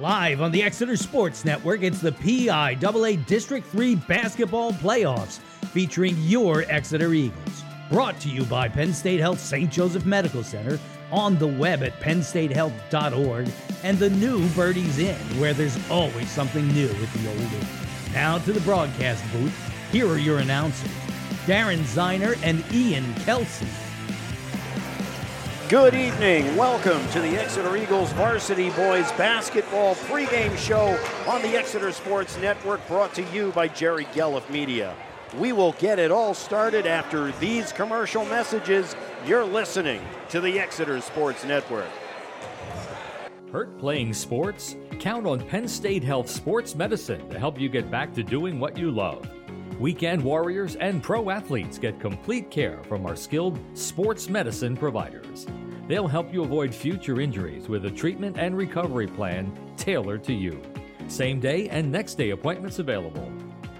Live 0.00 0.40
on 0.40 0.50
the 0.50 0.60
Exeter 0.60 0.96
Sports 0.96 1.44
Network, 1.44 1.82
it's 1.82 2.00
the 2.00 2.10
PIAA 2.10 3.24
District 3.26 3.64
3 3.68 3.94
Basketball 3.94 4.72
Playoffs 4.72 5.38
featuring 5.68 6.16
your 6.18 6.64
Exeter 6.68 7.14
Eagles. 7.14 7.62
Brought 7.90 8.18
to 8.20 8.28
you 8.28 8.44
by 8.46 8.68
Penn 8.68 8.92
State 8.92 9.20
Health 9.20 9.38
St. 9.38 9.70
Joseph 9.70 10.04
Medical 10.04 10.42
Center, 10.42 10.80
on 11.12 11.38
the 11.38 11.46
web 11.46 11.84
at 11.84 12.00
pennstatehealth.org, 12.00 13.48
and 13.84 13.98
the 13.98 14.10
new 14.10 14.48
Birdies 14.48 14.98
Inn, 14.98 15.14
where 15.38 15.54
there's 15.54 15.78
always 15.88 16.28
something 16.28 16.66
new 16.74 16.88
at 16.88 17.12
the 17.12 17.28
old. 17.28 17.64
Now 18.12 18.38
to 18.38 18.52
the 18.52 18.60
broadcast 18.62 19.22
booth. 19.32 19.56
Here 19.92 20.08
are 20.08 20.18
your 20.18 20.40
announcers 20.40 20.90
Darren 21.46 21.82
Ziner 21.82 22.36
and 22.42 22.64
Ian 22.72 23.14
Kelsey. 23.20 23.68
Good 25.70 25.94
evening. 25.94 26.56
Welcome 26.58 27.08
to 27.12 27.22
the 27.22 27.40
Exeter 27.40 27.74
Eagles 27.78 28.12
Varsity 28.12 28.68
Boys 28.70 29.10
Basketball 29.12 29.94
pregame 29.94 30.54
show 30.58 30.98
on 31.26 31.40
the 31.40 31.56
Exeter 31.56 31.90
Sports 31.90 32.38
Network, 32.38 32.86
brought 32.86 33.14
to 33.14 33.22
you 33.32 33.50
by 33.52 33.68
Jerry 33.68 34.04
Gelliff 34.12 34.48
Media. 34.50 34.94
We 35.38 35.54
will 35.54 35.72
get 35.72 35.98
it 35.98 36.10
all 36.10 36.34
started 36.34 36.86
after 36.86 37.32
these 37.32 37.72
commercial 37.72 38.26
messages. 38.26 38.94
You're 39.26 39.44
listening 39.44 40.02
to 40.28 40.40
the 40.42 40.60
Exeter 40.60 41.00
Sports 41.00 41.44
Network. 41.46 41.88
Hurt 43.50 43.78
playing 43.78 44.12
sports? 44.12 44.76
Count 45.00 45.26
on 45.26 45.40
Penn 45.40 45.66
State 45.66 46.04
Health 46.04 46.28
Sports 46.28 46.74
Medicine 46.74 47.26
to 47.30 47.38
help 47.38 47.58
you 47.58 47.70
get 47.70 47.90
back 47.90 48.12
to 48.14 48.22
doing 48.22 48.60
what 48.60 48.76
you 48.76 48.90
love. 48.90 49.26
Weekend 49.78 50.22
warriors 50.22 50.76
and 50.76 51.02
pro 51.02 51.30
athletes 51.30 51.78
get 51.78 51.98
complete 51.98 52.50
care 52.50 52.82
from 52.84 53.06
our 53.06 53.16
skilled 53.16 53.58
sports 53.74 54.28
medicine 54.28 54.76
providers. 54.76 55.46
They'll 55.88 56.08
help 56.08 56.32
you 56.32 56.42
avoid 56.42 56.74
future 56.74 57.20
injuries 57.20 57.68
with 57.68 57.84
a 57.84 57.90
treatment 57.90 58.38
and 58.38 58.56
recovery 58.56 59.06
plan 59.06 59.52
tailored 59.76 60.24
to 60.24 60.32
you. 60.32 60.62
Same 61.08 61.40
day 61.40 61.68
and 61.68 61.90
next 61.90 62.14
day 62.14 62.30
appointments 62.30 62.78
available. 62.78 63.30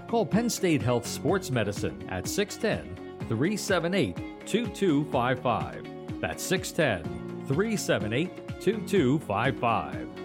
Call 0.07 0.25
Penn 0.25 0.49
State 0.49 0.81
Health 0.81 1.07
Sports 1.07 1.49
Medicine 1.49 2.07
at 2.09 2.27
610 2.27 2.95
378 3.27 4.15
2255. 4.45 6.21
That's 6.21 6.43
610 6.43 7.45
378 7.47 8.61
2255. 8.61 10.24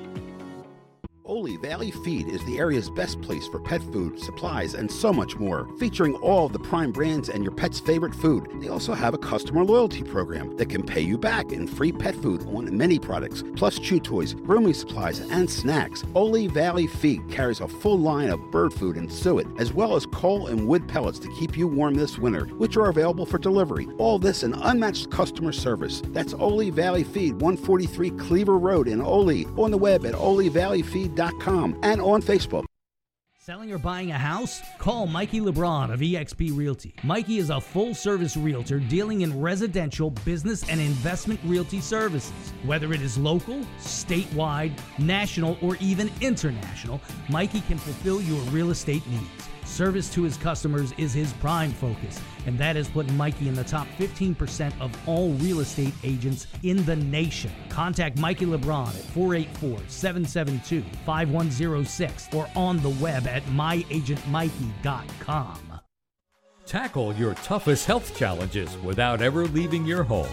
Oley 1.30 1.56
Valley 1.58 1.92
Feed 1.92 2.26
is 2.26 2.44
the 2.44 2.58
area's 2.58 2.90
best 2.90 3.22
place 3.22 3.46
for 3.46 3.60
pet 3.60 3.80
food, 3.92 4.18
supplies, 4.18 4.74
and 4.74 4.90
so 4.90 5.12
much 5.12 5.36
more, 5.36 5.68
featuring 5.78 6.16
all 6.16 6.46
of 6.46 6.52
the 6.52 6.58
prime 6.58 6.90
brands 6.90 7.28
and 7.28 7.44
your 7.44 7.52
pet's 7.52 7.78
favorite 7.78 8.16
food. 8.16 8.48
They 8.60 8.66
also 8.66 8.94
have 8.94 9.14
a 9.14 9.18
customer 9.18 9.64
loyalty 9.64 10.02
program 10.02 10.56
that 10.56 10.68
can 10.68 10.82
pay 10.82 11.02
you 11.02 11.16
back 11.16 11.52
in 11.52 11.68
free 11.68 11.92
pet 11.92 12.16
food 12.16 12.44
on 12.48 12.76
many 12.76 12.98
products, 12.98 13.44
plus 13.54 13.78
chew 13.78 14.00
toys, 14.00 14.34
grooming 14.34 14.74
supplies, 14.74 15.20
and 15.20 15.48
snacks. 15.48 16.02
Oley 16.16 16.48
Valley 16.48 16.88
Feed 16.88 17.28
carries 17.30 17.60
a 17.60 17.68
full 17.68 18.00
line 18.00 18.30
of 18.30 18.50
bird 18.50 18.72
food 18.72 18.96
and 18.96 19.10
suet, 19.10 19.46
as 19.56 19.72
well 19.72 19.94
as 19.94 20.06
coal 20.06 20.48
and 20.48 20.66
wood 20.66 20.88
pellets 20.88 21.20
to 21.20 21.32
keep 21.38 21.56
you 21.56 21.68
warm 21.68 21.94
this 21.94 22.18
winter, 22.18 22.46
which 22.56 22.76
are 22.76 22.88
available 22.88 23.24
for 23.24 23.38
delivery. 23.38 23.86
All 23.98 24.18
this 24.18 24.42
in 24.42 24.52
unmatched 24.52 25.12
customer 25.12 25.52
service. 25.52 26.02
That's 26.06 26.34
Oley 26.34 26.70
Valley 26.70 27.04
Feed, 27.04 27.40
143 27.40 28.10
Cleaver 28.18 28.58
Road 28.58 28.88
in 28.88 29.00
Oley, 29.00 29.46
on 29.56 29.70
the 29.70 29.78
web 29.78 30.04
at 30.04 30.14
oleyvalleyfeed.com 30.14 31.19
and 31.20 32.00
on 32.00 32.22
Facebook. 32.22 32.64
Selling 33.42 33.72
or 33.72 33.78
buying 33.78 34.10
a 34.10 34.18
house? 34.18 34.60
Call 34.78 35.06
Mikey 35.06 35.40
LeBron 35.40 35.92
of 35.92 36.00
eXp 36.00 36.56
Realty. 36.56 36.94
Mikey 37.02 37.38
is 37.38 37.50
a 37.50 37.60
full 37.60 37.94
service 37.94 38.36
realtor 38.36 38.78
dealing 38.78 39.22
in 39.22 39.40
residential, 39.40 40.10
business, 40.10 40.68
and 40.68 40.78
investment 40.78 41.40
realty 41.44 41.80
services. 41.80 42.52
Whether 42.64 42.92
it 42.92 43.00
is 43.00 43.16
local, 43.16 43.60
statewide, 43.78 44.78
national, 44.98 45.56
or 45.62 45.76
even 45.80 46.10
international, 46.20 47.00
Mikey 47.28 47.62
can 47.62 47.78
fulfill 47.78 48.20
your 48.20 48.40
real 48.50 48.70
estate 48.70 49.06
needs. 49.08 49.39
Service 49.70 50.12
to 50.12 50.24
his 50.24 50.36
customers 50.36 50.92
is 50.98 51.14
his 51.14 51.32
prime 51.34 51.70
focus, 51.70 52.20
and 52.44 52.58
that 52.58 52.74
has 52.74 52.88
put 52.88 53.08
Mikey 53.12 53.46
in 53.46 53.54
the 53.54 53.62
top 53.62 53.86
15% 53.98 54.72
of 54.80 54.90
all 55.08 55.30
real 55.34 55.60
estate 55.60 55.94
agents 56.02 56.48
in 56.64 56.84
the 56.84 56.96
nation. 56.96 57.52
Contact 57.68 58.18
Mikey 58.18 58.46
LeBron 58.46 58.88
at 58.88 58.94
484 58.94 59.78
772 59.86 60.82
5106 61.06 62.28
or 62.34 62.48
on 62.56 62.78
the 62.78 62.90
web 62.90 63.28
at 63.28 63.44
myagentmikey.com. 63.44 65.80
Tackle 66.66 67.14
your 67.14 67.34
toughest 67.34 67.86
health 67.86 68.16
challenges 68.16 68.76
without 68.78 69.22
ever 69.22 69.46
leaving 69.46 69.86
your 69.86 70.02
home. 70.02 70.26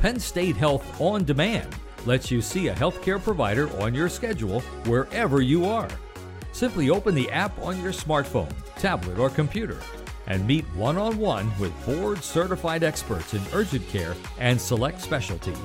Penn 0.00 0.20
State 0.20 0.56
Health 0.56 1.00
On 1.00 1.24
Demand 1.24 1.74
lets 2.04 2.30
you 2.30 2.42
see 2.42 2.68
a 2.68 2.74
healthcare 2.74 3.22
provider 3.22 3.74
on 3.80 3.94
your 3.94 4.10
schedule 4.10 4.60
wherever 4.84 5.40
you 5.40 5.64
are. 5.64 5.88
Simply 6.54 6.88
open 6.88 7.16
the 7.16 7.28
app 7.32 7.60
on 7.62 7.82
your 7.82 7.92
smartphone, 7.92 8.52
tablet, 8.76 9.18
or 9.18 9.28
computer 9.28 9.80
and 10.28 10.46
meet 10.46 10.64
one 10.76 10.96
on 10.96 11.18
one 11.18 11.50
with 11.58 11.72
board 11.84 12.22
certified 12.22 12.84
experts 12.84 13.34
in 13.34 13.42
urgent 13.52 13.86
care 13.88 14.14
and 14.38 14.58
select 14.60 15.00
specialties. 15.00 15.58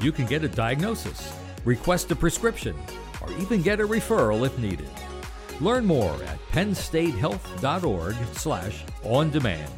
You 0.00 0.12
can 0.12 0.26
get 0.26 0.44
a 0.44 0.48
diagnosis, 0.48 1.36
request 1.64 2.12
a 2.12 2.16
prescription, 2.16 2.76
or 3.20 3.32
even 3.32 3.62
get 3.62 3.80
a 3.80 3.86
referral 3.86 4.46
if 4.46 4.56
needed. 4.60 4.88
Learn 5.60 5.84
more 5.84 6.14
at 6.22 6.38
pennstatehealth.org 6.52 8.14
slash 8.34 8.84
on 9.02 9.30
demand. 9.30 9.72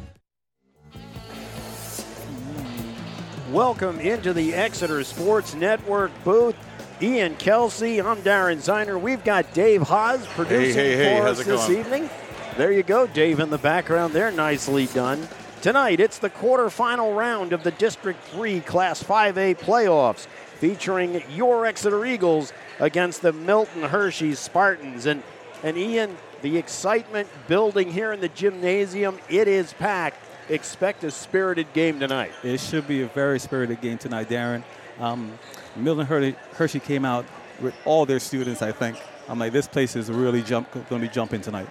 Welcome 3.51 3.99
into 3.99 4.31
the 4.31 4.53
Exeter 4.53 5.03
Sports 5.03 5.55
Network 5.55 6.11
booth. 6.23 6.55
Ian 7.01 7.35
Kelsey, 7.35 8.01
I'm 8.01 8.21
Darren 8.21 8.57
Ziner. 8.57 8.99
We've 8.99 9.23
got 9.23 9.53
Dave 9.53 9.81
Haas 9.81 10.25
producing 10.27 10.75
hey, 10.75 10.95
hey, 10.95 11.19
for 11.19 11.27
us 11.27 11.43
this 11.43 11.47
going? 11.67 11.79
evening. 11.79 12.09
There 12.55 12.71
you 12.71 12.83
go, 12.83 13.05
Dave, 13.05 13.41
in 13.41 13.49
the 13.49 13.57
background 13.57 14.13
there. 14.13 14.31
Nicely 14.31 14.85
done. 14.85 15.27
Tonight, 15.61 15.99
it's 15.99 16.19
the 16.19 16.29
quarterfinal 16.29 17.13
round 17.13 17.51
of 17.51 17.63
the 17.63 17.71
District 17.71 18.23
3 18.29 18.61
Class 18.61 19.03
5A 19.03 19.57
playoffs 19.59 20.27
featuring 20.59 21.21
your 21.31 21.65
Exeter 21.65 22.05
Eagles 22.05 22.53
against 22.79 23.21
the 23.21 23.33
Milton 23.33 23.83
Hershey 23.83 24.33
Spartans. 24.33 25.05
And, 25.05 25.21
and 25.63 25.77
Ian, 25.77 26.15
the 26.43 26.57
excitement 26.57 27.27
building 27.49 27.91
here 27.91 28.13
in 28.13 28.21
the 28.21 28.29
gymnasium. 28.29 29.19
It 29.27 29.49
is 29.49 29.73
packed. 29.73 30.23
Expect 30.47 31.03
a 31.03 31.11
spirited 31.11 31.73
game 31.73 31.99
tonight. 31.99 32.31
It 32.41 32.61
should 32.61 32.87
be 32.87 33.01
a 33.01 33.07
very 33.07 33.39
spirited 33.39 33.81
game 33.81 33.97
tonight, 33.97 34.29
Darren. 34.29 34.63
Um, 34.99 35.37
Milton 35.75 36.05
Hershey, 36.53 36.79
came 36.79 37.05
out 37.05 37.25
with 37.61 37.73
all 37.85 38.05
their 38.05 38.19
students, 38.19 38.61
I 38.61 38.71
think. 38.71 38.97
I'm 39.27 39.39
like, 39.39 39.51
this 39.51 39.67
place 39.67 39.95
is 39.95 40.09
really 40.09 40.41
jump, 40.41 40.71
going 40.71 40.85
to 40.87 40.99
be 40.99 41.07
jumping 41.07 41.41
tonight. 41.41 41.67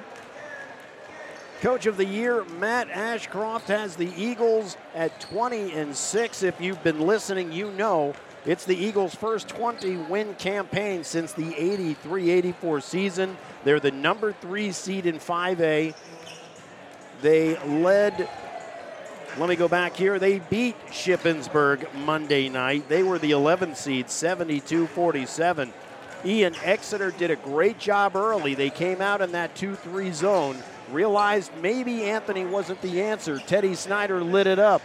Coach 1.60 1.86
of 1.86 1.96
the 1.96 2.04
Year, 2.04 2.44
Matt 2.44 2.90
Ashcroft, 2.90 3.68
has 3.68 3.96
the 3.96 4.12
Eagles 4.16 4.76
at 4.94 5.18
20 5.20 5.72
and 5.72 5.96
6. 5.96 6.42
If 6.42 6.60
you've 6.60 6.82
been 6.82 7.00
listening, 7.00 7.52
you 7.52 7.70
know 7.72 8.14
it's 8.46 8.66
the 8.66 8.76
Eagles' 8.76 9.14
first 9.14 9.48
20 9.48 9.96
win 9.96 10.34
campaign 10.34 11.02
since 11.04 11.32
the 11.32 11.54
83 11.56 12.30
84 12.30 12.80
season. 12.82 13.36
They're 13.64 13.80
the 13.80 13.90
number 13.90 14.32
three 14.32 14.72
seed 14.72 15.06
in 15.06 15.18
5A. 15.18 15.94
They 17.22 17.58
led, 17.66 18.28
let 19.38 19.48
me 19.48 19.56
go 19.56 19.68
back 19.68 19.96
here. 19.96 20.18
They 20.18 20.38
beat 20.38 20.76
Shippensburg 20.86 21.92
Monday 21.94 22.48
night. 22.48 22.88
They 22.88 23.02
were 23.02 23.18
the 23.18 23.32
11th 23.32 23.76
seed, 23.76 24.10
72 24.10 24.86
47. 24.86 25.72
Ian 26.24 26.54
Exeter 26.62 27.10
did 27.10 27.30
a 27.30 27.36
great 27.36 27.78
job 27.78 28.16
early. 28.16 28.54
They 28.54 28.70
came 28.70 29.00
out 29.00 29.20
in 29.20 29.32
that 29.32 29.54
2 29.56 29.74
3 29.74 30.10
zone, 30.12 30.56
realized 30.90 31.50
maybe 31.60 32.04
Anthony 32.04 32.44
wasn't 32.44 32.80
the 32.80 33.02
answer. 33.02 33.38
Teddy 33.38 33.74
Snyder 33.74 34.22
lit 34.22 34.46
it 34.46 34.58
up 34.58 34.82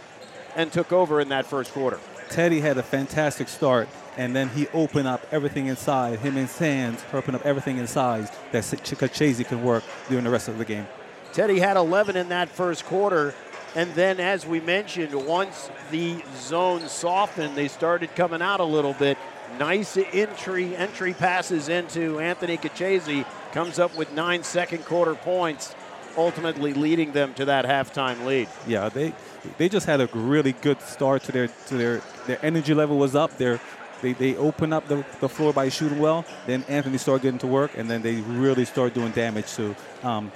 and 0.56 0.72
took 0.72 0.92
over 0.92 1.22
in 1.22 1.30
that 1.30 1.46
first 1.46 1.72
quarter. 1.72 2.00
Teddy 2.30 2.60
had 2.60 2.78
a 2.78 2.84
fantastic 2.84 3.48
start, 3.48 3.88
and 4.18 4.36
then 4.36 4.50
he 4.50 4.68
opened 4.70 5.08
up 5.08 5.26
everything 5.31 5.68
inside. 5.68 6.20
Him 6.20 6.38
and 6.38 6.48
Saenz 6.48 7.01
opened 7.13 7.36
up 7.36 7.46
everything 7.46 7.78
inside 7.78 8.30
that 8.51 8.63
Chikachese 8.63 9.46
can 9.46 9.63
work 9.63 9.84
during 10.10 10.24
the 10.25 10.30
rest 10.30 10.48
of 10.48 10.57
the 10.57 10.66
game. 10.66 10.88
Teddy 11.34 11.60
had 11.60 11.78
11 11.78 12.16
in 12.16 12.30
that 12.30 12.50
first 12.50 12.86
quarter. 12.86 13.34
And 13.75 13.94
then, 13.94 14.19
as 14.19 14.45
we 14.45 14.60
mentioned, 14.60 15.13
once 15.13 15.69
the 15.92 16.24
zone 16.36 16.88
softened, 16.88 17.56
they 17.56 17.68
started 17.68 18.16
coming 18.16 18.42
out 18.42 18.60
a 18.60 18.63
little 18.66 18.94
bit. 18.94 19.18
Nice 19.57 19.98
entry 19.98 20.75
entry 20.75 21.13
passes 21.13 21.69
into 21.69 22.19
Anthony 22.19 22.57
Cachese. 22.57 23.25
Comes 23.51 23.80
up 23.80 23.95
with 23.95 24.12
nine 24.13 24.44
second 24.44 24.86
quarter 24.86 25.16
points, 25.16 25.75
ultimately 26.18 26.74
leading 26.74 27.13
them 27.13 27.33
to 27.36 27.45
that 27.45 27.66
halftime 27.66 28.25
lead. 28.25 28.48
Yeah, 28.68 28.89
they 28.89 29.13
they 29.57 29.69
just 29.69 29.86
had 29.86 30.01
a 30.01 30.10
really 30.13 30.51
good 30.54 30.81
start 30.81 31.24
to 31.24 31.31
their 31.31 31.48
to 31.48 31.77
their 31.77 32.01
their 32.27 32.44
energy 32.45 32.74
level 32.74 32.98
was 32.98 33.15
up. 33.15 33.38
Their 33.38 33.60
they, 34.01 34.13
they 34.13 34.36
opened 34.36 34.74
up 34.74 34.88
the, 34.88 35.04
the 35.19 35.27
floor 35.27 35.51
by 35.51 35.69
shooting 35.69 36.00
well. 36.00 36.25
Then 36.45 36.63
Anthony 36.68 36.98
started 36.98 37.24
getting 37.24 37.39
to 37.39 37.48
work, 37.48 37.72
and 37.75 37.89
then 37.89 38.01
they 38.01 38.15
really 38.22 38.65
started 38.65 38.94
doing 38.94 39.12
damage 39.12 39.54
to 39.56 39.75
um. 40.04 40.31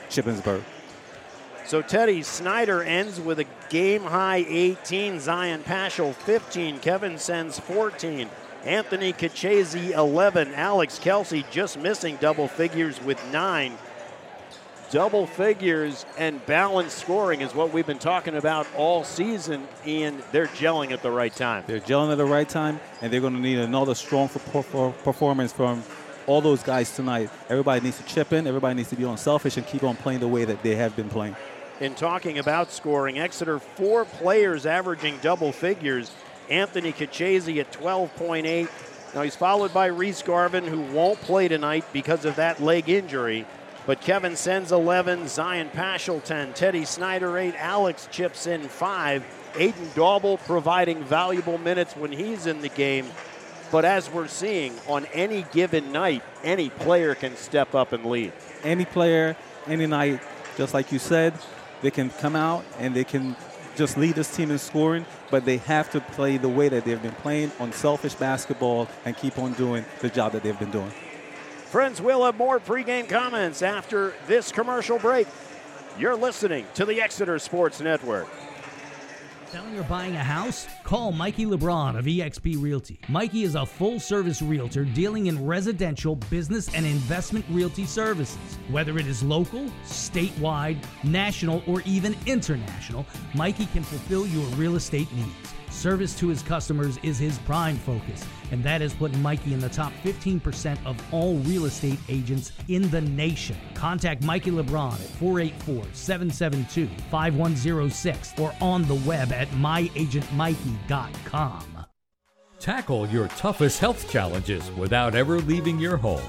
So 1.65 1.81
Teddy 1.81 2.23
Snyder 2.23 2.83
ends 2.83 3.21
with 3.21 3.39
a 3.39 3.45
game 3.69 4.03
high 4.03 4.45
18. 4.47 5.19
Zion 5.19 5.63
Paschal 5.63 6.13
15. 6.13 6.79
Kevin 6.79 7.13
Saenz 7.13 7.59
14. 7.61 8.29
Anthony 8.65 9.13
Kachese 9.13 9.91
11. 9.91 10.53
Alex 10.53 10.99
Kelsey 10.99 11.45
just 11.51 11.79
missing 11.79 12.17
double 12.19 12.47
figures 12.47 13.01
with 13.01 13.19
nine. 13.31 13.77
Double 14.91 15.25
figures 15.25 16.05
and 16.17 16.45
balanced 16.45 16.97
scoring 16.99 17.41
is 17.41 17.55
what 17.55 17.73
we've 17.73 17.87
been 17.87 17.97
talking 17.97 18.35
about 18.35 18.67
all 18.77 19.03
season, 19.03 19.67
and 19.87 20.21
they're 20.31 20.47
gelling 20.47 20.91
at 20.91 21.01
the 21.01 21.09
right 21.09 21.33
time. 21.33 21.63
They're 21.65 21.79
gelling 21.79 22.11
at 22.11 22.19
the 22.19 22.25
right 22.25 22.47
time, 22.47 22.79
and 23.01 23.11
they're 23.11 23.21
going 23.21 23.33
to 23.33 23.39
need 23.39 23.57
another 23.57 23.95
strong 23.95 24.29
performance 24.29 25.51
from 25.51 25.81
all 26.27 26.41
those 26.41 26.61
guys 26.61 26.95
tonight. 26.95 27.31
Everybody 27.49 27.81
needs 27.81 27.97
to 27.97 28.03
chip 28.03 28.33
in. 28.33 28.45
Everybody 28.45 28.75
needs 28.75 28.89
to 28.89 28.95
be 28.95 29.03
unselfish 29.03 29.57
and 29.57 29.65
keep 29.65 29.83
on 29.83 29.95
playing 29.95 30.19
the 30.19 30.27
way 30.27 30.45
that 30.45 30.61
they 30.61 30.75
have 30.75 30.95
been 30.95 31.09
playing. 31.09 31.35
In 31.83 31.95
talking 31.95 32.39
about 32.39 32.71
scoring, 32.71 33.19
Exeter 33.19 33.59
four 33.59 34.05
players 34.05 34.65
averaging 34.65 35.17
double 35.21 35.51
figures. 35.51 36.09
Anthony 36.49 36.93
Kachese 36.93 37.59
at 37.59 37.73
12.8. 37.73 38.69
Now 39.13 39.21
he's 39.21 39.35
followed 39.35 39.73
by 39.73 39.87
Reese 39.87 40.21
Garvin, 40.21 40.63
who 40.63 40.79
won't 40.79 41.19
play 41.19 41.49
tonight 41.49 41.83
because 41.91 42.23
of 42.23 42.37
that 42.37 42.61
leg 42.63 42.87
injury. 42.87 43.45
But 43.85 43.99
Kevin 43.99 44.31
Saenz 44.31 44.71
11, 44.71 45.27
Zion 45.27 45.69
Paschal 45.71 46.21
10, 46.21 46.53
Teddy 46.53 46.85
Snyder 46.85 47.37
8, 47.37 47.53
Alex 47.57 48.07
chips 48.09 48.47
in 48.47 48.61
5, 48.61 49.25
Aiden 49.55 49.87
Dauble 49.93 50.37
providing 50.45 51.03
valuable 51.03 51.57
minutes 51.57 51.97
when 51.97 52.13
he's 52.13 52.45
in 52.45 52.61
the 52.61 52.69
game. 52.69 53.07
But 53.73 53.83
as 53.83 54.09
we're 54.09 54.29
seeing, 54.29 54.73
on 54.87 55.05
any 55.07 55.45
given 55.51 55.91
night, 55.91 56.23
any 56.45 56.69
player 56.69 57.13
can 57.13 57.35
step 57.35 57.75
up 57.75 57.91
and 57.91 58.05
lead. 58.05 58.31
Any 58.63 58.85
player, 58.85 59.35
any 59.67 59.85
night, 59.85 60.21
just 60.55 60.73
like 60.73 60.93
you 60.93 60.99
said, 60.99 61.33
they 61.83 61.91
can 61.91 62.09
come 62.09 62.35
out 62.35 62.65
and 62.79 62.95
they 62.95 63.03
can 63.03 63.35
just 63.75 63.97
lead 63.97 64.15
this 64.15 64.35
team 64.35 64.49
in 64.49 64.57
scoring, 64.57 65.05
but 65.29 65.45
they 65.45 65.57
have 65.57 65.91
to 65.91 65.99
play 65.99 66.37
the 66.37 66.49
way 66.49 66.69
that 66.69 66.85
they've 66.85 67.01
been 67.01 67.11
playing 67.11 67.51
unselfish 67.59 68.15
basketball 68.15 68.87
and 69.05 69.15
keep 69.17 69.37
on 69.37 69.53
doing 69.53 69.85
the 69.99 70.09
job 70.09 70.31
that 70.31 70.43
they've 70.43 70.57
been 70.57 70.71
doing. 70.71 70.91
Friends, 71.65 72.01
we'll 72.01 72.23
have 72.25 72.37
more 72.37 72.59
pregame 72.59 73.09
comments 73.09 73.61
after 73.61 74.13
this 74.27 74.51
commercial 74.51 74.97
break. 74.97 75.27
You're 75.97 76.15
listening 76.15 76.65
to 76.75 76.85
the 76.85 77.01
Exeter 77.01 77.37
Sports 77.39 77.81
Network. 77.81 78.27
Selling 79.53 79.77
or 79.77 79.83
buying 79.83 80.15
a 80.15 80.23
house? 80.23 80.65
Call 80.83 81.11
Mikey 81.11 81.45
LeBron 81.45 81.95
of 81.95 82.05
eXp 82.05 82.59
Realty. 82.59 82.97
Mikey 83.07 83.43
is 83.43 83.53
a 83.53 83.63
full 83.63 83.99
service 83.99 84.41
realtor 84.41 84.83
dealing 84.83 85.27
in 85.27 85.45
residential, 85.45 86.15
business, 86.15 86.73
and 86.73 86.87
investment 86.87 87.45
realty 87.51 87.85
services. 87.85 88.57
Whether 88.71 88.97
it 88.97 89.05
is 89.05 89.21
local, 89.21 89.65
statewide, 89.85 90.83
national, 91.03 91.61
or 91.67 91.83
even 91.85 92.15
international, 92.25 93.05
Mikey 93.35 93.67
can 93.67 93.83
fulfill 93.83 94.25
your 94.25 94.43
real 94.55 94.75
estate 94.75 95.13
needs. 95.13 95.53
Service 95.73 96.17
to 96.19 96.27
his 96.29 96.41
customers 96.43 96.97
is 97.03 97.17
his 97.17 97.39
prime 97.39 97.75
focus, 97.77 98.23
and 98.51 98.63
that 98.63 98.81
is 98.81 98.93
putting 98.93 99.21
Mikey 99.21 99.53
in 99.53 99.59
the 99.59 99.67
top 99.67 99.91
15% 100.03 100.77
of 100.85 100.95
all 101.11 101.35
real 101.39 101.65
estate 101.65 101.99
agents 102.07 102.53
in 102.69 102.89
the 102.91 103.01
nation. 103.01 103.57
Contact 103.73 104.23
Mikey 104.23 104.51
LeBron 104.51 104.93
at 104.93 104.99
484 104.99 105.83
772 105.91 106.87
5106 107.09 108.33
or 108.39 108.53
on 108.61 108.87
the 108.87 108.95
web 108.95 109.33
at 109.33 109.49
myagentmikey.com. 109.49 111.85
Tackle 112.59 113.09
your 113.09 113.27
toughest 113.29 113.79
health 113.79 114.07
challenges 114.09 114.69
without 114.71 115.15
ever 115.15 115.39
leaving 115.41 115.79
your 115.79 115.97
home. 115.97 116.21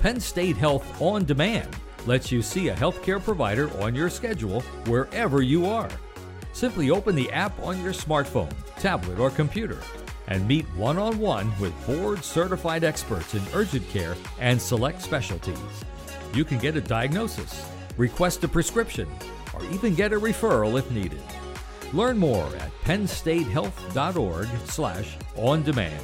Penn 0.00 0.18
State 0.20 0.56
Health 0.56 1.02
On 1.02 1.24
Demand 1.24 1.68
lets 2.06 2.30
you 2.32 2.40
see 2.42 2.68
a 2.68 2.74
healthcare 2.74 3.22
provider 3.22 3.70
on 3.82 3.94
your 3.94 4.08
schedule 4.08 4.62
wherever 4.86 5.42
you 5.42 5.66
are. 5.66 5.90
Simply 6.54 6.90
open 6.90 7.14
the 7.14 7.30
app 7.32 7.58
on 7.62 7.82
your 7.82 7.92
smartphone, 7.92 8.52
tablet, 8.76 9.18
or 9.18 9.28
computer 9.30 9.78
and 10.28 10.46
meet 10.48 10.64
one 10.76 10.98
on 10.98 11.18
one 11.18 11.52
with 11.60 11.86
board 11.86 12.24
certified 12.24 12.84
experts 12.84 13.34
in 13.34 13.42
urgent 13.52 13.86
care 13.90 14.16
and 14.40 14.60
select 14.60 15.02
specialties. 15.02 15.58
You 16.32 16.44
can 16.44 16.58
get 16.58 16.76
a 16.76 16.80
diagnosis, 16.80 17.68
request 17.96 18.42
a 18.44 18.48
prescription, 18.48 19.08
or 19.52 19.64
even 19.66 19.94
get 19.94 20.12
a 20.12 20.18
referral 20.18 20.78
if 20.78 20.90
needed. 20.90 21.22
Learn 21.92 22.18
more 22.18 22.46
at 22.56 22.70
pennstatehealth.org 22.84 24.48
slash 24.64 25.16
on 25.36 25.62
demand. 25.62 26.02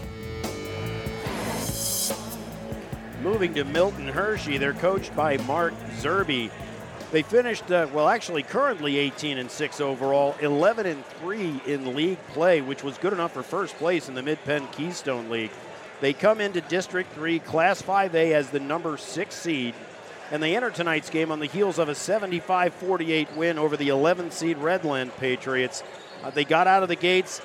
Moving 3.23 3.55
to 3.55 3.65
Milton 3.65 4.09
Hershey, 4.09 4.57
they're 4.57 4.73
coached 4.73 5.15
by 5.15 5.37
Mark 5.39 5.75
Zerby. 5.99 6.51
They 7.11 7.23
finished, 7.23 7.69
uh, 7.73 7.89
well, 7.93 8.09
actually, 8.09 8.45
currently 8.45 8.99
18 8.99 9.39
and 9.39 9.51
6 9.51 9.81
overall, 9.81 10.37
11 10.41 10.87
and 10.87 11.05
3 11.05 11.61
in 11.67 11.97
league 11.97 12.25
play, 12.29 12.61
which 12.61 12.85
was 12.85 12.99
good 12.99 13.13
enough 13.13 13.33
for 13.33 13.43
first 13.43 13.75
place 13.77 14.09
in 14.09 14.15
the 14.15 14.23
Mid 14.23 14.43
Penn 14.45 14.69
Keystone 14.69 15.29
League. 15.29 15.51
They 16.01 16.13
come 16.13 16.41
into 16.41 16.61
District 16.61 17.13
3, 17.15 17.41
Class 17.41 17.83
5A, 17.83 18.33
as 18.33 18.51
the 18.51 18.61
number 18.61 18.97
six 18.97 19.35
seed, 19.35 19.75
and 20.31 20.41
they 20.41 20.55
enter 20.55 20.71
tonight's 20.71 21.11
game 21.11 21.33
on 21.33 21.41
the 21.41 21.47
heels 21.47 21.81
of 21.81 21.89
a 21.89 21.97
75 21.97 22.73
48 22.75 23.37
win 23.37 23.59
over 23.59 23.77
the 23.77 23.89
11 23.89 24.31
seed 24.31 24.59
Redland 24.59 25.15
Patriots. 25.17 25.83
Uh, 26.23 26.31
they 26.31 26.45
got 26.45 26.69
out 26.69 26.85
of 26.85 26.89
the 26.89 26.97
gates 26.97 27.43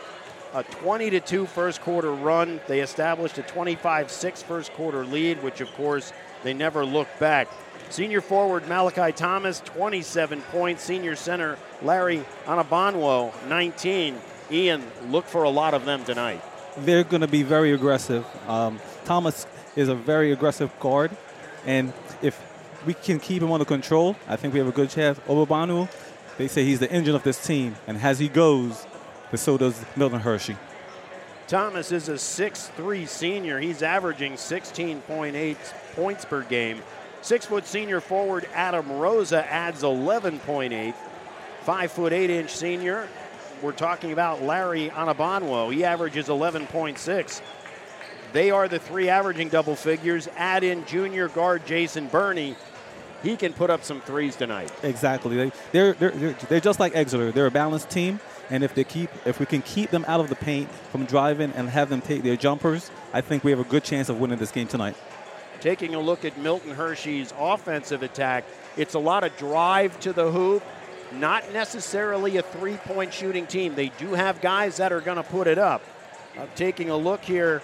a 0.53 0.63
20 0.63 1.19
2 1.19 1.45
first 1.47 1.81
quarter 1.81 2.11
run. 2.11 2.61
They 2.67 2.81
established 2.81 3.39
a 3.39 3.41
25 3.41 4.11
6 4.11 4.43
first 4.43 4.73
quarter 4.73 5.03
lead, 5.03 5.41
which, 5.41 5.59
of 5.59 5.73
course, 5.73 6.13
they 6.43 6.53
never 6.53 6.85
looked 6.85 7.19
back. 7.19 7.47
Senior 7.95 8.19
forward 8.19 8.67
Malachi 8.67 9.13
Thomas, 9.13 9.61
27 9.61 10.41
points. 10.41 10.83
Senior 10.83 11.15
center 11.15 11.57
Larry 11.81 12.25
Anabanwo, 12.43 13.31
19. 13.47 14.17
Ian, 14.51 14.83
look 15.07 15.25
for 15.25 15.43
a 15.43 15.49
lot 15.49 15.73
of 15.73 15.85
them 15.85 16.03
tonight. 16.03 16.41
They're 16.75 17.05
going 17.05 17.21
to 17.21 17.27
be 17.29 17.41
very 17.41 17.71
aggressive. 17.71 18.25
Um, 18.49 18.81
Thomas 19.05 19.47
is 19.77 19.87
a 19.87 19.95
very 19.95 20.33
aggressive 20.33 20.77
guard, 20.81 21.15
and 21.65 21.93
if 22.21 22.37
we 22.85 22.95
can 22.95 23.17
keep 23.17 23.41
him 23.41 23.53
under 23.53 23.63
control, 23.63 24.17
I 24.27 24.35
think 24.35 24.53
we 24.53 24.59
have 24.59 24.67
a 24.67 24.73
good 24.73 24.89
chance. 24.89 25.17
Obabanu, 25.19 25.87
they 26.37 26.49
say 26.49 26.65
he's 26.65 26.79
the 26.79 26.91
engine 26.91 27.15
of 27.15 27.23
this 27.23 27.41
team, 27.47 27.77
and 27.87 27.97
as 27.99 28.19
he 28.19 28.27
goes, 28.27 28.85
so 29.33 29.57
does 29.57 29.81
Milton 29.95 30.19
Hershey. 30.19 30.57
Thomas 31.47 31.93
is 31.93 32.09
a 32.09 32.17
six-three 32.17 33.05
senior. 33.05 33.59
He's 33.59 33.83
averaging 33.83 34.33
16.8 34.33 35.55
points 35.95 36.25
per 36.25 36.41
game. 36.41 36.81
Six 37.25 37.47
foot 37.47 37.65
senior 37.65 38.01
forward 38.01 38.47
Adam 38.53 38.87
Rosa 38.91 39.51
adds 39.51 39.81
11.8. 39.81 40.93
Five 41.61 41.91
foot 41.91 42.13
eight 42.13 42.29
inch 42.29 42.51
senior, 42.51 43.09
we're 43.63 43.71
talking 43.71 44.11
about 44.11 44.43
Larry 44.43 44.89
Anabanwo. 44.89 45.73
He 45.73 45.83
averages 45.83 46.27
11.6. 46.27 47.41
They 48.31 48.51
are 48.51 48.67
the 48.67 48.77
three 48.77 49.09
averaging 49.09 49.49
double 49.49 49.75
figures. 49.75 50.27
Add 50.35 50.63
in 50.63 50.85
junior 50.85 51.27
guard 51.27 51.65
Jason 51.65 52.09
Burney. 52.09 52.55
He 53.23 53.35
can 53.37 53.53
put 53.53 53.71
up 53.71 53.83
some 53.83 54.01
threes 54.01 54.35
tonight. 54.35 54.71
Exactly. 54.83 55.35
They, 55.35 55.51
they're, 55.71 55.93
they're, 55.93 56.33
they're 56.33 56.59
just 56.59 56.79
like 56.79 56.95
Exeter. 56.95 57.31
They're 57.31 57.47
a 57.47 57.51
balanced 57.51 57.89
team. 57.89 58.19
And 58.51 58.63
if 58.63 58.75
they 58.75 58.83
keep, 58.83 59.09
if 59.25 59.39
we 59.39 59.47
can 59.47 59.63
keep 59.63 59.89
them 59.89 60.05
out 60.07 60.19
of 60.19 60.29
the 60.29 60.35
paint 60.35 60.69
from 60.91 61.05
driving 61.05 61.53
and 61.53 61.69
have 61.69 61.89
them 61.89 62.01
take 62.01 62.21
their 62.21 62.35
jumpers, 62.35 62.91
I 63.13 63.21
think 63.21 63.43
we 63.43 63.49
have 63.49 63.59
a 63.59 63.63
good 63.63 63.83
chance 63.83 64.09
of 64.09 64.19
winning 64.19 64.37
this 64.37 64.51
game 64.51 64.67
tonight. 64.67 64.95
Taking 65.61 65.95
a 65.95 65.99
look 65.99 66.25
at 66.25 66.37
Milton 66.37 66.71
Hershey's 66.71 67.33
offensive 67.37 68.03
attack, 68.03 68.45
it's 68.77 68.93
a 68.93 68.99
lot 68.99 69.23
of 69.23 69.35
drive 69.37 69.99
to 70.01 70.13
the 70.13 70.31
hoop, 70.31 70.63
not 71.13 71.51
necessarily 71.53 72.37
a 72.37 72.41
three 72.41 72.77
point 72.77 73.13
shooting 73.13 73.47
team. 73.47 73.75
They 73.75 73.89
do 73.97 74.13
have 74.13 74.41
guys 74.41 74.77
that 74.77 74.91
are 74.91 75.01
going 75.01 75.17
to 75.17 75.23
put 75.23 75.47
it 75.47 75.57
up. 75.57 75.81
Uh, 76.37 76.45
taking 76.55 76.89
a 76.89 76.97
look 76.97 77.23
here, 77.23 77.61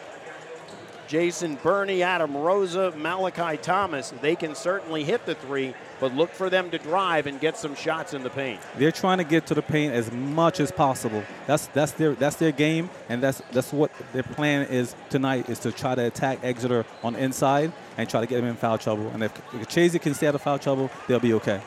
Jason 1.11 1.55
Burney, 1.55 2.03
Adam 2.03 2.37
Rosa, 2.37 2.93
Malachi 2.95 3.57
Thomas, 3.57 4.13
they 4.21 4.33
can 4.33 4.55
certainly 4.55 5.03
hit 5.03 5.25
the 5.25 5.35
three, 5.35 5.73
but 5.99 6.15
look 6.15 6.31
for 6.31 6.49
them 6.49 6.71
to 6.71 6.77
drive 6.77 7.27
and 7.27 7.37
get 7.37 7.57
some 7.57 7.75
shots 7.75 8.13
in 8.13 8.23
the 8.23 8.29
paint. 8.29 8.61
They're 8.77 8.93
trying 8.93 9.17
to 9.17 9.25
get 9.25 9.45
to 9.47 9.53
the 9.53 9.61
paint 9.61 9.93
as 9.93 10.09
much 10.09 10.61
as 10.61 10.71
possible. 10.71 11.21
That's 11.47 11.67
that's 11.67 11.91
their 11.91 12.15
that's 12.15 12.37
their 12.37 12.53
game, 12.53 12.89
and 13.09 13.21
that's 13.21 13.41
that's 13.51 13.73
what 13.73 13.91
their 14.13 14.23
plan 14.23 14.67
is 14.67 14.95
tonight 15.09 15.49
is 15.49 15.59
to 15.59 15.73
try 15.73 15.95
to 15.95 16.05
attack 16.05 16.39
Exeter 16.43 16.85
on 17.03 17.17
inside 17.17 17.73
and 17.97 18.09
try 18.09 18.21
to 18.21 18.25
get 18.25 18.37
them 18.37 18.45
in 18.45 18.55
foul 18.55 18.77
trouble. 18.77 19.09
And 19.09 19.21
if, 19.21 19.35
if 19.53 19.67
Chazy 19.67 19.99
can 19.99 20.13
stay 20.13 20.27
out 20.27 20.35
of 20.35 20.41
foul 20.41 20.59
trouble, 20.59 20.89
they'll 21.09 21.19
be 21.19 21.33
okay. 21.33 21.59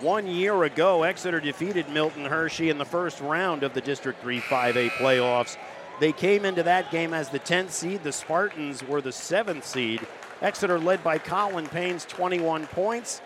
One 0.00 0.26
year 0.26 0.64
ago, 0.64 1.04
Exeter 1.04 1.40
defeated 1.40 1.88
Milton 1.88 2.26
Hershey 2.26 2.68
in 2.68 2.76
the 2.76 2.84
first 2.84 3.18
round 3.22 3.62
of 3.62 3.72
the 3.72 3.80
District 3.80 4.20
3 4.20 4.40
5A 4.40 4.90
playoffs. 4.90 5.56
They 6.00 6.12
came 6.12 6.44
into 6.44 6.62
that 6.62 6.90
game 6.90 7.12
as 7.12 7.28
the 7.28 7.40
10th 7.40 7.70
seed. 7.70 8.04
The 8.04 8.12
Spartans 8.12 8.84
were 8.84 9.00
the 9.00 9.10
7th 9.10 9.64
seed. 9.64 10.06
Exeter 10.40 10.78
led 10.78 11.02
by 11.02 11.18
Colin 11.18 11.66
Payne's 11.66 12.04
21 12.04 12.66
points. 12.68 13.20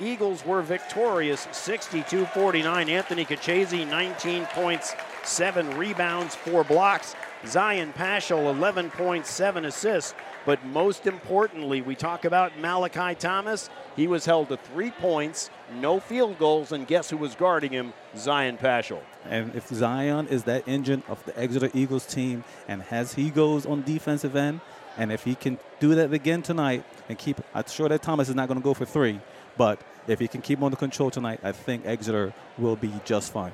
Eagles 0.00 0.44
were 0.44 0.62
victorious 0.62 1.46
62 1.52 2.26
49. 2.26 2.88
Anthony 2.88 3.24
Kachese, 3.24 3.88
19 3.88 4.46
points, 4.46 4.94
7 5.24 5.76
rebounds, 5.76 6.34
4 6.34 6.64
blocks. 6.64 7.14
Zion 7.46 7.92
Paschal, 7.94 8.50
11 8.50 8.90
points, 8.90 9.30
7 9.30 9.64
assists. 9.64 10.14
But 10.44 10.64
most 10.66 11.06
importantly, 11.06 11.80
we 11.80 11.94
talk 11.94 12.24
about 12.24 12.58
Malachi 12.58 13.14
Thomas. 13.14 13.70
He 13.96 14.06
was 14.06 14.26
held 14.26 14.48
to 14.48 14.56
three 14.58 14.90
points, 14.90 15.50
no 15.80 16.00
field 16.00 16.38
goals, 16.38 16.72
and 16.72 16.86
guess 16.86 17.10
who 17.10 17.16
was 17.16 17.34
guarding 17.34 17.72
him? 17.72 17.92
Zion 18.16 18.56
Paschal. 18.56 19.02
And 19.28 19.54
if 19.54 19.68
Zion 19.68 20.28
is 20.28 20.44
that 20.44 20.66
engine 20.66 21.02
of 21.08 21.24
the 21.24 21.38
Exeter 21.38 21.70
Eagles 21.74 22.06
team, 22.06 22.44
and 22.68 22.84
as 22.90 23.14
he 23.14 23.30
goes 23.30 23.66
on 23.66 23.82
defensive 23.82 24.34
end, 24.34 24.60
and 24.96 25.12
if 25.12 25.24
he 25.24 25.34
can 25.34 25.58
do 25.78 25.94
that 25.94 26.12
again 26.12 26.42
tonight 26.42 26.84
and 27.08 27.18
keep, 27.18 27.40
I'm 27.54 27.64
sure 27.68 27.88
that 27.88 28.02
Thomas 28.02 28.28
is 28.28 28.34
not 28.34 28.48
going 28.48 28.58
to 28.58 28.64
go 28.64 28.74
for 28.74 28.84
three, 28.84 29.20
but 29.56 29.80
if 30.06 30.18
he 30.18 30.28
can 30.28 30.42
keep 30.42 30.58
him 30.58 30.64
under 30.64 30.76
control 30.76 31.10
tonight, 31.10 31.40
I 31.42 31.52
think 31.52 31.86
Exeter 31.86 32.34
will 32.58 32.76
be 32.76 32.92
just 33.04 33.32
fine. 33.32 33.52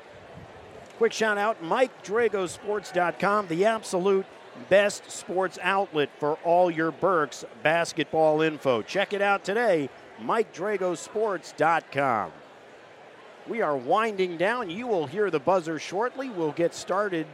Quick 0.99 1.13
shout 1.13 1.37
out, 1.37 1.63
MikeDragosports.com, 1.63 3.49
the 3.49 3.67
absolute 3.67 4.25
best 4.71 5.11
sports 5.11 5.59
outlet 5.63 6.09
for 6.19 6.39
all 6.45 6.71
your 6.71 6.91
Berks 6.91 7.45
basketball 7.63 8.41
info. 8.41 8.81
Check 8.83 9.13
it 9.13 9.21
out 9.21 9.45
today, 9.45 9.91
MikeDragosports.com. 10.23 12.33
We 13.49 13.62
are 13.62 13.76
winding 13.76 14.38
down. 14.38 14.71
You 14.71 14.88
will 14.88 15.07
hear 15.07 15.31
the 15.31 15.38
buzzer 15.38 15.79
shortly. 15.79 16.29
We'll 16.29 16.53
get 16.53 16.75
started 16.75 17.26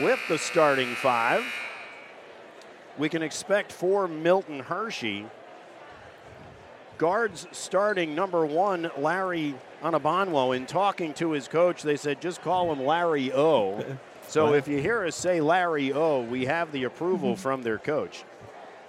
with 0.00 0.20
the 0.28 0.38
starting 0.38 0.94
five. 0.94 1.44
We 2.96 3.08
can 3.08 3.22
expect 3.22 3.72
for 3.72 4.06
Milton 4.06 4.60
Hershey. 4.60 5.26
Guards 6.98 7.48
starting 7.50 8.14
number 8.14 8.46
one, 8.46 8.90
Larry 8.96 9.54
Anabanwo. 9.82 10.54
In 10.54 10.66
talking 10.66 11.14
to 11.14 11.32
his 11.32 11.48
coach, 11.48 11.82
they 11.82 11.96
said 11.96 12.20
just 12.20 12.42
call 12.42 12.72
him 12.72 12.84
Larry 12.84 13.32
O. 13.32 13.84
So 14.28 14.54
if 14.54 14.68
you 14.68 14.80
hear 14.80 15.04
us 15.04 15.16
say 15.16 15.40
Larry 15.40 15.92
O, 15.92 16.22
we 16.22 16.44
have 16.44 16.70
the 16.70 16.84
approval 16.84 17.34
from 17.44 17.62
their 17.62 17.78
coach. 17.78 18.22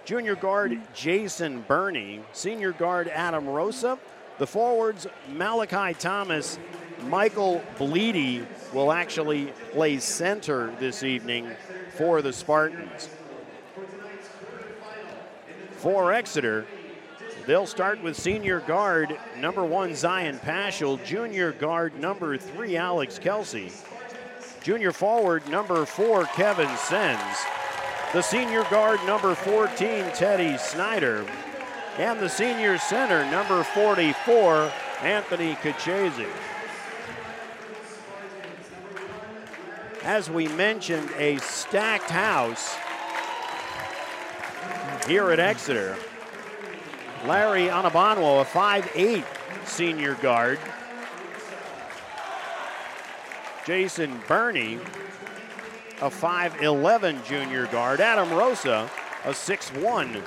Junior 0.06 0.36
guard 0.36 0.80
Jason 0.94 1.62
Burney, 1.62 2.22
senior 2.32 2.74
guard 2.74 3.08
Adam 3.08 3.48
Rosa, 3.50 3.98
the 4.42 4.48
forwards 4.48 5.06
Malachi 5.30 5.94
Thomas, 5.94 6.58
Michael 7.04 7.62
Bleedy 7.78 8.44
will 8.74 8.92
actually 8.92 9.54
play 9.72 10.00
center 10.00 10.74
this 10.80 11.04
evening 11.04 11.48
for 11.96 12.24
the 12.24 12.34
Spartans. 12.34 13.08
For 15.74 16.12
Exeter, 16.12 16.66
they'll 17.46 17.68
start 17.68 18.02
with 18.02 18.18
senior 18.18 18.62
guard 18.62 19.16
number 19.38 19.64
one 19.64 19.94
Zion 19.94 20.40
Paschal, 20.40 20.98
junior 21.06 21.52
guard 21.52 22.00
number 22.00 22.36
three 22.36 22.76
Alex 22.76 23.20
Kelsey, 23.20 23.72
junior 24.64 24.92
forward 24.92 25.48
number 25.50 25.86
four 25.86 26.26
Kevin 26.26 26.66
Saenz, 26.66 27.46
the 28.12 28.24
senior 28.24 28.64
guard 28.72 29.00
number 29.06 29.36
14 29.36 30.06
Teddy 30.16 30.58
Snyder, 30.58 31.28
and 31.98 32.20
the 32.20 32.30
senior 32.30 32.78
center 32.78 33.30
number 33.30 33.64
44 33.64 34.72
Anthony 35.02 35.56
Kachese. 35.56 36.28
As 40.04 40.30
we 40.30 40.48
mentioned, 40.48 41.10
a 41.18 41.38
stacked 41.38 42.10
house 42.10 42.76
here 45.08 45.32
at 45.32 45.40
Exeter. 45.40 45.96
Larry 47.26 47.68
Anabanwo, 47.68 48.42
a 48.42 48.46
5'8 48.46 49.24
senior 49.68 50.16
guard. 50.16 50.60
Jason 53.66 54.20
Burney, 54.28 54.80
a 56.02 56.10
5'11 56.10 57.24
junior 57.26 57.68
guard. 57.68 58.02
Adam 58.02 58.32
Rosa, 58.32 58.90
a 59.24 59.30
6'1 59.30 60.24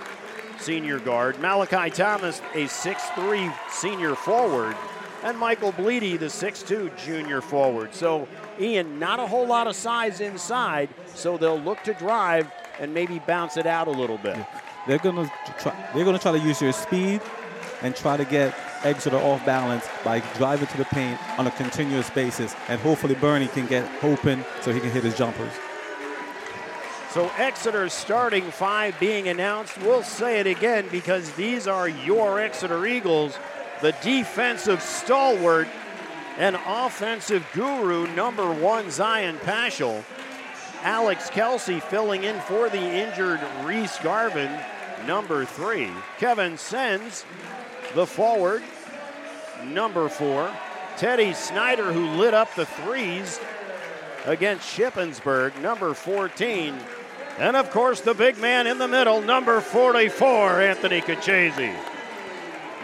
senior 0.64 0.98
guard. 0.98 1.38
Malachi 1.40 1.90
Thomas, 1.90 2.40
a 2.54 2.64
6'3 2.64 3.52
senior 3.70 4.14
forward. 4.14 4.74
And 5.22 5.38
Michael 5.38 5.72
Bleedy, 5.72 6.18
the 6.18 6.26
6'2 6.26 6.96
junior 6.98 7.40
forward. 7.40 7.94
So, 7.94 8.26
Ian, 8.58 8.98
not 8.98 9.20
a 9.20 9.26
whole 9.26 9.46
lot 9.46 9.66
of 9.66 9.76
size 9.76 10.20
inside, 10.20 10.88
so 11.14 11.36
they'll 11.36 11.60
look 11.60 11.82
to 11.84 11.94
drive 11.94 12.50
and 12.78 12.92
maybe 12.92 13.18
bounce 13.20 13.56
it 13.56 13.66
out 13.66 13.88
a 13.88 13.90
little 13.90 14.18
bit. 14.18 14.36
They're 14.86 14.98
gonna 14.98 15.30
try. 15.58 15.74
They're 15.94 16.04
gonna 16.04 16.18
try 16.18 16.32
to 16.32 16.38
use 16.38 16.58
their 16.58 16.72
speed 16.72 17.20
and 17.82 17.94
try 17.94 18.16
to 18.16 18.24
get 18.24 18.54
Exeter 18.84 19.16
off 19.16 19.44
balance 19.46 19.86
by 20.04 20.20
driving 20.36 20.66
to 20.66 20.76
the 20.76 20.84
paint 20.84 21.18
on 21.38 21.46
a 21.46 21.50
continuous 21.52 22.10
basis, 22.10 22.54
and 22.68 22.78
hopefully 22.80 23.14
Burney 23.14 23.48
can 23.48 23.66
get 23.66 23.88
open 24.04 24.44
so 24.60 24.74
he 24.74 24.80
can 24.80 24.90
hit 24.90 25.04
his 25.04 25.16
jumpers. 25.16 25.52
So 27.14 27.30
Exeter's 27.36 27.92
starting 27.92 28.42
five 28.50 28.98
being 28.98 29.28
announced. 29.28 29.78
We'll 29.78 30.02
say 30.02 30.40
it 30.40 30.48
again 30.48 30.88
because 30.90 31.30
these 31.34 31.68
are 31.68 31.88
your 31.88 32.40
Exeter 32.40 32.84
Eagles. 32.86 33.38
The 33.82 33.94
defensive 34.02 34.82
stalwart 34.82 35.68
and 36.38 36.58
offensive 36.66 37.46
guru, 37.52 38.08
number 38.16 38.52
one, 38.52 38.90
Zion 38.90 39.38
Paschal. 39.44 40.04
Alex 40.82 41.30
Kelsey 41.30 41.78
filling 41.78 42.24
in 42.24 42.40
for 42.40 42.68
the 42.68 42.82
injured 42.82 43.38
Reese 43.62 43.96
Garvin, 44.00 44.50
number 45.06 45.44
three. 45.44 45.90
Kevin 46.18 46.54
Saenz, 46.54 47.24
the 47.94 48.08
forward, 48.08 48.64
number 49.66 50.08
four. 50.08 50.52
Teddy 50.96 51.32
Snyder, 51.32 51.92
who 51.92 52.08
lit 52.08 52.34
up 52.34 52.52
the 52.56 52.66
threes 52.66 53.38
against 54.24 54.76
Shippensburg, 54.76 55.56
number 55.60 55.94
14. 55.94 56.74
And 57.38 57.56
of 57.56 57.70
course, 57.70 58.00
the 58.00 58.14
big 58.14 58.38
man 58.38 58.66
in 58.68 58.78
the 58.78 58.86
middle, 58.86 59.20
number 59.20 59.60
44, 59.60 60.60
Anthony 60.60 61.00
Kachese. 61.00 61.74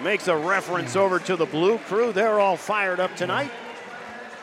Makes 0.03 0.27
a 0.29 0.37
reference 0.37 0.97
over 0.97 1.21
to 1.21 1.37
the 1.37 1.47
blue 1.47 1.79
crew. 1.79 2.13
They're 2.13 2.41
all 2.41 2.57
fired 2.57 2.99
up 2.99 3.15
tonight. 3.15 3.51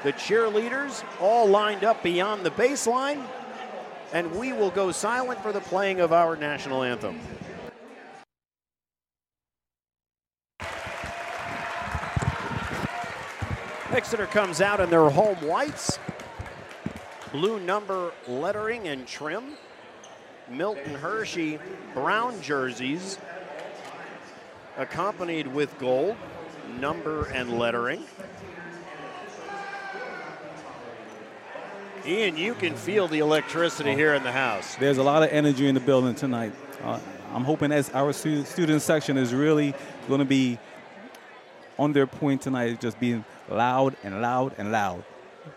The 0.04 0.14
cheerleaders 0.14 1.04
all 1.20 1.48
lined 1.48 1.84
up 1.84 2.04
beyond 2.04 2.46
the 2.46 2.52
baseline. 2.52 3.22
And 4.14 4.34
we 4.36 4.54
will 4.54 4.70
go 4.70 4.92
silent 4.92 5.42
for 5.42 5.52
the 5.52 5.60
playing 5.60 6.00
of 6.00 6.14
our 6.14 6.38
national 6.38 6.84
anthem. 6.84 7.20
Exeter 13.92 14.28
comes 14.28 14.62
out 14.62 14.80
in 14.80 14.90
their 14.90 15.10
home 15.10 15.38
whites, 15.38 15.98
blue 17.32 17.60
number 17.60 18.12
lettering 18.28 18.88
and 18.88 19.08
trim. 19.08 19.58
Milton 20.50 20.96
Hershey 20.96 21.60
brown 21.94 22.42
jerseys, 22.42 23.18
accompanied 24.78 25.48
with 25.48 25.78
gold 25.80 26.16
number 26.80 27.26
and 27.26 27.58
lettering. 27.58 28.04
Ian, 32.06 32.38
you 32.38 32.54
can 32.54 32.76
feel 32.76 33.08
the 33.10 33.20
electricity 33.20 33.94
here 33.94 34.14
in 34.14 34.24
the 34.24 34.32
house. 34.32 34.76
There's 34.76 34.98
a 34.98 35.04
lot 35.04 35.24
of 35.24 35.30
energy 35.30 35.68
in 35.68 35.76
the 35.76 35.82
building 35.82 36.16
tonight. 36.16 36.54
Uh, 36.82 37.00
I'm 37.34 37.44
hoping 37.44 37.74
as 37.74 37.90
our 37.90 38.14
stu- 38.14 38.46
student 38.46 38.82
section 38.82 39.18
is 39.18 39.34
really 39.34 39.74
going 40.08 40.20
to 40.20 40.26
be 40.26 40.58
on 41.78 41.92
their 41.92 42.08
point 42.08 42.42
tonight, 42.42 42.80
just 42.80 42.98
being 43.00 43.26
loud 43.50 43.98
and 44.04 44.22
loud 44.22 44.56
and 44.58 44.72
loud. 44.72 45.04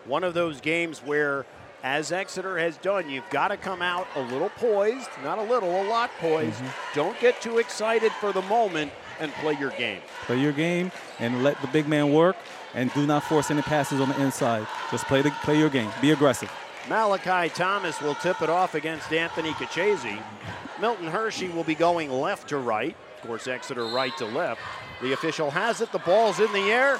One 0.05 0.25
of 0.25 0.33
those 0.33 0.59
games 0.59 0.99
where, 0.99 1.45
as 1.83 2.11
Exeter 2.11 2.57
has 2.57 2.77
done, 2.77 3.09
you've 3.09 3.29
got 3.29 3.49
to 3.49 3.57
come 3.57 3.81
out 3.81 4.07
a 4.15 4.21
little 4.21 4.49
poised, 4.49 5.09
not 5.23 5.39
a 5.39 5.43
little, 5.43 5.81
a 5.81 5.85
lot 5.87 6.11
poised. 6.19 6.55
Mm-hmm. 6.61 6.95
Don't 6.95 7.19
get 7.19 7.41
too 7.41 7.57
excited 7.57 8.11
for 8.13 8.31
the 8.31 8.41
moment 8.43 8.91
and 9.19 9.31
play 9.33 9.57
your 9.59 9.71
game. 9.71 10.01
Play 10.25 10.39
your 10.39 10.51
game 10.51 10.91
and 11.19 11.43
let 11.43 11.59
the 11.61 11.67
big 11.67 11.87
man 11.87 12.13
work, 12.13 12.35
and 12.73 12.93
do 12.93 13.05
not 13.05 13.23
force 13.23 13.51
any 13.51 13.61
passes 13.61 13.99
on 13.99 14.09
the 14.09 14.21
inside. 14.21 14.67
Just 14.89 15.05
play 15.05 15.21
the 15.21 15.31
play 15.43 15.57
your 15.57 15.69
game. 15.69 15.89
Be 16.01 16.11
aggressive. 16.11 16.51
Malachi 16.89 17.49
Thomas 17.53 18.01
will 18.01 18.15
tip 18.15 18.41
it 18.41 18.49
off 18.49 18.73
against 18.73 19.13
Anthony 19.13 19.51
Kachese. 19.51 20.21
Milton 20.79 21.07
Hershey 21.07 21.49
will 21.49 21.63
be 21.63 21.75
going 21.75 22.09
left 22.11 22.49
to 22.49 22.57
right. 22.57 22.95
Of 23.17 23.27
course, 23.27 23.47
Exeter 23.47 23.85
right 23.85 24.15
to 24.17 24.25
left. 24.25 24.61
The 25.01 25.13
official 25.13 25.51
has 25.51 25.81
it. 25.81 25.91
The 25.91 25.99
ball's 25.99 26.39
in 26.39 26.51
the 26.53 26.71
air. 26.71 26.99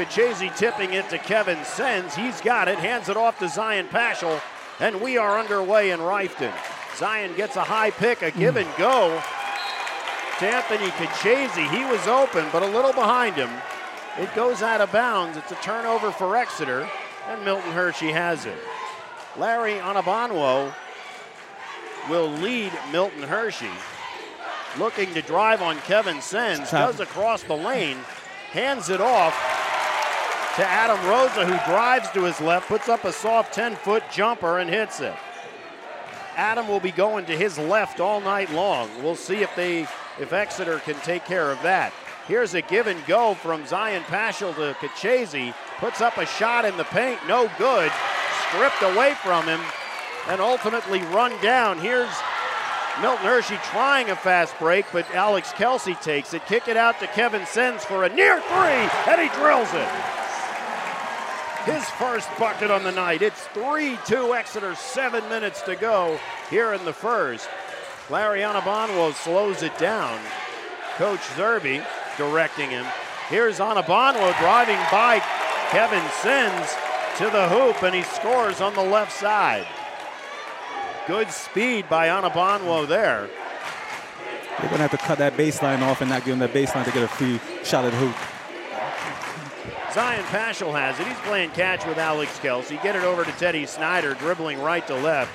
Kachese 0.00 0.56
tipping 0.56 0.94
it 0.94 1.10
to 1.10 1.18
Kevin 1.18 1.58
Saenz. 1.58 2.14
He's 2.14 2.40
got 2.40 2.68
it. 2.68 2.78
Hands 2.78 3.06
it 3.10 3.18
off 3.18 3.38
to 3.38 3.48
Zion 3.50 3.86
Paschal. 3.88 4.40
And 4.78 5.02
we 5.02 5.18
are 5.18 5.38
underway 5.38 5.90
in 5.90 6.00
Reiffton. 6.00 6.54
Zion 6.96 7.36
gets 7.36 7.56
a 7.56 7.62
high 7.62 7.90
pick, 7.90 8.22
a 8.22 8.30
give 8.30 8.56
and 8.56 8.68
go 8.78 9.22
to 10.38 10.46
Anthony 10.46 10.88
Kachese. 10.92 11.68
He 11.68 11.84
was 11.84 12.06
open, 12.06 12.46
but 12.50 12.62
a 12.62 12.66
little 12.66 12.94
behind 12.94 13.36
him. 13.36 13.50
It 14.18 14.34
goes 14.34 14.62
out 14.62 14.80
of 14.80 14.90
bounds. 14.90 15.36
It's 15.36 15.52
a 15.52 15.56
turnover 15.56 16.10
for 16.12 16.34
Exeter, 16.34 16.88
and 17.28 17.44
Milton 17.44 17.72
Hershey 17.72 18.10
has 18.10 18.46
it. 18.46 18.58
Larry 19.36 19.74
Anabanwo 19.74 20.72
will 22.08 22.28
lead 22.28 22.72
Milton 22.90 23.24
Hershey. 23.24 23.68
Looking 24.78 25.12
to 25.12 25.20
drive 25.20 25.60
on 25.60 25.76
Kevin 25.80 26.18
Saenz, 26.18 26.70
does 26.70 27.00
across 27.00 27.42
the 27.42 27.54
lane, 27.54 27.98
hands 28.52 28.88
it 28.88 29.02
off 29.02 29.59
to 30.56 30.66
Adam 30.66 30.98
Rosa, 31.06 31.46
who 31.46 31.72
drives 31.72 32.10
to 32.10 32.24
his 32.24 32.40
left, 32.40 32.68
puts 32.68 32.88
up 32.88 33.04
a 33.04 33.12
soft 33.12 33.54
10 33.54 33.76
foot 33.76 34.02
jumper, 34.12 34.58
and 34.58 34.68
hits 34.68 35.00
it. 35.00 35.14
Adam 36.36 36.68
will 36.68 36.80
be 36.80 36.90
going 36.90 37.24
to 37.26 37.36
his 37.36 37.58
left 37.58 38.00
all 38.00 38.20
night 38.20 38.50
long. 38.52 38.88
We'll 39.02 39.16
see 39.16 39.42
if 39.42 39.54
they 39.54 39.86
if 40.18 40.32
Exeter 40.32 40.78
can 40.80 40.96
take 40.96 41.24
care 41.24 41.50
of 41.50 41.62
that. 41.62 41.92
Here's 42.26 42.54
a 42.54 42.62
give 42.62 42.86
and 42.86 43.04
go 43.06 43.34
from 43.34 43.66
Zion 43.66 44.02
Paschal 44.04 44.54
to 44.54 44.74
Kachese. 44.80 45.54
Puts 45.78 46.00
up 46.00 46.16
a 46.18 46.26
shot 46.26 46.64
in 46.64 46.76
the 46.76 46.84
paint, 46.84 47.18
no 47.26 47.50
good. 47.58 47.90
Stripped 48.48 48.82
away 48.82 49.14
from 49.22 49.44
him 49.46 49.60
and 50.28 50.40
ultimately 50.40 51.02
run 51.04 51.32
down. 51.42 51.78
Here's 51.78 52.10
Milton 53.00 53.24
Hershey 53.24 53.56
trying 53.70 54.10
a 54.10 54.16
fast 54.16 54.58
break, 54.58 54.84
but 54.92 55.08
Alex 55.14 55.52
Kelsey 55.52 55.94
takes 55.96 56.34
it. 56.34 56.44
Kick 56.46 56.68
it 56.68 56.76
out 56.76 57.00
to 57.00 57.06
Kevin 57.08 57.42
Saenz 57.42 57.80
for 57.80 58.04
a 58.04 58.08
near 58.14 58.40
three, 58.40 58.88
and 59.08 59.20
he 59.20 59.28
drills 59.40 59.72
it. 59.72 59.88
His 61.64 61.84
first 61.90 62.28
bucket 62.38 62.70
on 62.70 62.84
the 62.84 62.92
night. 62.92 63.20
It's 63.20 63.46
3 63.48 63.98
2 64.06 64.34
Exeter, 64.34 64.74
seven 64.74 65.28
minutes 65.28 65.60
to 65.62 65.76
go 65.76 66.18
here 66.48 66.72
in 66.72 66.84
the 66.84 66.92
first. 66.92 67.48
Larry 68.08 68.40
Onabanwo 68.40 69.12
slows 69.12 69.62
it 69.62 69.76
down. 69.78 70.18
Coach 70.96 71.20
Zerby 71.36 71.84
directing 72.16 72.70
him. 72.70 72.86
Here's 73.28 73.58
Onabanwo 73.58 74.38
driving 74.40 74.78
by 74.90 75.22
Kevin 75.70 76.02
Saenz 76.22 76.76
to 77.18 77.30
the 77.30 77.48
hoop, 77.48 77.82
and 77.82 77.94
he 77.94 78.02
scores 78.02 78.60
on 78.60 78.74
the 78.74 78.82
left 78.82 79.12
side. 79.12 79.66
Good 81.06 81.30
speed 81.30 81.88
by 81.88 82.08
Onabanwo 82.08 82.88
there. 82.88 83.28
They're 84.58 84.68
going 84.68 84.78
to 84.78 84.88
have 84.88 84.90
to 84.90 84.96
cut 84.98 85.18
that 85.18 85.34
baseline 85.34 85.80
off 85.82 86.00
and 86.00 86.10
not 86.10 86.24
give 86.24 86.34
him 86.34 86.40
that 86.40 86.52
baseline 86.52 86.84
to 86.84 86.90
get 86.90 87.02
a 87.02 87.08
free 87.08 87.38
shot 87.64 87.84
at 87.84 87.92
the 87.92 87.98
hoop. 87.98 88.16
Zion 89.92 90.24
Paschal 90.26 90.72
has 90.72 91.00
it. 91.00 91.06
He's 91.08 91.18
playing 91.18 91.50
catch 91.50 91.84
with 91.84 91.98
Alex 91.98 92.38
Kelsey. 92.38 92.78
Get 92.82 92.94
it 92.94 93.02
over 93.02 93.24
to 93.24 93.32
Teddy 93.32 93.66
Snyder, 93.66 94.14
dribbling 94.14 94.60
right 94.60 94.86
to 94.86 94.94
left. 94.94 95.32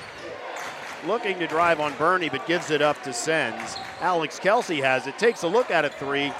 Looking 1.06 1.38
to 1.40 1.46
drive 1.46 1.78
on 1.78 1.92
Burney, 1.98 2.30
but 2.30 2.46
gives 2.46 2.70
it 2.70 2.80
up 2.80 3.00
to 3.02 3.10
Saenz. 3.10 3.78
Alex 4.00 4.38
Kelsey 4.38 4.80
has 4.80 5.06
it. 5.06 5.18
Takes 5.18 5.42
a 5.42 5.48
look 5.48 5.70
at 5.70 5.84
a 5.84 5.90
three. 5.90 6.32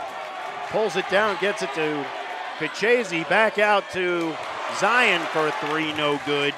Pulls 0.71 0.97
it 0.97 1.09
down, 1.11 1.37
gets 1.43 1.63
it 1.63 1.73
to 1.75 2.07
Kachese. 2.59 3.29
Back 3.29 3.59
out 3.59 3.85
to 3.91 4.35
Zion 4.79 5.21
for 5.27 5.49
a 5.49 5.53
three, 5.67 5.93
no 5.93 6.19
good. 6.25 6.55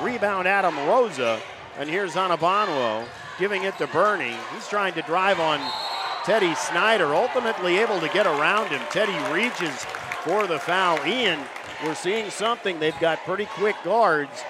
Rebound 0.00 0.46
Adam 0.46 0.76
Rosa. 0.86 1.40
And 1.78 1.88
here's 1.88 2.14
Onabanwo 2.14 3.06
giving 3.38 3.64
it 3.64 3.76
to 3.78 3.86
Burney. 3.86 4.34
He's 4.54 4.68
trying 4.68 4.94
to 4.94 5.02
drive 5.02 5.40
on 5.40 5.60
Teddy 6.24 6.54
Snyder, 6.54 7.14
ultimately 7.14 7.78
able 7.78 8.00
to 8.00 8.08
get 8.08 8.26
around 8.26 8.68
him. 8.68 8.80
Teddy 8.90 9.16
reaches 9.32 9.86
for 10.26 10.48
the 10.48 10.58
foul. 10.58 10.98
Ian, 11.06 11.38
we're 11.84 11.94
seeing 11.94 12.30
something. 12.30 12.80
They've 12.80 12.98
got 12.98 13.18
pretty 13.24 13.46
quick 13.46 13.76
guards. 13.84 14.42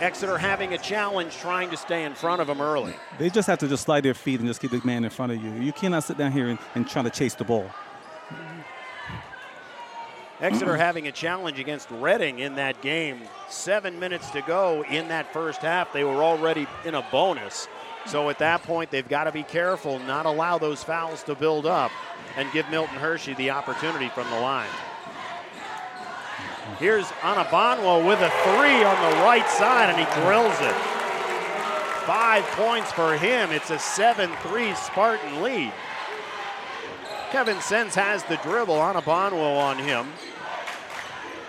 Exeter 0.00 0.38
having 0.38 0.72
a 0.72 0.78
challenge 0.78 1.36
trying 1.36 1.70
to 1.70 1.76
stay 1.76 2.04
in 2.04 2.14
front 2.14 2.40
of 2.40 2.46
them 2.46 2.62
early. 2.62 2.94
They 3.18 3.28
just 3.28 3.46
have 3.48 3.58
to 3.58 3.68
just 3.68 3.84
slide 3.84 4.02
their 4.02 4.14
feet 4.14 4.40
and 4.40 4.48
just 4.48 4.62
keep 4.62 4.70
the 4.70 4.80
man 4.82 5.04
in 5.04 5.10
front 5.10 5.32
of 5.32 5.44
you. 5.44 5.52
You 5.52 5.72
cannot 5.72 6.04
sit 6.04 6.16
down 6.16 6.32
here 6.32 6.48
and, 6.48 6.58
and 6.74 6.88
try 6.88 7.02
to 7.02 7.10
chase 7.10 7.34
the 7.34 7.44
ball. 7.44 7.70
Exeter 10.40 10.76
having 10.76 11.06
a 11.06 11.12
challenge 11.12 11.58
against 11.58 11.90
Reading 11.90 12.38
in 12.38 12.56
that 12.56 12.80
game. 12.80 13.20
Seven 13.48 13.98
minutes 13.98 14.30
to 14.30 14.42
go 14.42 14.84
in 14.84 15.08
that 15.08 15.32
first 15.34 15.60
half. 15.60 15.92
They 15.92 16.04
were 16.04 16.22
already 16.22 16.66
in 16.84 16.94
a 16.94 17.06
bonus. 17.10 17.68
So 18.06 18.30
at 18.30 18.38
that 18.38 18.62
point, 18.62 18.90
they've 18.90 19.08
got 19.08 19.24
to 19.24 19.32
be 19.32 19.42
careful, 19.42 19.98
not 20.00 20.26
allow 20.26 20.58
those 20.58 20.82
fouls 20.82 21.22
to 21.24 21.34
build 21.34 21.66
up, 21.66 21.90
and 22.36 22.50
give 22.52 22.68
Milton 22.70 22.96
Hershey 22.96 23.34
the 23.34 23.50
opportunity 23.50 24.08
from 24.08 24.28
the 24.30 24.40
line. 24.40 24.68
Here's 26.78 27.06
Onabanwo 27.22 28.06
with 28.06 28.20
a 28.20 28.28
three 28.28 28.84
on 28.84 29.10
the 29.10 29.16
right 29.22 29.48
side, 29.48 29.88
and 29.88 29.98
he 29.98 30.22
drills 30.22 30.60
it. 30.60 30.74
Five 32.04 32.44
points 32.52 32.92
for 32.92 33.16
him. 33.16 33.50
It's 33.50 33.70
a 33.70 33.78
7 33.78 34.30
3 34.42 34.74
Spartan 34.74 35.42
lead. 35.42 35.72
Kevin 37.30 37.56
Saenz 37.56 37.94
has 37.94 38.22
the 38.24 38.36
dribble. 38.36 38.74
Onabanwo 38.74 39.58
on 39.58 39.78
him. 39.78 40.06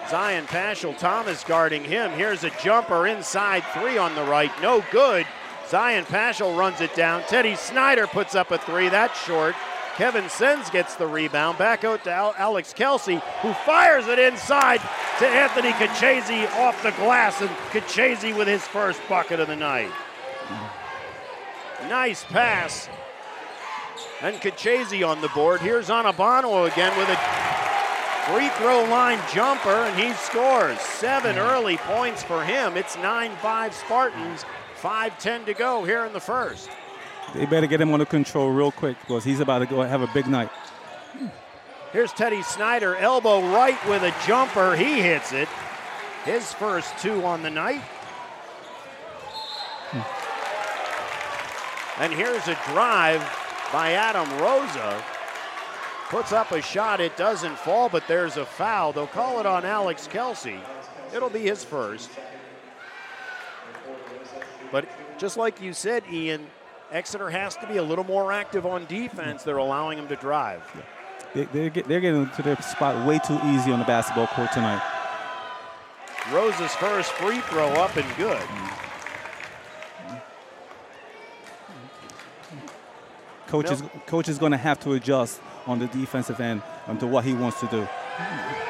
Zion 0.10 0.46
Paschal 0.46 0.94
Thomas 0.94 1.44
guarding 1.44 1.84
him. 1.84 2.12
Here's 2.12 2.44
a 2.46 2.50
jumper 2.62 3.08
inside 3.08 3.64
three 3.74 3.98
on 3.98 4.16
the 4.16 4.24
right. 4.24 4.52
No 4.62 4.84
good. 4.92 5.28
Zion 5.68 6.06
Paschal 6.06 6.56
runs 6.56 6.80
it 6.80 6.96
down. 6.96 7.24
Teddy 7.24 7.56
Snyder 7.56 8.08
puts 8.08 8.34
up 8.34 8.52
a 8.52 8.58
three. 8.58 8.88
That's 8.88 9.22
short. 9.26 9.56
Kevin 9.98 10.26
Saenz 10.26 10.72
gets 10.72 10.94
the 10.94 11.08
rebound. 11.08 11.58
Back 11.58 11.84
out 11.84 12.04
to 12.04 12.12
Alex 12.12 12.72
Kelsey, 12.72 13.20
who 13.42 13.52
fires 13.66 14.06
it 14.08 14.20
inside 14.20 14.80
to 15.18 15.28
Anthony 15.28 15.72
Kachese 15.72 16.48
off 16.58 16.82
the 16.84 16.92
glass, 16.92 17.42
and 17.42 17.50
Kachese 17.72 18.38
with 18.38 18.48
his 18.48 18.62
first 18.68 19.02
bucket 19.10 19.40
of 19.40 19.48
the 19.48 19.56
night. 19.56 19.92
Nice 21.90 22.24
pass. 22.26 22.88
And 24.22 24.36
Kachese 24.38 25.08
on 25.08 25.20
the 25.22 25.30
board. 25.30 25.62
Here's 25.62 25.90
Onabanwo 25.90 26.72
again 26.72 26.96
with 26.96 27.10
a 27.10 27.18
free 28.32 28.50
throw 28.50 28.84
line 28.84 29.20
jumper, 29.34 29.70
and 29.70 30.00
he 30.00 30.14
scores. 30.14 30.80
Seven 30.80 31.38
mm. 31.38 31.52
early 31.52 31.78
points 31.78 32.22
for 32.22 32.44
him. 32.44 32.78
It's 32.78 32.96
9 32.98 33.32
5 33.38 33.74
Spartans. 33.74 34.46
5-10 34.80 35.48
to 35.48 35.54
go 35.56 35.84
here 35.84 36.06
in 36.06 36.14
the 36.14 36.20
first. 36.20 36.70
They 37.34 37.46
better 37.46 37.68
get 37.68 37.82
him 37.82 37.94
under 37.94 38.06
control 38.06 38.50
real 38.50 38.72
quick 38.72 38.98
because 39.02 39.24
he's 39.24 39.40
about 39.40 39.60
to 39.60 39.66
go 39.66 39.82
have 39.82 40.02
a 40.02 40.08
big 40.08 40.28
night. 40.28 40.50
Here's 41.92 42.12
Teddy 42.12 42.42
Snyder, 42.42 42.96
elbow 42.96 43.42
right 43.54 43.78
with 43.88 44.04
a 44.04 44.14
jumper. 44.26 44.76
He 44.76 45.02
hits 45.02 45.32
it. 45.34 45.48
His 46.26 46.54
first 46.54 46.98
two 47.00 47.24
on 47.24 47.44
the 47.44 47.50
night. 47.50 47.82
And 52.00 52.14
here's 52.14 52.48
a 52.48 52.58
drive 52.68 53.22
by 53.74 53.94
Adam 53.94 54.30
Rosa. 54.40 55.04
Puts 56.10 56.32
up 56.32 56.52
a 56.52 56.62
shot. 56.62 57.02
It 57.02 57.18
doesn't 57.18 57.58
fall, 57.58 57.90
but 57.90 58.08
there's 58.08 58.38
a 58.38 58.46
foul. 58.46 58.94
They'll 58.94 59.08
call 59.08 59.40
it 59.40 59.46
on 59.46 59.66
Alex 59.66 60.08
Kelsey. 60.08 60.60
It'll 61.14 61.30
be 61.30 61.40
his 61.40 61.64
first. 61.64 62.10
But 64.72 64.88
just 65.18 65.38
like 65.38 65.62
you 65.62 65.74
said, 65.74 66.04
Ian, 66.12 66.48
Exeter 66.92 67.30
has 67.30 67.56
to 67.58 67.68
be 67.68 67.78
a 67.78 67.84
little 67.84 68.06
more 68.06 68.32
active 68.32 68.66
on 68.66 68.86
defense. 68.86 69.44
They're 69.44 69.58
allowing 69.58 69.98
them 69.98 70.08
to 70.08 70.16
drive. 70.16 70.64
They, 71.34 71.44
they're, 71.46 71.70
get, 71.70 71.88
they're 71.88 72.00
getting 72.00 72.30
to 72.30 72.42
their 72.42 72.56
spot 72.62 73.06
way 73.06 73.20
too 73.20 73.40
easy 73.46 73.72
on 73.72 73.80
the 73.80 73.86
basketball 73.86 74.28
court 74.28 74.52
tonight. 74.54 74.82
Rose's 76.32 76.74
first 76.76 77.12
free 77.14 77.40
throw 77.42 77.68
up 77.68 77.96
and 77.98 78.18
good. 78.18 78.42
Coach 83.48 83.72
is, 83.72 83.84
coach 84.06 84.28
is 84.28 84.38
going 84.38 84.52
to 84.52 84.58
have 84.58 84.80
to 84.82 84.94
adjust 84.94 85.42
on 85.66 85.80
the 85.80 85.88
defensive 85.88 86.40
end 86.40 86.62
to 87.00 87.08
what 87.08 87.24
he 87.24 87.34
wants 87.34 87.60
to 87.62 87.68
do. 87.68 87.88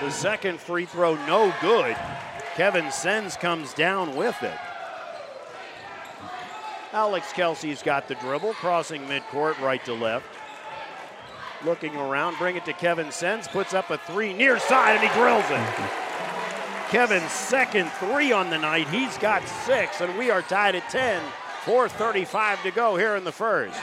The 0.01 0.11
second 0.11 0.59
free 0.59 0.85
throw, 0.85 1.15
no 1.25 1.53
good. 1.61 1.95
Kevin 2.55 2.85
Saenz 2.85 3.39
comes 3.39 3.73
down 3.73 4.15
with 4.15 4.41
it. 4.43 4.57
Alex 6.93 7.33
Kelsey's 7.33 7.81
got 7.81 8.07
the 8.07 8.15
dribble, 8.15 8.53
crossing 8.53 9.01
midcourt 9.03 9.59
right 9.59 9.83
to 9.85 9.93
left. 9.93 10.25
Looking 11.65 11.95
around, 11.95 12.37
bring 12.37 12.55
it 12.55 12.65
to 12.65 12.73
Kevin 12.73 13.07
Saenz, 13.07 13.49
puts 13.49 13.73
up 13.73 13.89
a 13.89 13.97
three 13.97 14.33
near 14.33 14.59
side, 14.59 14.97
and 14.97 15.07
he 15.07 15.13
drills 15.19 15.45
it. 15.49 15.89
Kevin's 16.89 17.31
second 17.31 17.89
three 17.93 18.31
on 18.31 18.49
the 18.49 18.57
night. 18.57 18.87
He's 18.89 19.17
got 19.17 19.45
six, 19.65 19.99
and 19.99 20.17
we 20.17 20.31
are 20.31 20.41
tied 20.41 20.75
at 20.75 20.89
10. 20.89 21.21
4.35 21.65 22.63
to 22.63 22.71
go 22.71 22.95
here 22.95 23.17
in 23.17 23.25
the 23.25 23.31
first. 23.31 23.77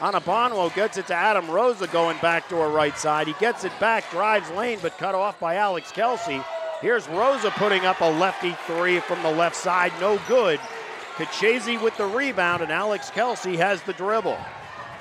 Onabanwo 0.00 0.74
gets 0.74 0.98
it 0.98 1.06
to 1.06 1.14
Adam 1.14 1.50
Rosa 1.50 1.86
going 1.86 2.18
back 2.18 2.46
to 2.50 2.56
her 2.56 2.68
right 2.68 2.98
side. 2.98 3.26
He 3.26 3.32
gets 3.40 3.64
it 3.64 3.72
back, 3.80 4.10
drives 4.10 4.50
lane, 4.50 4.78
but 4.82 4.98
cut 4.98 5.14
off 5.14 5.40
by 5.40 5.54
Alex 5.54 5.90
Kelsey. 5.90 6.42
Here's 6.82 7.08
Rosa 7.08 7.50
putting 7.52 7.86
up 7.86 8.02
a 8.02 8.10
lefty 8.18 8.54
three 8.66 9.00
from 9.00 9.22
the 9.22 9.30
left 9.30 9.56
side, 9.56 9.92
no 9.98 10.20
good. 10.28 10.60
Kachese 11.16 11.80
with 11.82 11.96
the 11.96 12.06
rebound, 12.06 12.62
and 12.62 12.70
Alex 12.70 13.10
Kelsey 13.10 13.56
has 13.56 13.82
the 13.82 13.92
dribble. 13.94 14.38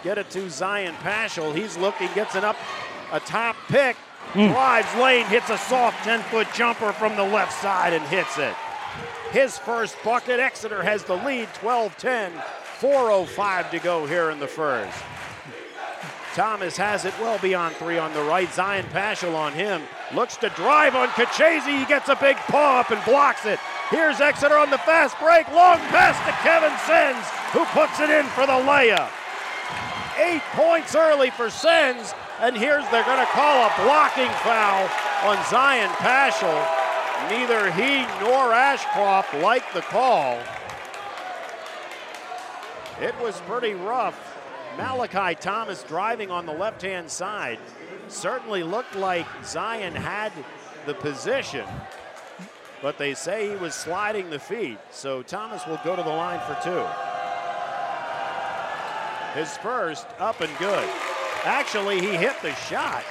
Get 0.03 0.17
it 0.17 0.29
to 0.31 0.49
Zion 0.49 0.95
Paschal. 0.95 1.51
He's 1.51 1.77
looking, 1.77 2.09
gets 2.15 2.35
it 2.35 2.43
up, 2.43 2.55
a 3.11 3.19
top 3.19 3.55
pick, 3.67 3.97
mm. 4.33 4.49
drives 4.49 4.93
lane, 4.95 5.25
hits 5.25 5.49
a 5.49 5.57
soft 5.57 6.03
10 6.03 6.21
foot 6.23 6.47
jumper 6.53 6.93
from 6.93 7.15
the 7.15 7.23
left 7.23 7.53
side 7.61 7.93
and 7.93 8.03
hits 8.05 8.37
it. 8.37 8.53
His 9.31 9.57
first 9.57 9.97
bucket. 10.03 10.39
Exeter 10.39 10.81
has 10.81 11.03
the 11.03 11.15
lead 11.15 11.49
12 11.55 11.97
10. 11.97 12.31
4.05 12.79 13.71
to 13.71 13.79
go 13.79 14.05
here 14.05 14.29
in 14.29 14.39
the 14.39 14.47
first. 14.47 14.97
Thomas 16.33 16.75
has 16.75 17.05
it 17.05 17.13
well 17.19 17.39
beyond 17.39 17.75
three 17.75 17.97
on 17.97 18.13
the 18.13 18.21
right. 18.23 18.51
Zion 18.53 18.85
Paschal 18.91 19.35
on 19.35 19.53
him. 19.53 19.81
Looks 20.13 20.35
to 20.37 20.49
drive 20.49 20.95
on 20.95 21.07
Kachese. 21.09 21.79
He 21.79 21.85
gets 21.85 22.09
a 22.09 22.15
big 22.15 22.35
paw 22.35 22.81
up 22.81 22.91
and 22.91 23.03
blocks 23.05 23.45
it. 23.45 23.59
Here's 23.89 24.19
Exeter 24.19 24.57
on 24.57 24.71
the 24.71 24.79
fast 24.79 25.15
break. 25.19 25.47
Long 25.49 25.77
pass 25.93 26.17
to 26.25 26.33
Kevin 26.41 26.73
Saenz, 26.89 27.23
who 27.53 27.65
puts 27.65 27.99
it 27.99 28.09
in 28.09 28.25
for 28.33 28.45
the 28.45 28.59
layup. 28.65 29.11
Eight 30.17 30.41
points 30.53 30.95
early 30.95 31.29
for 31.29 31.47
Saenz. 31.47 32.15
And 32.39 32.57
here's 32.57 32.83
they're 32.89 33.05
going 33.05 33.19
to 33.19 33.31
call 33.31 33.65
a 33.65 33.73
blocking 33.83 34.31
foul 34.43 34.89
on 35.23 35.37
Zion 35.49 35.89
Paschal. 35.97 36.85
Neither 37.29 37.71
he 37.71 38.01
nor 38.19 38.51
Ashcroft 38.51 39.33
like 39.35 39.71
the 39.73 39.81
call. 39.81 40.39
It 43.01 43.17
was 43.19 43.39
pretty 43.41 43.73
rough. 43.73 44.35
Malachi 44.77 45.35
Thomas 45.35 45.83
driving 45.83 46.31
on 46.31 46.45
the 46.45 46.51
left 46.51 46.81
hand 46.81 47.09
side. 47.09 47.59
Certainly 48.07 48.63
looked 48.63 48.95
like 48.95 49.25
Zion 49.43 49.93
had 49.93 50.31
the 50.85 50.93
position, 50.93 51.65
but 52.85 52.99
they 52.99 53.15
say 53.15 53.49
he 53.49 53.55
was 53.55 53.73
sliding 53.73 54.29
the 54.29 54.37
feet. 54.37 54.77
So 54.91 55.23
Thomas 55.23 55.65
will 55.65 55.79
go 55.83 55.95
to 55.95 56.03
the 56.03 56.07
line 56.07 56.39
for 56.41 56.55
two. 56.61 56.85
His 59.33 59.57
first 59.57 60.05
up 60.19 60.39
and 60.39 60.55
good. 60.59 60.87
Actually, 61.45 61.99
he 61.99 62.15
hit 62.15 62.39
the 62.43 62.53
shot. 62.53 63.03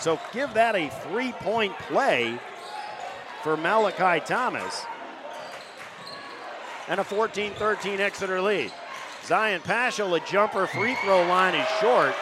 So 0.00 0.18
give 0.32 0.52
that 0.54 0.74
a 0.74 0.88
three 0.88 1.30
point 1.30 1.78
play 1.78 2.36
for 3.44 3.56
Malachi 3.56 4.20
Thomas. 4.26 4.84
And 6.88 6.98
a 6.98 7.04
14 7.04 7.52
13 7.52 8.00
Exeter 8.00 8.40
lead. 8.40 8.72
Zion 9.24 9.60
Paschal, 9.60 10.12
a 10.16 10.20
jumper 10.26 10.66
free 10.66 10.96
throw 11.04 11.24
line 11.28 11.54
is 11.54 11.68
short. 11.80 12.16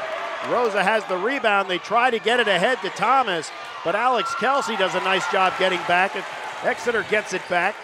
Rosa 0.50 0.84
has 0.84 1.02
the 1.06 1.16
rebound. 1.16 1.70
They 1.70 1.78
try 1.78 2.10
to 2.10 2.18
get 2.18 2.38
it 2.38 2.48
ahead 2.48 2.82
to 2.82 2.90
Thomas, 2.90 3.50
but 3.82 3.94
Alex 3.94 4.34
Kelsey 4.34 4.76
does 4.76 4.94
a 4.94 5.00
nice 5.00 5.26
job 5.32 5.54
getting 5.58 5.80
back. 5.88 6.14
Exeter 6.62 7.04
gets 7.04 7.32
it 7.32 7.42
back. 7.48 7.74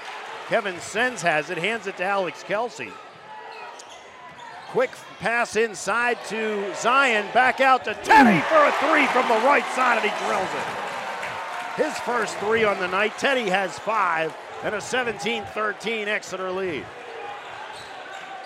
Kevin 0.48 0.74
Saenz 0.76 1.20
has 1.22 1.50
it, 1.50 1.58
hands 1.58 1.86
it 1.86 1.96
to 1.96 2.04
Alex 2.04 2.42
Kelsey. 2.42 2.92
Quick 4.68 4.90
pass 5.18 5.56
inside 5.56 6.18
to 6.26 6.74
Zion, 6.74 7.26
back 7.32 7.60
out 7.60 7.84
to 7.84 7.94
Teddy 7.94 8.40
for 8.42 8.64
a 8.64 8.72
three 8.72 9.06
from 9.06 9.26
the 9.28 9.46
right 9.46 9.64
side, 9.74 9.98
and 9.98 10.10
he 10.10 10.26
drills 10.26 10.48
it. 10.54 11.82
His 11.82 11.98
first 12.00 12.36
three 12.38 12.64
on 12.64 12.78
the 12.78 12.88
night. 12.88 13.16
Teddy 13.18 13.48
has 13.48 13.78
five, 13.78 14.36
and 14.62 14.74
a 14.74 14.80
17 14.80 15.44
13 15.44 16.08
Exeter 16.08 16.50
lead. 16.50 16.84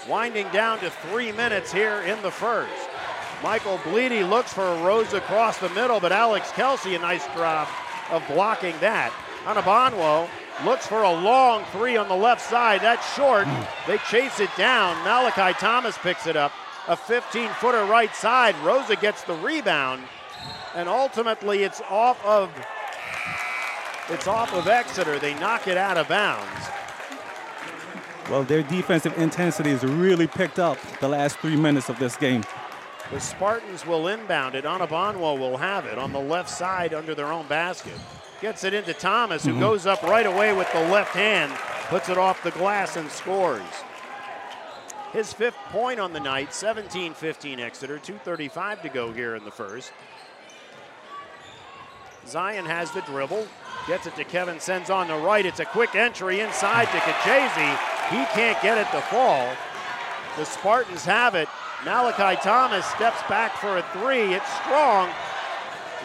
Winding 0.09 0.49
down 0.53 0.79
to 0.81 0.91
three 0.91 1.33
minutes 1.33 1.73
here 1.73 2.03
in 2.03 2.21
the 2.23 2.31
first. 2.31 2.73
Michael 3.43 3.79
Bleedy 3.79 4.29
looks 4.29 4.53
for 4.53 4.65
a 4.65 4.83
rose 4.83 5.13
across 5.13 5.59
the 5.59 5.69
middle, 5.71 6.01
but 6.01 6.13
Alex 6.13 6.51
Kelsey, 6.53 6.95
a 6.95 6.99
nice 6.99 7.27
drop 7.35 7.69
of 8.11 8.27
blocking 8.29 8.75
that. 8.81 9.13
Anabonwo 9.45 10.29
looks 10.65 10.87
for 10.87 11.03
a 11.03 11.13
long 11.13 11.65
three 11.73 11.97
on 11.97 12.09
the 12.09 12.17
left 12.17 12.43
side. 12.43 12.81
That's 12.83 13.15
short. 13.15 13.47
They 13.87 13.99
chase 13.99 14.41
it 14.41 14.51
down. 14.57 15.03
Malachi 15.05 15.57
Thomas 15.59 15.97
picks 15.99 16.27
it 16.27 16.37
up. 16.37 16.53
A 16.89 16.97
15 16.97 17.49
footer 17.61 17.85
right 17.85 18.15
side. 18.15 18.55
Rosa 18.65 18.97
gets 18.97 19.23
the 19.25 19.35
rebound. 19.35 20.03
And 20.75 20.89
ultimately 20.89 21.63
it's 21.63 21.81
off 21.89 22.25
of 22.25 22.51
it's 24.11 24.27
off 24.27 24.53
of 24.53 24.67
Exeter. 24.67 25.19
They 25.19 25.35
knock 25.35 25.69
it 25.69 25.77
out 25.77 25.97
of 25.97 26.09
bounds. 26.09 26.69
Well, 28.29 28.43
their 28.45 28.63
defensive 28.63 29.17
intensity 29.19 29.71
has 29.71 29.83
really 29.83 30.27
picked 30.27 30.59
up 30.59 30.79
the 31.01 31.09
last 31.09 31.39
three 31.39 31.57
minutes 31.57 31.89
of 31.89 31.99
this 31.99 32.17
game. 32.17 32.45
The 33.11 33.21
Spartans 33.21 33.87
will 33.87 34.07
inbound 34.09 34.55
it. 34.55 34.65
Anabonwo 34.65 35.39
will 35.39 35.57
have 35.57 35.87
it 35.87 35.99
on 35.99 36.13
the 36.13 36.21
left 36.21 36.49
side 36.49 36.95
under 36.95 37.15
their 37.15 37.33
own 37.33 37.47
basket. 37.49 37.99
Gets 38.41 38.65
it 38.65 38.73
into 38.73 38.95
Thomas, 38.95 39.45
who 39.45 39.51
mm-hmm. 39.51 39.61
goes 39.61 39.87
up 39.87 40.03
right 40.03 40.25
away 40.25 40.55
with 40.55 40.73
the 40.73 40.81
left 40.89 41.15
hand, 41.15 41.53
puts 41.89 42.09
it 42.09 42.17
off 42.17 42.43
the 42.43 42.53
glass 42.53 42.97
and 42.97 43.11
scores. 43.11 43.61
His 45.13 45.33
fifth 45.33 45.57
point 45.71 46.01
on 46.01 46.13
the 46.13 46.21
night, 46.21 46.55
17 46.55 47.13
15 47.13 47.61
Exeter, 47.61 47.99
2.35 47.99 48.83
to 48.83 48.89
go 48.89 49.13
here 49.13 49.35
in 49.35 49.45
the 49.45 49.51
first. 49.51 49.93
Zion 52.27 52.65
has 52.65 52.91
the 52.93 53.03
dribble, 53.03 53.47
gets 53.87 54.07
it 54.07 54.15
to 54.17 54.25
Kevin 54.25 54.57
Saenz 54.57 54.89
on 54.89 55.09
the 55.09 55.17
right. 55.17 55.45
It's 55.45 55.61
a 55.61 55.65
quick 55.65 55.95
entry 55.95 56.41
inside 56.41 56.87
to 56.87 56.99
Kachezi. 56.99 57.79
He 58.11 58.25
can't 58.33 58.61
get 58.63 58.79
it 58.79 58.91
to 58.93 59.03
fall. 59.03 59.53
The 60.39 60.45
Spartans 60.45 61.05
have 61.05 61.35
it. 61.35 61.49
Malachi 61.85 62.41
Thomas 62.43 62.87
steps 62.87 63.21
back 63.29 63.57
for 63.57 63.79
a 63.79 63.83
three. 63.93 64.35
It's 64.35 64.53
strong. 64.63 65.11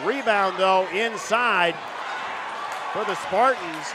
Rebound, 0.04 0.58
though, 0.58 0.86
inside 0.88 1.74
for 2.96 3.04
the 3.04 3.14
Spartans. 3.16 3.92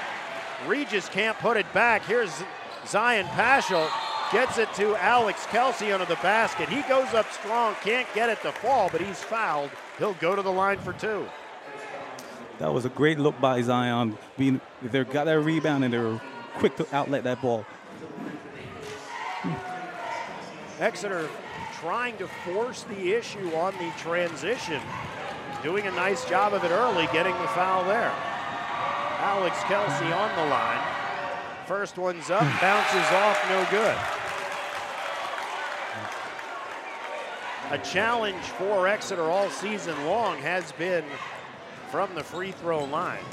Regis 0.67 1.09
can't 1.09 1.35
put 1.39 1.57
it 1.57 1.65
back. 1.73 2.05
Here's 2.05 2.43
Zion 2.85 3.25
Paschal. 3.29 3.87
Gets 4.31 4.59
it 4.59 4.71
to 4.75 4.95
Alex 4.95 5.47
Kelsey 5.47 5.91
under 5.91 6.05
the 6.05 6.17
basket. 6.17 6.69
He 6.69 6.83
goes 6.83 7.11
up 7.15 7.29
strong, 7.31 7.73
can't 7.81 8.07
get 8.13 8.29
it 8.29 8.39
to 8.43 8.51
fall, 8.51 8.89
but 8.91 9.01
he's 9.01 9.19
fouled. 9.19 9.71
He'll 9.97 10.13
go 10.13 10.35
to 10.35 10.43
the 10.43 10.51
line 10.51 10.77
for 10.77 10.93
two. 10.93 11.27
That 12.59 12.71
was 12.71 12.85
a 12.85 12.89
great 12.89 13.17
look 13.17 13.41
by 13.41 13.63
Zion. 13.63 14.19
Being 14.37 14.61
they 14.83 15.03
got 15.03 15.23
that 15.23 15.39
rebound 15.39 15.83
and 15.83 15.91
they 15.91 15.97
were 15.97 16.21
quick 16.57 16.75
to 16.75 16.95
outlet 16.95 17.23
that 17.23 17.41
ball. 17.41 17.65
Exeter 20.79 21.27
trying 21.79 22.17
to 22.17 22.27
force 22.45 22.83
the 22.83 23.13
issue 23.13 23.51
on 23.55 23.73
the 23.79 23.91
transition. 23.97 24.79
Doing 25.63 25.87
a 25.87 25.91
nice 25.91 26.23
job 26.25 26.53
of 26.53 26.63
it 26.63 26.69
early, 26.69 27.07
getting 27.11 27.33
the 27.33 27.47
foul 27.47 27.83
there. 27.85 28.13
Alex 29.21 29.55
Kelsey 29.65 30.11
on 30.11 30.35
the 30.35 30.45
line. 30.49 30.83
First 31.67 31.97
one's 31.99 32.31
up, 32.31 32.41
bounces 32.59 33.11
off, 33.13 33.39
no 33.49 33.65
good. 33.69 33.95
A 37.69 37.77
challenge 37.77 38.43
for 38.57 38.87
Exeter 38.87 39.21
all 39.21 39.49
season 39.49 39.95
long 40.07 40.39
has 40.39 40.71
been 40.71 41.05
from 41.91 42.13
the 42.15 42.23
free 42.23 42.51
throw 42.51 42.83
line. 42.85 43.23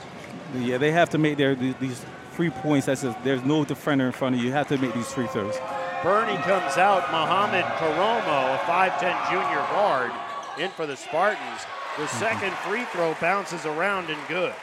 Yeah, 0.55 0.77
they 0.77 0.93
have 0.93 1.09
to 1.11 1.19
make 1.19 1.39
their 1.39 1.55
these 1.55 2.05
free 2.33 2.51
points. 2.51 2.87
That's 2.87 3.03
just, 3.03 3.25
there's 3.25 3.43
no 3.43 3.65
defender 3.65 4.07
in 4.07 4.13
front 4.13 4.35
of 4.35 4.43
you. 4.43 4.49
You 4.49 4.53
have 4.53 4.69
to 4.69 4.77
make 4.77 4.93
these 4.93 5.11
free 5.11 5.27
throws. 5.27 5.57
Burney 6.03 6.37
comes 6.43 6.77
out. 6.77 7.11
Mohamed 7.11 7.65
Karomo, 7.65 8.55
a 8.55 8.59
5'10 8.59 9.31
junior 9.31 9.65
guard, 9.73 10.13
in 10.59 10.71
for 10.71 10.87
the 10.87 10.97
Spartans. 10.97 11.63
The 11.97 12.05
mm-hmm. 12.05 12.19
second 12.19 12.53
free 12.59 12.85
throw 12.85 13.17
bounces 13.21 13.65
around 13.65 14.11
and 14.11 14.21
good. 14.29 14.55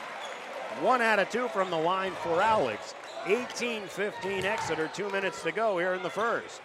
One 0.81 1.01
out 1.01 1.19
of 1.19 1.29
two 1.29 1.47
from 1.49 1.69
the 1.69 1.77
line 1.77 2.11
for 2.21 2.41
Alex. 2.41 2.93
18-15 3.25 4.43
Exeter, 4.43 4.89
two 4.93 5.09
minutes 5.09 5.41
to 5.43 5.51
go 5.51 5.77
here 5.77 5.93
in 5.93 6.03
the 6.03 6.09
first. 6.09 6.61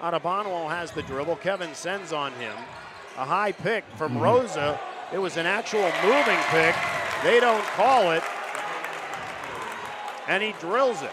Anabonwo 0.00 0.68
has 0.68 0.90
the 0.90 1.02
dribble. 1.02 1.36
Kevin 1.36 1.70
Saenz 1.70 2.16
on 2.16 2.32
him. 2.34 2.54
A 3.16 3.24
high 3.24 3.52
pick 3.52 3.84
from 3.96 4.12
mm-hmm. 4.12 4.22
Rosa. 4.22 4.78
It 5.12 5.18
was 5.18 5.36
an 5.36 5.46
actual 5.46 5.90
moving 6.02 6.38
pick. 6.50 6.76
They 7.24 7.40
don't 7.40 7.64
call 7.74 8.12
it. 8.12 8.22
And 10.28 10.42
he 10.42 10.52
drills 10.60 11.02
it 11.02 11.12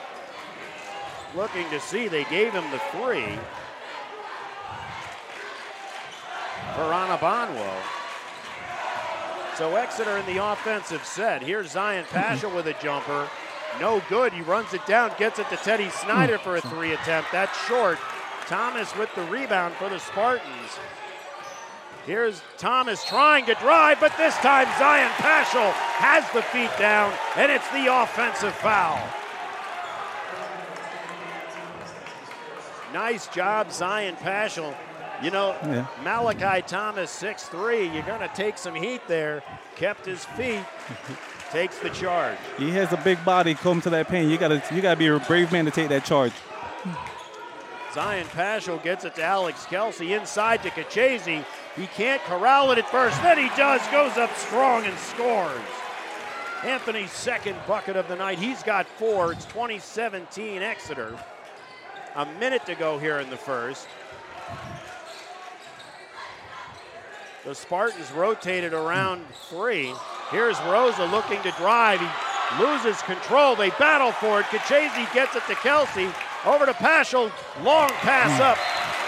looking 1.35 1.67
to 1.69 1.79
see. 1.79 2.07
They 2.07 2.23
gave 2.25 2.53
him 2.53 2.69
the 2.71 2.79
three 2.91 3.37
for 6.75 6.91
Anabonwo. 6.91 8.02
So 9.57 9.75
Exeter 9.75 10.17
in 10.17 10.25
the 10.25 10.43
offensive 10.43 11.05
set. 11.05 11.43
Here's 11.43 11.71
Zion 11.71 12.05
Paschal 12.09 12.49
with 12.51 12.67
a 12.67 12.73
jumper. 12.81 13.29
No 13.79 14.01
good. 14.09 14.33
He 14.33 14.41
runs 14.41 14.73
it 14.73 14.85
down, 14.87 15.11
gets 15.19 15.37
it 15.37 15.47
to 15.49 15.57
Teddy 15.57 15.89
Snyder 15.89 16.37
for 16.39 16.55
a 16.55 16.61
three 16.61 16.93
attempt. 16.93 17.31
That's 17.31 17.55
short. 17.65 17.99
Thomas 18.47 18.95
with 18.97 19.13
the 19.15 19.23
rebound 19.25 19.75
for 19.75 19.89
the 19.89 19.99
Spartans. 19.99 20.79
Here's 22.05 22.41
Thomas 22.57 23.05
trying 23.05 23.45
to 23.45 23.53
drive, 23.55 23.99
but 23.99 24.11
this 24.17 24.35
time 24.37 24.67
Zion 24.77 25.09
Paschal 25.17 25.71
has 25.71 26.29
the 26.33 26.41
feet 26.41 26.71
down, 26.77 27.13
and 27.37 27.51
it's 27.51 27.69
the 27.69 27.87
offensive 28.01 28.53
foul. 28.55 28.99
Nice 32.91 33.27
job, 33.27 33.71
Zion 33.71 34.15
Paschal. 34.17 34.75
You 35.23 35.31
know, 35.31 35.55
yeah. 35.63 35.87
Malachi 36.03 36.61
Thomas, 36.67 37.09
6'3", 37.21 37.93
you're 37.93 38.03
going 38.03 38.19
to 38.19 38.31
take 38.35 38.57
some 38.57 38.75
heat 38.75 39.01
there. 39.07 39.41
Kept 39.77 40.05
his 40.05 40.25
feet, 40.25 40.65
takes 41.49 41.79
the 41.79 41.89
charge. 41.91 42.37
He 42.57 42.71
has 42.71 42.91
a 42.91 42.97
big 42.97 43.23
body 43.23 43.53
come 43.53 43.79
to 43.81 43.89
that 43.91 44.09
paint. 44.09 44.29
You 44.29 44.37
got 44.37 44.49
to 44.49 44.61
you 44.75 44.81
got 44.81 44.95
to 44.95 44.97
be 44.97 45.07
a 45.07 45.17
brave 45.19 45.49
man 45.53 45.63
to 45.63 45.71
take 45.71 45.87
that 45.89 46.03
charge. 46.03 46.33
Zion 47.93 48.27
Paschal 48.27 48.79
gets 48.79 49.05
it 49.05 49.15
to 49.15 49.23
Alex 49.23 49.65
Kelsey 49.65 50.13
inside 50.13 50.61
to 50.63 50.69
Kachezi. 50.71 51.45
He 51.77 51.87
can't 51.87 52.21
corral 52.23 52.71
it 52.71 52.79
at 52.79 52.89
first. 52.89 53.21
Then 53.21 53.37
he 53.37 53.49
does, 53.55 53.81
goes 53.91 54.17
up 54.17 54.35
strong 54.35 54.83
and 54.83 54.97
scores. 54.97 55.61
Anthony's 56.63 57.11
second 57.11 57.55
bucket 57.67 57.95
of 57.95 58.07
the 58.07 58.15
night. 58.15 58.39
He's 58.39 58.63
got 58.63 58.87
four. 58.87 59.31
It's 59.31 59.45
2017 59.45 60.61
Exeter. 60.61 61.17
A 62.15 62.25
minute 62.39 62.65
to 62.65 62.75
go 62.75 62.97
here 62.97 63.19
in 63.19 63.29
the 63.29 63.37
first. 63.37 63.87
The 67.45 67.53
Spartans 67.53 68.09
rotated 68.13 68.73
around 68.73 69.25
three. 69.49 69.93
Here's 70.31 70.57
Rosa 70.61 71.05
looking 71.05 71.41
to 71.41 71.51
drive. 71.51 71.99
He 71.99 72.63
loses 72.63 73.01
control. 73.01 73.55
They 73.55 73.69
battle 73.71 74.13
for 74.13 74.39
it. 74.39 74.45
Kachezi 74.45 75.13
gets 75.13 75.35
it 75.35 75.43
to 75.47 75.55
Kelsey. 75.55 76.07
Over 76.45 76.65
to 76.65 76.73
Paschal. 76.73 77.29
Long 77.61 77.89
pass 77.89 78.39
up. 78.39 78.57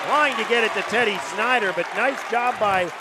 Trying 0.08 0.36
to 0.36 0.50
get 0.50 0.66
it 0.66 0.74
to 0.74 0.82
Teddy 0.90 1.18
Snyder, 1.34 1.72
but 1.76 1.88
nice 1.96 2.20
job 2.30 2.60
by 2.60 2.92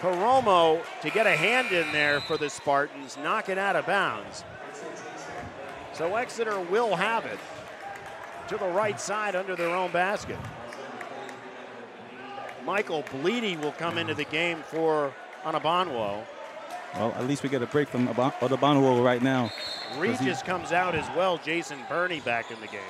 Karomo 0.00 0.80
to 1.02 1.10
get 1.10 1.26
a 1.26 1.36
hand 1.36 1.72
in 1.72 1.90
there 1.92 2.20
for 2.20 2.38
the 2.38 2.48
Spartans. 2.48 3.18
Knock 3.18 3.48
it 3.48 3.58
out 3.58 3.74
of 3.74 3.86
bounds. 3.86 4.44
So 5.92 6.14
Exeter 6.14 6.60
will 6.60 6.94
have 6.94 7.26
it 7.26 7.38
to 8.48 8.56
the 8.56 8.68
right 8.68 9.00
side 9.00 9.34
under 9.34 9.56
their 9.56 9.74
own 9.74 9.90
basket. 9.90 10.38
Michael 12.68 13.02
Bleedy 13.04 13.58
will 13.58 13.72
come 13.72 13.96
into 13.96 14.12
the 14.12 14.26
game 14.26 14.58
for 14.58 15.10
Onabanwo. 15.42 16.22
Well, 16.94 17.14
at 17.16 17.26
least 17.26 17.42
we 17.42 17.48
get 17.48 17.62
a 17.62 17.66
break 17.66 17.88
from 17.88 18.08
Onabanwo 18.08 19.02
right 19.02 19.22
now. 19.22 19.50
Regis 19.96 20.42
comes 20.42 20.70
out 20.70 20.94
as 20.94 21.06
well. 21.16 21.38
Jason 21.38 21.78
Burney 21.88 22.20
back 22.20 22.50
in 22.50 22.60
the 22.60 22.66
game. 22.66 22.82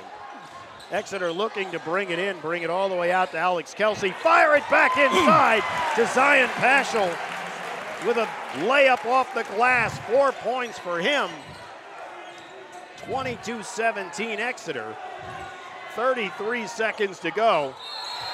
Exeter 0.91 1.31
looking 1.31 1.71
to 1.71 1.79
bring 1.79 2.09
it 2.09 2.19
in, 2.19 2.37
bring 2.41 2.63
it 2.63 2.69
all 2.69 2.89
the 2.89 2.95
way 2.95 3.13
out 3.13 3.31
to 3.31 3.37
Alex 3.37 3.73
Kelsey. 3.73 4.11
Fire 4.11 4.57
it 4.57 4.69
back 4.69 4.91
hmm. 4.95 5.15
inside 5.15 5.63
to 5.95 6.05
Zion 6.13 6.49
Paschal 6.55 7.09
with 8.05 8.17
a 8.17 8.27
layup 8.65 9.05
off 9.05 9.33
the 9.33 9.43
glass. 9.55 9.97
Four 10.09 10.33
points 10.33 10.77
for 10.77 10.99
him. 10.99 11.29
22 12.97 13.63
17 13.63 14.39
Exeter. 14.41 14.93
33 15.95 16.67
seconds 16.67 17.19
to 17.19 17.31
go. 17.31 17.73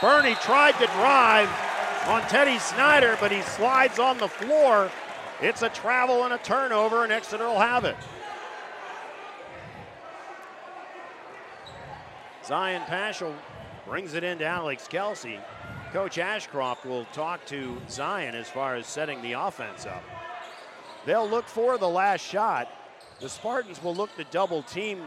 Burney 0.02 0.36
tried 0.36 0.74
to 0.74 0.88
drive 0.88 1.50
on 2.08 2.22
Teddy 2.24 2.60
Snyder, 2.60 3.18
but 3.20 3.32
he 3.32 3.42
slides 3.42 3.98
on 3.98 4.18
the 4.18 4.28
floor. 4.28 4.92
It's 5.42 5.62
a 5.62 5.70
travel 5.70 6.24
and 6.24 6.34
a 6.34 6.38
turnover, 6.38 7.04
and 7.04 7.12
Exeter 7.12 7.48
will 7.48 7.60
have 7.60 7.86
it. 7.86 7.96
Zion 12.46 12.84
Paschal 12.86 13.34
brings 13.88 14.14
it 14.14 14.24
into 14.24 14.46
Alex 14.46 14.88
Kelsey. 14.88 15.40
Coach 15.92 16.18
Ashcroft 16.18 16.86
will 16.86 17.06
talk 17.06 17.46
to 17.46 17.82
Zion 17.90 18.36
as 18.36 18.50
far 18.50 18.76
as 18.76 18.86
setting 18.86 19.22
the 19.22 19.32
offense 19.34 19.86
up. 19.86 20.04
They'll 21.06 21.30
look 21.30 21.48
for 21.48 21.78
the 21.78 21.90
last 21.90 22.22
shot. 22.22 22.70
The 23.22 23.30
Spartans 23.30 23.82
will 23.82 23.96
look 23.96 24.16
to 24.18 24.26
double 24.26 24.62
team 24.62 25.02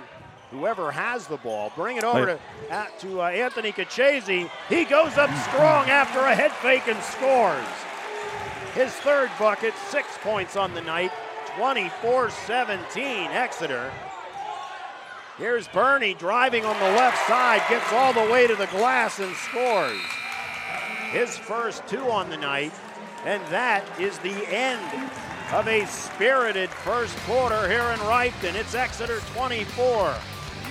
whoever 0.51 0.91
has 0.91 1.27
the 1.27 1.37
ball. 1.39 1.73
Bring 1.77 1.97
it 1.97 2.05
over 2.05 2.27
to, 2.27 2.39
uh, 2.71 2.87
to 3.01 3.23
uh, 3.23 3.27
Anthony 3.27 3.73
Kachese. 3.73 4.51
He 4.69 4.85
goes 4.85 5.17
up 5.17 5.31
strong 5.49 5.89
after 5.89 6.21
a 6.21 6.35
head 6.35 6.53
fake 6.53 6.89
and 6.89 7.03
scores. 7.03 7.65
His 8.75 8.93
third 8.93 9.31
bucket, 9.39 9.75
six 9.89 10.07
points 10.23 10.57
on 10.57 10.75
the 10.75 10.81
night, 10.83 11.11
24 11.57 12.31
17 12.31 13.31
Exeter. 13.31 13.91
Here's 15.39 15.69
Burney 15.69 16.15
driving 16.15 16.65
on 16.65 16.79
the 16.81 16.97
left 16.97 17.27
side, 17.29 17.63
gets 17.69 17.93
all 17.93 18.13
the 18.13 18.33
way 18.33 18.47
to 18.47 18.57
the 18.57 18.67
glass 18.67 19.21
and 19.21 19.35
scores. 19.37 20.01
His 21.11 21.37
first 21.37 21.87
two 21.87 22.11
on 22.11 22.29
the 22.29 22.37
night, 22.37 22.73
and 23.25 23.43
that 23.47 23.85
is 24.01 24.19
the 24.19 24.47
end 24.53 25.11
of 25.53 25.67
a 25.67 25.87
spirited 25.87 26.69
first 26.71 27.17
quarter 27.19 27.69
here 27.69 27.89
in 27.93 27.99
Reiffton. 28.01 28.55
It's 28.55 28.75
Exeter 28.75 29.21
24, 29.35 30.15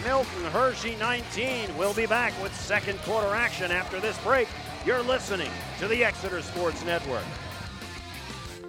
Milton 0.08 0.46
Hershey 0.54 0.96
19. 0.96 1.78
We'll 1.78 1.94
be 1.94 2.06
back 2.06 2.32
with 2.42 2.56
second 2.56 2.98
quarter 3.02 3.36
action 3.36 3.72
after 3.72 4.00
this 4.00 4.18
break. 4.20 4.48
You're 4.86 5.04
listening 5.04 5.52
to 5.80 5.88
the 5.90 6.06
Exeter 6.06 6.42
Sports 6.42 6.86
Network. 6.86 7.26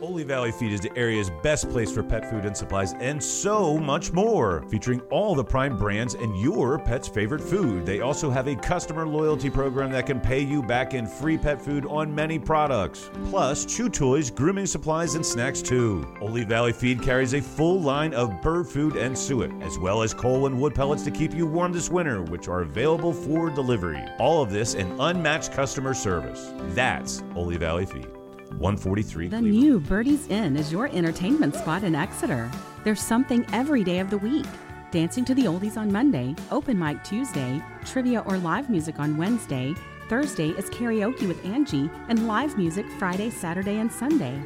Oley 0.01 0.23
Valley 0.23 0.53
Feed 0.53 0.73
is 0.73 0.81
the 0.81 0.97
area's 0.97 1.31
best 1.43 1.69
place 1.71 1.91
for 1.91 2.05
pet 2.05 2.31
food 2.31 2.45
and 2.45 2.57
supplies 2.57 2.93
and 3.01 3.23
so 3.23 3.77
much 3.77 4.13
more, 4.13 4.65
featuring 4.69 5.01
all 5.11 5.35
the 5.35 5.45
prime 5.45 5.77
brands 5.77 6.15
and 6.15 6.41
your 6.41 6.79
pet's 6.79 7.09
favorite 7.09 7.41
food. 7.41 7.85
They 7.85 8.01
also 8.01 8.31
have 8.31 8.47
a 8.47 8.55
customer 8.55 9.07
loyalty 9.07 9.51
program 9.51 9.91
that 9.93 10.07
can 10.07 10.21
pay 10.21 10.41
you 10.41 10.63
back 10.63 10.95
in 10.95 11.07
free 11.07 11.37
pet 11.37 11.61
food 11.61 11.85
on 11.87 12.15
many 12.15 12.39
products, 12.39 13.11
plus 13.29 13.65
chew 13.65 13.89
toys, 13.89 14.31
grooming 14.31 14.67
supplies, 14.67 15.17
and 15.17 15.27
snacks 15.27 15.61
too. 15.61 16.07
Oley 16.21 16.45
Valley 16.45 16.73
Feed 16.73 17.03
carries 17.03 17.35
a 17.35 17.41
full 17.41 17.81
line 17.81 18.15
of 18.15 18.41
bird 18.41 18.69
food 18.69 18.95
and 18.95 19.19
suet, 19.19 19.51
as 19.63 19.79
well 19.79 20.03
as 20.03 20.15
coal 20.15 20.47
and 20.47 20.61
wood 20.61 20.75
pellets 20.75 21.03
to 21.03 21.11
keep 21.11 21.35
you 21.35 21.47
warm 21.47 21.73
this 21.73 21.91
winter, 21.91 22.23
which 22.23 22.47
are 22.47 22.61
available 22.61 23.13
for 23.13 23.51
delivery. 23.51 24.03
All 24.21 24.43
of 24.43 24.51
this 24.51 24.75
and 24.75 24.95
unmatched 25.01 25.53
customer 25.53 25.93
service. 25.93 26.53
That's 26.69 27.25
Ole 27.35 27.59
Valley 27.59 27.87
Feed. 27.87 28.18
143. 28.51 29.29
The 29.29 29.39
Cleveland. 29.39 29.61
new 29.61 29.81
Birdie's 29.81 30.27
Inn 30.29 30.57
is 30.57 30.73
your 30.73 30.89
entertainment 30.89 31.55
spot 31.55 31.85
in 31.85 31.95
Exeter. 31.95 32.51
There's 32.85 33.01
something 33.01 33.47
every 33.53 33.85
day 33.85 33.99
of 33.99 34.11
the 34.11 34.19
week. 34.19 34.47
Dancing 34.91 35.25
to 35.27 35.35
the 35.35 35.45
Oldies 35.45 35.77
on 35.77 35.93
Monday, 35.93 36.35
open 36.51 36.79
mic 36.79 37.05
Tuesday, 37.05 37.63
trivia 37.85 38.21
or 38.21 38.39
live 38.39 38.71
music 38.71 38.99
on 38.99 39.17
Wednesday. 39.17 39.75
Thursday 40.09 40.49
is 40.51 40.71
karaoke 40.71 41.29
with 41.29 41.45
Angie, 41.45 41.91
and 42.09 42.27
live 42.27 42.57
music 42.57 42.87
Friday, 42.99 43.29
Saturday, 43.29 43.79
and 43.79 43.93
Sunday. 43.93 44.41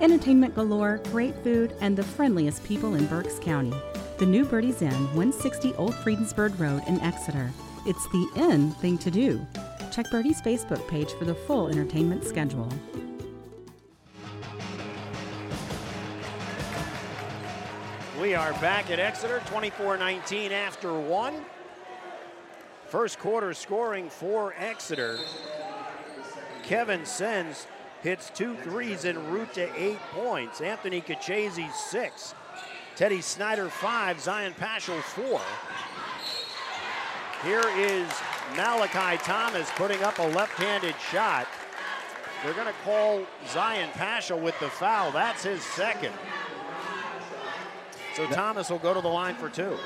Entertainment 0.00 0.54
galore, 0.54 1.00
great 1.10 1.34
food, 1.42 1.74
and 1.80 1.96
the 1.96 2.02
friendliest 2.02 2.62
people 2.64 2.94
in 2.94 3.06
Berks 3.06 3.40
County. 3.40 3.74
The 4.18 4.26
new 4.26 4.44
Birdie's 4.44 4.80
Inn, 4.80 4.92
160 4.92 5.74
Old 5.74 5.94
Friedensburg 5.96 6.58
Road 6.60 6.82
in 6.86 7.00
Exeter. 7.00 7.50
It's 7.84 8.06
the 8.10 8.30
in 8.36 8.70
thing 8.72 8.96
to 8.98 9.10
do. 9.10 9.44
Check 9.90 10.08
Birdie's 10.10 10.40
Facebook 10.40 10.86
page 10.88 11.12
for 11.14 11.24
the 11.24 11.34
full 11.34 11.68
entertainment 11.68 12.24
schedule. 12.24 12.68
We 18.20 18.34
are 18.34 18.52
back 18.54 18.90
at 18.90 18.98
Exeter, 18.98 19.40
24 19.46 19.96
19 19.96 20.52
after 20.52 20.92
one. 20.92 21.42
First 22.88 23.18
quarter 23.18 23.54
scoring 23.54 24.10
for 24.10 24.54
Exeter. 24.58 25.18
Kevin 26.62 27.00
Saenz 27.02 27.64
hits 28.02 28.28
two 28.28 28.56
threes 28.56 29.06
en 29.06 29.32
route 29.32 29.54
to 29.54 29.74
eight 29.74 30.00
points. 30.12 30.60
Anthony 30.60 31.00
Kachese, 31.00 31.72
six. 31.72 32.34
Teddy 32.94 33.22
Snyder, 33.22 33.70
five. 33.70 34.20
Zion 34.20 34.52
Paschal, 34.52 35.00
four. 35.00 35.40
Here 37.42 37.64
is 37.78 38.06
Malachi 38.54 39.16
Thomas 39.24 39.70
putting 39.76 40.02
up 40.02 40.18
a 40.18 40.28
left 40.28 40.52
handed 40.58 40.94
shot. 41.10 41.48
They're 42.44 42.52
going 42.52 42.66
to 42.66 42.74
call 42.84 43.22
Zion 43.48 43.88
Paschal 43.94 44.38
with 44.38 44.58
the 44.60 44.68
foul. 44.68 45.10
That's 45.10 45.44
his 45.44 45.62
second. 45.62 46.12
So 48.14 48.26
Thomas 48.26 48.70
will 48.70 48.78
go 48.78 48.92
to 48.92 49.00
the 49.00 49.08
line 49.08 49.34
for 49.36 49.48
two. 49.48 49.76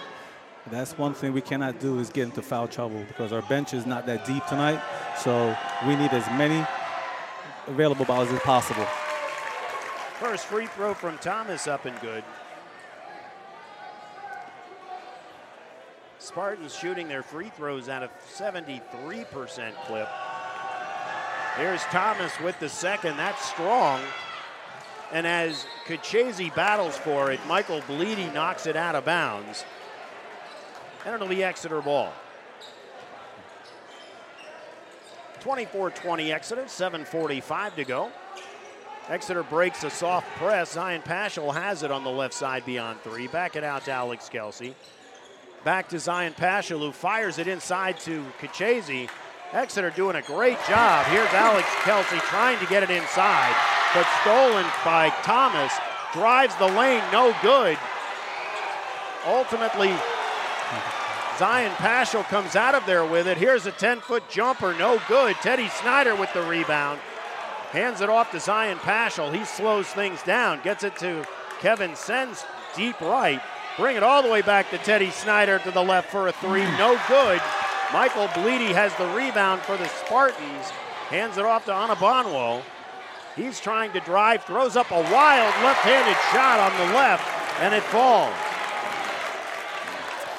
That's 0.71 0.97
one 0.97 1.13
thing 1.13 1.35
we 1.35 1.43
cannot 1.43 1.79
do 1.79 1.99
is 1.99 2.09
get 2.09 2.25
into 2.25 2.41
foul 2.41 2.69
trouble 2.69 3.05
because 3.07 3.33
our 3.33 3.43
bench 3.43 3.75
is 3.75 3.85
not 3.85 4.07
that 4.07 4.25
deep 4.25 4.45
tonight. 4.47 4.81
So 5.19 5.57
we 5.87 5.95
need 5.95 6.11
as 6.13 6.27
many 6.39 6.67
available 7.67 8.07
balls 8.07 8.31
as 8.31 8.41
possible. 8.41 8.87
First 10.19 10.47
free 10.47 10.67
throw 10.67 10.95
from 10.95 11.19
Thomas 11.19 11.67
up 11.67 11.85
and 11.85 12.01
good. 12.01 12.25
Spartans 16.19 16.75
shooting 16.75 17.09
their 17.09 17.23
free 17.23 17.51
throws 17.51 17.91
at 17.91 18.03
a 18.03 18.11
73% 18.33 18.81
clip. 19.87 20.09
Here's 21.59 21.83
Thomas 21.85 22.33
with 22.41 22.59
the 22.59 22.69
second. 22.69 23.19
That's 23.19 23.45
strong. 23.45 24.01
And 25.15 25.29
as 25.29 25.65
Kachese 25.87 26.53
battles 26.57 26.99
for 26.99 27.31
it, 27.31 27.39
Michael 27.47 27.81
Bleedy 27.83 28.35
knocks 28.35 28.67
it 28.67 28.75
out 28.75 28.97
of 28.97 29.05
bounds. 29.05 29.65
And 31.07 31.15
it'll 31.15 31.29
be 31.29 31.45
Exeter 31.45 31.81
ball. 31.81 32.13
24-20 35.41 36.33
Exeter, 36.33 36.65
7.45 36.65 37.77
to 37.77 37.85
go. 37.85 38.11
Exeter 39.09 39.45
breaks 39.45 39.85
a 39.85 39.91
soft 39.91 40.27
press. 40.37 40.73
Zion 40.73 41.03
Paschal 41.03 41.53
has 41.53 41.85
it 41.85 41.93
on 41.93 42.03
the 42.03 42.11
left 42.11 42.35
side 42.35 42.67
beyond 42.67 43.01
three. 43.03 43.29
Back 43.29 43.55
it 43.55 43.63
out 43.63 43.85
to 43.85 43.93
Alex 43.93 44.29
Kelsey. 44.29 44.75
Back 45.63 45.91
to 45.91 46.01
Zion 46.01 46.33
Paschal, 46.33 46.81
who 46.81 46.91
fires 46.91 47.39
it 47.39 47.47
inside 47.47 48.01
to 48.01 48.25
Kachese. 48.41 49.09
Exeter 49.53 49.91
doing 49.91 50.17
a 50.17 50.23
great 50.23 50.59
job. 50.69 51.07
Here's 51.07 51.33
Alex 51.33 51.69
Kelsey 51.83 52.19
trying 52.19 52.59
to 52.59 52.67
get 52.67 52.83
it 52.83 52.91
inside, 52.91 53.55
but 53.95 54.07
stolen 54.23 54.65
by 54.85 55.11
Thomas. 55.23 55.73
Drives 56.13 56.57
the 56.57 56.67
lane, 56.67 57.03
no 57.13 57.35
good. 57.43 57.79
Ultimately, 59.27 59.95
Zion 61.39 61.73
Paschal 61.77 62.23
comes 62.25 62.57
out 62.57 62.75
of 62.75 62.87
there 62.87 63.05
with 63.05 63.27
it. 63.27 63.37
Here's 63.37 63.67
a 63.67 63.73
10 63.73 64.01
foot 64.01 64.29
jumper, 64.29 64.75
no 64.75 65.01
good. 65.09 65.35
Teddy 65.37 65.69
Snyder 65.69 66.15
with 66.15 66.33
the 66.33 66.43
rebound. 66.43 67.01
Hands 67.71 68.01
it 68.01 68.09
off 68.09 68.31
to 68.31 68.41
Zion 68.41 68.79
Paschal. 68.79 69.33
He 69.33 69.45
slows 69.45 69.89
things 69.89 70.23
down, 70.23 70.61
gets 70.63 70.85
it 70.85 70.97
to 70.99 71.27
Kevin 71.61 71.93
Saenz 71.93 72.45
deep 72.77 73.01
right. 73.01 73.41
Bring 73.77 73.97
it 73.97 74.05
all 74.05 74.23
the 74.23 74.29
way 74.29 74.43
back 74.43 74.71
to 74.71 74.79
Teddy 74.79 75.11
Snyder 75.11 75.59
to 75.61 75.73
the 75.73 75.83
left 75.83 76.11
for 76.11 76.29
a 76.29 76.33
three, 76.33 76.63
no 76.79 77.01
good. 77.09 77.41
Michael 77.95 78.27
Bleedy 78.27 78.75
has 78.75 78.93
the 78.97 79.07
rebound 79.15 79.63
for 79.63 79.77
the 79.77 79.87
Spartans. 79.87 80.69
Hands 81.11 81.39
it 81.39 81.45
off 81.45 81.65
to 81.67 81.71
Onabanwo. 81.71 82.61
He's 83.37 83.61
trying 83.61 83.93
to 83.93 84.01
drive, 84.01 84.43
throws 84.43 84.75
up 84.75 84.91
a 84.91 85.01
wild 85.01 85.55
left 85.63 85.79
handed 85.83 86.17
shot 86.33 86.59
on 86.59 86.77
the 86.77 86.93
left, 86.93 87.23
and 87.61 87.73
it 87.73 87.85
falls. 87.85 88.35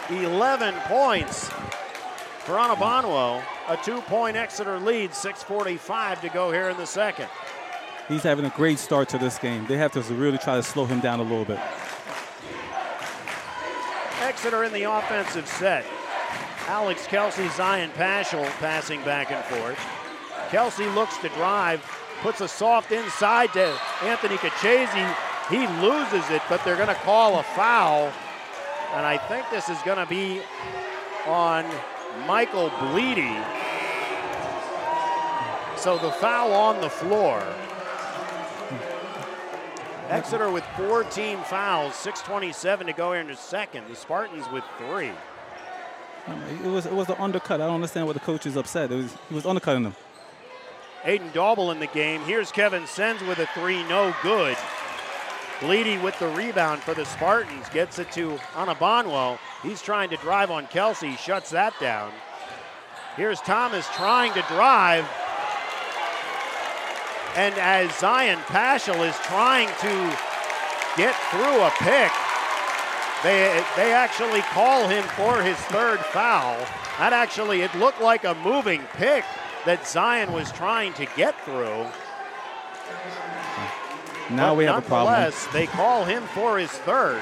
11 0.09 0.73
points 0.81 1.47
for 2.39 2.55
Onabanwo. 2.55 3.41
A 3.69 3.77
two 3.77 4.01
point 4.01 4.35
Exeter 4.35 4.77
lead, 4.77 5.11
6.45 5.11 6.19
to 6.19 6.29
go 6.29 6.51
here 6.51 6.67
in 6.67 6.75
the 6.75 6.85
second. 6.85 7.29
He's 8.09 8.23
having 8.23 8.43
a 8.43 8.49
great 8.49 8.79
start 8.79 9.07
to 9.09 9.17
this 9.17 9.37
game. 9.37 9.65
They 9.65 9.77
have 9.77 9.93
to 9.93 10.01
really 10.01 10.39
try 10.39 10.57
to 10.57 10.63
slow 10.63 10.83
him 10.83 10.99
down 10.99 11.21
a 11.21 11.23
little 11.23 11.45
bit. 11.45 11.61
Exeter 14.19 14.65
in 14.65 14.73
the 14.73 14.83
offensive 14.83 15.47
set. 15.47 15.85
Alex 16.67 17.06
Kelsey, 17.06 17.47
Zion 17.49 17.91
Paschal 17.91 18.43
passing 18.60 19.04
back 19.04 19.32
and 19.32 19.43
forth. 19.45 19.80
Kelsey 20.49 20.88
looks 20.88 21.15
to 21.17 21.30
drive, 21.30 21.84
puts 22.21 22.41
a 22.41 22.47
soft 22.47 22.91
inside 22.91 23.54
to 23.54 23.78
Anthony 24.01 24.38
Kachese. 24.38 25.15
He 25.49 25.67
loses 25.86 26.28
it, 26.32 26.41
but 26.49 26.63
they're 26.63 26.75
going 26.75 26.88
to 26.88 26.95
call 26.95 27.39
a 27.39 27.43
foul. 27.43 28.12
And 28.93 29.06
I 29.06 29.17
think 29.17 29.45
this 29.51 29.69
is 29.69 29.78
going 29.84 29.97
to 29.99 30.08
be 30.08 30.41
on 31.28 31.65
Michael 32.25 32.71
Bleedy. 32.71 33.43
So 35.78 35.99
the 35.99 36.12
foul 36.13 36.51
on 36.51 36.82
the 36.82 36.89
floor. 36.89 37.43
Exeter 40.10 40.49
with 40.49 40.63
four 40.78 41.04
team 41.04 41.39
fouls, 41.43 41.93
6.27 41.93 42.86
to 42.88 42.93
go 42.93 43.12
here 43.12 43.21
in 43.21 43.28
the 43.28 43.36
second. 43.36 43.88
The 43.88 43.95
Spartans 43.95 44.45
with 44.51 44.63
three. 44.78 45.12
It 46.27 46.67
was 46.67 46.85
it 46.85 46.93
was 46.93 47.09
an 47.09 47.15
undercut. 47.19 47.61
I 47.61 47.67
don't 47.67 47.75
understand 47.75 48.07
what 48.07 48.13
the 48.13 48.19
coach 48.19 48.45
is 48.45 48.55
upset. 48.55 48.91
It 48.91 48.95
was 48.95 49.15
he 49.29 49.35
was 49.35 49.45
undercutting 49.45 49.83
them. 49.83 49.95
Aiden 51.03 51.31
Dauble 51.33 51.71
in 51.71 51.79
the 51.79 51.88
game. 51.88 52.21
Here's 52.21 52.51
Kevin 52.51 52.83
Saenz 52.83 53.25
with 53.27 53.38
a 53.38 53.45
three, 53.53 53.83
no 53.88 54.13
good. 54.23 54.57
Bleedy 55.59 56.01
with 56.01 56.17
the 56.17 56.27
rebound 56.29 56.81
for 56.81 56.95
the 56.95 57.05
Spartans. 57.05 57.69
Gets 57.69 57.99
it 57.99 58.11
to 58.13 58.38
Anabonwo. 58.53 59.38
He's 59.61 59.81
trying 59.81 60.09
to 60.09 60.17
drive 60.17 60.49
on 60.49 60.65
Kelsey, 60.67 61.15
shuts 61.15 61.51
that 61.51 61.73
down. 61.79 62.11
Here's 63.15 63.39
Thomas 63.41 63.88
trying 63.89 64.33
to 64.33 64.41
drive. 64.49 65.07
And 67.35 67.53
as 67.55 67.95
Zion 67.97 68.39
Paschal 68.47 69.03
is 69.03 69.15
trying 69.19 69.67
to 69.67 70.17
get 70.97 71.15
through 71.29 71.61
a 71.61 71.71
pick, 71.77 72.11
they, 73.25 73.65
they 73.75 73.91
actually 73.91 74.41
call 74.41 74.88
him 74.88 75.03
for 75.15 75.41
his 75.41 75.57
third 75.57 75.99
foul. 75.99 76.59
That 76.99 77.11
actually, 77.11 77.61
it 77.61 77.73
looked 77.73 77.99
like 77.99 78.23
a 78.23 78.35
moving 78.35 78.83
pick 78.93 79.25
that 79.65 79.88
Zion 79.88 80.31
was 80.31 80.51
trying 80.51 80.93
to 80.93 81.07
get 81.17 81.33
through. 81.43 81.88
Now 84.29 84.49
But 84.49 84.57
we 84.57 84.65
have 84.65 84.77
a 84.77 84.88
problem. 84.88 85.13
Nonetheless, 85.13 85.47
they 85.47 85.65
call 85.65 86.05
him 86.05 86.21
for 86.35 86.59
his 86.59 86.69
third. 86.69 87.19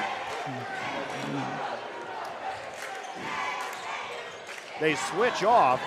They 4.81 4.95
switch 4.95 5.41
off. 5.45 5.81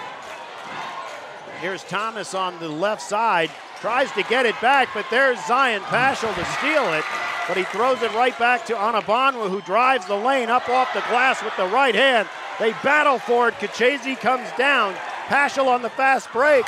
Here's 1.61 1.85
Thomas 1.85 2.33
on 2.33 2.59
the 2.59 2.71
left 2.71 3.03
side. 3.03 3.51
Tries 3.81 4.11
to 4.13 4.23
get 4.23 4.47
it 4.47 4.59
back, 4.63 4.89
but 4.95 5.05
there's 5.11 5.45
Zion 5.45 5.83
Paschal 5.83 6.33
to 6.33 6.45
steal 6.57 6.95
it. 6.95 7.05
But 7.49 7.57
he 7.57 7.65
throws 7.65 8.03
it 8.03 8.13
right 8.13 8.37
back 8.39 8.67
to 8.67 8.75
Anabanwa, 8.75 9.49
who 9.49 9.61
drives 9.63 10.07
the 10.07 10.17
lane 10.17 10.49
up 10.49 10.69
off 10.69 10.93
the 10.93 11.05
glass 11.09 11.43
with 11.45 11.57
the 11.57 11.67
right 11.67 11.95
hand. 11.95 12.29
They 12.59 12.73
battle 12.83 13.19
for 13.19 13.49
it. 13.49 13.55
Kachese 13.55 14.19
comes 14.19 14.49
down. 14.59 14.95
Paschal 15.29 15.69
on 15.69 15.83
the 15.83 15.91
fast 15.91 16.33
break. 16.33 16.65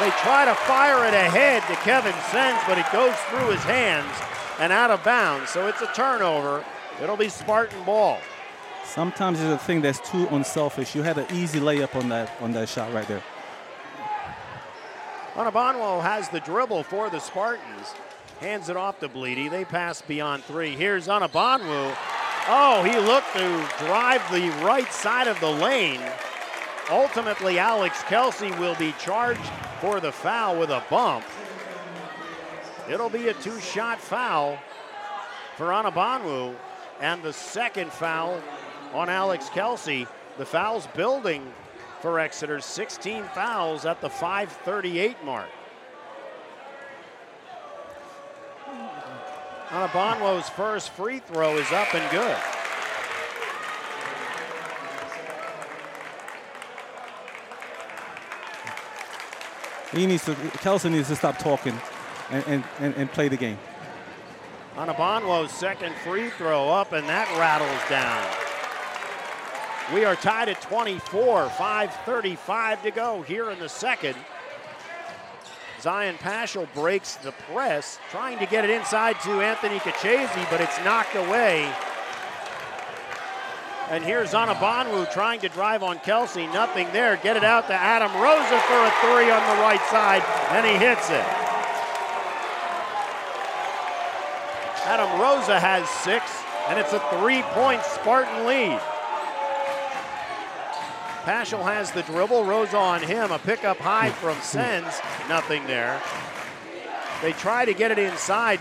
They 0.00 0.10
try 0.22 0.44
to 0.44 0.54
fire 0.54 1.06
it 1.06 1.14
ahead 1.14 1.62
to 1.68 1.74
Kevin 1.76 2.12
Saenz, 2.12 2.66
but 2.66 2.76
it 2.78 2.86
goes 2.92 3.14
through 3.30 3.50
his 3.50 3.62
hands 3.62 4.12
and 4.58 4.72
out 4.72 4.90
of 4.90 5.02
bounds. 5.04 5.50
So 5.50 5.68
it's 5.68 5.80
a 5.80 5.86
turnover. 5.94 6.64
It'll 7.02 7.16
be 7.16 7.28
Spartan 7.28 7.82
ball. 7.84 8.18
Sometimes 8.84 9.40
it's 9.40 9.62
a 9.62 9.64
thing 9.64 9.80
that's 9.80 10.00
too 10.10 10.26
unselfish. 10.30 10.94
You 10.94 11.02
had 11.02 11.18
an 11.18 11.26
easy 11.32 11.60
layup 11.60 11.94
on 11.96 12.08
that 12.10 12.30
on 12.40 12.52
that 12.52 12.68
shot 12.68 12.92
right 12.92 13.06
there. 13.06 13.22
Anabanwo 15.34 16.02
has 16.02 16.28
the 16.30 16.40
dribble 16.40 16.84
for 16.84 17.10
the 17.10 17.18
Spartans. 17.18 17.94
Hands 18.40 18.68
it 18.68 18.76
off 18.76 19.00
to 19.00 19.08
Bleedy. 19.08 19.50
They 19.50 19.64
pass 19.64 20.02
beyond 20.02 20.44
three. 20.44 20.74
Here's 20.74 21.08
Anabanwu. 21.08 21.96
Oh, 22.48 22.82
he 22.84 22.96
looked 22.98 23.32
to 23.32 23.84
drive 23.84 24.22
the 24.30 24.48
right 24.64 24.92
side 24.92 25.26
of 25.26 25.40
the 25.40 25.50
lane. 25.50 26.00
Ultimately, 26.90 27.58
Alex 27.58 28.02
Kelsey 28.02 28.50
will 28.52 28.76
be 28.76 28.94
charged 29.00 29.40
for 29.80 30.00
the 30.00 30.12
foul 30.12 30.58
with 30.58 30.70
a 30.70 30.82
bump. 30.90 31.24
It'll 32.88 33.10
be 33.10 33.28
a 33.28 33.34
two 33.34 33.58
shot 33.60 33.98
foul 33.98 34.58
for 35.56 35.68
Anabanwu, 35.68 36.54
and 37.00 37.22
the 37.22 37.32
second 37.32 37.90
foul 37.90 38.40
on 38.92 39.08
Alex 39.08 39.48
Kelsey. 39.48 40.06
The 40.38 40.46
foul's 40.46 40.86
building 40.88 41.52
for 42.00 42.20
Exeter, 42.20 42.60
16 42.60 43.24
fouls 43.34 43.86
at 43.86 44.00
the 44.02 44.10
538 44.10 45.24
mark. 45.24 45.48
Anabanwo's 49.68 50.48
first 50.50 50.90
free 50.90 51.18
throw 51.18 51.56
is 51.56 51.70
up 51.72 51.92
and 51.94 52.10
good. 52.10 52.36
He 59.92 60.06
needs 60.06 60.24
to. 60.26 60.34
Kelson 60.34 60.92
needs 60.92 61.08
to 61.08 61.16
stop 61.16 61.38
talking, 61.38 61.78
and 62.30 62.64
and, 62.78 62.94
and, 62.94 63.10
play 63.12 63.28
the 63.28 63.36
game. 63.36 63.58
Anabanwo's 64.76 65.50
second 65.50 65.94
free 66.04 66.30
throw 66.30 66.68
up, 66.68 66.92
and 66.92 67.08
that 67.08 67.28
rattles 67.38 67.88
down. 67.88 68.46
We 69.94 70.04
are 70.04 70.16
tied 70.16 70.48
at 70.48 70.60
24, 70.62 71.46
5.35 71.46 72.82
to 72.82 72.90
go 72.90 73.22
here 73.22 73.50
in 73.50 73.58
the 73.60 73.68
second. 73.68 74.16
Zion 75.86 76.16
Paschal 76.18 76.66
breaks 76.74 77.14
the 77.14 77.30
press, 77.30 78.00
trying 78.10 78.40
to 78.40 78.46
get 78.46 78.64
it 78.64 78.70
inside 78.70 79.20
to 79.20 79.40
Anthony 79.40 79.78
Kachese, 79.78 80.50
but 80.50 80.60
it's 80.60 80.76
knocked 80.84 81.14
away. 81.14 81.72
And 83.90 84.02
here's 84.02 84.32
Anabanwu 84.32 85.12
trying 85.12 85.38
to 85.42 85.48
drive 85.48 85.84
on 85.84 86.00
Kelsey. 86.00 86.48
Nothing 86.48 86.88
there. 86.92 87.18
Get 87.18 87.36
it 87.36 87.44
out 87.44 87.68
to 87.68 87.72
Adam 87.72 88.12
Rosa 88.20 88.58
for 88.66 88.82
a 88.82 88.90
three 88.98 89.30
on 89.30 89.38
the 89.46 89.62
right 89.62 89.80
side, 89.88 90.24
and 90.50 90.66
he 90.66 90.72
hits 90.72 91.08
it. 91.08 91.24
Adam 94.86 95.20
Rosa 95.20 95.60
has 95.60 95.88
six, 95.88 96.24
and 96.66 96.80
it's 96.80 96.94
a 96.94 97.20
three-point 97.20 97.84
Spartan 97.84 98.44
lead. 98.44 98.80
Paschal 101.26 101.64
has 101.64 101.90
the 101.90 102.02
dribble. 102.02 102.44
Rosa 102.44 102.76
on 102.76 103.02
him. 103.02 103.32
A 103.32 103.40
pickup 103.40 103.78
high 103.78 104.10
from 104.10 104.36
Saenz. 104.36 105.02
Nothing 105.28 105.66
there. 105.66 106.00
They 107.20 107.32
try 107.32 107.64
to 107.64 107.74
get 107.74 107.90
it 107.90 107.98
inside. 107.98 108.60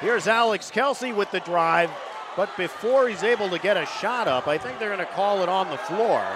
Here's 0.00 0.26
Alex 0.26 0.70
Kelsey 0.70 1.12
with 1.12 1.30
the 1.30 1.40
drive. 1.40 1.90
But 2.34 2.56
before 2.56 3.06
he's 3.06 3.22
able 3.22 3.50
to 3.50 3.58
get 3.58 3.76
a 3.76 3.84
shot 3.84 4.28
up, 4.28 4.48
I 4.48 4.56
think 4.56 4.78
they're 4.78 4.88
going 4.88 5.06
to 5.06 5.12
call 5.12 5.42
it 5.42 5.50
on 5.50 5.68
the 5.68 5.76
floor. 5.76 6.26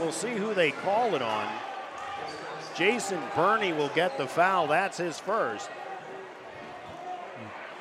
We'll 0.00 0.10
see 0.10 0.34
who 0.34 0.54
they 0.54 0.70
call 0.70 1.14
it 1.14 1.20
on. 1.20 1.46
Jason 2.74 3.20
Burney 3.36 3.74
will 3.74 3.90
get 3.90 4.16
the 4.16 4.26
foul. 4.26 4.66
That's 4.68 4.96
his 4.96 5.18
first. 5.18 5.68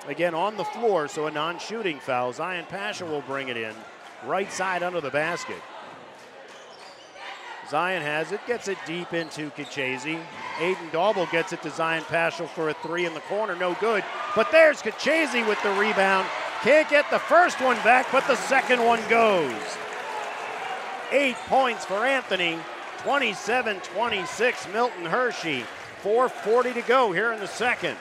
Again, 0.05 0.33
on 0.35 0.57
the 0.57 0.65
floor, 0.65 1.07
so 1.07 1.27
a 1.27 1.31
non 1.31 1.59
shooting 1.59 2.01
foul. 2.01 2.33
Zion 2.33 2.65
Paschal 2.67 3.07
will 3.07 3.21
bring 3.21 3.47
it 3.47 3.55
in. 3.55 3.73
Right 4.25 4.51
side 4.51 4.83
under 4.83 5.01
the 5.01 5.09
basket. 5.09 5.61
Zion 7.69 8.01
has 8.01 8.31
it, 8.31 8.45
gets 8.45 8.67
it 8.67 8.77
deep 8.85 9.13
into 9.13 9.49
Kachese. 9.51 10.21
Aiden 10.57 10.91
Dauble 10.91 11.29
gets 11.31 11.53
it 11.53 11.61
to 11.63 11.69
Zion 11.69 12.03
Paschal 12.03 12.47
for 12.47 12.69
a 12.69 12.73
three 12.75 13.05
in 13.05 13.13
the 13.13 13.19
corner, 13.21 13.55
no 13.55 13.75
good. 13.79 14.03
But 14.35 14.51
there's 14.51 14.81
Kachese 14.81 15.47
with 15.47 15.61
the 15.63 15.71
rebound. 15.71 16.27
Can't 16.61 16.89
get 16.89 17.09
the 17.09 17.19
first 17.19 17.59
one 17.61 17.77
back, 17.77 18.07
but 18.11 18.25
the 18.27 18.35
second 18.35 18.83
one 18.83 19.01
goes. 19.09 19.77
Eight 21.11 21.35
points 21.47 21.85
for 21.85 22.05
Anthony, 22.05 22.59
27 22.99 23.79
26, 23.79 24.67
Milton 24.71 25.05
Hershey. 25.05 25.63
4.40 26.03 26.73
to 26.73 26.81
go 26.81 27.11
here 27.11 27.31
in 27.31 27.39
the 27.39 27.47
second. 27.47 27.97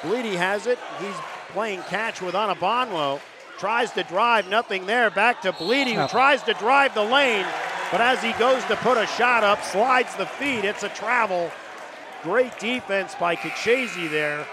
Bleedy 0.00 0.34
has 0.34 0.66
it. 0.66 0.78
He's 1.00 1.14
playing 1.50 1.82
catch 1.82 2.22
with 2.22 2.34
Anabanwo. 2.34 3.20
Tries 3.58 3.90
to 3.92 4.04
drive, 4.04 4.48
nothing 4.48 4.86
there. 4.86 5.10
Back 5.10 5.42
to 5.42 5.52
Bleedy, 5.52 5.94
who 5.94 6.06
tries 6.06 6.42
to 6.44 6.54
drive 6.54 6.94
the 6.94 7.02
lane. 7.02 7.44
But 7.90 8.00
as 8.00 8.22
he 8.22 8.32
goes 8.34 8.64
to 8.66 8.76
put 8.76 8.96
a 8.96 9.06
shot 9.06 9.42
up, 9.42 9.64
slides 9.64 10.14
the 10.14 10.26
feet. 10.26 10.64
It's 10.64 10.84
a 10.84 10.88
travel. 10.90 11.50
Great 12.22 12.56
defense 12.60 13.16
by 13.16 13.34
Kachese 13.34 14.10
there. 14.10 14.46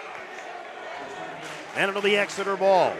And 1.76 1.90
it'll 1.90 2.02
be 2.02 2.18
Exeter 2.18 2.58
ball. 2.58 2.94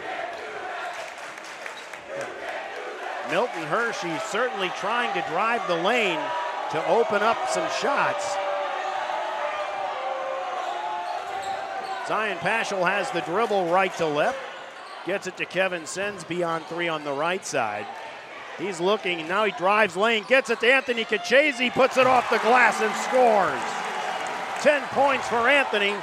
Milton 3.30 3.62
Hershey 3.64 4.16
certainly 4.28 4.70
trying 4.76 5.12
to 5.20 5.28
drive 5.28 5.66
the 5.66 5.74
lane 5.74 6.20
to 6.70 6.88
open 6.88 7.22
up 7.22 7.48
some 7.48 7.68
shots. 7.80 8.36
Zion 12.06 12.38
Paschal 12.38 12.84
has 12.84 13.10
the 13.10 13.22
dribble 13.22 13.66
right 13.72 13.92
to 13.96 14.06
left. 14.06 14.38
Gets 15.06 15.28
it 15.28 15.36
to 15.36 15.44
Kevin 15.44 15.82
Saenz 15.82 16.26
beyond 16.26 16.66
three 16.66 16.88
on 16.88 17.04
the 17.04 17.12
right 17.12 17.46
side. 17.46 17.86
He's 18.58 18.80
looking, 18.80 19.20
and 19.20 19.28
now 19.28 19.44
he 19.44 19.52
drives 19.52 19.96
lane, 19.96 20.24
gets 20.28 20.50
it 20.50 20.58
to 20.60 20.72
Anthony 20.72 21.04
Kachese, 21.04 21.72
puts 21.72 21.96
it 21.96 22.08
off 22.08 22.28
the 22.28 22.38
glass 22.38 22.80
and 22.80 22.92
scores. 22.96 23.60
10 24.62 24.82
points 24.88 25.28
for 25.28 25.48
Anthony. 25.48 25.94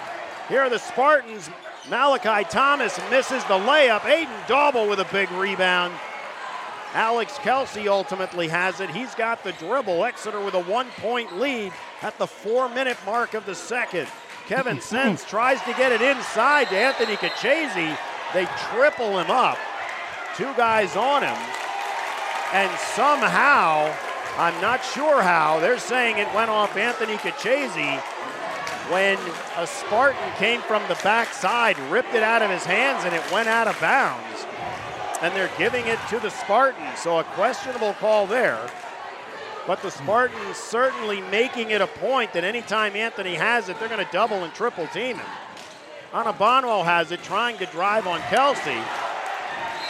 Here 0.47 0.62
are 0.62 0.70
the 0.70 0.80
Spartans. 0.80 1.49
Malachi 1.89 2.47
Thomas 2.49 2.97
misses 3.10 3.43
the 3.45 3.56
layup. 3.56 4.01
Aiden 4.01 4.45
Dauble 4.47 4.88
with 4.88 4.99
a 4.99 5.08
big 5.12 5.30
rebound. 5.32 5.93
Alex 6.93 7.38
Kelsey 7.39 7.89
ultimately 7.89 8.47
has 8.47 8.80
it. 8.80 8.89
He's 8.89 9.14
got 9.16 9.43
the 9.43 9.51
dribble. 9.54 10.06
Exeter 10.06 10.39
with 10.39 10.54
a 10.54 10.64
one 10.64 10.88
point 10.97 11.38
lead 11.38 11.74
at 12.04 12.18
the 12.20 12.28
four 12.28 12.70
minute 12.70 12.97
mark 13.06 13.34
of 13.34 13.45
the 13.45 13.56
second. 13.56 14.08
Kevin 14.47 14.78
Saenz 14.78 15.28
tries 15.28 15.60
to 15.64 15.74
get 15.74 15.91
it 15.91 16.01
inside 16.01 16.70
to 16.70 16.78
Anthony 16.78 17.16
Kachese. 17.16 17.97
They 18.34 18.45
triple 18.71 19.19
him 19.19 19.29
up. 19.29 19.57
Two 20.36 20.53
guys 20.55 20.95
on 20.95 21.23
him. 21.23 21.38
And 22.53 22.71
somehow, 22.79 23.93
I'm 24.38 24.59
not 24.61 24.84
sure 24.84 25.21
how, 25.21 25.59
they're 25.59 25.79
saying 25.79 26.17
it 26.17 26.34
went 26.34 26.49
off 26.49 26.75
Anthony 26.75 27.15
Kachese 27.15 27.99
when 28.91 29.17
a 29.57 29.65
Spartan 29.65 30.31
came 30.38 30.61
from 30.61 30.84
the 30.88 30.99
backside, 31.03 31.77
ripped 31.91 32.13
it 32.13 32.23
out 32.23 32.41
of 32.41 32.49
his 32.49 32.65
hands, 32.65 33.05
and 33.05 33.13
it 33.13 33.31
went 33.31 33.47
out 33.47 33.67
of 33.67 33.79
bounds 33.79 34.45
and 35.23 35.34
they're 35.34 35.49
giving 35.57 35.88
it 35.88 35.97
to 36.09 36.19
the 36.19 36.29
Spartan, 36.29 36.86
So 36.97 37.17
a 37.17 37.23
questionable 37.23 37.93
call 37.93 38.27
there. 38.27 38.59
But 39.65 39.81
the 39.81 39.89
Spartans 39.89 40.57
certainly 40.57 41.21
making 41.21 41.71
it 41.71 41.79
a 41.79 41.88
point 41.88 42.34
that 42.34 42.43
anytime 42.43 42.97
Anthony 42.97 43.36
has 43.36 43.69
it, 43.69 43.79
they're 43.79 43.88
going 43.88 44.05
to 44.05 44.11
double 44.11 44.43
and 44.43 44.53
triple 44.53 44.86
team 44.88 45.15
him. 45.17 45.25
Onabanwo 46.14 46.86
has 46.86 47.11
it, 47.11 47.24
trying 47.24 47.57
to 47.57 47.66
drive 47.66 48.05
on 48.05 48.20
Kelsey. 48.22 48.78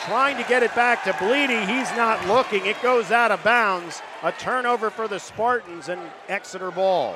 Trying 0.06 0.38
to 0.38 0.44
get 0.50 0.64
it 0.64 0.74
back 0.74 1.04
to 1.04 1.12
Bleedy. 1.14 1.60
He's 1.68 1.90
not 1.98 2.26
looking. 2.28 2.66
It 2.66 2.82
goes 2.82 3.12
out 3.12 3.32
of 3.32 3.44
bounds. 3.44 4.02
A 4.22 4.32
turnover 4.32 4.90
for 4.90 5.08
the 5.08 5.20
Spartans 5.20 5.90
and 5.90 6.02
Exeter 6.30 6.72
ball. 6.72 7.16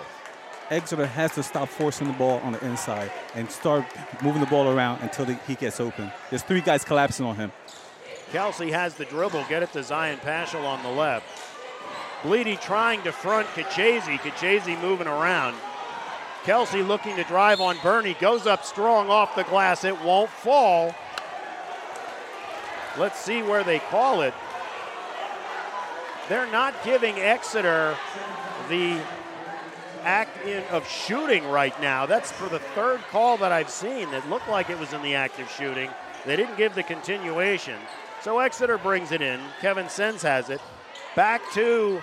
Exeter 0.70 1.06
has 1.06 1.34
to 1.36 1.44
stop 1.44 1.70
forcing 1.70 2.08
the 2.08 2.14
ball 2.14 2.40
on 2.40 2.52
the 2.52 2.66
inside 2.66 3.10
and 3.34 3.50
start 3.50 3.86
moving 4.22 4.42
the 4.42 4.48
ball 4.48 4.68
around 4.70 5.02
until 5.02 5.26
he 5.26 5.56
gets 5.56 5.80
open. 5.80 6.12
There's 6.30 6.44
three 6.44 6.62
guys 6.62 6.84
collapsing 6.84 7.26
on 7.26 7.38
him. 7.38 7.54
Kelsey 8.32 8.72
has 8.72 8.96
the 8.96 9.06
dribble, 9.06 9.46
get 9.48 9.64
it 9.64 9.72
to 9.72 9.84
Zion 9.84 10.20
Paschal 10.20 10.66
on 10.66 10.84
the 10.84 10.92
left. 10.92 11.26
Bleedy 12.24 12.60
trying 12.60 13.02
to 13.04 13.14
front 13.14 13.48
Kachese. 13.50 14.18
Kachese 14.18 14.82
moving 14.82 15.08
around. 15.08 15.56
Kelsey 16.48 16.82
looking 16.82 17.18
to 17.18 17.26
drive 17.26 17.60
on 17.60 17.78
Burney. 17.84 18.14
Goes 18.14 18.48
up 18.48 18.64
strong 18.64 19.10
off 19.10 19.36
the 19.36 19.44
glass. 19.44 19.84
It 19.84 20.02
won't 20.02 20.30
fall. 20.30 20.96
Let's 22.98 23.20
see 23.20 23.42
where 23.42 23.66
they 23.66 23.80
call 23.80 24.22
it. 24.22 24.34
They're 26.30 26.50
not 26.50 26.74
giving 26.86 27.20
Exeter 27.20 27.98
the 28.70 28.98
act 30.04 30.46
in, 30.46 30.64
of 30.72 30.88
shooting 30.88 31.46
right 31.50 31.78
now. 31.82 32.06
That's 32.06 32.32
for 32.32 32.48
the 32.48 32.60
third 32.60 33.02
call 33.12 33.36
that 33.40 33.52
I've 33.52 33.70
seen 33.70 34.10
that 34.12 34.30
looked 34.30 34.48
like 34.48 34.70
it 34.70 34.80
was 34.80 34.94
in 34.94 35.02
the 35.02 35.16
act 35.16 35.40
of 35.40 35.52
shooting. 35.52 35.90
They 36.26 36.38
didn't 36.38 36.56
give 36.56 36.76
the 36.76 36.84
continuation. 36.84 37.78
So 38.22 38.40
Exeter 38.40 38.78
brings 38.78 39.12
it 39.12 39.22
in. 39.22 39.42
Kevin 39.60 39.88
Saenz 39.88 40.22
has 40.22 40.50
it. 40.50 40.62
Back 41.14 41.42
to 41.56 42.02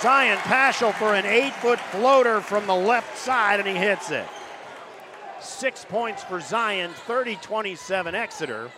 Zion 0.00 0.38
Paschal 0.38 0.92
for 0.92 1.14
an 1.14 1.26
eight 1.26 1.52
foot 1.54 1.78
floater 1.78 2.40
from 2.40 2.66
the 2.66 2.74
left 2.74 3.18
side, 3.18 3.60
and 3.60 3.68
he 3.68 3.74
hits 3.74 4.10
it. 4.10 4.26
Six 5.40 5.84
points 5.84 6.22
for 6.22 6.40
Zion, 6.40 6.90
30 7.06 7.36
27 7.36 8.14
Exeter. 8.14 8.70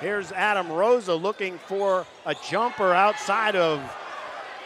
Here's 0.00 0.32
Adam 0.32 0.70
Rosa 0.70 1.14
looking 1.14 1.58
for 1.58 2.06
a 2.26 2.34
jumper 2.34 2.92
outside 2.92 3.56
of 3.56 3.80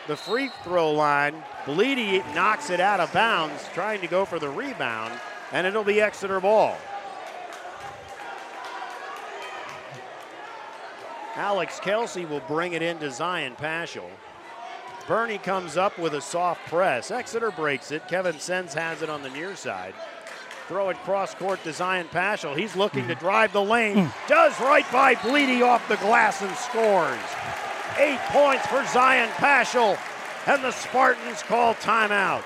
the 0.07 0.17
free 0.17 0.51
throw 0.63 0.93
line. 0.93 1.43
Bleedy 1.65 2.23
knocks 2.35 2.71
it 2.71 2.81
out 2.81 3.01
of 3.01 3.13
bounds, 3.13 3.67
trying 3.75 4.01
to 4.01 4.07
go 4.07 4.25
for 4.25 4.39
the 4.39 4.49
rebound, 4.49 5.13
and 5.53 5.67
it'll 5.67 5.85
be 5.85 6.01
Exeter 6.01 6.41
ball. 6.41 6.77
Alex 11.35 11.81
Kelsey 11.81 12.25
will 12.25 12.41
bring 12.41 12.73
it 12.73 12.81
into 12.81 13.11
Zion 13.11 13.55
Paschal. 13.57 14.11
Burney 15.07 15.39
comes 15.39 15.77
up 15.77 15.99
with 15.99 16.15
a 16.15 16.21
soft 16.21 16.67
press. 16.67 17.11
Exeter 17.11 17.51
breaks 17.53 17.93
it. 17.93 18.09
Kevin 18.09 18.37
Saenz 18.37 18.75
has 18.75 19.03
it 19.03 19.11
on 19.11 19.23
the 19.23 19.31
near 19.31 19.55
side. 19.55 19.95
Throw 20.67 20.89
it 20.89 20.97
cross 20.99 21.33
court 21.35 21.63
to 21.63 21.73
Zion 21.73 22.09
Paschal. 22.11 22.55
He's 22.55 22.75
looking 22.75 23.07
to 23.07 23.15
drive 23.15 23.53
the 23.53 23.63
lane. 23.63 24.11
Does 24.27 24.59
right 24.61 24.91
by 24.91 25.15
Bleedy 25.15 25.65
off 25.65 25.87
the 25.89 25.97
glass 25.99 26.43
and 26.43 26.55
scores. 26.57 27.21
Eight 27.99 28.19
points 28.31 28.67
for 28.67 28.85
Zion 28.87 29.29
Paschal. 29.37 29.97
And 30.47 30.65
the 30.65 30.73
Spartans 30.73 31.43
call 31.45 31.75
timeout. 31.75 32.43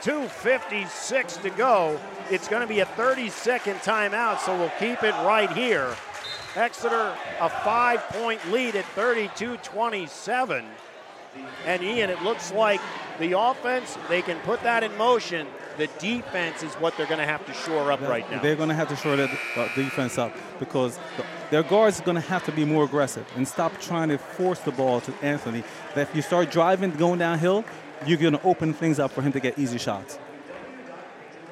2.56 0.00 1.42
to 1.42 1.50
go. 1.50 2.00
It's 2.30 2.48
going 2.48 2.62
to 2.62 2.66
be 2.66 2.80
a 2.80 2.86
30 2.86 3.28
second 3.28 3.76
timeout, 3.76 4.38
so 4.38 4.56
we'll 4.56 4.72
keep 4.78 5.02
it 5.02 5.14
right 5.24 5.52
here. 5.52 5.94
Exeter 6.56 7.16
a 7.40 7.48
five 7.48 8.00
point 8.08 8.40
lead 8.50 8.76
at 8.76 8.84
32 8.86 9.58
27. 9.58 10.64
And 11.66 11.82
Ian, 11.82 12.10
it 12.10 12.22
looks 12.22 12.52
like 12.52 12.80
the 13.18 13.38
offense, 13.38 13.96
they 14.08 14.22
can 14.22 14.38
put 14.40 14.62
that 14.62 14.82
in 14.82 14.96
motion. 14.96 15.46
The 15.78 15.86
defense 15.98 16.62
is 16.62 16.74
what 16.74 16.96
they're 16.96 17.06
going 17.06 17.18
to 17.18 17.26
have 17.26 17.46
to 17.46 17.52
shore 17.54 17.92
up 17.92 18.00
right 18.02 18.28
now. 18.30 18.42
They're 18.42 18.56
going 18.56 18.68
to 18.68 18.74
have 18.74 18.88
to 18.88 18.96
shore 18.96 19.16
the 19.16 19.28
defense 19.74 20.18
up 20.18 20.34
because 20.58 20.98
their 21.50 21.62
guards 21.62 22.00
are 22.00 22.04
going 22.04 22.16
to 22.16 22.20
have 22.20 22.44
to 22.44 22.52
be 22.52 22.64
more 22.64 22.84
aggressive 22.84 23.26
and 23.36 23.48
stop 23.48 23.80
trying 23.80 24.10
to 24.10 24.18
force 24.18 24.58
the 24.60 24.72
ball 24.72 25.00
to 25.02 25.14
Anthony. 25.22 25.62
That 25.94 26.08
if 26.08 26.16
you 26.16 26.20
start 26.20 26.50
driving, 26.50 26.90
going 26.92 27.18
downhill, 27.18 27.64
you're 28.06 28.18
going 28.18 28.34
to 28.34 28.42
open 28.42 28.74
things 28.74 28.98
up 28.98 29.12
for 29.12 29.22
him 29.22 29.32
to 29.32 29.40
get 29.40 29.58
easy 29.58 29.78
shots. 29.78 30.18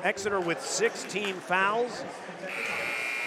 Exeter 0.02 0.40
with 0.40 0.60
16 0.64 1.34
fouls. 1.34 2.04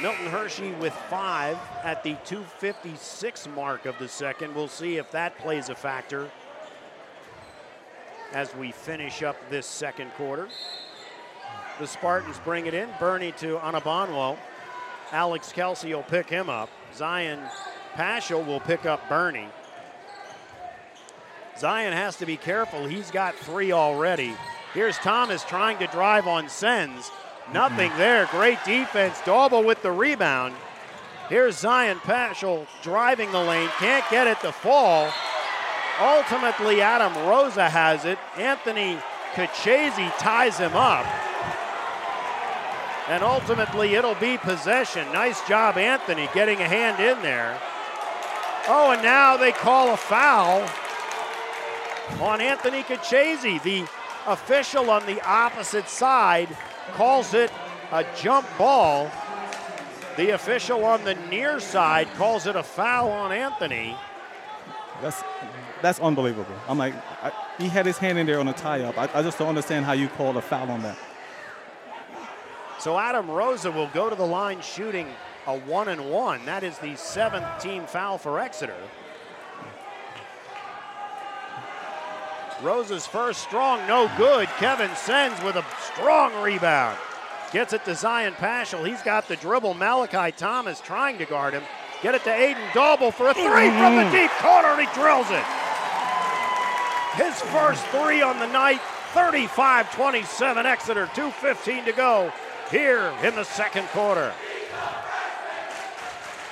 Milton 0.02 0.26
Hershey 0.28 0.72
with 0.74 0.94
five 1.10 1.58
at 1.84 2.04
the 2.04 2.18
256 2.26 3.48
mark 3.56 3.86
of 3.86 3.98
the 4.00 4.08
second. 4.08 4.54
We'll 4.54 4.68
see 4.68 4.98
if 4.98 5.10
that 5.12 5.38
plays 5.38 5.70
a 5.70 5.76
factor 5.76 6.30
as 8.34 8.54
we 8.56 8.72
finish 8.72 9.24
up 9.24 9.38
this 9.50 9.66
second 9.66 10.12
quarter. 10.16 10.48
The 11.80 11.88
Spartans 11.88 12.40
bring 12.44 12.66
it 12.66 12.74
in. 12.74 12.90
Burney 13.00 13.32
to 13.34 13.58
Onabanwo. 13.58 14.38
Alex 15.12 15.52
Kelsey 15.52 15.94
will 15.94 16.04
pick 16.04 16.30
him 16.30 16.50
up. 16.50 16.70
Zion 16.96 17.40
Paschal 17.94 18.44
will 18.44 18.60
pick 18.60 18.86
up 18.86 19.08
Burney. 19.08 19.48
Zion 21.58 21.94
has 21.94 22.18
to 22.18 22.26
be 22.26 22.38
careful. 22.38 22.86
He's 22.86 23.12
got 23.12 23.36
three 23.36 23.72
already. 23.72 24.34
Here's 24.74 24.98
Thomas 24.98 25.44
trying 25.44 25.78
to 25.80 25.88
drive 25.88 26.28
on 26.28 26.46
Saenz. 26.46 27.12
Nothing 27.54 27.90
mm-hmm. 27.90 28.00
there. 28.00 28.26
Great 28.32 28.58
defense. 28.66 29.20
Dalba 29.20 29.64
with 29.64 29.82
the 29.84 29.92
rebound. 29.92 30.56
Here's 31.30 31.58
Zion 31.58 32.00
Paschal 32.00 32.66
driving 32.82 33.32
the 33.32 33.40
lane. 33.40 33.70
Can't 33.78 34.06
get 34.10 34.28
it 34.28 34.40
to 34.42 34.52
fall. 34.52 35.12
Ultimately, 36.00 36.82
Adam 36.82 37.14
Rosa 37.28 37.70
has 37.70 38.06
it. 38.06 38.18
Anthony 38.38 38.98
Kachese 39.34 40.12
ties 40.18 40.58
him 40.58 40.74
up. 40.74 41.06
And 43.10 43.24
ultimately, 43.24 43.96
it'll 43.96 44.16
be 44.16 44.38
possession. 44.38 45.12
Nice 45.12 45.46
job, 45.48 45.78
Anthony, 45.78 46.30
getting 46.34 46.60
a 46.60 46.68
hand 46.68 47.00
in 47.00 47.22
there. 47.22 47.60
Oh, 48.68 48.92
and 48.92 49.04
now 49.04 49.36
they 49.36 49.52
call 49.52 49.94
a 49.94 49.98
foul 49.98 50.68
on 52.22 52.42
Anthony 52.42 52.84
Kachese. 52.84 53.62
The 53.62 53.86
official 54.26 54.90
on 54.90 55.06
the 55.06 55.22
opposite 55.22 55.90
side 55.90 56.48
calls 56.94 57.34
it 57.34 57.52
a 57.92 58.06
jump 58.16 58.48
ball. 58.58 59.12
The 60.16 60.32
official 60.32 60.86
on 60.86 61.04
the 61.04 61.16
near 61.30 61.60
side 61.60 62.08
calls 62.14 62.48
it 62.48 62.56
a 62.56 62.64
foul 62.64 63.12
on 63.12 63.32
Anthony. 63.32 63.98
That's 65.02 65.22
that's 65.84 66.00
unbelievable. 66.00 66.56
I'm 66.68 66.78
like, 66.78 66.96
I, 67.22 67.32
he 67.60 67.68
had 67.68 67.86
his 67.86 67.98
hand 67.98 68.18
in 68.18 68.26
there 68.26 68.40
on 68.40 68.48
a 68.48 68.54
tie 68.54 68.82
up. 68.82 68.98
I, 68.98 69.10
I 69.14 69.22
just 69.22 69.38
don't 69.38 69.50
understand 69.50 69.86
how 69.86 69.92
you 69.92 70.08
called 70.08 70.38
a 70.38 70.42
foul 70.42 70.72
on 70.72 70.82
that. 70.82 70.98
So 72.80 72.98
Adam 72.98 73.30
Rosa 73.30 73.70
will 73.70 73.90
go 73.94 74.10
to 74.10 74.16
the 74.16 74.26
line 74.26 74.62
shooting 74.62 75.08
a 75.46 75.60
one 75.60 75.90
and 75.90 76.10
one. 76.10 76.46
That 76.46 76.64
is 76.64 76.78
the 76.80 76.96
seventh 76.96 77.62
team 77.62 77.86
foul 77.86 78.18
for 78.18 78.40
Exeter. 78.40 78.78
Rosa's 82.62 83.06
first 83.06 83.42
strong, 83.42 83.86
no 83.88 84.10
good. 84.18 84.48
Kevin 84.58 84.90
Saenz 84.92 85.44
with 85.46 85.58
a 85.58 85.66
strong 85.94 86.34
rebound. 86.42 86.98
Gets 87.52 87.74
it 87.74 87.84
to 87.86 87.94
Zion 87.94 88.34
Paschal. 88.34 88.86
He's 88.86 89.02
got 89.02 89.28
the 89.28 89.36
dribble. 89.36 89.74
Malachi 89.74 90.32
Thomas 90.32 90.80
trying 90.80 91.18
to 91.18 91.26
guard 91.26 91.54
him. 91.54 91.64
Get 92.02 92.16
it 92.16 92.24
to 92.24 92.30
Aiden 92.30 92.68
Dalble 92.70 93.14
for 93.14 93.30
a 93.30 93.34
three 93.34 93.44
from 93.44 93.96
the 93.96 94.04
mm-hmm. 94.04 94.16
deep 94.16 94.32
corner, 94.40 94.70
and 94.70 94.88
he 94.88 94.94
drills 94.94 95.30
it. 95.30 95.44
His 97.16 97.40
first 97.42 97.86
three 97.88 98.22
on 98.22 98.40
the 98.40 98.48
night, 98.48 98.82
35 99.14 99.94
27 99.94 100.66
Exeter, 100.66 101.06
2.15 101.08 101.86
to 101.86 101.92
go 101.92 102.34
here 102.72 103.14
in 103.24 103.36
the 103.36 103.44
second 103.44 103.88
quarter. 103.90 104.34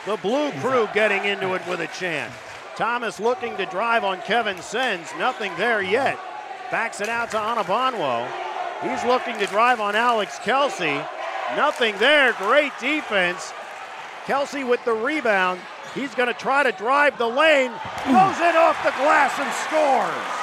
The 0.05 0.17
Blue 0.17 0.51
Crew 0.53 0.87
getting 0.93 1.25
into 1.25 1.53
it 1.53 1.67
with 1.67 1.79
a 1.79 1.87
chance. 1.87 2.33
Thomas 2.75 3.19
looking 3.19 3.57
to 3.57 3.65
drive 3.65 4.03
on 4.03 4.21
Kevin 4.21 4.57
Saenz. 4.57 5.17
Nothing 5.17 5.51
there 5.57 5.81
yet. 5.81 6.19
Backs 6.69 7.01
it 7.01 7.09
out 7.09 7.31
to 7.31 7.37
Onabanwo. 7.37 8.27
He's 8.81 9.03
looking 9.05 9.37
to 9.39 9.45
drive 9.47 9.79
on 9.79 9.95
Alex 9.95 10.39
Kelsey. 10.39 10.99
Nothing 11.55 11.95
there. 11.97 12.33
Great 12.33 12.71
defense. 12.79 13.51
Kelsey 14.25 14.63
with 14.63 14.83
the 14.85 14.93
rebound. 14.93 15.59
He's 15.93 16.15
going 16.15 16.33
to 16.33 16.39
try 16.39 16.63
to 16.63 16.71
drive 16.71 17.17
the 17.17 17.27
lane, 17.27 17.71
goes 18.05 18.39
it 18.39 18.55
off 18.55 18.81
the 18.83 18.91
glass 18.91 19.37
and 19.37 19.51
scores. 19.67 20.40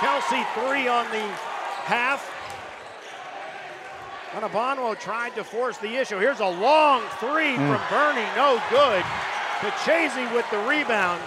Kelsey 0.00 0.44
three 0.54 0.86
on 0.86 1.10
the 1.10 1.26
half. 1.84 2.34
Anabonwo 4.30 4.98
tried 4.98 5.34
to 5.34 5.42
force 5.42 5.78
the 5.78 5.96
issue. 5.96 6.18
Here's 6.18 6.38
a 6.38 6.46
long 6.46 7.02
three 7.18 7.56
hmm. 7.56 7.66
from 7.66 7.80
Burney, 7.90 8.26
no 8.36 8.62
good. 8.70 9.02
Kachese 9.58 10.32
with 10.32 10.48
the 10.52 10.58
rebound. 10.58 11.20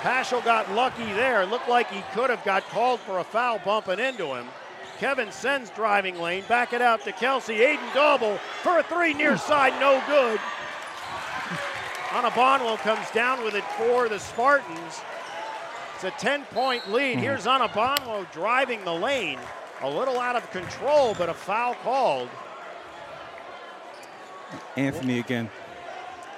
Paschal 0.00 0.40
got 0.40 0.70
lucky 0.72 1.04
there. 1.12 1.44
Looked 1.44 1.68
like 1.68 1.90
he 1.90 2.02
could 2.14 2.30
have 2.30 2.42
got 2.44 2.62
called 2.68 3.00
for 3.00 3.18
a 3.18 3.24
foul 3.24 3.60
bumping 3.62 3.98
into 3.98 4.34
him. 4.34 4.46
Kevin 4.98 5.28
Saenz 5.28 5.74
driving 5.74 6.18
lane, 6.18 6.44
back 6.48 6.72
it 6.72 6.80
out 6.80 7.04
to 7.04 7.12
Kelsey. 7.12 7.58
Aiden 7.58 7.90
Dauble 7.90 8.38
for 8.62 8.78
a 8.78 8.82
three 8.84 9.12
near 9.12 9.32
hmm. 9.32 9.38
side, 9.38 9.78
no 9.80 10.02
good. 10.06 10.40
Anabonwo 12.08 12.78
comes 12.78 13.10
down 13.10 13.44
with 13.44 13.54
it 13.54 13.64
for 13.76 14.08
the 14.08 14.18
Spartans. 14.18 15.02
It's 15.98 16.04
a 16.04 16.12
10 16.12 16.44
point 16.52 16.92
lead. 16.92 17.14
Mm-hmm. 17.14 17.22
Here's 17.22 17.46
Anabonwo 17.46 18.30
driving 18.30 18.84
the 18.84 18.94
lane. 18.94 19.40
A 19.80 19.90
little 19.90 20.20
out 20.20 20.36
of 20.36 20.48
control, 20.52 21.16
but 21.18 21.28
a 21.28 21.34
foul 21.34 21.74
called. 21.74 22.28
Anthony 24.76 25.18
again. 25.18 25.50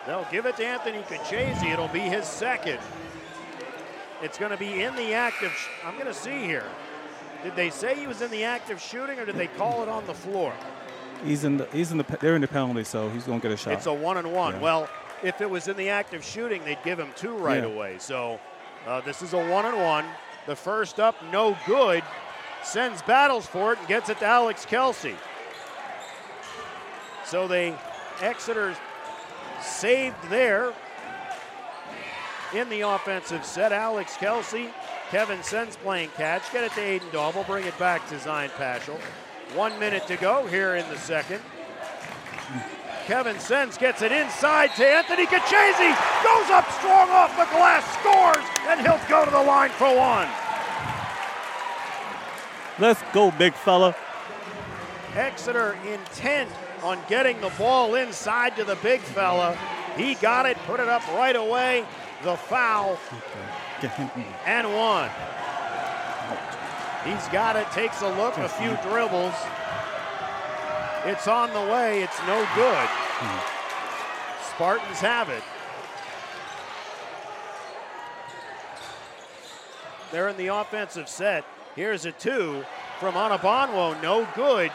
They'll 0.06 0.26
give 0.32 0.46
it 0.46 0.56
to 0.56 0.64
Anthony 0.66 1.02
Kachese. 1.02 1.70
It'll 1.70 1.88
be 1.88 2.00
his 2.00 2.24
second. 2.24 2.78
It's 4.22 4.38
going 4.38 4.50
to 4.50 4.56
be 4.56 4.82
in 4.82 4.96
the 4.96 5.12
act 5.12 5.42
of. 5.42 5.52
I'm 5.84 5.92
going 5.92 6.06
to 6.06 6.14
see 6.14 6.44
here. 6.44 6.64
Did 7.42 7.54
they 7.54 7.68
say 7.68 7.94
he 7.94 8.06
was 8.06 8.22
in 8.22 8.30
the 8.30 8.44
act 8.44 8.70
of 8.70 8.80
shooting, 8.80 9.18
or 9.18 9.26
did 9.26 9.36
they 9.36 9.48
call 9.48 9.82
it 9.82 9.90
on 9.90 10.06
the 10.06 10.14
floor? 10.14 10.54
He's 11.22 11.44
in 11.44 11.58
the 11.58 11.66
he's 11.66 11.92
in 11.92 11.98
the 11.98 12.06
they're 12.22 12.34
in 12.34 12.40
the 12.40 12.48
penalty, 12.48 12.84
so 12.84 13.10
he's 13.10 13.24
gonna 13.24 13.40
get 13.40 13.52
a 13.52 13.56
shot. 13.58 13.74
It's 13.74 13.84
a 13.84 13.92
one 13.92 14.16
and 14.16 14.32
one. 14.32 14.54
Yeah. 14.54 14.60
Well, 14.60 14.88
if 15.22 15.42
it 15.42 15.50
was 15.50 15.68
in 15.68 15.76
the 15.76 15.90
act 15.90 16.14
of 16.14 16.24
shooting, 16.24 16.64
they'd 16.64 16.82
give 16.82 16.98
him 16.98 17.10
two 17.14 17.36
right 17.36 17.62
Yeah. 17.62 17.68
away. 17.68 17.96
So 17.98 18.40
uh, 18.86 19.00
this 19.02 19.22
is 19.22 19.32
a 19.32 19.38
one 19.38 19.66
and 19.66 19.76
one. 19.76 20.04
The 20.46 20.56
first 20.56 20.98
up, 20.98 21.16
no 21.30 21.56
good. 21.66 22.02
Saenz 22.62 23.04
battles 23.06 23.46
for 23.46 23.72
it 23.72 23.78
and 23.78 23.88
gets 23.88 24.08
it 24.08 24.18
to 24.18 24.26
Alex 24.26 24.66
Kelsey. 24.66 25.14
So 27.24 27.46
they 27.46 27.74
Exeter 28.20 28.76
saved 29.62 30.16
there 30.28 30.72
in 32.54 32.68
the 32.68 32.80
offensive 32.82 33.44
set. 33.44 33.72
Alex 33.72 34.16
Kelsey, 34.16 34.68
Kevin 35.10 35.38
Saenz 35.38 35.76
playing 35.76 36.10
catch. 36.16 36.52
Get 36.52 36.64
it 36.64 36.72
to 36.72 36.80
Aiden 36.80 37.10
Dauble. 37.12 37.46
Bring 37.46 37.64
it 37.64 37.78
back 37.78 38.06
to 38.08 38.18
Zion 38.18 38.50
Paschal. 38.56 38.98
One 39.54 39.78
minute 39.78 40.06
to 40.06 40.16
go 40.16 40.46
here 40.46 40.76
in 40.76 40.88
the 40.88 40.98
second. 40.98 41.40
Kevin 43.10 43.34
Saenz 43.38 43.76
gets 43.76 44.02
it 44.02 44.12
inside 44.12 44.72
to 44.76 44.86
Anthony 44.86 45.26
Kachese. 45.26 45.88
Goes 46.22 46.48
up 46.50 46.70
strong 46.70 47.10
off 47.10 47.36
the 47.36 47.44
glass, 47.56 47.82
scores, 47.98 48.44
and 48.68 48.80
he'll 48.80 49.00
go 49.08 49.24
to 49.24 49.30
the 49.32 49.42
line 49.42 49.70
for 49.70 49.88
one. 49.88 50.28
Let's 52.78 53.02
go, 53.12 53.32
big 53.32 53.54
fella. 53.54 53.96
Exeter 55.16 55.76
intent 55.84 56.50
on 56.84 57.00
getting 57.08 57.40
the 57.40 57.50
ball 57.58 57.96
inside 57.96 58.54
to 58.54 58.62
the 58.62 58.76
big 58.76 59.00
fella. 59.00 59.58
He 59.96 60.14
got 60.14 60.46
it, 60.46 60.56
put 60.58 60.78
it 60.78 60.88
up 60.88 61.04
right 61.08 61.34
away. 61.34 61.84
The 62.22 62.36
foul 62.36 62.96
and 64.46 64.72
one. 64.72 65.10
He's 67.04 67.26
got 67.32 67.56
it, 67.56 67.68
takes 67.72 68.02
a 68.02 68.16
look, 68.16 68.38
a 68.38 68.48
few 68.48 68.78
dribbles. 68.88 69.34
It's 71.06 71.26
on 71.26 71.52
the 71.52 71.72
way, 71.72 72.02
it's 72.02 72.18
no 72.26 72.46
good. 72.54 72.88
Spartans 74.54 75.00
have 75.00 75.28
it. 75.30 75.42
They're 80.12 80.28
in 80.28 80.36
the 80.36 80.48
offensive 80.48 81.08
set. 81.08 81.44
Here's 81.76 82.04
a 82.04 82.12
two 82.12 82.64
from 82.98 83.14
Anabonwo, 83.14 84.02
no 84.02 84.26
good. 84.34 84.70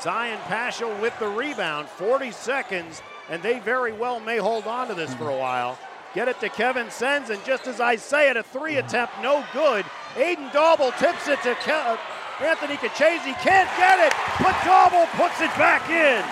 Zion 0.00 0.38
Paschal 0.46 0.94
with 1.00 1.18
the 1.18 1.28
rebound, 1.28 1.88
40 1.88 2.30
seconds, 2.30 3.02
and 3.28 3.42
they 3.42 3.58
very 3.60 3.92
well 3.92 4.20
may 4.20 4.36
hold 4.38 4.66
on 4.66 4.88
to 4.88 4.94
this 4.94 5.14
for 5.14 5.30
a 5.30 5.36
while. 5.36 5.78
Get 6.14 6.28
it 6.28 6.38
to 6.40 6.48
Kevin 6.48 6.86
Saenz, 6.88 7.30
and 7.30 7.44
just 7.44 7.66
as 7.66 7.80
I 7.80 7.96
say 7.96 8.30
it, 8.30 8.36
a 8.36 8.42
three 8.42 8.76
attempt, 8.76 9.14
no 9.22 9.44
good. 9.52 9.84
Aiden 10.14 10.50
Dauble 10.50 10.96
tips 10.98 11.26
it 11.26 11.42
to 11.42 11.54
Ke- 11.56 11.68
uh, 11.68 11.96
Anthony 12.40 12.74
Kachese, 12.76 13.32
can't 13.42 13.70
get 13.78 14.00
it, 14.00 14.12
but 14.40 14.54
Dauble 14.66 15.06
puts 15.16 15.40
it 15.40 15.50
back 15.56 15.88
in. 15.88 16.22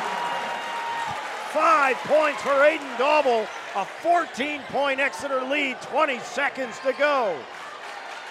Five 1.52 1.96
points 1.98 2.42
for 2.42 2.50
Aiden 2.50 2.96
Dauble, 2.96 3.46
a 3.76 3.84
14 3.84 4.62
point 4.68 4.98
Exeter 4.98 5.42
lead, 5.42 5.80
20 5.82 6.18
seconds 6.20 6.78
to 6.80 6.92
go. 6.94 7.38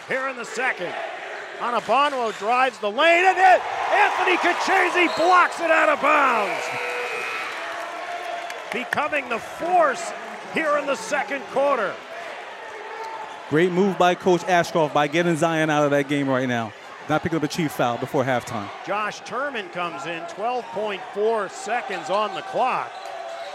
Here 0.09 0.27
in 0.27 0.35
the 0.35 0.43
second. 0.43 0.93
Anabonwo 1.59 2.37
drives 2.39 2.77
the 2.79 2.89
lane 2.89 3.23
and 3.23 3.37
it. 3.37 3.61
Anthony 3.93 4.35
Kachese 4.37 5.15
blocks 5.15 5.61
it 5.61 5.71
out 5.71 5.87
of 5.87 6.01
bounds. 6.01 6.65
Becoming 8.73 9.29
the 9.29 9.39
force 9.39 10.11
here 10.53 10.77
in 10.77 10.87
the 10.87 10.95
second 10.95 11.41
quarter. 11.51 11.93
Great 13.49 13.71
move 13.71 13.97
by 13.97 14.15
Coach 14.15 14.43
Ashcroft 14.45 14.93
by 14.93 15.07
getting 15.07 15.35
Zion 15.37 15.69
out 15.69 15.85
of 15.85 15.91
that 15.91 16.09
game 16.09 16.27
right 16.27 16.49
now. 16.49 16.73
Not 17.11 17.23
picking 17.23 17.39
up 17.39 17.43
a 17.43 17.47
chief 17.49 17.73
foul 17.73 17.97
before 17.97 18.23
halftime. 18.23 18.69
Josh 18.87 19.21
Turman 19.23 19.69
comes 19.73 20.05
in, 20.05 20.21
12.4 20.21 21.51
seconds 21.51 22.09
on 22.09 22.33
the 22.35 22.41
clock. 22.43 22.89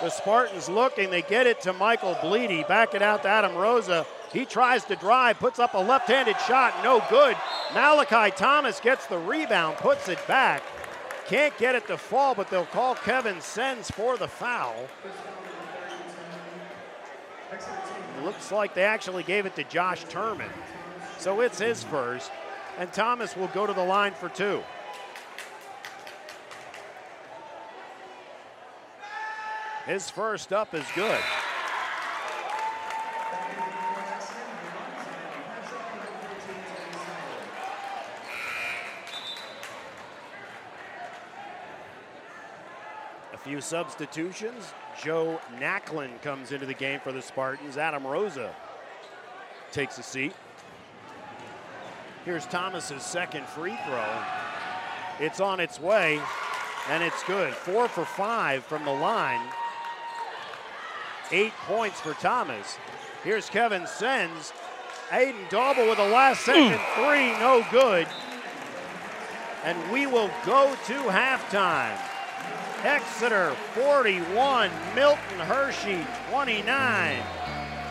The 0.03 0.11
Spartans 0.11 0.69
looking, 0.69 1.09
they 1.09 1.23
get 1.23 1.47
it 1.47 1.63
to 1.63 1.73
Michael 1.73 2.17
Bleedy, 2.17 2.69
back 2.69 2.93
it 2.93 3.01
out 3.01 3.23
to 3.23 3.29
Adam 3.29 3.57
Rosa. 3.57 4.05
He 4.31 4.45
tries 4.45 4.85
to 4.85 4.97
drive, 4.97 5.39
puts 5.39 5.59
up 5.59 5.73
a 5.73 5.79
left 5.79 6.07
handed 6.09 6.37
shot, 6.47 6.75
no 6.85 7.03
good. 7.09 7.35
Malachi 7.73 8.31
Thomas 8.37 8.79
gets 8.79 9.07
the 9.07 9.17
rebound, 9.17 9.79
puts 9.79 10.07
it 10.11 10.19
back. 10.29 10.63
Can't 11.27 11.57
get 11.57 11.75
it 11.75 11.87
to 11.87 11.97
fall, 11.97 12.35
but 12.35 12.51
they'll 12.51 12.67
call 12.67 12.95
Kevin 12.95 13.37
Saenz 13.37 13.91
for 13.91 14.19
the 14.19 14.29
foul. 14.29 14.87
Looks 18.23 18.53
like 18.53 18.75
they 18.75 18.85
actually 18.85 19.23
gave 19.23 19.47
it 19.47 19.57
to 19.57 19.65
Josh 19.65 20.05
Turman. 20.05 20.51
So 21.17 21.41
it's 21.41 21.59
his 21.59 21.83
first, 21.83 22.31
and 22.79 22.93
Thomas 22.93 23.37
will 23.37 23.49
go 23.49 23.67
to 23.67 23.73
the 23.73 23.85
line 23.85 24.13
for 24.13 24.29
two. 24.29 24.63
His 29.87 30.11
first 30.11 30.53
up 30.53 30.75
is 30.75 30.85
good. 30.95 31.21
A 43.33 43.39
few 43.39 43.61
substitutions. 43.61 44.75
Joe 45.01 45.41
Nacklin 45.61 46.21
comes 46.23 46.51
into 46.51 46.67
the 46.67 46.75
game 46.75 46.99
for 46.99 47.13
the 47.13 47.23
Spartans. 47.23 47.77
Adam 47.77 48.05
Rosa 48.05 48.53
takes 49.71 49.99
a 49.99 50.03
seat. 50.03 50.33
Here's 52.27 52.45
Thomas's 52.47 53.05
second 53.05 53.47
free 53.47 53.79
throw. 53.87 54.19
It's 55.21 55.39
on 55.39 55.61
its 55.61 55.81
way, 55.81 56.21
and 56.91 57.01
it's 57.05 57.23
good. 57.23 57.55
Four 57.55 57.87
for 57.87 58.05
five 58.05 58.65
from 58.65 58.85
the 58.85 58.91
line. 58.91 59.47
Eight 61.31 61.53
points 61.69 62.01
for 62.01 62.15
Thomas. 62.15 62.79
Here's 63.23 63.49
Kevin 63.49 63.83
Saenz. 63.83 64.53
Aiden 65.11 65.49
Dauble 65.51 65.89
with 65.89 66.01
a 66.01 66.09
last 66.09 66.41
hmm. 66.41 66.51
second 66.51 66.81
three, 66.97 67.31
no 67.39 67.65
good. 67.71 68.09
And 69.63 69.93
we 69.93 70.09
will 70.09 70.31
go 70.45 70.75
to 70.87 70.95
halftime. 71.05 71.97
Exeter 72.83 73.55
41, 73.75 74.73
Milton 74.97 75.39
Hershey 75.39 76.05
29. 76.33 77.23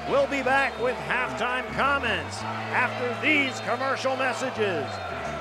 We'll 0.09 0.27
be 0.27 0.43
back 0.43 0.79
with 0.79 0.95
halftime 0.97 1.65
comments 1.73 2.37
after 2.43 3.17
these 3.25 3.59
commercial 3.61 4.15
messages. 4.15 4.85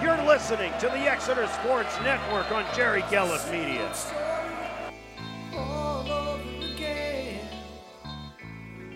You're 0.02 0.22
listening 0.24 0.72
to 0.80 0.86
the 0.86 1.00
Exeter 1.00 1.46
Sports 1.48 1.94
Network 2.02 2.50
on 2.50 2.64
Jerry 2.74 3.02
Gelliff 3.02 3.52
Media. 3.52 3.90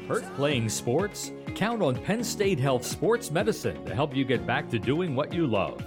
Hurt 0.09 0.25
playing 0.37 0.71
sports? 0.71 1.33
Count 1.55 1.83
on 1.83 1.97
Penn 1.97 2.25
State 2.25 2.59
Health 2.59 2.87
Sports 2.87 3.31
Medicine 3.31 3.85
to 3.85 3.95
help 3.95 4.17
you 4.17 4.25
get 4.25 4.47
back 4.47 4.71
to 4.71 4.79
doing 4.79 5.15
what 5.15 5.35
you 5.35 5.47
love. 5.47 5.85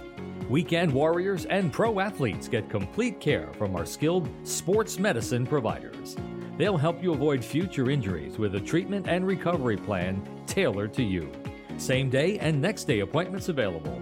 Weekend 0.48 0.92
warriors 0.92 1.44
and 1.46 1.72
pro 1.72 1.98
athletes 1.98 2.46
get 2.46 2.70
complete 2.70 3.18
care 3.18 3.52
from 3.54 3.74
our 3.74 3.84
skilled 3.84 4.28
sports 4.44 5.00
medicine 5.00 5.44
providers. 5.44 6.16
They'll 6.62 6.76
help 6.76 7.02
you 7.02 7.12
avoid 7.12 7.44
future 7.44 7.90
injuries 7.90 8.38
with 8.38 8.54
a 8.54 8.60
treatment 8.60 9.08
and 9.08 9.26
recovery 9.26 9.76
plan 9.76 10.22
tailored 10.46 10.94
to 10.94 11.02
you. 11.02 11.28
Same 11.76 12.08
day 12.08 12.38
and 12.38 12.62
next 12.62 12.84
day 12.84 13.00
appointments 13.00 13.48
available. 13.48 14.00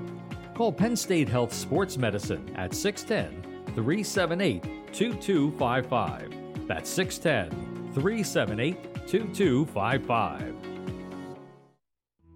Call 0.54 0.70
Penn 0.70 0.94
State 0.94 1.26
Health 1.26 1.54
Sports 1.54 1.96
Medicine 1.96 2.54
at 2.56 2.74
610 2.74 3.64
378 3.74 4.92
2255. 4.92 6.68
That's 6.68 6.90
610 6.90 7.94
378 7.94 9.06
2255. 9.06 10.69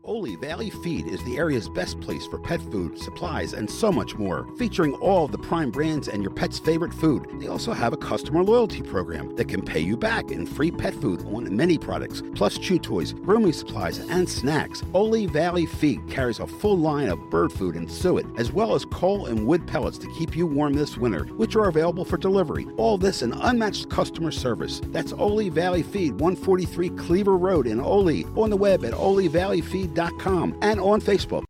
Oley 0.07 0.37
Valley 0.37 0.69
Feed 0.69 1.07
is 1.07 1.25
the 1.25 1.39
area's 1.39 1.67
best 1.67 1.99
place 1.99 2.27
for 2.27 2.39
pet 2.39 2.61
food, 2.61 2.99
supplies, 2.99 3.55
and 3.55 3.71
so 3.71 3.91
much 3.91 4.17
more. 4.17 4.47
Featuring 4.59 4.93
all 4.97 5.25
of 5.25 5.33
the 5.33 5.39
prime 5.39 5.71
brands 5.71 6.09
and 6.09 6.23
your 6.23 6.31
pet's 6.31 6.59
favorite 6.59 6.93
food, 6.93 7.27
they 7.41 7.47
also 7.47 7.73
have 7.73 7.95
a 7.95 7.97
customer 7.97 8.43
loyalty 8.43 8.83
program 8.83 9.35
that 9.37 9.49
can 9.49 9.63
pay 9.63 9.81
you 9.81 9.97
back 9.97 10.31
in 10.31 10.45
free 10.47 10.71
pet 10.71 10.93
food 10.97 11.25
on 11.29 11.57
many 11.57 11.79
products, 11.79 12.23
plus 12.35 12.59
chew 12.59 12.79
toys, 12.79 13.15
grooming 13.15 13.55
supplies, 13.55 13.99
and 13.99 14.29
snacks. 14.29 14.83
Oley 14.93 15.25
Valley 15.25 15.65
Feed 15.65 16.07
carries 16.07 16.39
a 16.39 16.47
full 16.47 16.77
line 16.77 17.09
of 17.09 17.31
bird 17.31 17.51
food 17.51 17.75
and 17.75 17.91
suet, 17.91 18.27
as 18.37 18.53
well 18.53 18.75
as 18.75 18.85
coal 18.85 19.25
and 19.25 19.47
wood 19.47 19.67
pellets 19.67 19.97
to 19.97 20.13
keep 20.19 20.37
you 20.37 20.47
warm 20.47 20.75
this 20.75 20.99
winter, 20.99 21.25
which 21.37 21.57
are 21.57 21.69
available 21.69 22.05
for 22.05 22.19
delivery. 22.19 22.67
All 22.77 22.99
this 22.99 23.23
and 23.23 23.33
unmatched 23.39 23.89
customer 23.89 24.33
service. 24.33 24.83
That's 24.89 25.15
Oley 25.15 25.49
Valley 25.49 25.83
Feed, 25.83 26.21
143 26.21 26.91
Cleaver 26.91 27.39
Road 27.39 27.67
in 27.67 27.81
Oley, 27.81 28.27
on 28.37 28.51
the 28.51 28.57
web 28.59 28.85
at 28.85 28.93
oleyvalleyfeed.com 28.93 29.94
and 29.99 30.81
on 30.81 31.01
Facebook. 31.01 31.45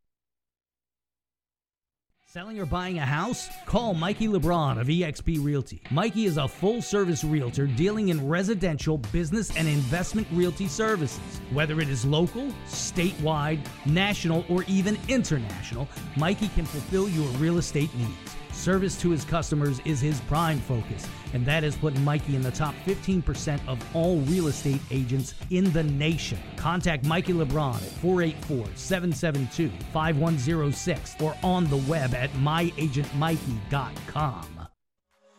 Selling 2.26 2.58
or 2.58 2.66
buying 2.66 2.98
a 2.98 3.06
house? 3.06 3.48
Call 3.64 3.94
Mikey 3.94 4.26
LeBron 4.26 4.80
of 4.80 4.88
eXp 4.88 5.44
Realty. 5.44 5.80
Mikey 5.92 6.24
is 6.24 6.36
a 6.36 6.48
full 6.48 6.82
service 6.82 7.22
realtor 7.22 7.68
dealing 7.68 8.08
in 8.08 8.26
residential, 8.26 8.98
business, 8.98 9.56
and 9.56 9.68
investment 9.68 10.26
realty 10.32 10.66
services. 10.66 11.20
Whether 11.52 11.80
it 11.80 11.88
is 11.88 12.04
local, 12.04 12.48
statewide, 12.66 13.64
national, 13.86 14.44
or 14.48 14.64
even 14.64 14.98
international, 15.06 15.88
Mikey 16.16 16.48
can 16.48 16.64
fulfill 16.64 17.08
your 17.08 17.28
real 17.38 17.58
estate 17.58 17.94
needs. 17.94 18.34
Service 18.50 19.00
to 19.00 19.10
his 19.10 19.24
customers 19.24 19.80
is 19.84 20.00
his 20.00 20.20
prime 20.22 20.58
focus, 20.58 21.06
and 21.34 21.44
that 21.44 21.62
is 21.64 21.76
putting 21.76 22.02
Mikey 22.04 22.36
in 22.36 22.42
the 22.42 22.52
top 22.52 22.74
15% 22.86 23.60
of 23.68 23.78
all 23.94 24.20
real 24.20 24.46
estate 24.46 24.80
agents 24.90 25.34
in 25.50 25.70
the 25.72 25.82
nation. 25.82 26.38
Contact 26.56 27.04
Mikey 27.04 27.34
LeBron 27.34 27.74
at 27.74 27.82
484 27.82 28.68
772 28.76 29.70
5106 29.92 31.16
or 31.20 31.36
on 31.42 31.66
the 31.66 31.76
web 31.76 32.14
at 32.14 32.30
myagentmikey.com. 32.34 34.68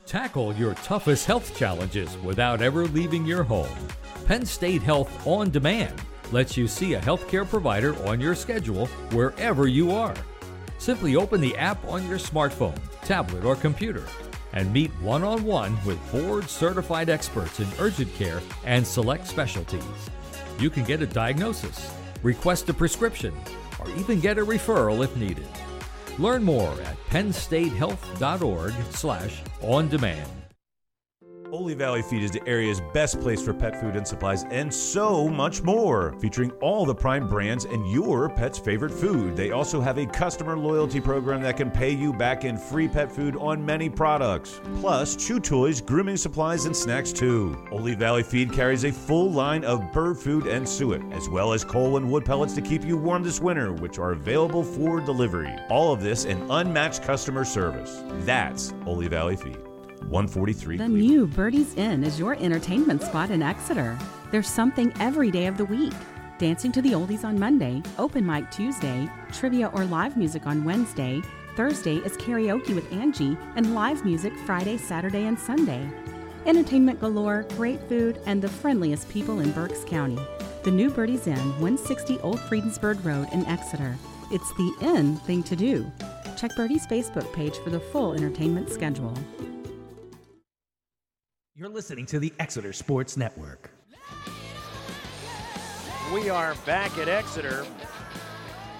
Tackle 0.05 0.53
your 0.53 0.75
toughest 0.75 1.25
health 1.25 1.57
challenges 1.57 2.15
without 2.19 2.61
ever 2.61 2.85
leaving 2.87 3.25
your 3.25 3.41
home. 3.43 3.75
Penn 4.25 4.45
State 4.45 4.83
Health 4.83 5.25
On 5.25 5.49
Demand 5.49 5.99
lets 6.31 6.55
you 6.57 6.67
see 6.67 6.95
a 6.95 7.01
healthcare 7.01 7.47
provider 7.47 7.95
on 8.05 8.19
your 8.19 8.35
schedule 8.35 8.87
wherever 9.13 9.67
you 9.67 9.91
are. 9.91 10.15
Simply 10.77 11.15
open 11.15 11.39
the 11.41 11.57
app 11.57 11.83
on 11.87 12.07
your 12.07 12.19
smartphone, 12.19 12.77
tablet, 13.01 13.45
or 13.45 13.55
computer 13.55 14.03
and 14.55 14.73
meet 14.73 14.89
one 15.01 15.23
on 15.23 15.43
one 15.43 15.77
with 15.85 15.99
board 16.11 16.49
certified 16.49 17.09
experts 17.09 17.59
in 17.59 17.67
urgent 17.79 18.11
care 18.15 18.41
and 18.65 18.87
select 18.87 19.27
specialties. 19.27 19.83
You 20.59 20.69
can 20.69 20.83
get 20.83 21.01
a 21.01 21.07
diagnosis, 21.07 21.91
request 22.23 22.69
a 22.69 22.73
prescription, 22.73 23.33
or 23.79 23.89
even 23.91 24.19
get 24.19 24.37
a 24.37 24.45
referral 24.45 25.01
if 25.03 25.15
needed. 25.17 25.47
Learn 26.17 26.43
more 26.43 26.71
at 26.81 26.97
pennstatehealth.org/slash 27.09 29.41
on 29.61 29.89
demand. 29.89 30.44
Oley 31.55 31.73
Valley 31.73 32.01
Feed 32.01 32.21
is 32.21 32.31
the 32.31 32.45
area's 32.45 32.81
best 32.93 33.21
place 33.21 33.41
for 33.41 33.53
pet 33.53 33.79
food 33.79 33.95
and 33.95 34.05
supplies 34.05 34.43
and 34.51 34.73
so 34.73 35.29
much 35.29 35.63
more. 35.63 36.13
Featuring 36.19 36.51
all 36.59 36.85
the 36.85 36.93
prime 36.93 37.29
brands 37.29 37.63
and 37.63 37.89
your 37.89 38.27
pet's 38.27 38.59
favorite 38.59 38.91
food. 38.91 39.37
They 39.37 39.51
also 39.51 39.79
have 39.79 39.97
a 39.97 40.05
customer 40.05 40.57
loyalty 40.57 40.99
program 40.99 41.41
that 41.43 41.55
can 41.55 41.71
pay 41.71 41.91
you 41.91 42.11
back 42.11 42.43
in 42.43 42.57
free 42.57 42.89
pet 42.89 43.09
food 43.09 43.37
on 43.37 43.65
many 43.65 43.89
products. 43.89 44.59
Plus, 44.81 45.15
chew 45.15 45.39
toys, 45.39 45.79
grooming 45.79 46.17
supplies, 46.17 46.65
and 46.65 46.75
snacks 46.75 47.13
too. 47.13 47.57
Oley 47.71 47.95
Valley 47.95 48.23
Feed 48.23 48.51
carries 48.51 48.83
a 48.83 48.91
full 48.91 49.31
line 49.31 49.63
of 49.63 49.93
bird 49.93 50.17
food 50.17 50.47
and 50.47 50.67
suet, 50.67 51.03
as 51.13 51.29
well 51.29 51.53
as 51.53 51.63
coal 51.63 51.95
and 51.95 52.11
wood 52.11 52.25
pellets 52.25 52.53
to 52.55 52.61
keep 52.61 52.83
you 52.83 52.97
warm 52.97 53.23
this 53.23 53.39
winter, 53.39 53.71
which 53.71 53.97
are 53.97 54.11
available 54.11 54.61
for 54.61 54.99
delivery. 54.99 55.55
All 55.69 55.93
of 55.93 56.01
this 56.01 56.25
and 56.25 56.51
unmatched 56.51 57.03
customer 57.03 57.45
service. 57.45 58.03
That's 58.25 58.73
Oley 58.85 59.07
Valley 59.07 59.37
Feed. 59.37 59.57
143 60.01 60.77
The 60.77 60.83
Cleveland. 60.85 60.93
new 60.93 61.27
Birdie's 61.27 61.75
Inn 61.75 62.03
is 62.03 62.19
your 62.19 62.35
entertainment 62.35 63.01
spot 63.01 63.31
in 63.31 63.41
Exeter. 63.41 63.97
There's 64.31 64.47
something 64.47 64.93
every 64.99 65.31
day 65.31 65.47
of 65.47 65.57
the 65.57 65.65
week. 65.65 65.93
Dancing 66.37 66.71
to 66.73 66.81
the 66.81 66.91
Oldies 66.91 67.23
on 67.23 67.39
Monday, 67.39 67.81
open 67.97 68.25
mic 68.25 68.51
Tuesday, 68.51 69.09
trivia 69.31 69.67
or 69.73 69.85
live 69.85 70.17
music 70.17 70.45
on 70.45 70.63
Wednesday. 70.65 71.21
Thursday 71.55 71.95
is 71.97 72.17
karaoke 72.17 72.75
with 72.75 72.91
Angie, 72.91 73.37
and 73.55 73.73
live 73.73 74.03
music 74.03 74.33
Friday, 74.45 74.77
Saturday, 74.77 75.25
and 75.27 75.39
Sunday. 75.39 75.89
Entertainment 76.45 76.99
galore, 76.99 77.45
great 77.55 77.81
food, 77.87 78.19
and 78.25 78.41
the 78.41 78.49
friendliest 78.49 79.09
people 79.09 79.39
in 79.39 79.51
Berks 79.51 79.85
County. 79.85 80.19
The 80.63 80.71
new 80.71 80.89
Birdie's 80.89 81.27
Inn, 81.27 81.37
160 81.37 82.19
Old 82.19 82.39
Friedensburg 82.41 83.03
Road 83.05 83.27
in 83.31 83.45
Exeter. 83.45 83.95
It's 84.31 84.53
the 84.55 84.75
in 84.81 85.15
thing 85.17 85.41
to 85.43 85.55
do. 85.55 85.89
Check 86.35 86.51
Birdie's 86.55 86.85
Facebook 86.85 87.31
page 87.33 87.57
for 87.59 87.69
the 87.69 87.79
full 87.79 88.13
entertainment 88.13 88.69
schedule. 88.69 89.13
You're 91.57 91.69
listening 91.69 92.05
to 92.07 92.19
the 92.19 92.33
Exeter 92.37 92.73
Sports 92.73 93.15
Network. 93.15 93.71
We 96.13 96.29
are 96.29 96.53
back 96.65 96.97
at 96.97 97.07
Exeter. 97.07 97.65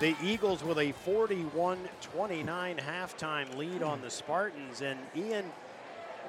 The 0.02 0.14
Eagles 0.22 0.62
with 0.62 0.80
a 0.80 0.92
41 0.92 1.80
29 2.02 2.76
halftime 2.76 3.56
lead 3.56 3.82
on 3.82 4.02
the 4.02 4.10
Spartans. 4.10 4.82
And 4.82 5.00
Ian 5.16 5.46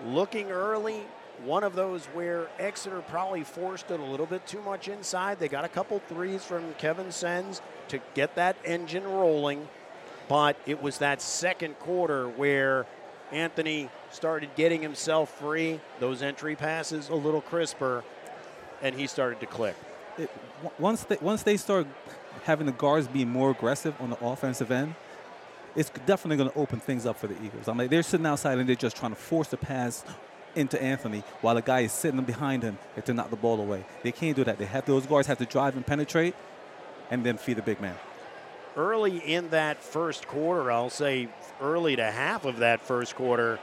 looking 0.05 0.53
early, 0.53 1.01
one 1.45 1.65
of 1.65 1.75
those 1.75 2.05
where 2.07 2.47
Exeter 2.61 3.01
probably 3.01 3.43
forced 3.43 3.91
it 3.91 3.99
a 3.99 4.05
little 4.05 4.27
bit 4.27 4.47
too 4.47 4.63
much 4.63 4.87
inside. 4.87 5.41
They 5.41 5.49
got 5.49 5.65
a 5.65 5.69
couple 5.69 5.99
threes 5.99 6.45
from 6.45 6.75
Kevin 6.75 7.07
Saenz 7.07 7.61
to 7.89 7.99
get 8.15 8.37
that 8.37 8.57
engine 8.65 9.03
rolling. 9.03 9.67
But 10.29 10.57
it 10.65 10.81
was 10.81 10.99
that 10.99 11.21
second 11.21 11.77
quarter 11.81 12.29
where 12.29 12.87
Anthony 13.33 13.89
started 14.11 14.51
getting 14.55 14.83
himself 14.83 15.31
free, 15.39 15.81
those 16.01 16.23
entry 16.23 16.55
passes 16.55 17.09
a 17.09 17.15
little 17.15 17.41
crisper, 17.41 18.05
and 18.83 18.95
he 18.95 19.07
started 19.07 19.41
to 19.41 19.47
click. 19.47 19.77
it, 20.19 20.31
once 20.79 21.05
they 21.05 21.19
once 21.21 21.43
they 21.43 21.57
start 21.57 21.87
having 22.45 22.67
the 22.67 22.73
guards 22.73 23.09
be 23.09 23.25
more 23.25 23.51
aggressive 23.51 23.95
on 24.01 24.11
the 24.11 24.25
offensive 24.25 24.71
end, 24.71 24.95
it's 25.75 25.91
definitely 26.07 26.37
going 26.37 26.51
to 26.51 26.59
open 26.59 26.79
things 26.81 27.05
up 27.07 27.19
for 27.19 27.27
the 27.27 27.35
Eagles. 27.43 27.69
I'm 27.69 27.77
like, 27.79 27.91
they're 27.91 28.03
sitting 28.03 28.27
outside 28.27 28.59
and 28.59 28.69
they're 28.69 28.77
just 28.77 28.97
trying 28.97 29.13
to 29.13 29.17
force 29.17 29.49
the 29.49 29.57
pass 29.57 30.05
into 30.55 30.81
Anthony 30.81 31.23
while 31.43 31.55
the 31.55 31.63
guy 31.63 31.81
is 31.81 31.93
sitting 31.93 32.21
behind 32.23 32.63
him 32.63 32.79
if 32.97 33.05
to 33.07 33.15
knock 33.15 33.31
the 33.31 33.37
ball 33.37 33.61
away. 33.61 33.85
They 34.03 34.13
can't 34.13 34.37
do 34.37 34.45
that. 34.45 34.59
They 34.59 34.65
have 34.65 34.87
those 34.87 35.05
guards 35.05 35.29
have 35.29 35.39
to 35.39 35.47
drive 35.47 35.77
and 35.77 35.87
penetrate, 35.87 36.35
and 37.11 37.25
then 37.25 37.37
feed 37.37 37.57
the 37.57 37.63
big 37.63 37.81
man. 37.81 37.97
early 38.77 39.19
in 39.19 39.51
that 39.51 39.83
first 39.83 40.27
quarter, 40.27 40.71
I'll 40.71 40.91
say 40.91 41.29
early 41.61 41.97
to 41.97 42.05
half 42.05 42.45
of 42.45 42.59
that 42.59 42.81
first 42.81 43.15
quarter, 43.15 43.59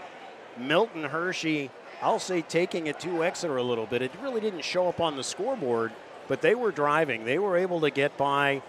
Milton 0.57 1.03
Hershey, 1.03 1.69
I'll 2.01 2.19
say 2.19 2.41
taking 2.41 2.87
it 2.87 2.99
to 3.01 3.23
Exeter 3.23 3.57
a 3.57 3.63
little 3.63 3.85
bit. 3.85 4.01
It 4.01 4.11
really 4.21 4.41
didn't 4.41 4.63
show 4.63 4.87
up 4.87 4.99
on 4.99 5.15
the 5.15 5.23
scoreboard, 5.23 5.91
but 6.27 6.41
they 6.41 6.55
were 6.55 6.71
driving. 6.71 7.25
They 7.25 7.39
were 7.39 7.57
able 7.57 7.81
to 7.81 7.89
get 7.89 8.17
by 8.17 8.61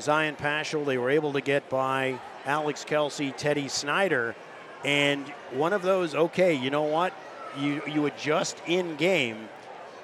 Zion 0.00 0.36
Paschal. 0.36 0.84
They 0.84 0.98
were 0.98 1.10
able 1.10 1.32
to 1.34 1.40
get 1.40 1.68
by 1.68 2.18
Alex 2.44 2.84
Kelsey, 2.84 3.32
Teddy 3.32 3.68
Snyder. 3.68 4.34
And 4.84 5.28
one 5.52 5.72
of 5.72 5.82
those, 5.82 6.14
okay, 6.14 6.54
you 6.54 6.70
know 6.70 6.82
what? 6.82 7.12
You, 7.58 7.82
you 7.86 8.06
adjust 8.06 8.56
in 8.66 8.96
game, 8.96 9.48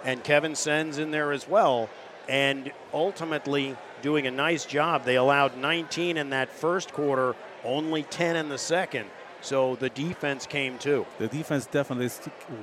and 0.05 0.23
Kevin 0.23 0.53
Saenz 0.53 0.99
in 0.99 1.11
there 1.11 1.33
as 1.33 1.49
well. 1.49 1.89
And 2.29 2.71
ultimately, 2.93 3.75
doing 4.03 4.27
a 4.27 4.31
nice 4.31 4.65
job. 4.65 5.05
They 5.05 5.17
allowed 5.17 5.57
19 5.57 6.17
in 6.17 6.31
that 6.31 6.51
first 6.51 6.93
quarter, 6.93 7.35
only 7.69 8.03
10 8.03 8.37
in 8.37 8.49
the 8.49 8.59
second. 8.59 9.07
So 9.41 9.77
the 9.77 9.89
defense 9.91 10.47
came 10.47 10.79
too. 10.79 11.07
The 11.19 11.29
defense 11.29 11.66
definitely 11.66 12.11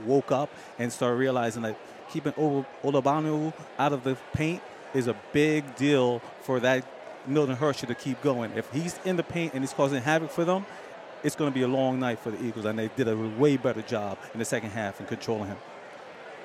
woke 0.05 0.31
up 0.31 0.49
and 0.77 0.91
started 0.91 1.15
realizing 1.15 1.61
that 1.63 1.77
keeping 2.11 2.33
Ol- 2.37 2.65
Olabanu 2.83 3.53
out 3.79 3.93
of 3.93 4.03
the 4.03 4.17
paint 4.33 4.61
is 4.93 5.07
a 5.07 5.15
big 5.31 5.75
deal 5.75 6.19
for 6.41 6.59
that 6.59 6.85
Milton 7.27 7.55
Hershey 7.55 7.87
to 7.87 7.95
keep 7.95 8.21
going. 8.21 8.51
If 8.55 8.69
he's 8.71 8.99
in 9.05 9.15
the 9.15 9.23
paint 9.23 9.53
and 9.53 9.63
he's 9.63 9.73
causing 9.73 10.01
havoc 10.01 10.31
for 10.31 10.45
them, 10.45 10.65
it's 11.23 11.35
going 11.35 11.51
to 11.51 11.55
be 11.55 11.63
a 11.63 11.67
long 11.67 11.99
night 11.99 12.19
for 12.19 12.29
the 12.29 12.43
Eagles, 12.43 12.65
and 12.65 12.77
they 12.77 12.89
did 12.95 13.07
a 13.07 13.15
way 13.15 13.57
better 13.57 13.81
job 13.81 14.19
in 14.33 14.39
the 14.39 14.45
second 14.45 14.69
half 14.69 14.99
in 14.99 15.07
controlling 15.07 15.47
him. 15.47 15.57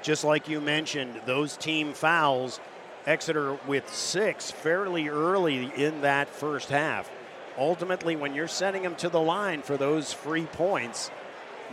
Just 0.01 0.25
like 0.25 0.49
you 0.49 0.61
mentioned, 0.61 1.21
those 1.27 1.57
team 1.57 1.93
fouls, 1.93 2.61
Exeter 3.07 3.59
with 3.67 3.93
six 3.93 4.51
fairly 4.51 5.09
early 5.09 5.73
in 5.75 6.03
that 6.03 6.29
first 6.29 6.69
half. 6.69 7.11
Ultimately, 7.59 8.17
when 8.17 8.35
you're 8.35 8.49
sending 8.49 8.83
them 8.83 8.97
to 8.97 9.09
the 9.09 9.21
line 9.21 9.63
for 9.63 9.77
those 9.77 10.13
free 10.13 10.47
points, 10.47 11.11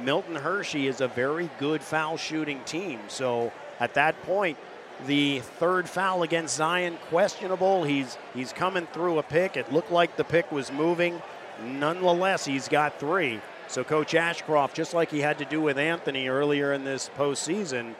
Milton 0.01 0.35
Hershey 0.35 0.87
is 0.87 1.01
a 1.01 1.07
very 1.07 1.49
good 1.59 1.81
foul 1.81 2.17
shooting 2.17 2.63
team. 2.65 2.99
So 3.07 3.51
at 3.79 3.93
that 3.95 4.21
point, 4.23 4.57
the 5.05 5.39
third 5.39 5.87
foul 5.87 6.23
against 6.23 6.55
Zion 6.55 6.97
questionable. 7.09 7.83
He's 7.83 8.17
he's 8.33 8.51
coming 8.51 8.87
through 8.87 9.19
a 9.19 9.23
pick. 9.23 9.55
It 9.57 9.71
looked 9.71 9.91
like 9.91 10.17
the 10.17 10.23
pick 10.23 10.51
was 10.51 10.71
moving. 10.71 11.21
Nonetheless, 11.63 12.45
he's 12.45 12.67
got 12.67 12.99
three. 12.99 13.41
So 13.67 13.83
Coach 13.83 14.15
Ashcroft, 14.15 14.75
just 14.75 14.93
like 14.93 15.11
he 15.11 15.19
had 15.19 15.39
to 15.39 15.45
do 15.45 15.61
with 15.61 15.77
Anthony 15.77 16.29
earlier 16.29 16.73
in 16.73 16.83
this 16.83 17.09
postseason, 17.17 17.95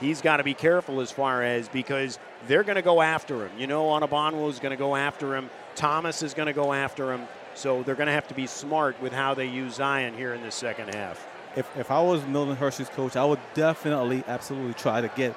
he's 0.00 0.22
got 0.22 0.38
to 0.38 0.44
be 0.44 0.54
careful 0.54 1.00
as 1.00 1.10
far 1.10 1.42
as 1.42 1.68
because 1.68 2.18
they're 2.46 2.62
going 2.62 2.76
to 2.76 2.82
go 2.82 3.00
after 3.00 3.46
him. 3.46 3.52
You 3.58 3.66
know, 3.66 3.84
Onabanwo 3.84 4.48
is 4.50 4.58
going 4.58 4.70
to 4.70 4.76
go 4.76 4.96
after 4.96 5.36
him. 5.36 5.50
Thomas 5.74 6.22
is 6.22 6.34
going 6.34 6.46
to 6.46 6.52
go 6.52 6.72
after 6.72 7.12
him. 7.12 7.26
So 7.54 7.82
they're 7.82 7.94
going 7.94 8.08
to 8.08 8.12
have 8.12 8.28
to 8.28 8.34
be 8.34 8.46
smart 8.46 9.00
with 9.00 9.12
how 9.12 9.34
they 9.34 9.46
use 9.46 9.74
Zion 9.74 10.14
here 10.14 10.34
in 10.34 10.42
the 10.42 10.50
second 10.50 10.94
half. 10.94 11.26
If, 11.56 11.76
if 11.76 11.90
I 11.90 12.02
was 12.02 12.24
Milton 12.26 12.56
Hershey's 12.56 12.88
coach, 12.88 13.16
I 13.16 13.24
would 13.24 13.38
definitely, 13.54 14.24
absolutely 14.26 14.74
try 14.74 15.00
to 15.00 15.08
get 15.08 15.36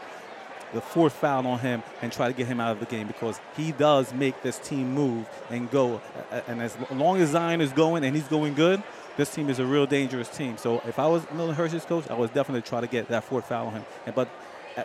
the 0.73 0.81
fourth 0.81 1.13
foul 1.13 1.45
on 1.47 1.59
him 1.59 1.83
and 2.01 2.11
try 2.11 2.27
to 2.27 2.33
get 2.33 2.47
him 2.47 2.59
out 2.59 2.71
of 2.71 2.79
the 2.79 2.85
game 2.85 3.07
because 3.07 3.39
he 3.55 3.71
does 3.71 4.13
make 4.13 4.41
this 4.41 4.59
team 4.59 4.93
move 4.93 5.29
and 5.49 5.69
go. 5.71 6.01
And 6.47 6.61
as 6.61 6.75
long 6.91 7.21
as 7.21 7.29
Zion 7.29 7.61
is 7.61 7.71
going 7.71 8.03
and 8.03 8.15
he's 8.15 8.27
going 8.27 8.53
good, 8.53 8.81
this 9.15 9.33
team 9.33 9.49
is 9.49 9.59
a 9.59 9.65
real 9.65 9.85
dangerous 9.85 10.29
team. 10.29 10.57
So 10.57 10.81
if 10.85 10.99
I 10.99 11.07
was 11.07 11.23
Milton 11.31 11.55
Hershey's 11.55 11.85
coach, 11.85 12.09
I 12.09 12.15
would 12.15 12.33
definitely 12.33 12.63
try 12.63 12.81
to 12.81 12.87
get 12.87 13.07
that 13.09 13.23
fourth 13.23 13.47
foul 13.47 13.67
on 13.67 13.73
him. 13.73 13.85
But 14.13 14.27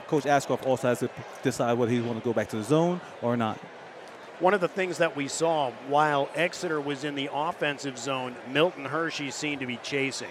Coach 0.07 0.27
Ashcroft 0.27 0.67
also 0.67 0.89
has 0.89 1.01
to 1.01 1.11
decide 1.43 1.75
whether 1.79 1.93
he 1.93 2.01
want 2.01 2.19
to 2.19 2.25
go 2.25 2.33
back 2.33 2.49
to 2.51 2.57
the 2.57 2.65
zone 2.65 3.01
or 3.21 3.37
not. 3.37 3.59
One 4.41 4.55
of 4.55 4.61
the 4.61 4.69
things 4.69 4.99
that 4.99 5.15
we 5.15 5.29
saw 5.29 5.71
while 5.89 6.29
Exeter 6.35 6.81
was 6.81 7.05
in 7.05 7.15
the 7.15 7.31
offensive 7.33 7.99
zone, 7.99 8.35
Milton 8.51 8.85
Hershey 8.85 9.31
seemed 9.31 9.61
to 9.61 9.67
be 9.67 9.77
chasing. 9.77 10.31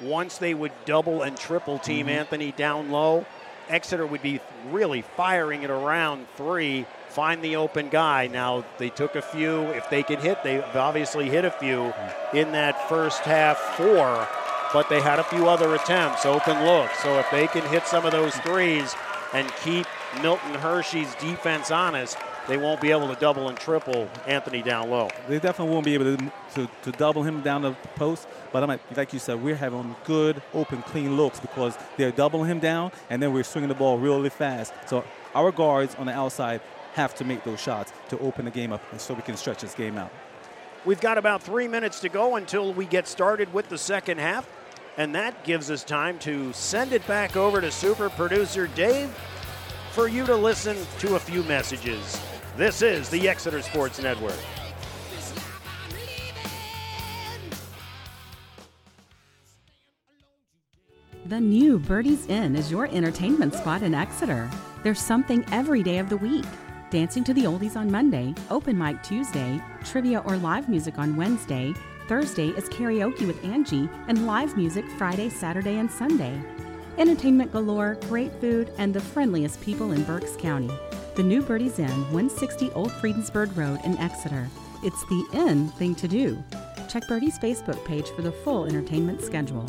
Once 0.00 0.38
they 0.38 0.54
would 0.54 0.72
double 0.84 1.22
and 1.22 1.36
triple 1.36 1.78
team 1.78 2.06
mm-hmm. 2.06 2.18
Anthony 2.18 2.52
down 2.52 2.90
low, 2.90 3.26
Exeter 3.68 4.06
would 4.06 4.22
be 4.22 4.40
really 4.70 5.02
firing 5.02 5.62
it 5.62 5.70
around 5.70 6.26
three, 6.36 6.86
find 7.08 7.42
the 7.42 7.56
open 7.56 7.88
guy. 7.88 8.28
Now, 8.28 8.64
they 8.78 8.90
took 8.90 9.16
a 9.16 9.22
few. 9.22 9.62
If 9.72 9.90
they 9.90 10.02
could 10.02 10.20
hit, 10.20 10.42
they've 10.42 10.62
obviously 10.74 11.28
hit 11.28 11.44
a 11.44 11.50
few 11.50 11.92
in 12.32 12.52
that 12.52 12.88
first 12.88 13.20
half 13.20 13.58
four, 13.76 14.26
but 14.72 14.88
they 14.88 15.00
had 15.00 15.18
a 15.18 15.24
few 15.24 15.48
other 15.48 15.74
attempts, 15.74 16.26
open 16.26 16.64
looks. 16.64 16.98
So 17.00 17.18
if 17.18 17.30
they 17.30 17.46
can 17.46 17.66
hit 17.68 17.86
some 17.86 18.04
of 18.04 18.12
those 18.12 18.34
threes 18.36 18.94
and 19.32 19.50
keep 19.62 19.86
Milton 20.22 20.54
Hershey's 20.54 21.14
defense 21.16 21.70
honest, 21.70 22.16
they 22.48 22.56
won't 22.56 22.80
be 22.80 22.90
able 22.90 23.08
to 23.08 23.20
double 23.20 23.48
and 23.50 23.58
triple 23.58 24.08
Anthony 24.26 24.62
down 24.62 24.88
low. 24.88 25.10
They 25.28 25.38
definitely 25.38 25.74
won't 25.74 25.84
be 25.84 25.94
able 25.94 26.16
to, 26.16 26.32
to, 26.54 26.68
to 26.82 26.92
double 26.92 27.22
him 27.22 27.42
down 27.42 27.60
the 27.60 27.72
post. 27.96 28.26
But 28.52 28.62
I'm 28.62 28.70
like, 28.70 28.80
like 28.96 29.12
you 29.12 29.18
said, 29.18 29.42
we're 29.42 29.54
having 29.54 29.94
good, 30.04 30.40
open, 30.54 30.80
clean 30.82 31.16
looks 31.16 31.40
because 31.40 31.76
they're 31.98 32.10
doubling 32.10 32.50
him 32.50 32.58
down, 32.58 32.90
and 33.10 33.22
then 33.22 33.34
we're 33.34 33.44
swinging 33.44 33.68
the 33.68 33.74
ball 33.74 33.98
really 33.98 34.30
fast. 34.30 34.72
So 34.86 35.04
our 35.34 35.52
guards 35.52 35.94
on 35.96 36.06
the 36.06 36.12
outside 36.12 36.62
have 36.94 37.14
to 37.16 37.24
make 37.24 37.44
those 37.44 37.60
shots 37.60 37.92
to 38.08 38.18
open 38.18 38.46
the 38.46 38.50
game 38.50 38.72
up, 38.72 38.82
and 38.92 39.00
so 39.00 39.12
we 39.12 39.22
can 39.22 39.36
stretch 39.36 39.60
this 39.60 39.74
game 39.74 39.98
out. 39.98 40.10
We've 40.86 41.00
got 41.00 41.18
about 41.18 41.42
three 41.42 41.68
minutes 41.68 42.00
to 42.00 42.08
go 42.08 42.36
until 42.36 42.72
we 42.72 42.86
get 42.86 43.06
started 43.06 43.52
with 43.52 43.68
the 43.68 43.76
second 43.76 44.18
half, 44.18 44.48
and 44.98 45.14
that 45.14 45.44
gives 45.44 45.70
us 45.70 45.84
time 45.84 46.18
to 46.18 46.52
send 46.52 46.92
it 46.92 47.06
back 47.06 47.36
over 47.36 47.60
to 47.60 47.70
super 47.70 48.10
producer 48.10 48.66
Dave 48.66 49.08
for 49.92 50.08
you 50.08 50.26
to 50.26 50.34
listen 50.34 50.76
to 50.98 51.14
a 51.14 51.18
few 51.18 51.44
messages. 51.44 52.20
This 52.56 52.82
is 52.82 53.08
the 53.08 53.28
Exeter 53.28 53.62
Sports 53.62 54.02
Network. 54.02 54.36
The 61.26 61.40
new 61.40 61.78
Birdie's 61.78 62.26
Inn 62.26 62.56
is 62.56 62.70
your 62.70 62.86
entertainment 62.86 63.54
spot 63.54 63.82
in 63.82 63.94
Exeter. 63.94 64.50
There's 64.82 64.98
something 64.98 65.44
every 65.52 65.84
day 65.84 65.98
of 65.98 66.08
the 66.08 66.16
week. 66.16 66.44
Dancing 66.90 67.22
to 67.24 67.34
the 67.34 67.44
Oldies 67.44 67.76
on 67.76 67.88
Monday, 67.90 68.34
open 68.50 68.76
mic 68.76 69.02
Tuesday, 69.04 69.60
trivia 69.84 70.20
or 70.20 70.38
live 70.38 70.68
music 70.68 70.98
on 70.98 71.16
Wednesday, 71.16 71.74
Thursday 72.08 72.48
is 72.48 72.70
karaoke 72.70 73.26
with 73.26 73.44
Angie, 73.44 73.86
and 74.08 74.26
live 74.26 74.56
music 74.56 74.86
Friday, 74.96 75.28
Saturday, 75.28 75.76
and 75.76 75.90
Sunday. 75.90 76.40
Entertainment 76.96 77.52
galore, 77.52 77.98
great 78.08 78.32
food, 78.40 78.72
and 78.78 78.94
the 78.94 79.00
friendliest 79.00 79.60
people 79.60 79.92
in 79.92 80.02
Berks 80.04 80.34
County. 80.36 80.70
The 81.16 81.22
new 81.22 81.42
Birdie's 81.42 81.78
Inn, 81.78 81.90
160 81.90 82.70
Old 82.70 82.92
Friedensburg 82.92 83.54
Road 83.54 83.80
in 83.84 83.98
Exeter. 83.98 84.48
It's 84.82 85.04
the 85.04 85.22
inn 85.34 85.68
thing 85.72 85.94
to 85.96 86.08
do. 86.08 86.42
Check 86.88 87.06
Birdie's 87.06 87.38
Facebook 87.38 87.84
page 87.84 88.08
for 88.16 88.22
the 88.22 88.32
full 88.32 88.64
entertainment 88.64 89.20
schedule. 89.20 89.68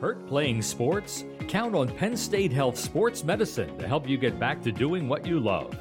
Hurt 0.00 0.26
playing 0.26 0.62
sports? 0.62 1.24
Count 1.48 1.74
on 1.74 1.88
Penn 1.88 2.16
State 2.16 2.50
Health 2.50 2.78
Sports 2.78 3.24
Medicine 3.24 3.76
to 3.76 3.86
help 3.86 4.08
you 4.08 4.16
get 4.16 4.40
back 4.40 4.62
to 4.62 4.72
doing 4.72 5.06
what 5.06 5.26
you 5.26 5.38
love. 5.38 5.76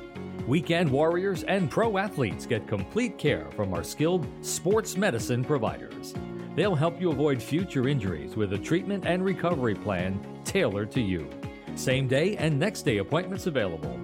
Weekend 0.52 0.92
warriors 0.92 1.44
and 1.44 1.72
pro 1.72 1.98
athletes 1.98 2.46
get 2.46 2.68
complete 2.68 3.18
care 3.18 3.48
from 3.52 3.74
our 3.74 3.86
skilled 3.86 4.28
sports 4.42 4.98
medicine 4.98 5.46
providers. 5.46 6.14
They'll 6.58 6.76
help 6.76 7.00
you 7.00 7.10
avoid 7.10 7.42
future 7.42 7.88
injuries 7.88 8.36
with 8.36 8.52
a 8.52 8.58
treatment 8.58 9.06
and 9.06 9.24
recovery 9.24 9.76
plan 9.76 10.20
tailored 10.44 10.92
to 10.92 11.00
you. 11.00 11.30
Same 11.76 12.06
day 12.06 12.36
and 12.36 12.60
next 12.60 12.82
day 12.82 12.98
appointments 12.98 13.48
available. 13.48 13.98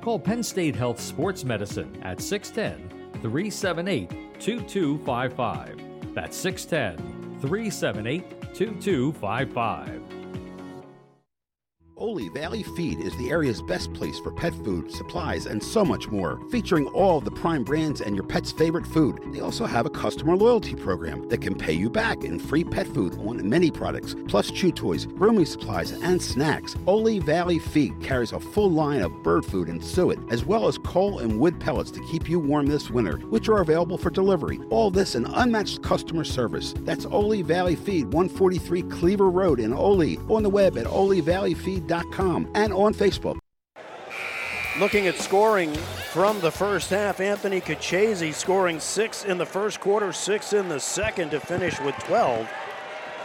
Call 0.00 0.20
Penn 0.20 0.44
State 0.44 0.76
Health 0.76 1.00
Sports 1.00 1.42
Medicine 1.42 1.92
at 2.04 2.20
610 2.20 3.20
378 3.20 4.38
2255. 4.38 6.14
That's 6.14 6.36
610 6.36 7.40
378 7.40 8.54
2255. 8.54 10.07
Oley 12.00 12.28
Valley 12.28 12.62
Feed 12.62 13.00
is 13.00 13.16
the 13.16 13.30
area's 13.30 13.60
best 13.60 13.92
place 13.92 14.20
for 14.20 14.30
pet 14.30 14.54
food, 14.54 14.88
supplies, 14.92 15.46
and 15.46 15.60
so 15.60 15.84
much 15.84 16.08
more, 16.08 16.40
featuring 16.48 16.86
all 16.88 17.20
the 17.20 17.30
prime 17.30 17.64
brands 17.64 18.00
and 18.00 18.14
your 18.14 18.24
pet's 18.24 18.52
favorite 18.52 18.86
food. 18.86 19.20
They 19.32 19.40
also 19.40 19.66
have 19.66 19.84
a 19.84 19.90
customer 19.90 20.36
loyalty 20.36 20.76
program 20.76 21.28
that 21.28 21.40
can 21.40 21.56
pay 21.56 21.72
you 21.72 21.90
back 21.90 22.22
in 22.22 22.38
free 22.38 22.62
pet 22.62 22.86
food 22.86 23.18
on 23.18 23.48
many 23.48 23.72
products, 23.72 24.14
plus 24.28 24.52
chew 24.52 24.70
toys, 24.70 25.06
grooming 25.06 25.46
supplies, 25.46 25.90
and 25.90 26.22
snacks. 26.22 26.76
Oley 26.86 27.18
Valley 27.18 27.58
Feed 27.58 28.00
carries 28.00 28.30
a 28.30 28.38
full 28.38 28.70
line 28.70 29.02
of 29.02 29.12
bird 29.24 29.44
food 29.44 29.66
and 29.66 29.84
suet, 29.84 30.20
as 30.30 30.44
well 30.44 30.68
as 30.68 30.78
coal 30.78 31.18
and 31.18 31.40
wood 31.40 31.58
pellets 31.58 31.90
to 31.90 32.06
keep 32.12 32.28
you 32.28 32.38
warm 32.38 32.66
this 32.66 32.90
winter, 32.90 33.16
which 33.30 33.48
are 33.48 33.60
available 33.60 33.98
for 33.98 34.10
delivery. 34.10 34.60
All 34.70 34.92
this 34.92 35.16
in 35.16 35.26
unmatched 35.26 35.82
customer 35.82 36.22
service. 36.22 36.74
That's 36.82 37.06
Oley 37.06 37.42
Valley 37.42 37.74
Feed, 37.74 38.12
143 38.12 38.82
Cleaver 38.82 39.30
Road 39.30 39.58
in 39.58 39.72
Oley, 39.72 40.18
on 40.28 40.44
the 40.44 40.50
web 40.50 40.78
at 40.78 40.86
oleyvalleyfeed.com 40.86 41.87
and 41.90 42.72
on 42.72 42.94
Facebook. 42.94 43.38
Looking 44.78 45.06
at 45.08 45.16
scoring 45.16 45.74
from 46.12 46.40
the 46.40 46.52
first 46.52 46.90
half, 46.90 47.20
Anthony 47.20 47.60
Kachese 47.60 48.32
scoring 48.32 48.78
six 48.78 49.24
in 49.24 49.38
the 49.38 49.46
first 49.46 49.80
quarter, 49.80 50.12
six 50.12 50.52
in 50.52 50.68
the 50.68 50.78
second 50.78 51.30
to 51.30 51.40
finish 51.40 51.80
with 51.80 51.96
12. 51.96 52.48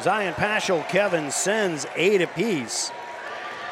Zion 0.02 0.34
Paschal, 0.34 0.84
Kevin 0.90 1.26
Saenz 1.26 1.86
eight 1.96 2.22
apiece. 2.22 2.92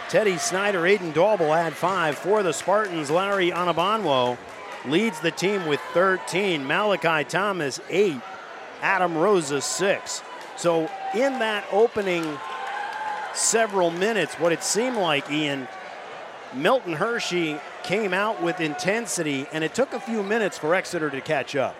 Teddy 0.10 0.38
Snyder, 0.38 0.82
Aiden 0.82 1.14
Daubel 1.14 1.56
add 1.56 1.74
five 1.74 2.18
for 2.18 2.44
the 2.44 2.52
Spartans. 2.52 3.10
Larry 3.10 3.50
Onabanwo 3.50 4.38
leads 4.86 5.20
the 5.22 5.32
team 5.32 5.66
with 5.66 5.80
13. 5.94 6.68
Malachi 6.68 7.24
Thomas, 7.24 7.80
eight. 7.90 8.22
Adam 8.82 9.18
Rosa, 9.18 9.62
six. 9.62 10.22
So 10.58 10.90
in 11.16 11.40
that 11.40 11.66
opening 11.72 12.24
several 13.34 13.92
minutes, 13.92 14.36
what 14.36 14.52
it 14.52 14.64
seemed 14.64 14.98
like, 14.98 15.30
Ian, 15.32 15.68
Milton 16.54 16.94
Hershey 16.94 17.60
came 17.84 18.14
out 18.14 18.42
with 18.42 18.60
intensity, 18.60 19.48
and 19.52 19.64
it 19.64 19.74
took 19.74 19.94
a 19.94 20.00
few 20.00 20.24
minutes 20.24 20.58
for 20.58 20.76
Exeter 20.76 21.10
to 21.10 21.22
catch 21.22 21.56
up. 21.56 21.76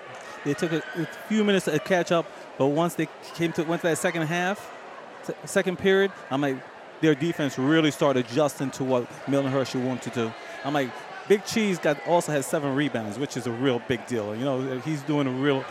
It 0.46 0.58
took 0.58 0.72
a, 0.72 0.84
a 0.96 1.06
few 1.28 1.44
minutes 1.44 1.66
to 1.66 1.78
catch 1.80 2.12
up, 2.12 2.26
but 2.58 2.68
once 2.68 2.96
they 2.96 3.08
came 3.36 3.52
to 3.54 3.64
went 3.64 3.82
to 3.82 3.90
that 3.90 3.98
second 3.98 4.24
half, 4.24 4.72
second 5.46 5.78
period, 5.78 6.12
I'm 6.30 6.42
like, 6.42 6.58
their 7.02 7.16
defense 7.16 7.58
really 7.58 7.92
started 7.92 8.26
adjusting 8.26 8.72
to 8.72 8.84
what 8.84 9.08
Milton 9.28 9.52
Hershey 9.52 9.80
wanted 9.80 10.14
to 10.14 10.26
do. 10.26 10.34
I'm 10.64 10.74
like, 10.74 10.90
Big 11.28 11.46
Cheese 11.46 11.80
got 11.80 11.98
also 12.08 12.32
has 12.32 12.46
seven 12.46 12.76
rebounds, 12.76 13.18
which 13.20 13.38
is 13.38 13.48
a 13.48 13.52
real 13.52 13.82
big 13.88 14.06
deal. 14.08 14.36
You 14.36 14.46
know, 14.46 14.80
he's 14.80 15.02
doing 15.04 15.28
a 15.28 15.32
real 15.32 15.64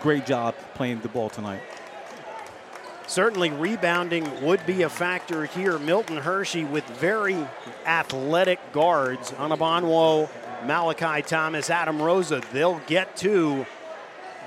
great 0.00 0.26
job 0.26 0.54
playing 0.74 1.00
the 1.00 1.08
ball 1.08 1.30
tonight. 1.30 1.60
Certainly, 3.08 3.50
rebounding 3.52 4.44
would 4.44 4.64
be 4.66 4.82
a 4.82 4.90
factor 4.90 5.46
here. 5.46 5.78
Milton 5.78 6.18
Hershey 6.18 6.64
with 6.64 6.84
very 6.84 7.36
athletic 7.86 8.60
guards. 8.72 9.32
Onabanwo, 9.32 10.28
Malachi 10.66 11.22
Thomas, 11.22 11.70
Adam 11.70 12.02
Rosa. 12.02 12.42
They'll 12.52 12.82
get 12.86 13.16
to 13.18 13.64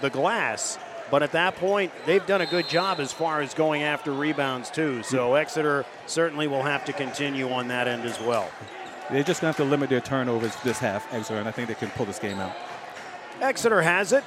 the 0.02 0.12
glass. 0.12 0.78
But 1.10 1.24
at 1.24 1.32
that 1.32 1.56
point, 1.56 1.92
they've 2.06 2.26
done 2.26 2.42
a 2.42 2.46
good 2.46 2.70
job 2.70 3.00
as 3.00 3.12
far 3.12 3.42
as 3.42 3.56
going 3.56 3.82
after 3.82 4.12
rebounds, 4.12 4.70
too. 4.70 5.02
So 5.02 5.32
hmm. 5.32 5.38
Exeter 5.38 5.84
certainly 6.06 6.48
will 6.48 6.64
have 6.64 6.86
to 6.86 6.94
continue 6.94 7.50
on 7.50 7.68
that 7.70 7.88
end 7.88 8.04
as 8.04 8.20
well. 8.22 8.50
They're 9.10 9.24
just 9.24 9.42
going 9.42 9.54
to 9.54 9.58
have 9.58 9.68
to 9.68 9.70
limit 9.70 9.90
their 9.90 10.02
turnovers 10.02 10.56
this 10.64 10.78
half, 10.78 11.12
Exeter, 11.12 11.40
and 11.40 11.50
I 11.50 11.52
think 11.52 11.68
they 11.68 11.74
can 11.74 11.90
pull 11.90 12.06
this 12.06 12.20
game 12.20 12.40
out. 12.40 12.56
Exeter 13.42 13.82
has 13.82 14.14
it. 14.14 14.24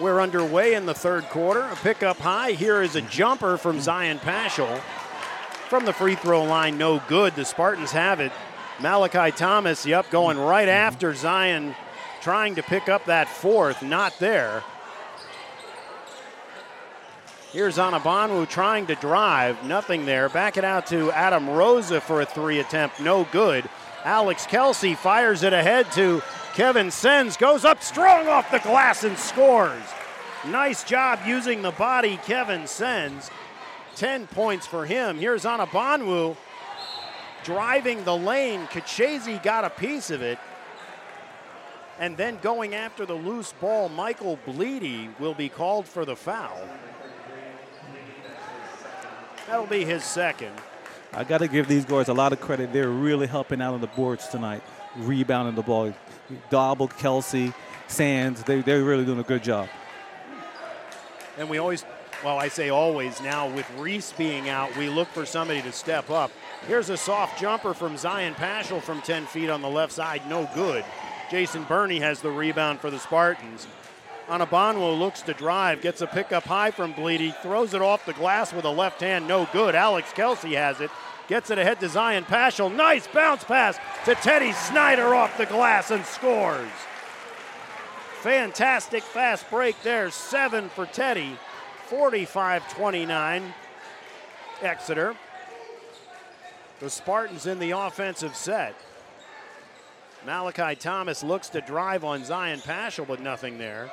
We're 0.00 0.20
underway 0.20 0.74
in 0.74 0.86
the 0.86 0.94
third 0.94 1.24
quarter. 1.24 1.60
A 1.60 1.76
pickup 1.76 2.18
high. 2.18 2.52
Here 2.52 2.82
is 2.82 2.96
a 2.96 3.02
jumper 3.02 3.56
from 3.56 3.80
Zion 3.80 4.18
Paschal. 4.18 4.80
From 5.68 5.84
the 5.84 5.92
free 5.92 6.16
throw 6.16 6.42
line, 6.44 6.76
no 6.76 7.00
good. 7.08 7.36
The 7.36 7.44
Spartans 7.44 7.92
have 7.92 8.18
it. 8.18 8.32
Malachi 8.80 9.30
Thomas, 9.30 9.86
yep, 9.86 10.10
going 10.10 10.36
right 10.36 10.68
after 10.68 11.14
Zion, 11.14 11.76
trying 12.20 12.56
to 12.56 12.62
pick 12.62 12.88
up 12.88 13.04
that 13.04 13.28
fourth. 13.28 13.82
Not 13.82 14.18
there. 14.18 14.64
Here's 17.52 17.78
Anabanu 17.78 18.48
trying 18.48 18.86
to 18.86 18.96
drive. 18.96 19.64
Nothing 19.64 20.06
there. 20.06 20.28
Back 20.28 20.56
it 20.56 20.64
out 20.64 20.88
to 20.88 21.12
Adam 21.12 21.48
Rosa 21.48 22.00
for 22.00 22.20
a 22.20 22.26
three 22.26 22.58
attempt. 22.58 22.98
No 22.98 23.28
good. 23.30 23.68
Alex 24.04 24.44
Kelsey 24.44 24.96
fires 24.96 25.44
it 25.44 25.52
ahead 25.52 25.90
to 25.92 26.20
Kevin 26.54 26.88
Saenz. 26.88 27.38
Goes 27.38 27.64
up 27.64 27.82
strong 27.82 28.28
off 28.28 28.50
the 28.50 28.60
glass 28.60 29.04
and 29.04 29.18
scores. 29.18 29.82
Nice 30.48 30.84
job 30.84 31.20
using 31.26 31.62
the 31.62 31.72
body, 31.72 32.18
Kevin 32.24 32.62
Saenz. 32.62 33.30
10 33.96 34.26
points 34.28 34.66
for 34.66 34.86
him. 34.86 35.18
Here's 35.18 35.44
Anabanu 35.44 36.36
driving 37.44 38.02
the 38.04 38.16
lane. 38.16 38.66
Kachese 38.66 39.42
got 39.42 39.64
a 39.64 39.70
piece 39.70 40.10
of 40.10 40.22
it. 40.22 40.38
And 42.00 42.16
then 42.16 42.38
going 42.42 42.74
after 42.74 43.06
the 43.06 43.14
loose 43.14 43.52
ball, 43.52 43.88
Michael 43.88 44.38
Bleedy 44.46 45.08
will 45.20 45.34
be 45.34 45.48
called 45.48 45.86
for 45.86 46.04
the 46.04 46.16
foul. 46.16 46.60
That'll 49.46 49.66
be 49.66 49.84
his 49.84 50.02
second. 50.02 50.52
I 51.12 51.22
got 51.22 51.38
to 51.38 51.48
give 51.48 51.68
these 51.68 51.84
guys 51.84 52.08
a 52.08 52.14
lot 52.14 52.32
of 52.32 52.40
credit. 52.40 52.72
They're 52.72 52.88
really 52.88 53.28
helping 53.28 53.60
out 53.60 53.74
on 53.74 53.80
the 53.80 53.86
boards 53.86 54.26
tonight, 54.28 54.62
rebounding 54.96 55.54
the 55.54 55.62
ball. 55.62 55.94
Dobble, 56.50 56.88
Kelsey, 56.88 57.52
Saenz, 57.88 58.44
they, 58.44 58.60
they're 58.62 58.82
really 58.82 59.04
doing 59.04 59.20
a 59.20 59.24
good 59.24 59.42
job. 59.42 59.68
And 61.36 61.50
we 61.50 61.58
always, 61.58 61.84
well, 62.24 62.38
I 62.38 62.48
say 62.48 62.68
always 62.70 63.20
now, 63.20 63.48
with 63.48 63.68
Reese 63.78 64.12
being 64.12 64.48
out, 64.48 64.76
we 64.76 64.88
look 64.88 65.08
for 65.08 65.26
somebody 65.26 65.62
to 65.62 65.72
step 65.72 66.10
up. 66.10 66.30
Here's 66.66 66.90
a 66.90 66.96
soft 66.96 67.40
jumper 67.40 67.74
from 67.74 67.96
Zion 67.96 68.34
Paschal 68.34 68.80
from 68.80 69.02
10 69.02 69.26
feet 69.26 69.50
on 69.50 69.60
the 69.62 69.68
left 69.68 69.92
side, 69.92 70.22
no 70.28 70.48
good. 70.54 70.84
Jason 71.30 71.64
Burney 71.64 71.98
has 71.98 72.20
the 72.20 72.30
rebound 72.30 72.80
for 72.80 72.90
the 72.90 72.98
Spartans. 72.98 73.66
Anabanwo 74.28 74.98
looks 74.98 75.20
to 75.22 75.34
drive, 75.34 75.82
gets 75.82 76.00
a 76.00 76.06
pickup 76.06 76.44
high 76.44 76.70
from 76.70 76.94
Bleedy, 76.94 77.36
throws 77.42 77.74
it 77.74 77.82
off 77.82 78.06
the 78.06 78.14
glass 78.14 78.52
with 78.52 78.64
a 78.64 78.70
left 78.70 79.00
hand, 79.00 79.28
no 79.28 79.46
good. 79.52 79.74
Alex 79.74 80.12
Kelsey 80.14 80.54
has 80.54 80.80
it, 80.80 80.90
gets 81.28 81.50
it 81.50 81.58
ahead 81.58 81.80
to 81.80 81.88
Zion 81.88 82.24
Paschal. 82.24 82.70
Nice 82.70 83.06
bounce 83.06 83.44
pass 83.44 83.78
to 84.04 84.14
Teddy 84.16 84.52
Snyder 84.52 85.14
off 85.14 85.36
the 85.38 85.46
glass 85.46 85.90
and 85.90 86.04
scores. 86.04 86.68
Fantastic 88.20 89.02
fast 89.02 89.48
break 89.50 89.80
there, 89.82 90.10
seven 90.10 90.68
for 90.70 90.86
Teddy, 90.86 91.36
45 91.86 92.68
29. 92.74 93.54
Exeter. 94.62 95.14
The 96.80 96.90
Spartans 96.90 97.46
in 97.46 97.58
the 97.58 97.72
offensive 97.72 98.34
set. 98.34 98.74
Malachi 100.24 100.74
Thomas 100.74 101.22
looks 101.22 101.48
to 101.50 101.60
drive 101.60 102.02
on 102.02 102.24
Zion 102.24 102.60
Paschal, 102.60 103.04
but 103.04 103.20
nothing 103.20 103.58
there. 103.58 103.90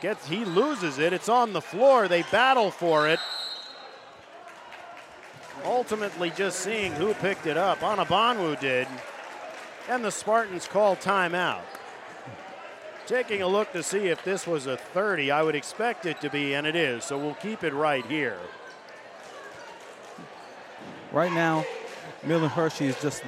Gets 0.00 0.26
he 0.26 0.44
loses 0.44 0.98
it. 0.98 1.12
It's 1.12 1.28
on 1.28 1.52
the 1.52 1.60
floor. 1.60 2.08
They 2.08 2.22
battle 2.22 2.70
for 2.70 3.08
it. 3.08 3.20
Ultimately, 5.64 6.30
just 6.30 6.60
seeing 6.60 6.92
who 6.92 7.14
picked 7.14 7.46
it 7.46 7.56
up. 7.56 7.80
Anabanwu 7.80 8.58
did. 8.60 8.88
And 9.88 10.04
the 10.04 10.10
Spartans 10.10 10.66
call 10.66 10.96
timeout. 10.96 11.62
Taking 13.06 13.42
a 13.42 13.48
look 13.48 13.72
to 13.72 13.82
see 13.82 14.08
if 14.08 14.22
this 14.24 14.46
was 14.46 14.66
a 14.66 14.76
30. 14.76 15.30
I 15.30 15.42
would 15.42 15.56
expect 15.56 16.06
it 16.06 16.20
to 16.20 16.30
be, 16.30 16.54
and 16.54 16.66
it 16.66 16.76
is. 16.76 17.04
So 17.04 17.18
we'll 17.18 17.34
keep 17.34 17.64
it 17.64 17.74
right 17.74 18.06
here. 18.06 18.38
Right 21.12 21.32
now, 21.32 21.64
Milton 22.22 22.48
Hershey 22.48 22.86
is 22.86 23.00
just 23.00 23.22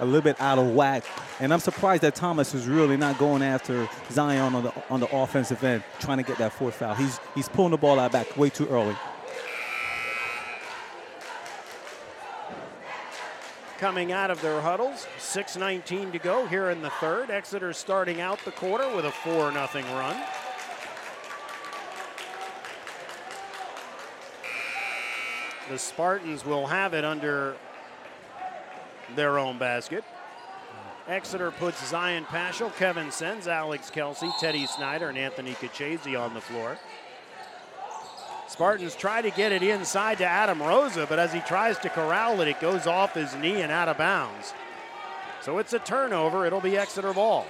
a 0.00 0.04
little 0.04 0.20
bit 0.20 0.40
out 0.40 0.58
of 0.58 0.74
whack. 0.74 1.04
And 1.40 1.52
I'm 1.52 1.60
surprised 1.60 2.02
that 2.02 2.14
Thomas 2.14 2.54
is 2.54 2.66
really 2.66 2.96
not 2.96 3.18
going 3.18 3.42
after 3.42 3.88
Zion 4.10 4.54
on 4.54 4.64
the 4.64 4.72
on 4.90 5.00
the 5.00 5.16
offensive 5.16 5.62
end, 5.64 5.82
trying 6.00 6.18
to 6.18 6.24
get 6.24 6.38
that 6.38 6.52
fourth 6.52 6.74
foul. 6.74 6.94
He's 6.94 7.18
he's 7.34 7.48
pulling 7.48 7.70
the 7.70 7.76
ball 7.76 7.98
out 7.98 8.12
back 8.12 8.36
way 8.36 8.50
too 8.50 8.66
early. 8.68 8.96
Coming 13.84 14.12
out 14.12 14.30
of 14.30 14.40
their 14.40 14.62
huddles, 14.62 15.06
6.19 15.18 16.12
to 16.12 16.18
go 16.18 16.46
here 16.46 16.70
in 16.70 16.80
the 16.80 16.88
third. 16.88 17.28
Exeter 17.28 17.74
starting 17.74 18.18
out 18.18 18.42
the 18.46 18.50
quarter 18.52 18.88
with 18.96 19.04
a 19.04 19.10
4 19.10 19.52
0 19.52 19.66
run. 19.94 20.16
The 25.68 25.78
Spartans 25.78 26.46
will 26.46 26.66
have 26.66 26.94
it 26.94 27.04
under 27.04 27.56
their 29.16 29.38
own 29.38 29.58
basket. 29.58 30.02
Exeter 31.06 31.50
puts 31.50 31.86
Zion 31.86 32.24
Paschal, 32.24 32.70
Kevin 32.70 33.08
Saenz, 33.08 33.46
Alex 33.46 33.90
Kelsey, 33.90 34.30
Teddy 34.40 34.64
Snyder, 34.64 35.10
and 35.10 35.18
Anthony 35.18 35.52
Kachese 35.52 36.18
on 36.18 36.32
the 36.32 36.40
floor. 36.40 36.78
Spartans 38.54 38.94
try 38.94 39.20
to 39.20 39.32
get 39.32 39.50
it 39.50 39.64
inside 39.64 40.18
to 40.18 40.24
Adam 40.24 40.62
Rosa, 40.62 41.06
but 41.08 41.18
as 41.18 41.32
he 41.32 41.40
tries 41.40 41.76
to 41.78 41.88
corral 41.88 42.40
it, 42.40 42.46
it 42.46 42.60
goes 42.60 42.86
off 42.86 43.14
his 43.14 43.34
knee 43.34 43.62
and 43.62 43.72
out 43.72 43.88
of 43.88 43.98
bounds. 43.98 44.54
So 45.40 45.58
it's 45.58 45.72
a 45.72 45.80
turnover. 45.80 46.46
It'll 46.46 46.60
be 46.60 46.78
Exeter 46.78 47.12
ball. 47.12 47.48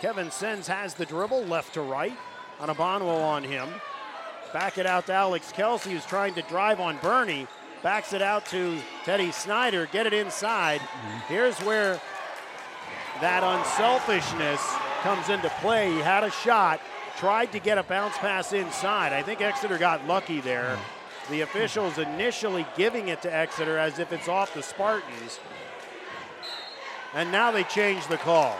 Kevin 0.00 0.26
Saenz 0.26 0.66
has 0.66 0.94
the 0.94 1.06
dribble 1.06 1.44
left 1.44 1.74
to 1.74 1.82
right. 1.82 2.18
Anabonwo 2.58 3.22
on 3.22 3.44
him. 3.44 3.68
Back 4.52 4.76
it 4.76 4.86
out 4.86 5.06
to 5.06 5.12
Alex 5.12 5.52
Kelsey, 5.52 5.92
who's 5.92 6.04
trying 6.04 6.34
to 6.34 6.42
drive 6.42 6.80
on 6.80 6.98
Burney. 6.98 7.46
Backs 7.84 8.12
it 8.12 8.22
out 8.22 8.44
to 8.46 8.76
Teddy 9.04 9.30
Snyder. 9.30 9.86
Get 9.86 10.06
it 10.06 10.12
inside. 10.12 10.80
Here's 11.28 11.56
where 11.60 12.00
that 13.20 13.44
unselfishness 13.44 14.60
comes 15.04 15.28
into 15.28 15.48
play. 15.60 15.92
He 15.92 16.00
had 16.00 16.24
a 16.24 16.30
shot, 16.32 16.80
tried 17.22 17.52
to 17.52 17.60
get 17.60 17.78
a 17.78 17.84
bounce 17.84 18.18
pass 18.18 18.52
inside. 18.52 19.12
I 19.12 19.22
think 19.22 19.40
Exeter 19.40 19.78
got 19.78 20.04
lucky 20.08 20.40
there. 20.40 20.76
The 21.30 21.42
officials 21.42 21.96
initially 21.98 22.66
giving 22.76 23.06
it 23.06 23.22
to 23.22 23.32
Exeter 23.32 23.78
as 23.78 24.00
if 24.00 24.12
it's 24.12 24.26
off 24.26 24.52
the 24.54 24.62
Spartans. 24.62 25.38
And 27.14 27.30
now 27.30 27.52
they 27.52 27.62
change 27.62 28.04
the 28.08 28.16
call, 28.16 28.56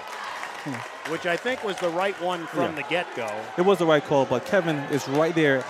which 1.09 1.27
I 1.27 1.37
think 1.37 1.65
was 1.65 1.77
the 1.81 1.89
right 1.89 2.15
one 2.23 2.47
from 2.47 2.77
yeah. 2.77 2.83
the 2.83 2.83
get 2.89 3.13
go. 3.17 3.29
It 3.59 3.63
was 3.63 3.81
the 3.81 3.87
right 3.87 4.05
call, 4.05 4.27
but 4.27 4.47
Kevin 4.47 4.77
is 4.93 5.09
right 5.09 5.35
there 5.35 5.65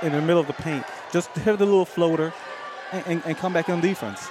in 0.00 0.12
the 0.12 0.22
middle 0.22 0.40
of 0.40 0.46
the 0.46 0.54
paint. 0.54 0.86
Just 1.12 1.28
hit 1.32 1.58
the 1.58 1.66
little 1.66 1.84
floater, 1.84 2.32
and, 2.92 3.06
and, 3.06 3.22
and 3.26 3.36
come 3.36 3.52
back 3.52 3.68
on 3.68 3.82
defense. 3.82 4.30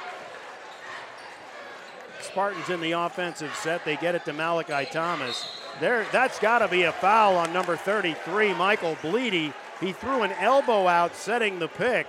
Spartans 2.21 2.67
in 2.71 2.81
the 2.81 2.93
offensive 2.93 3.53
set. 3.53 3.85
They 3.85 3.95
get 3.95 4.15
it 4.15 4.25
to 4.25 4.33
Malachi 4.33 4.89
Thomas. 4.91 5.66
There, 5.79 6.05
that's 6.11 6.39
got 6.39 6.59
to 6.59 6.67
be 6.67 6.83
a 6.83 6.91
foul 6.91 7.35
on 7.35 7.53
number 7.53 7.75
33, 7.75 8.53
Michael 8.55 8.95
Bleedy. 8.95 9.53
He 9.79 9.93
threw 9.93 10.23
an 10.23 10.31
elbow 10.33 10.87
out, 10.87 11.15
setting 11.15 11.59
the 11.59 11.67
pick. 11.67 12.07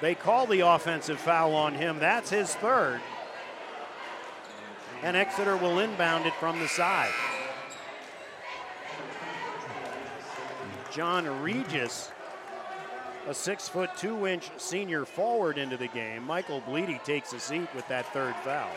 They 0.00 0.14
call 0.14 0.46
the 0.46 0.60
offensive 0.60 1.18
foul 1.18 1.54
on 1.54 1.74
him. 1.74 1.98
That's 1.98 2.30
his 2.30 2.54
third. 2.54 3.00
And 5.02 5.16
Exeter 5.16 5.56
will 5.56 5.80
inbound 5.80 6.26
it 6.26 6.34
from 6.34 6.60
the 6.60 6.68
side. 6.68 7.12
John 10.92 11.42
Regis 11.42 12.12
a 13.28 13.34
six 13.34 13.68
foot 13.68 13.90
two 13.96 14.26
inch 14.26 14.50
senior 14.56 15.04
forward 15.04 15.58
into 15.58 15.76
the 15.76 15.88
game. 15.88 16.24
Michael 16.26 16.60
Bleedy 16.62 17.02
takes 17.04 17.32
a 17.32 17.40
seat 17.40 17.68
with 17.74 17.86
that 17.88 18.12
third 18.12 18.34
foul. 18.42 18.70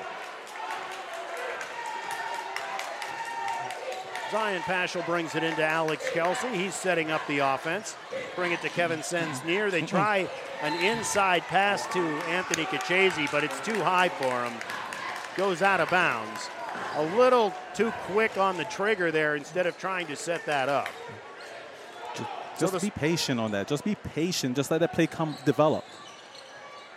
Zion 4.31 4.61
Paschal 4.63 5.03
brings 5.03 5.35
it 5.35 5.43
into 5.43 5.63
Alex 5.63 6.09
Kelsey. 6.11 6.47
He's 6.49 6.73
setting 6.73 7.11
up 7.11 7.25
the 7.27 7.39
offense. 7.39 7.95
Bring 8.35 8.51
it 8.51 8.61
to 8.61 8.69
Kevin 8.69 8.99
Saenz 8.99 9.45
near. 9.45 9.69
They 9.69 9.83
try 9.83 10.27
an 10.61 10.73
inside 10.83 11.43
pass 11.43 11.85
to 11.93 11.99
Anthony 11.99 12.65
Kachese, 12.65 13.31
but 13.31 13.43
it's 13.43 13.59
too 13.61 13.81
high 13.83 14.09
for 14.09 14.43
him. 14.43 14.53
Goes 15.37 15.61
out 15.61 15.79
of 15.79 15.89
bounds. 15.89 16.49
A 16.95 17.03
little 17.15 17.53
too 17.73 17.91
quick 18.07 18.37
on 18.37 18.57
the 18.57 18.65
trigger 18.65 19.11
there 19.11 19.35
instead 19.35 19.67
of 19.67 19.77
trying 19.77 20.07
to 20.07 20.15
set 20.15 20.45
that 20.45 20.69
up. 20.69 20.89
Just 22.57 22.73
so 22.73 22.79
be 22.79 22.89
patient 22.89 23.39
on 23.39 23.51
that. 23.51 23.67
Just 23.67 23.83
be 23.83 23.95
patient. 23.95 24.55
Just 24.55 24.71
let 24.71 24.79
that 24.79 24.93
play 24.93 25.07
come 25.07 25.35
develop. 25.45 25.83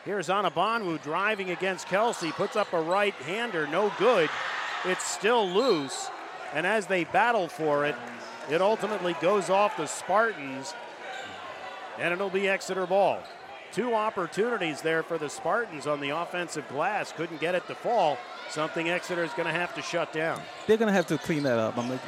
Here's 0.05 0.29
Anabonwu 0.29 1.03
driving 1.03 1.51
against 1.51 1.87
Kelsey. 1.89 2.31
Puts 2.33 2.57
up 2.57 2.73
a 2.73 2.81
right 2.81 3.15
hander. 3.15 3.67
No 3.67 3.93
good. 3.99 4.31
It's 4.85 5.05
still 5.05 5.49
loose. 5.49 6.11
And 6.55 6.67
as 6.67 6.87
they 6.87 7.05
battle 7.05 7.49
for 7.49 7.85
it, 7.87 7.95
it 8.51 8.61
ultimately 8.63 9.15
goes 9.21 9.51
off 9.51 9.77
the 9.77 9.87
Spartans. 9.87 10.75
And 11.99 12.13
it'll 12.13 12.31
be 12.31 12.49
Exeter 12.49 12.87
ball. 12.87 13.21
Two 13.73 13.95
opportunities 13.95 14.81
there 14.81 15.03
for 15.03 15.19
the 15.19 15.29
Spartans 15.29 15.87
on 15.87 16.01
the 16.01 16.11
offensive 16.11 16.67
glass. 16.69 17.13
Couldn't 17.13 17.41
get 17.41 17.55
it 17.55 17.67
to 17.67 17.75
fall. 17.75 18.17
Something 18.49 18.89
Exeter 18.89 19.23
is 19.25 19.33
going 19.33 19.47
to 19.47 19.53
have 19.53 19.75
to 19.75 19.83
shut 19.83 20.13
down. 20.13 20.41
They're 20.67 20.79
going 20.79 20.89
to 20.89 20.95
have 20.95 21.07
to 21.09 21.19
clean 21.19 21.43
that 21.43 21.59
up. 21.59 21.77
I 21.77 21.99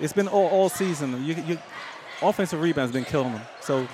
it's 0.00 0.12
been 0.12 0.28
all, 0.28 0.48
all 0.48 0.68
season. 0.68 1.24
You, 1.24 1.34
you, 1.34 1.58
offensive 2.22 2.60
rebounds 2.60 2.92
been 2.92 3.04
killing 3.04 3.32
them. 3.32 3.42
So 3.60 3.86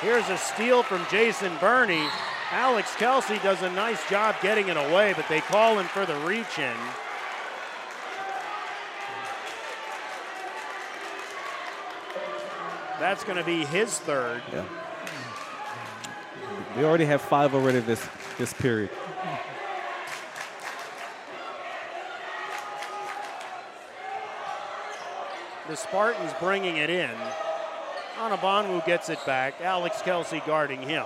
here's 0.00 0.28
a 0.28 0.36
steal 0.36 0.82
from 0.82 1.06
Jason 1.10 1.52
Burney. 1.60 2.04
Alex 2.50 2.94
Kelsey 2.96 3.38
does 3.38 3.62
a 3.62 3.70
nice 3.70 4.06
job 4.08 4.34
getting 4.42 4.68
it 4.68 4.76
away, 4.76 5.12
but 5.14 5.26
they 5.28 5.40
call 5.40 5.78
him 5.78 5.86
for 5.86 6.04
the 6.04 6.16
reach 6.20 6.58
in. 6.58 6.76
That's 12.98 13.22
going 13.24 13.38
to 13.38 13.44
be 13.44 13.64
his 13.64 13.98
third. 13.98 14.42
Yeah. 14.52 14.64
They 16.76 16.84
already 16.84 17.04
have 17.06 17.20
five 17.22 17.54
already 17.54 17.80
this 17.80 18.06
this 18.38 18.52
period. 18.52 18.90
The 25.68 25.76
Spartans 25.76 26.32
bringing 26.40 26.76
it 26.78 26.88
in. 26.88 27.14
Anabanu 28.16 28.84
gets 28.86 29.08
it 29.10 29.18
back. 29.26 29.60
Alex 29.60 30.02
Kelsey 30.02 30.42
guarding 30.46 30.82
him. 30.82 31.04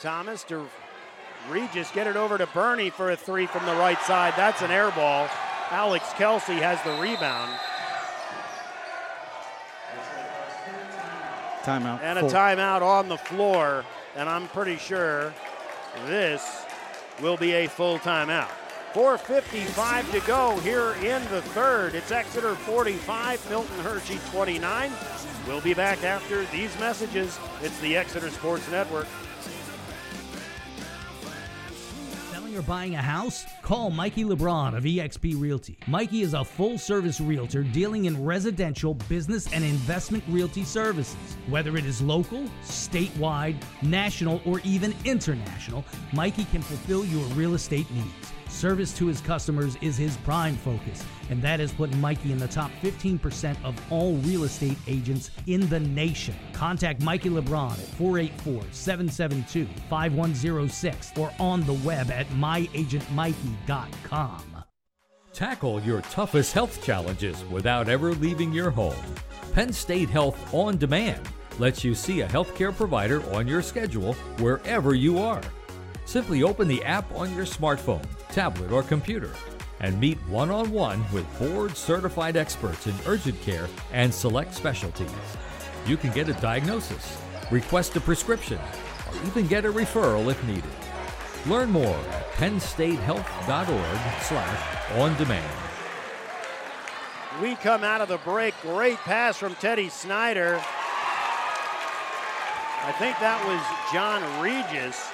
Thomas 0.00 0.44
to 0.44 0.68
Regis, 1.48 1.90
get 1.92 2.06
it 2.06 2.16
over 2.16 2.38
to 2.38 2.46
Burney 2.48 2.90
for 2.90 3.10
a 3.10 3.16
three 3.16 3.46
from 3.46 3.64
the 3.66 3.74
right 3.74 4.00
side. 4.02 4.34
That's 4.36 4.62
an 4.62 4.70
air 4.70 4.90
ball. 4.90 5.28
Alex 5.70 6.04
Kelsey 6.14 6.54
has 6.54 6.82
the 6.82 7.00
rebound. 7.00 7.58
Timeout. 11.62 12.00
And 12.02 12.18
a 12.18 12.22
Four. 12.22 12.30
timeout 12.30 12.82
on 12.82 13.08
the 13.08 13.16
floor. 13.18 13.84
And 14.14 14.28
I'm 14.28 14.48
pretty 14.48 14.76
sure 14.76 15.34
this 16.06 16.64
will 17.20 17.36
be 17.36 17.52
a 17.52 17.66
full 17.68 17.98
timeout. 17.98 18.48
4.55 18.94 20.10
to 20.12 20.26
go 20.26 20.58
here 20.60 20.92
in 21.04 21.22
the 21.30 21.42
third. 21.42 21.94
It's 21.94 22.10
Exeter 22.10 22.54
45, 22.54 23.50
Milton 23.50 23.78
Hershey 23.80 24.18
29. 24.30 24.90
We'll 25.46 25.60
be 25.60 25.74
back 25.74 26.02
after 26.02 26.44
these 26.46 26.78
messages. 26.80 27.38
It's 27.62 27.78
the 27.80 27.96
Exeter 27.96 28.30
Sports 28.30 28.70
Network. 28.70 29.06
Or 32.56 32.62
buying 32.62 32.94
a 32.94 33.02
house? 33.02 33.44
Call 33.60 33.90
Mikey 33.90 34.24
LeBron 34.24 34.74
of 34.74 34.84
eXp 34.84 35.38
Realty. 35.38 35.76
Mikey 35.86 36.22
is 36.22 36.32
a 36.32 36.42
full 36.42 36.78
service 36.78 37.20
realtor 37.20 37.62
dealing 37.62 38.06
in 38.06 38.24
residential, 38.24 38.94
business, 38.94 39.52
and 39.52 39.62
investment 39.62 40.24
realty 40.26 40.64
services. 40.64 41.36
Whether 41.48 41.76
it 41.76 41.84
is 41.84 42.00
local, 42.00 42.44
statewide, 42.62 43.56
national, 43.82 44.40
or 44.46 44.60
even 44.64 44.94
international, 45.04 45.84
Mikey 46.14 46.46
can 46.46 46.62
fulfill 46.62 47.04
your 47.04 47.26
real 47.34 47.54
estate 47.54 47.90
needs. 47.90 48.32
Service 48.56 48.96
to 48.96 49.06
his 49.06 49.20
customers 49.20 49.76
is 49.82 49.98
his 49.98 50.16
prime 50.18 50.54
focus, 50.56 51.04
and 51.28 51.42
that 51.42 51.58
has 51.60 51.72
put 51.72 51.94
Mikey 51.96 52.32
in 52.32 52.38
the 52.38 52.48
top 52.48 52.70
15% 52.82 53.54
of 53.62 53.78
all 53.92 54.14
real 54.14 54.44
estate 54.44 54.78
agents 54.86 55.30
in 55.46 55.68
the 55.68 55.80
nation. 55.80 56.34
Contact 56.54 57.02
Mikey 57.02 57.28
LeBron 57.28 57.72
at 57.72 57.86
484 57.98 58.62
772 58.70 59.68
5106 59.90 61.12
or 61.18 61.30
on 61.38 61.66
the 61.66 61.74
web 61.74 62.10
at 62.10 62.26
myagentmikey.com. 62.28 64.64
Tackle 65.34 65.82
your 65.82 66.00
toughest 66.00 66.54
health 66.54 66.82
challenges 66.82 67.44
without 67.50 67.90
ever 67.90 68.14
leaving 68.14 68.54
your 68.54 68.70
home. 68.70 68.96
Penn 69.52 69.70
State 69.70 70.08
Health 70.08 70.54
On 70.54 70.78
Demand 70.78 71.20
lets 71.58 71.84
you 71.84 71.94
see 71.94 72.22
a 72.22 72.28
healthcare 72.28 72.74
provider 72.74 73.22
on 73.34 73.46
your 73.46 73.60
schedule 73.60 74.14
wherever 74.38 74.94
you 74.94 75.18
are. 75.18 75.42
Simply 76.06 76.42
open 76.42 76.68
the 76.68 76.82
app 76.84 77.12
on 77.14 77.34
your 77.34 77.44
smartphone, 77.44 78.04
tablet, 78.28 78.70
or 78.72 78.82
computer 78.82 79.32
and 79.80 79.98
meet 80.00 80.18
one 80.28 80.50
on 80.50 80.70
one 80.70 81.04
with 81.12 81.26
board 81.38 81.76
certified 81.76 82.36
experts 82.36 82.86
in 82.86 82.94
urgent 83.06 83.40
care 83.42 83.68
and 83.92 84.12
select 84.12 84.54
specialties. 84.54 85.10
You 85.86 85.96
can 85.96 86.12
get 86.12 86.28
a 86.28 86.32
diagnosis, 86.34 87.18
request 87.50 87.96
a 87.96 88.00
prescription, 88.00 88.58
or 88.58 89.26
even 89.26 89.46
get 89.46 89.64
a 89.64 89.72
referral 89.72 90.30
if 90.30 90.42
needed. 90.44 90.64
Learn 91.46 91.70
more 91.70 91.96
at 91.96 92.32
pennstatehealth.org 92.32 94.22
slash 94.22 94.92
on 94.98 95.16
demand. 95.16 95.52
We 97.42 97.54
come 97.56 97.84
out 97.84 98.00
of 98.00 98.08
the 98.08 98.18
break. 98.18 98.54
Great 98.62 98.96
pass 98.98 99.36
from 99.36 99.54
Teddy 99.56 99.88
Snyder. 99.88 100.60
I 102.82 102.92
think 102.98 103.18
that 103.18 103.44
was 103.46 103.60
John 103.92 104.22
Regis 104.40 105.10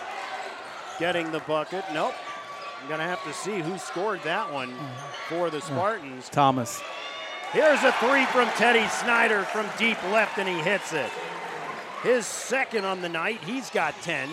getting 1.03 1.32
the 1.32 1.40
bucket. 1.40 1.84
Nope. 1.92 2.14
I'm 2.80 2.86
going 2.86 3.00
to 3.00 3.05
have 3.05 3.24
to 3.24 3.32
see 3.32 3.59
who 3.59 3.76
scored 3.76 4.22
that 4.22 4.53
one 4.53 4.72
for 5.28 5.50
the 5.50 5.61
Spartans. 5.61 6.28
Thomas. 6.28 6.80
Here's 7.50 7.82
a 7.82 7.90
three 7.94 8.24
from 8.26 8.46
Teddy 8.50 8.86
Snyder 8.86 9.42
from 9.42 9.66
deep 9.76 10.00
left, 10.12 10.38
and 10.38 10.48
he 10.48 10.55
hits 10.61 10.92
it. 10.92 11.11
His 12.05 12.24
second 12.24 12.84
on 12.84 13.00
the 13.00 13.09
night. 13.09 13.40
He's 13.42 13.68
got 13.68 14.00
10. 14.03 14.30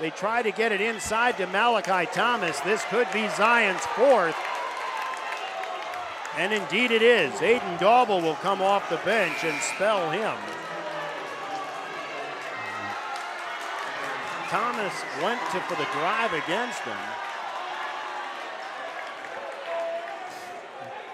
They 0.00 0.10
try 0.10 0.42
to 0.42 0.50
get 0.50 0.72
it 0.72 0.80
inside 0.80 1.36
to 1.36 1.46
Malachi 1.46 2.10
Thomas. 2.12 2.58
This 2.62 2.82
could 2.86 3.06
be 3.12 3.28
Zion's 3.36 3.86
fourth. 3.94 4.34
And 6.36 6.52
indeed 6.52 6.90
it 6.90 7.02
is. 7.02 7.32
Aiden 7.34 7.78
Dauble 7.78 8.20
will 8.20 8.34
come 8.34 8.60
off 8.60 8.90
the 8.90 9.00
bench 9.04 9.44
and 9.44 9.56
spell 9.62 10.10
him. 10.10 10.36
Thomas 14.48 14.94
went 15.22 15.40
to 15.52 15.60
for 15.60 15.74
the 15.74 15.86
drive 15.92 16.32
against 16.32 16.80
him. 16.80 16.96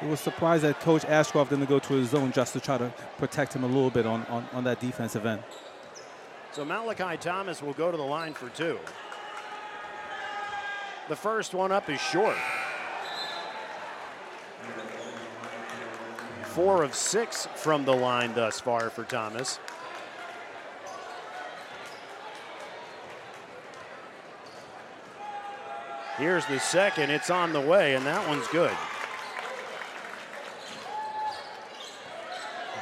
He 0.01 0.07
was 0.07 0.21
surprised 0.21 0.63
that 0.65 0.79
Coach 0.81 1.05
Ashcroft 1.05 1.51
didn't 1.51 1.69
go 1.69 1.79
to 1.79 1.95
his 1.95 2.11
zone 2.11 2.31
just 2.31 2.53
to 2.53 2.61
try 2.61 2.79
to 2.79 2.93
protect 3.19 3.55
him 3.55 3.65
a 3.65 3.67
little 3.67 3.91
bit 3.91 4.07
on, 4.07 4.25
on, 4.27 4.47
on 4.53 4.65
that 4.65 4.79
defensive 4.79 5.27
end. 5.27 5.43
So 6.53 6.65
Malachi 6.65 7.17
Thomas 7.17 7.63
will 7.63 7.73
go 7.73 7.91
to 7.91 7.97
the 7.97 8.05
line 8.05 8.35
for 8.35 8.51
two. 8.51 8.79
The 11.09 11.17
first 11.17 11.55
one 11.55 11.73
up 11.73 11.91
is 11.91 12.01
short. 12.01 12.37
Four 16.45 16.85
of 16.85 16.95
six 16.95 17.49
from 17.57 17.85
the 17.85 17.95
line 17.95 18.33
thus 18.35 18.61
far 18.61 18.91
for 18.91 19.03
Thomas. 19.03 19.59
Here's 26.19 26.47
the 26.47 26.61
second. 26.61 27.11
It's 27.11 27.31
on 27.31 27.53
the 27.53 27.61
way, 27.61 27.95
and 27.95 28.07
that 28.07 28.29
one's 28.29 28.47
good. 28.49 28.75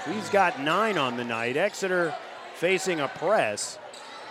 He's 0.06 0.28
got 0.28 0.60
nine 0.60 0.98
on 0.98 1.16
the 1.16 1.24
night. 1.24 1.56
Exeter 1.56 2.14
facing 2.54 3.00
a 3.00 3.08
press. 3.08 3.78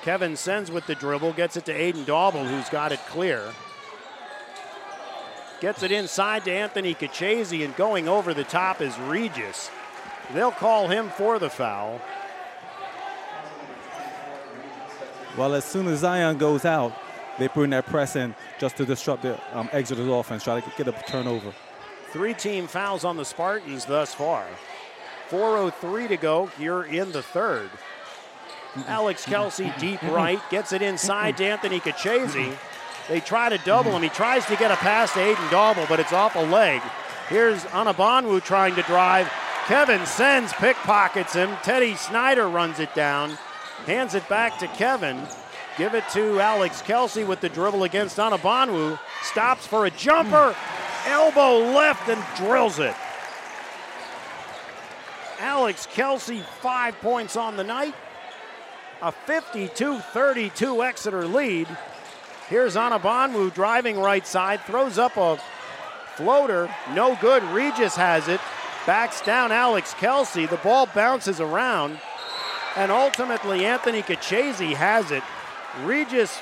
Kevin 0.03 0.33
Saenz 0.33 0.69
with 0.69 0.85
the 0.87 0.95
dribble, 0.95 1.33
gets 1.33 1.57
it 1.57 1.65
to 1.65 1.73
Aiden 1.73 2.05
Dauble, 2.05 2.45
who's 2.45 2.69
got 2.69 2.91
it 2.91 2.99
clear. 3.07 3.43
Gets 5.59 5.83
it 5.83 5.91
inside 5.91 6.43
to 6.45 6.51
Anthony 6.51 6.95
Kachese, 6.95 7.63
and 7.63 7.75
going 7.75 8.07
over 8.07 8.33
the 8.33 8.43
top 8.43 8.81
is 8.81 8.97
Regis. 8.99 9.69
They'll 10.33 10.51
call 10.51 10.87
him 10.87 11.09
for 11.09 11.39
the 11.39 11.49
foul. 11.49 12.01
Well, 15.37 15.53
as 15.53 15.63
soon 15.63 15.87
as 15.87 15.99
Zion 15.99 16.37
goes 16.37 16.65
out, 16.65 16.93
they 17.41 17.47
bring 17.47 17.71
that 17.71 17.85
press 17.87 18.15
in 18.15 18.35
just 18.59 18.77
to 18.77 18.85
disrupt 18.85 19.23
the 19.23 19.39
um, 19.57 19.69
Exeter's 19.71 20.07
offense, 20.07 20.43
try 20.43 20.59
to 20.59 20.71
get 20.77 20.87
a 20.87 20.91
turnover. 21.07 21.53
Three 22.11 22.33
team 22.33 22.67
fouls 22.67 23.03
on 23.03 23.17
the 23.17 23.25
Spartans 23.25 23.85
thus 23.85 24.13
far. 24.13 24.45
4.03 25.29 26.09
to 26.09 26.17
go 26.17 26.45
here 26.57 26.83
in 26.83 27.11
the 27.11 27.23
third. 27.23 27.69
Alex 28.87 29.25
Kelsey, 29.25 29.73
deep 29.79 30.01
right, 30.03 30.39
gets 30.49 30.71
it 30.71 30.81
inside 30.81 31.37
to 31.37 31.45
Anthony 31.45 31.79
Kachese. 31.79 32.55
They 33.07 33.19
try 33.19 33.49
to 33.49 33.57
double 33.59 33.91
him. 33.91 34.03
He 34.03 34.09
tries 34.09 34.45
to 34.45 34.55
get 34.55 34.71
a 34.71 34.75
pass 34.75 35.13
to 35.13 35.19
Aiden 35.19 35.49
Dauble, 35.49 35.87
but 35.89 35.99
it's 35.99 36.13
off 36.13 36.35
a 36.35 36.39
leg. 36.39 36.81
Here's 37.27 37.63
Anabanwu 37.65 38.43
trying 38.43 38.75
to 38.75 38.83
drive. 38.83 39.31
Kevin 39.65 40.01
Saenz, 40.01 40.53
pickpockets 40.53 41.33
him. 41.33 41.49
Teddy 41.63 41.95
Snyder 41.95 42.47
runs 42.47 42.79
it 42.79 42.93
down, 42.93 43.37
hands 43.85 44.15
it 44.15 44.27
back 44.29 44.59
to 44.59 44.67
Kevin. 44.67 45.25
Give 45.77 45.95
it 45.95 46.03
to 46.09 46.39
Alex 46.39 46.81
Kelsey 46.81 47.23
with 47.23 47.41
the 47.41 47.49
dribble 47.49 47.83
against 47.83 48.17
Anabanwu. 48.17 48.99
Stops 49.23 49.65
for 49.65 49.85
a 49.85 49.91
jumper, 49.91 50.55
elbow 51.05 51.59
left, 51.73 52.09
and 52.09 52.21
drills 52.35 52.79
it. 52.79 52.95
Alex 55.39 55.87
Kelsey, 55.91 56.43
five 56.61 56.95
points 56.99 57.35
on 57.35 57.57
the 57.57 57.63
night. 57.63 57.95
A 59.01 59.11
52 59.11 59.99
32 59.99 60.83
Exeter 60.83 61.25
lead. 61.25 61.67
Here's 62.49 62.75
Anabanwu 62.75 63.53
driving 63.53 63.99
right 63.99 64.27
side, 64.27 64.61
throws 64.61 64.97
up 64.97 65.17
a 65.17 65.41
floater. 66.15 66.69
No 66.93 67.17
good. 67.19 67.43
Regis 67.45 67.95
has 67.95 68.27
it. 68.27 68.39
Backs 68.85 69.21
down 69.21 69.51
Alex 69.51 69.93
Kelsey. 69.95 70.45
The 70.45 70.57
ball 70.57 70.87
bounces 70.87 71.39
around. 71.39 71.99
And 72.75 72.91
ultimately, 72.91 73.65
Anthony 73.65 74.01
Kachese 74.01 74.73
has 74.73 75.11
it. 75.11 75.23
Regis 75.83 76.39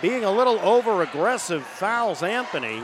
being 0.00 0.24
a 0.24 0.30
little 0.30 0.58
over 0.60 1.02
aggressive 1.02 1.64
fouls 1.64 2.22
Anthony. 2.22 2.82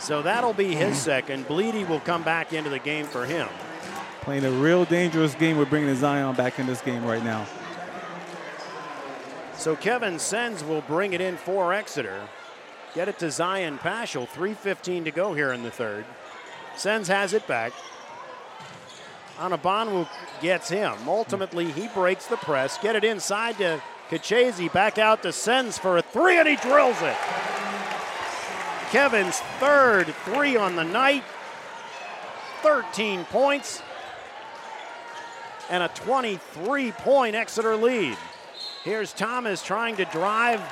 So 0.00 0.20
that'll 0.20 0.52
be 0.52 0.74
his 0.74 0.98
second. 0.98 1.46
Bleedy 1.46 1.88
will 1.88 2.00
come 2.00 2.22
back 2.22 2.52
into 2.52 2.68
the 2.68 2.78
game 2.78 3.06
for 3.06 3.24
him. 3.24 3.48
Playing 4.20 4.44
a 4.44 4.50
real 4.50 4.84
dangerous 4.84 5.34
game. 5.34 5.56
We're 5.56 5.64
bringing 5.64 5.94
Zion 5.94 6.34
back 6.34 6.58
in 6.58 6.66
this 6.66 6.82
game 6.82 7.04
right 7.04 7.24
now. 7.24 7.46
So 9.56 9.76
Kevin 9.76 10.16
Saenz 10.16 10.66
will 10.66 10.82
bring 10.82 11.14
it 11.14 11.22
in 11.22 11.38
for 11.38 11.72
Exeter. 11.72 12.20
Get 12.94 13.08
it 13.08 13.18
to 13.20 13.30
Zion 13.30 13.78
Paschal. 13.78 14.26
3.15 14.26 15.04
to 15.04 15.10
go 15.10 15.32
here 15.32 15.52
in 15.52 15.62
the 15.62 15.70
third. 15.70 16.04
Saenz 16.76 17.06
has 17.06 17.32
it 17.32 17.46
back. 17.46 17.72
Anabanwu 19.38 20.08
gets 20.40 20.68
him. 20.68 20.94
Ultimately, 21.06 21.70
he 21.70 21.88
breaks 21.88 22.26
the 22.26 22.36
press. 22.36 22.78
Get 22.78 22.96
it 22.96 23.04
inside 23.04 23.58
to 23.58 23.82
Kachezi. 24.10 24.72
Back 24.72 24.98
out 24.98 25.22
to 25.22 25.28
Saenz 25.28 25.78
for 25.78 25.98
a 25.98 26.02
three, 26.02 26.38
and 26.38 26.48
he 26.48 26.56
drills 26.56 27.00
it. 27.02 27.16
Kevin's 28.90 29.40
third 29.58 30.14
three 30.24 30.56
on 30.56 30.76
the 30.76 30.84
night. 30.84 31.24
13 32.62 33.24
points 33.26 33.82
and 35.70 35.82
a 35.82 35.88
23 35.88 36.92
point 36.92 37.34
Exeter 37.34 37.76
lead. 37.76 38.16
Here's 38.82 39.12
Thomas 39.12 39.62
trying 39.62 39.96
to 39.96 40.04
drive 40.06 40.62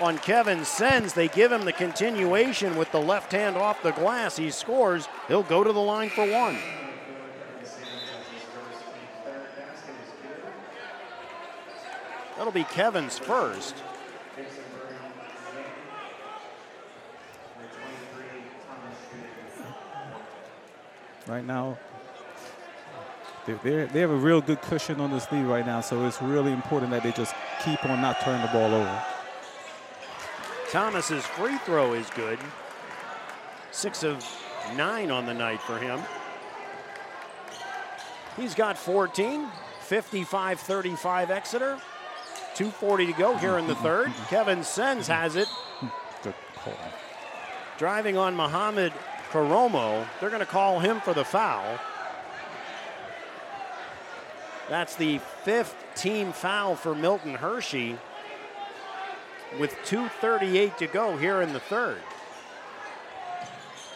on 0.00 0.18
Kevin 0.18 0.60
Saenz. 0.60 1.14
They 1.14 1.28
give 1.28 1.50
him 1.52 1.64
the 1.64 1.72
continuation 1.72 2.76
with 2.76 2.92
the 2.92 3.00
left 3.00 3.32
hand 3.32 3.56
off 3.56 3.82
the 3.82 3.92
glass. 3.92 4.36
He 4.36 4.50
scores. 4.50 5.08
He'll 5.28 5.42
go 5.42 5.64
to 5.64 5.72
the 5.72 5.80
line 5.80 6.10
for 6.10 6.30
one. 6.30 6.58
That'll 12.42 12.52
be 12.52 12.64
Kevin's 12.64 13.20
first. 13.20 13.76
Right 21.28 21.44
now, 21.46 21.78
they 23.46 24.00
have 24.00 24.10
a 24.10 24.16
real 24.16 24.40
good 24.40 24.60
cushion 24.60 25.00
on 25.00 25.12
this 25.12 25.30
lead 25.30 25.44
right 25.44 25.64
now, 25.64 25.82
so 25.82 26.04
it's 26.04 26.20
really 26.20 26.50
important 26.50 26.90
that 26.90 27.04
they 27.04 27.12
just 27.12 27.32
keep 27.64 27.84
on 27.84 28.00
not 28.00 28.20
turning 28.22 28.42
the 28.42 28.48
ball 28.48 28.74
over. 28.74 29.04
Thomas's 30.68 31.24
free 31.24 31.58
throw 31.58 31.92
is 31.92 32.10
good. 32.10 32.40
Six 33.70 34.02
of 34.02 34.26
nine 34.74 35.12
on 35.12 35.26
the 35.26 35.34
night 35.34 35.62
for 35.62 35.78
him. 35.78 36.00
He's 38.36 38.56
got 38.56 38.76
14, 38.76 39.46
55 39.82 40.58
35 40.58 41.30
Exeter. 41.30 41.78
2.40 42.54 43.06
to 43.06 43.12
go 43.12 43.36
here 43.36 43.58
in 43.58 43.66
the 43.66 43.74
third. 43.76 44.12
Kevin 44.28 44.60
Saenz 44.60 45.06
has 45.06 45.36
it. 45.36 45.48
Good 46.22 46.34
call. 46.54 46.74
Driving 47.78 48.16
on 48.16 48.36
Mohamed 48.36 48.92
Karomo. 49.30 50.06
They're 50.20 50.30
going 50.30 50.40
to 50.40 50.46
call 50.46 50.78
him 50.78 51.00
for 51.00 51.14
the 51.14 51.24
foul. 51.24 51.78
That's 54.68 54.94
the 54.96 55.18
fifth 55.44 55.74
team 55.94 56.32
foul 56.32 56.76
for 56.76 56.94
Milton 56.94 57.34
Hershey 57.34 57.98
with 59.58 59.74
2.38 59.84 60.76
to 60.78 60.86
go 60.86 61.16
here 61.16 61.42
in 61.42 61.52
the 61.52 61.60
third. 61.60 61.98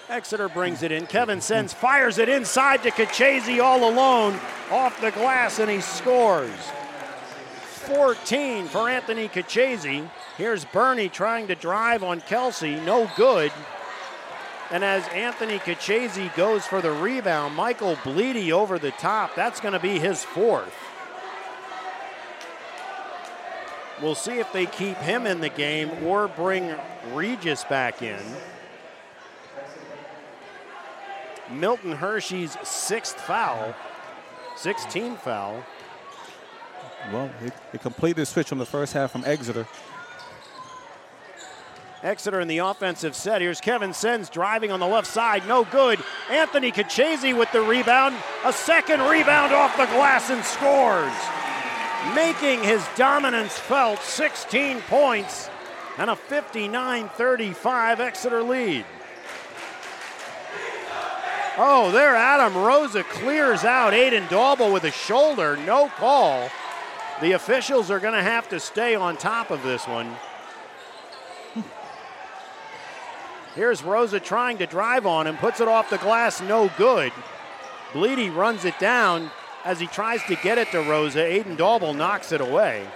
Exeter 0.08 0.48
brings 0.48 0.82
it 0.82 0.92
in. 0.92 1.06
Kevin 1.06 1.38
Saenz 1.38 1.74
fires 1.74 2.18
it 2.18 2.28
inside 2.28 2.82
to 2.84 2.90
Kachezi 2.90 3.62
all 3.62 3.88
alone 3.90 4.38
off 4.70 5.00
the 5.00 5.10
glass 5.10 5.58
and 5.58 5.70
he 5.70 5.80
scores. 5.80 6.50
14 7.86 8.66
for 8.66 8.88
Anthony 8.88 9.28
Kachezi. 9.28 10.08
Here's 10.36 10.64
Burney 10.64 11.08
trying 11.08 11.46
to 11.48 11.54
drive 11.54 12.02
on 12.02 12.20
Kelsey. 12.20 12.76
No 12.80 13.08
good. 13.16 13.52
And 14.70 14.82
as 14.84 15.06
Anthony 15.08 15.58
Kachezi 15.58 16.34
goes 16.34 16.66
for 16.66 16.80
the 16.80 16.90
rebound, 16.90 17.54
Michael 17.54 17.94
Bleedy 17.96 18.50
over 18.50 18.78
the 18.78 18.90
top. 18.92 19.36
That's 19.36 19.60
going 19.60 19.74
to 19.74 19.78
be 19.78 20.00
his 20.00 20.24
fourth. 20.24 20.74
We'll 24.02 24.16
see 24.16 24.38
if 24.40 24.52
they 24.52 24.66
keep 24.66 24.96
him 24.98 25.26
in 25.26 25.40
the 25.40 25.48
game 25.48 25.90
or 26.04 26.28
bring 26.28 26.74
Regis 27.12 27.64
back 27.64 28.02
in. 28.02 28.20
Milton 31.50 31.92
Hershey's 31.92 32.58
sixth 32.64 33.20
foul, 33.20 33.74
16 34.56 35.16
foul. 35.16 35.64
Well, 37.12 37.30
they 37.72 37.78
completed 37.78 38.16
the 38.16 38.26
switch 38.26 38.48
from 38.48 38.58
the 38.58 38.66
first 38.66 38.92
half 38.92 39.12
from 39.12 39.24
Exeter. 39.24 39.66
Exeter 42.02 42.40
in 42.40 42.48
the 42.48 42.58
offensive 42.58 43.16
set. 43.16 43.40
Here's 43.40 43.60
Kevin 43.60 43.90
Saenz 43.90 44.30
driving 44.30 44.70
on 44.70 44.80
the 44.80 44.86
left 44.86 45.06
side. 45.06 45.46
No 45.48 45.64
good. 45.64 45.98
Anthony 46.30 46.70
Kachezi 46.70 47.36
with 47.36 47.50
the 47.52 47.62
rebound. 47.62 48.14
A 48.44 48.52
second 48.52 49.00
rebound 49.00 49.52
off 49.52 49.76
the 49.76 49.86
glass 49.86 50.30
and 50.30 50.44
scores. 50.44 51.12
Making 52.14 52.62
his 52.62 52.86
dominance 52.96 53.58
felt 53.58 54.00
16 54.00 54.80
points 54.82 55.48
and 55.98 56.10
a 56.10 56.16
59 56.16 57.08
35 57.08 58.00
Exeter 58.00 58.42
lead. 58.42 58.84
Oh, 61.58 61.90
there 61.90 62.14
Adam 62.14 62.54
Rosa 62.54 63.02
clears 63.02 63.64
out 63.64 63.94
Aiden 63.94 64.28
Daubel 64.28 64.72
with 64.72 64.84
a 64.84 64.90
shoulder. 64.90 65.56
No 65.56 65.88
call. 65.88 66.50
The 67.20 67.32
officials 67.32 67.90
are 67.90 67.98
going 67.98 68.14
to 68.14 68.22
have 68.22 68.48
to 68.50 68.60
stay 68.60 68.94
on 68.94 69.16
top 69.16 69.50
of 69.50 69.62
this 69.62 69.86
one. 69.86 70.14
Here's 73.54 73.82
Rosa 73.82 74.20
trying 74.20 74.58
to 74.58 74.66
drive 74.66 75.06
on 75.06 75.26
him, 75.26 75.38
puts 75.38 75.60
it 75.60 75.68
off 75.68 75.88
the 75.88 75.96
glass, 75.96 76.42
no 76.42 76.70
good. 76.76 77.10
Bleedy 77.92 78.34
runs 78.34 78.66
it 78.66 78.78
down 78.78 79.30
as 79.64 79.80
he 79.80 79.86
tries 79.86 80.22
to 80.24 80.36
get 80.36 80.58
it 80.58 80.70
to 80.72 80.80
Rosa. 80.82 81.20
Aiden 81.20 81.56
Daubel 81.56 81.96
knocks 81.96 82.32
it 82.32 82.42
away. 82.42 82.86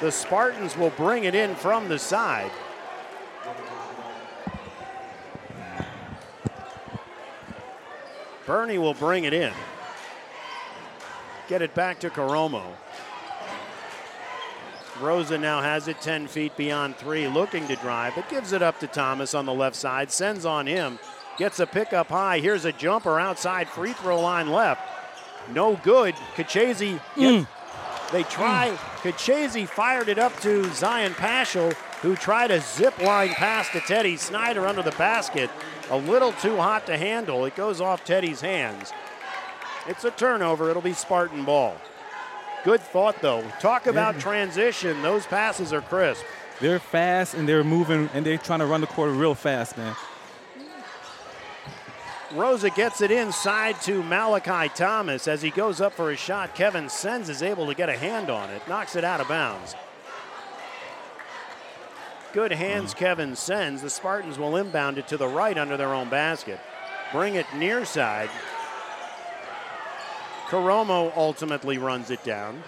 The 0.00 0.10
Spartans 0.10 0.76
will 0.76 0.90
bring 0.90 1.24
it 1.24 1.36
in 1.36 1.54
from 1.54 1.88
the 1.88 1.98
side. 1.98 2.50
Burney 8.50 8.78
will 8.78 8.94
bring 8.94 9.22
it 9.22 9.32
in. 9.32 9.52
Get 11.46 11.62
it 11.62 11.72
back 11.72 12.00
to 12.00 12.10
Karomo. 12.10 12.64
Rosa 15.00 15.38
now 15.38 15.60
has 15.60 15.86
it 15.86 16.00
10 16.00 16.26
feet 16.26 16.56
beyond 16.56 16.96
three, 16.96 17.28
looking 17.28 17.68
to 17.68 17.76
drive, 17.76 18.16
but 18.16 18.28
gives 18.28 18.52
it 18.52 18.60
up 18.60 18.80
to 18.80 18.88
Thomas 18.88 19.34
on 19.36 19.46
the 19.46 19.54
left 19.54 19.76
side, 19.76 20.08
Saenz 20.08 20.44
on 20.44 20.66
him, 20.66 20.98
gets 21.38 21.60
a 21.60 21.66
pick 21.66 21.92
up 21.92 22.08
high. 22.08 22.40
Here's 22.40 22.64
a 22.64 22.72
jumper 22.72 23.20
outside 23.20 23.68
free 23.68 23.92
throw 23.92 24.20
line 24.20 24.50
left. 24.50 24.82
No 25.52 25.76
good. 25.76 26.16
Kachezi, 26.34 27.00
mm. 27.14 27.46
they 28.10 28.24
try. 28.24 28.76
Mm. 29.04 29.68
Fired 29.68 30.08
it 30.08 30.18
up 30.18 30.36
to 30.40 30.64
Zion 30.74 31.14
Paschal, 31.14 31.70
who 32.02 32.16
tried 32.16 32.50
a 32.50 32.60
zip 32.60 32.98
line 32.98 33.28
pass 33.28 33.70
to 33.70 33.80
Teddy 33.80 34.16
Snyder 34.16 34.66
under 34.66 34.82
the 34.82 34.90
basket. 34.90 35.50
A 35.90 35.96
little 35.96 36.32
too 36.32 36.56
hot 36.56 36.86
to 36.86 36.96
handle. 36.96 37.44
It 37.44 37.56
goes 37.56 37.80
off 37.80 38.04
Teddy's 38.04 38.40
hands. 38.40 38.92
It's 39.86 40.04
a 40.04 40.10
turnover. 40.10 40.70
It'll 40.70 40.82
be 40.82 40.92
Spartan 40.92 41.44
ball. 41.44 41.76
Good 42.64 42.80
thought, 42.80 43.20
though. 43.20 43.42
Talk 43.60 43.86
about 43.86 44.14
yeah. 44.14 44.20
transition. 44.20 45.02
Those 45.02 45.26
passes 45.26 45.72
are 45.72 45.80
crisp. 45.80 46.24
They're 46.60 46.78
fast 46.78 47.34
and 47.34 47.48
they're 47.48 47.64
moving 47.64 48.10
and 48.12 48.24
they're 48.24 48.38
trying 48.38 48.58
to 48.60 48.66
run 48.66 48.82
the 48.82 48.86
court 48.86 49.10
real 49.12 49.34
fast, 49.34 49.76
man. 49.78 49.96
Rosa 52.32 52.70
gets 52.70 53.00
it 53.00 53.10
inside 53.10 53.80
to 53.80 54.04
Malachi 54.04 54.70
Thomas 54.72 55.26
as 55.26 55.42
he 55.42 55.50
goes 55.50 55.80
up 55.80 55.94
for 55.94 56.12
a 56.12 56.16
shot. 56.16 56.54
Kevin 56.54 56.84
Saenz 56.84 57.28
is 57.28 57.42
able 57.42 57.66
to 57.66 57.74
get 57.74 57.88
a 57.88 57.96
hand 57.96 58.30
on 58.30 58.50
it, 58.50 58.62
knocks 58.68 58.94
it 58.94 59.02
out 59.02 59.20
of 59.20 59.26
bounds. 59.26 59.74
Good 62.32 62.52
hands. 62.52 62.94
Kevin 62.94 63.32
Saenz. 63.32 63.80
The 63.80 63.90
Spartans 63.90 64.38
will 64.38 64.56
inbound 64.56 64.98
it 64.98 65.08
to 65.08 65.16
the 65.16 65.26
right 65.26 65.58
under 65.58 65.76
their 65.76 65.92
own 65.92 66.08
basket. 66.08 66.60
Bring 67.12 67.34
it 67.34 67.46
near 67.56 67.84
side. 67.84 68.30
Karomo 70.46 71.12
ultimately 71.16 71.78
runs 71.78 72.10
it 72.10 72.22
down. 72.24 72.62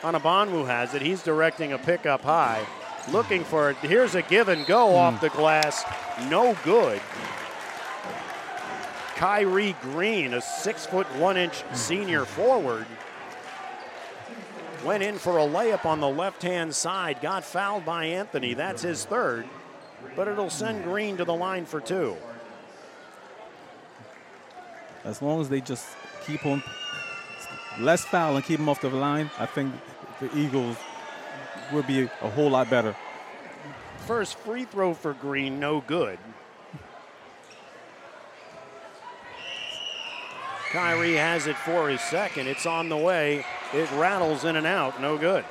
Anabanwu 0.00 0.66
has 0.66 0.94
it. 0.94 1.02
He's 1.02 1.22
directing 1.22 1.72
a 1.72 1.78
pickup 1.78 2.22
high. 2.22 2.64
Looking 3.10 3.44
for 3.44 3.70
it. 3.70 3.76
Here's 3.78 4.14
a 4.14 4.22
give 4.22 4.48
and 4.48 4.66
go 4.66 4.88
mm. 4.88 4.96
off 4.96 5.20
the 5.20 5.30
glass. 5.30 5.84
No 6.28 6.56
good. 6.64 7.00
Kyrie 9.16 9.76
Green, 9.82 10.32
a 10.32 10.40
six 10.40 10.86
foot 10.86 11.06
one 11.16 11.36
inch 11.36 11.62
senior 11.74 12.24
forward, 12.24 12.86
went 14.84 15.02
in 15.02 15.18
for 15.18 15.38
a 15.38 15.42
layup 15.42 15.84
on 15.84 16.00
the 16.00 16.08
left 16.08 16.42
hand 16.42 16.74
side. 16.74 17.20
Got 17.20 17.44
fouled 17.44 17.84
by 17.84 18.06
Anthony. 18.06 18.54
That's 18.54 18.82
his 18.82 19.04
third. 19.04 19.46
But 20.16 20.28
it'll 20.28 20.50
send 20.50 20.84
Green 20.84 21.16
to 21.18 21.24
the 21.24 21.34
line 21.34 21.66
for 21.66 21.80
two. 21.80 22.16
As 25.04 25.22
long 25.22 25.40
as 25.40 25.48
they 25.48 25.60
just 25.60 25.86
keep 26.26 26.44
on 26.44 26.62
less 27.78 28.04
foul 28.04 28.36
and 28.36 28.44
keep 28.44 28.58
them 28.58 28.68
off 28.68 28.80
the 28.80 28.90
line, 28.90 29.30
I 29.38 29.46
think 29.46 29.72
the 30.20 30.34
Eagles 30.36 30.76
will 31.72 31.82
be 31.82 32.02
a 32.02 32.30
whole 32.30 32.50
lot 32.50 32.68
better. 32.68 32.94
First 34.06 34.38
free 34.38 34.64
throw 34.64 34.92
for 34.94 35.14
Green, 35.14 35.60
no 35.60 35.80
good. 35.80 36.18
Kyrie 40.70 41.16
has 41.16 41.46
it 41.46 41.56
for 41.56 41.88
his 41.88 42.00
second. 42.00 42.46
It's 42.46 42.66
on 42.66 42.88
the 42.88 42.96
way. 42.96 43.44
It 43.72 43.90
rattles 43.92 44.44
in 44.44 44.56
and 44.56 44.66
out. 44.66 45.00
No 45.00 45.16
good. 45.16 45.44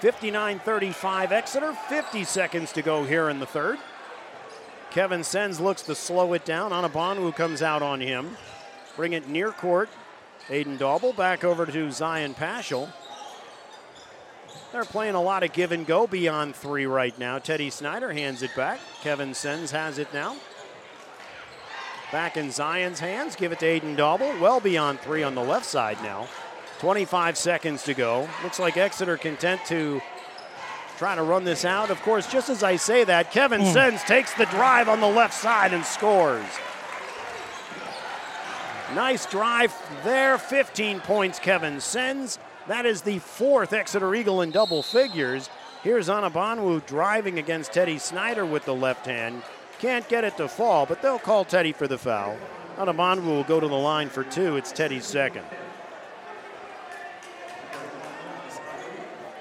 59 0.00 0.58
35 0.58 1.32
Exeter. 1.32 1.72
50 1.72 2.24
seconds 2.24 2.72
to 2.72 2.82
go 2.82 3.04
here 3.04 3.30
in 3.30 3.40
the 3.40 3.46
third. 3.46 3.78
Kevin 4.90 5.22
Saenz 5.22 5.60
looks 5.60 5.82
to 5.82 5.94
slow 5.94 6.34
it 6.34 6.44
down. 6.44 6.70
Anabanwu 6.70 7.34
comes 7.34 7.62
out 7.62 7.82
on 7.82 8.00
him. 8.00 8.36
Bring 8.96 9.12
it 9.12 9.28
near 9.28 9.50
court. 9.50 9.88
Aiden 10.48 10.78
Dauble 10.78 11.16
back 11.16 11.42
over 11.42 11.64
to 11.64 11.90
Zion 11.90 12.34
Paschal. 12.34 12.90
They're 14.72 14.84
playing 14.84 15.14
a 15.14 15.22
lot 15.22 15.42
of 15.42 15.52
give 15.52 15.72
and 15.72 15.86
go 15.86 16.06
beyond 16.06 16.54
three 16.54 16.84
right 16.84 17.18
now. 17.18 17.38
Teddy 17.38 17.70
Snyder 17.70 18.12
hands 18.12 18.42
it 18.42 18.54
back. 18.54 18.80
Kevin 19.02 19.30
Saenz 19.30 19.70
has 19.70 19.98
it 19.98 20.12
now. 20.12 20.36
Back 22.14 22.36
in 22.36 22.52
Zion's 22.52 23.00
hands. 23.00 23.34
Give 23.34 23.50
it 23.50 23.58
to 23.58 23.66
Aiden 23.66 23.96
Dauble. 23.96 24.38
Well 24.38 24.60
beyond 24.60 25.00
three 25.00 25.24
on 25.24 25.34
the 25.34 25.42
left 25.42 25.66
side 25.66 26.00
now. 26.00 26.28
25 26.78 27.36
seconds 27.36 27.82
to 27.82 27.92
go. 27.92 28.28
Looks 28.44 28.60
like 28.60 28.76
Exeter 28.76 29.16
content 29.16 29.60
to 29.66 30.00
try 30.96 31.16
to 31.16 31.24
run 31.24 31.42
this 31.42 31.64
out. 31.64 31.90
Of 31.90 32.00
course, 32.02 32.30
just 32.30 32.50
as 32.50 32.62
I 32.62 32.76
say 32.76 33.02
that, 33.02 33.32
Kevin 33.32 33.62
mm. 33.62 33.74
Saenz 33.74 34.06
takes 34.06 34.32
the 34.34 34.46
drive 34.46 34.88
on 34.88 35.00
the 35.00 35.08
left 35.08 35.34
side 35.34 35.74
and 35.74 35.84
scores. 35.84 36.46
Nice 38.94 39.26
drive 39.26 39.74
there. 40.04 40.38
15 40.38 41.00
points, 41.00 41.40
Kevin 41.40 41.78
Saenz. 41.78 42.38
That 42.68 42.86
is 42.86 43.02
the 43.02 43.18
fourth 43.18 43.72
Exeter 43.72 44.14
Eagle 44.14 44.40
in 44.40 44.52
double 44.52 44.84
figures. 44.84 45.50
Here's 45.82 46.08
Anabanwu 46.08 46.86
driving 46.86 47.40
against 47.40 47.72
Teddy 47.72 47.98
Snyder 47.98 48.46
with 48.46 48.66
the 48.66 48.74
left 48.74 49.06
hand. 49.06 49.42
Can't 49.84 50.08
get 50.08 50.24
it 50.24 50.38
to 50.38 50.48
fall, 50.48 50.86
but 50.86 51.02
they'll 51.02 51.18
call 51.18 51.44
Teddy 51.44 51.72
for 51.72 51.86
the 51.86 51.98
foul. 51.98 52.38
Anabanwu 52.78 53.26
will 53.26 53.44
go 53.44 53.60
to 53.60 53.68
the 53.68 53.74
line 53.74 54.08
for 54.08 54.24
two. 54.24 54.56
It's 54.56 54.72
Teddy's 54.72 55.04
second. 55.04 55.44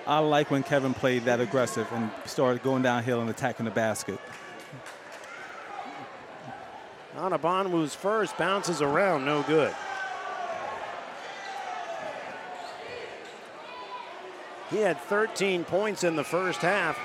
I 0.06 0.20
like 0.20 0.52
when 0.52 0.62
Kevin 0.64 0.94
played 0.94 1.24
that 1.24 1.40
aggressive 1.40 1.88
and 1.94 2.12
started 2.26 2.62
going 2.62 2.84
downhill 2.84 3.22
and 3.22 3.30
attacking 3.30 3.64
the 3.64 3.72
basket. 3.72 4.20
Anabanwu's 7.16 7.96
first 7.96 8.38
bounces 8.38 8.82
around, 8.82 9.24
no 9.24 9.44
good. 9.44 9.74
He 14.70 14.80
had 14.80 15.00
13 15.00 15.64
points 15.64 16.04
in 16.04 16.18
the 16.18 16.24
first 16.26 16.60
half. 16.60 17.00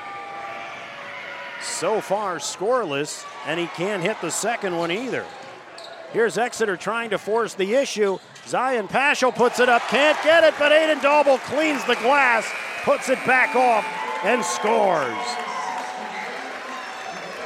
So 1.60 2.00
far, 2.00 2.36
scoreless, 2.36 3.24
and 3.46 3.58
he 3.58 3.66
can't 3.66 4.02
hit 4.02 4.20
the 4.20 4.30
second 4.30 4.76
one 4.76 4.90
either. 4.90 5.24
Here's 6.12 6.38
Exeter 6.38 6.76
trying 6.76 7.10
to 7.10 7.18
force 7.18 7.54
the 7.54 7.74
issue. 7.74 8.18
Zion 8.46 8.88
Paschal 8.88 9.32
puts 9.32 9.60
it 9.60 9.68
up, 9.68 9.82
can't 9.82 10.16
get 10.22 10.44
it, 10.44 10.54
but 10.58 10.72
Aiden 10.72 11.00
Dauble 11.00 11.38
cleans 11.40 11.84
the 11.84 11.96
glass, 11.96 12.50
puts 12.84 13.08
it 13.10 13.18
back 13.26 13.54
off, 13.54 13.84
and 14.24 14.42
scores. 14.42 15.14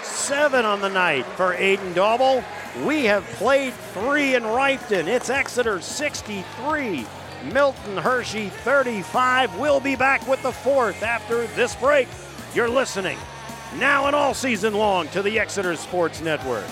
Seven 0.02 0.64
on 0.64 0.80
the 0.80 0.88
night 0.88 1.26
for 1.36 1.54
Aiden 1.54 1.92
Dauble. 1.94 2.44
We 2.86 3.04
have 3.04 3.24
played 3.24 3.74
three 3.92 4.36
in 4.36 4.44
Reiffton. 4.44 5.08
It's 5.08 5.28
Exeter 5.28 5.80
63, 5.80 7.04
Milton 7.52 7.96
Hershey 7.96 8.50
35. 8.50 9.58
We'll 9.58 9.80
be 9.80 9.96
back 9.96 10.26
with 10.28 10.40
the 10.42 10.52
fourth 10.52 11.02
after 11.02 11.46
this 11.48 11.74
break. 11.76 12.06
You're 12.54 12.70
listening 12.70 13.18
now 13.78 14.06
and 14.06 14.16
all 14.16 14.34
season 14.34 14.74
long 14.74 15.08
to 15.08 15.22
the 15.22 15.38
Exeter 15.38 15.76
Sports 15.76 16.20
Network. 16.20 16.66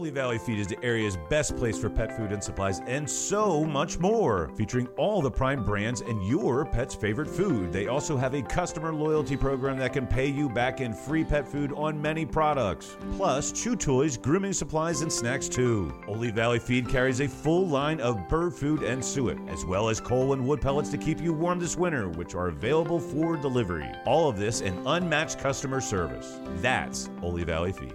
Oley 0.00 0.08
Valley 0.08 0.38
Feed 0.38 0.58
is 0.58 0.66
the 0.66 0.82
area's 0.82 1.18
best 1.28 1.54
place 1.58 1.78
for 1.78 1.90
pet 1.90 2.16
food 2.16 2.32
and 2.32 2.42
supplies 2.42 2.80
and 2.86 3.08
so 3.08 3.66
much 3.66 3.98
more, 3.98 4.50
featuring 4.56 4.86
all 4.96 5.20
the 5.20 5.30
prime 5.30 5.62
brands 5.62 6.00
and 6.00 6.26
your 6.26 6.64
pet's 6.64 6.94
favorite 6.94 7.28
food. 7.28 7.70
They 7.70 7.86
also 7.86 8.16
have 8.16 8.32
a 8.32 8.40
customer 8.40 8.94
loyalty 8.94 9.36
program 9.36 9.76
that 9.76 9.92
can 9.92 10.06
pay 10.06 10.26
you 10.26 10.48
back 10.48 10.80
in 10.80 10.94
free 10.94 11.22
pet 11.22 11.46
food 11.46 11.74
on 11.76 12.00
many 12.00 12.24
products, 12.24 12.96
plus 13.12 13.52
chew 13.52 13.76
toys, 13.76 14.16
grooming 14.16 14.54
supplies, 14.54 15.02
and 15.02 15.12
snacks 15.12 15.50
too. 15.50 15.94
Oley 16.08 16.30
Valley 16.30 16.60
Feed 16.60 16.88
carries 16.88 17.20
a 17.20 17.28
full 17.28 17.68
line 17.68 18.00
of 18.00 18.26
bird 18.26 18.54
food 18.54 18.82
and 18.82 19.04
suet, 19.04 19.36
as 19.48 19.66
well 19.66 19.90
as 19.90 20.00
coal 20.00 20.32
and 20.32 20.46
wood 20.46 20.62
pellets 20.62 20.88
to 20.92 20.96
keep 20.96 21.20
you 21.20 21.34
warm 21.34 21.60
this 21.60 21.76
winter, 21.76 22.08
which 22.08 22.34
are 22.34 22.48
available 22.48 22.98
for 22.98 23.36
delivery. 23.36 23.92
All 24.06 24.30
of 24.30 24.38
this 24.38 24.62
and 24.62 24.80
unmatched 24.86 25.38
customer 25.38 25.82
service. 25.82 26.40
That's 26.62 27.10
Oley 27.20 27.44
Valley 27.44 27.72
Feed. 27.72 27.92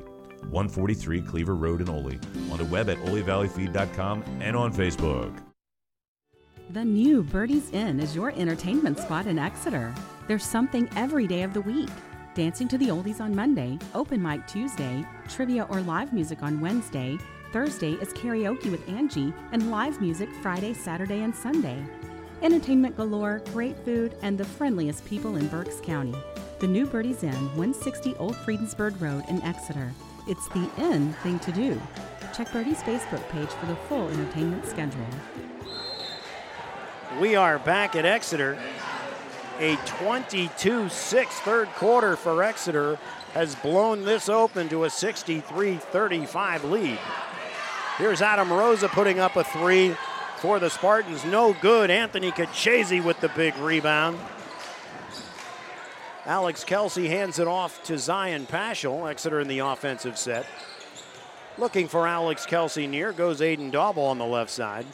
143 0.49 1.21
Cleaver 1.21 1.55
Road 1.55 1.81
in 1.81 1.89
Oley, 1.89 2.19
on 2.51 2.57
the 2.57 2.65
web 2.65 2.89
at 2.89 2.97
oleyvalleyfeed.com 2.99 4.23
and 4.41 4.55
on 4.55 4.73
Facebook. 4.73 5.33
The 6.71 6.83
new 6.83 7.21
Birdie's 7.21 7.69
Inn 7.71 7.99
is 7.99 8.15
your 8.15 8.31
entertainment 8.31 8.97
spot 8.97 9.27
in 9.27 9.37
Exeter. 9.37 9.93
There's 10.27 10.43
something 10.43 10.89
every 10.95 11.27
day 11.27 11.43
of 11.43 11.53
the 11.53 11.61
week. 11.61 11.89
Dancing 12.33 12.67
to 12.67 12.77
the 12.77 12.87
Oldies 12.87 13.21
on 13.21 13.35
Monday, 13.35 13.77
open 13.93 14.21
mic 14.21 14.45
Tuesday, 14.47 15.05
trivia 15.29 15.67
or 15.69 15.81
live 15.81 16.11
music 16.11 16.41
on 16.41 16.59
Wednesday, 16.59 17.17
Thursday 17.53 17.93
is 17.93 18.11
karaoke 18.13 18.69
with 18.69 18.89
Angie, 18.89 19.33
and 19.53 19.71
live 19.71 20.01
music 20.01 20.27
Friday, 20.41 20.73
Saturday, 20.73 21.21
and 21.21 21.33
Sunday. 21.33 21.81
Entertainment 22.41 22.97
galore, 22.97 23.41
great 23.53 23.77
food, 23.85 24.15
and 24.21 24.37
the 24.37 24.43
friendliest 24.43 25.05
people 25.05 25.37
in 25.37 25.47
Berks 25.47 25.79
County. 25.79 26.15
The 26.59 26.67
new 26.67 26.85
Birdie's 26.85 27.23
Inn, 27.23 27.33
160 27.55 28.15
Old 28.15 28.35
Friedensburg 28.35 28.99
Road 28.99 29.23
in 29.29 29.41
Exeter. 29.43 29.93
It's 30.27 30.47
the 30.47 30.69
in 30.77 31.13
thing 31.13 31.37
to 31.39 31.51
do. 31.51 31.79
Check 32.35 32.51
Birdie's 32.51 32.81
Facebook 32.81 33.27
page 33.29 33.49
for 33.49 33.67
the 33.67 33.75
full 33.75 34.09
entertainment 34.09 34.65
schedule. 34.65 35.05
We 37.19 37.35
are 37.35 37.59
back 37.59 37.95
at 37.95 38.05
Exeter. 38.05 38.57
A 39.59 39.75
22 39.85 40.89
6 40.89 41.39
third 41.41 41.67
quarter 41.75 42.15
for 42.15 42.43
Exeter 42.43 42.97
has 43.33 43.55
blown 43.55 44.03
this 44.03 44.27
open 44.27 44.67
to 44.69 44.85
a 44.85 44.89
63 44.89 45.75
35 45.75 46.63
lead. 46.65 46.99
Here's 47.97 48.21
Adam 48.21 48.51
Rosa 48.51 48.89
putting 48.89 49.19
up 49.19 49.35
a 49.35 49.43
three 49.43 49.95
for 50.37 50.59
the 50.59 50.69
Spartans. 50.69 51.23
No 51.23 51.53
good. 51.61 51.91
Anthony 51.91 52.31
Kachese 52.31 53.03
with 53.03 53.21
the 53.21 53.29
big 53.29 53.55
rebound. 53.57 54.17
Alex 56.25 56.63
Kelsey 56.63 57.07
hands 57.07 57.37
it 57.37 57.47
off 57.47 57.83
to 57.83 57.99
Zion 57.99 58.47
Paschal. 58.47 59.07
Exeter 59.07 59.39
in 59.39 59.47
the 59.47 59.59
offensive 59.59 60.17
set. 60.17 60.47
Looking 61.57 61.87
for 61.87 62.07
Alex 62.07 62.47
Kelsey 62.47 62.87
near 62.87 63.13
goes 63.13 63.41
Aiden 63.41 63.71
Dauble 63.71 64.09
on 64.09 64.17
the 64.17 64.25
left 64.25 64.49
side. 64.49 64.87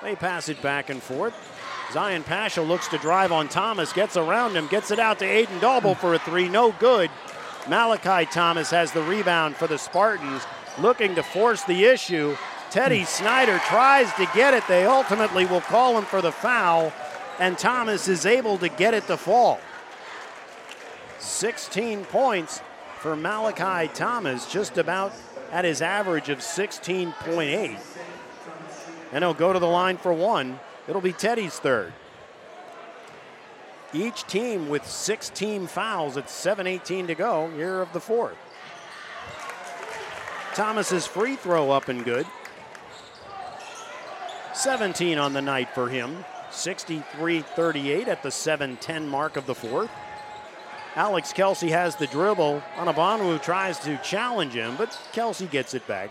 They 0.00 0.14
pass 0.14 0.48
it 0.48 0.62
back 0.62 0.90
and 0.90 1.02
forth. 1.02 1.34
Zion 1.92 2.22
Paschal 2.22 2.64
looks 2.64 2.88
to 2.88 2.98
drive 2.98 3.32
on 3.32 3.48
Thomas, 3.48 3.92
gets 3.92 4.16
around 4.16 4.54
him, 4.54 4.68
gets 4.68 4.90
it 4.90 4.98
out 4.98 5.18
to 5.18 5.24
Aiden 5.24 5.58
Dauble 5.60 5.96
for 5.96 6.14
a 6.14 6.18
three. 6.20 6.48
No 6.48 6.72
good. 6.72 7.10
Malachi 7.68 8.26
Thomas 8.26 8.70
has 8.70 8.92
the 8.92 9.02
rebound 9.02 9.56
for 9.56 9.66
the 9.66 9.78
Spartans, 9.78 10.42
looking 10.78 11.16
to 11.16 11.22
force 11.22 11.64
the 11.64 11.84
issue. 11.84 12.36
Teddy 12.70 13.04
Snyder 13.04 13.58
tries 13.66 14.12
to 14.14 14.28
get 14.34 14.54
it. 14.54 14.64
They 14.68 14.86
ultimately 14.86 15.46
will 15.46 15.60
call 15.62 15.98
him 15.98 16.04
for 16.04 16.22
the 16.22 16.32
foul 16.32 16.92
and 17.38 17.58
Thomas 17.58 18.08
is 18.08 18.26
able 18.26 18.58
to 18.58 18.68
get 18.68 18.94
it 18.94 19.06
to 19.06 19.16
fall. 19.16 19.60
16 21.18 22.04
points 22.04 22.60
for 22.98 23.16
Malachi 23.16 23.90
Thomas, 23.92 24.50
just 24.50 24.78
about 24.78 25.12
at 25.50 25.64
his 25.64 25.82
average 25.82 26.28
of 26.28 26.38
16.8. 26.38 27.78
And 29.12 29.24
he'll 29.24 29.34
go 29.34 29.52
to 29.52 29.58
the 29.58 29.66
line 29.66 29.96
for 29.96 30.12
one. 30.12 30.58
It'll 30.88 31.00
be 31.00 31.12
Teddy's 31.12 31.58
third. 31.58 31.92
Each 33.92 34.24
team 34.24 34.68
with 34.68 34.86
six 34.86 35.30
team 35.30 35.66
fouls 35.66 36.16
at 36.16 36.26
7.18 36.26 37.06
to 37.06 37.14
go, 37.14 37.50
here 37.50 37.80
of 37.80 37.92
the 37.92 38.00
fourth. 38.00 38.36
Thomas's 40.54 41.06
free 41.06 41.36
throw 41.36 41.70
up 41.70 41.88
and 41.88 42.04
good. 42.04 42.26
17 44.54 45.18
on 45.18 45.32
the 45.32 45.42
night 45.42 45.74
for 45.74 45.88
him. 45.88 46.24
63 46.54 47.40
38 47.40 48.08
at 48.08 48.22
the 48.22 48.30
7 48.30 48.76
10 48.76 49.08
mark 49.08 49.36
of 49.36 49.46
the 49.46 49.54
fourth. 49.54 49.90
Alex 50.96 51.32
Kelsey 51.32 51.70
has 51.70 51.96
the 51.96 52.06
dribble. 52.06 52.62
Anabanwu 52.76 53.42
tries 53.42 53.78
to 53.80 53.96
challenge 53.98 54.52
him, 54.52 54.76
but 54.76 54.96
Kelsey 55.12 55.46
gets 55.46 55.74
it 55.74 55.86
back. 55.88 56.10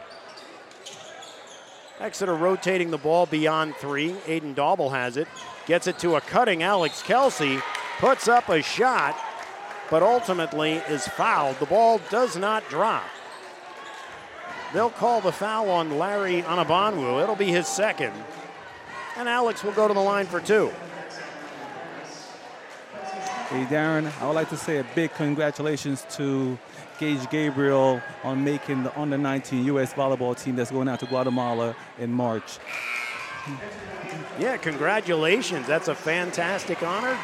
Exeter 1.99 2.35
rotating 2.35 2.91
the 2.91 2.97
ball 2.97 3.25
beyond 3.25 3.75
three. 3.75 4.11
Aiden 4.25 4.53
Dauble 4.53 4.91
has 4.91 5.15
it. 5.15 5.27
Gets 5.67 5.87
it 5.87 5.99
to 5.99 6.15
a 6.15 6.21
cutting 6.21 6.61
Alex 6.61 7.01
Kelsey. 7.01 7.59
Puts 7.99 8.27
up 8.27 8.49
a 8.49 8.61
shot, 8.61 9.15
but 9.89 10.03
ultimately 10.03 10.73
is 10.89 11.07
fouled. 11.07 11.59
The 11.59 11.65
ball 11.65 12.01
does 12.09 12.35
not 12.35 12.67
drop. 12.67 13.05
They'll 14.73 14.89
call 14.89 15.21
the 15.21 15.31
foul 15.31 15.69
on 15.69 15.97
Larry 15.97 16.41
Anabanwu. 16.41 17.23
It'll 17.23 17.35
be 17.35 17.51
his 17.51 17.67
second 17.67 18.13
and 19.17 19.29
Alex 19.29 19.63
will 19.63 19.71
go 19.71 19.87
to 19.87 19.93
the 19.93 19.99
line 19.99 20.25
for 20.25 20.39
two. 20.39 20.71
Hey, 23.49 23.65
Darren, 23.65 24.11
I 24.19 24.25
would 24.25 24.33
like 24.33 24.49
to 24.49 24.57
say 24.57 24.79
a 24.79 24.85
big 24.95 25.13
congratulations 25.13 26.05
to 26.11 26.57
Gage 26.97 27.29
Gabriel 27.29 28.01
on 28.23 28.43
making 28.43 28.83
the 28.83 28.99
under 28.99 29.17
19 29.17 29.65
U.S. 29.65 29.93
volleyball 29.93 30.41
team 30.41 30.55
that's 30.55 30.71
going 30.71 30.87
out 30.87 30.99
to 31.01 31.05
Guatemala 31.05 31.75
in 31.99 32.11
March. 32.11 32.59
Yeah, 34.39 34.57
congratulations. 34.57 35.67
That's 35.67 35.87
a 35.87 35.95
fantastic 35.95 36.81
honor. 36.81 37.17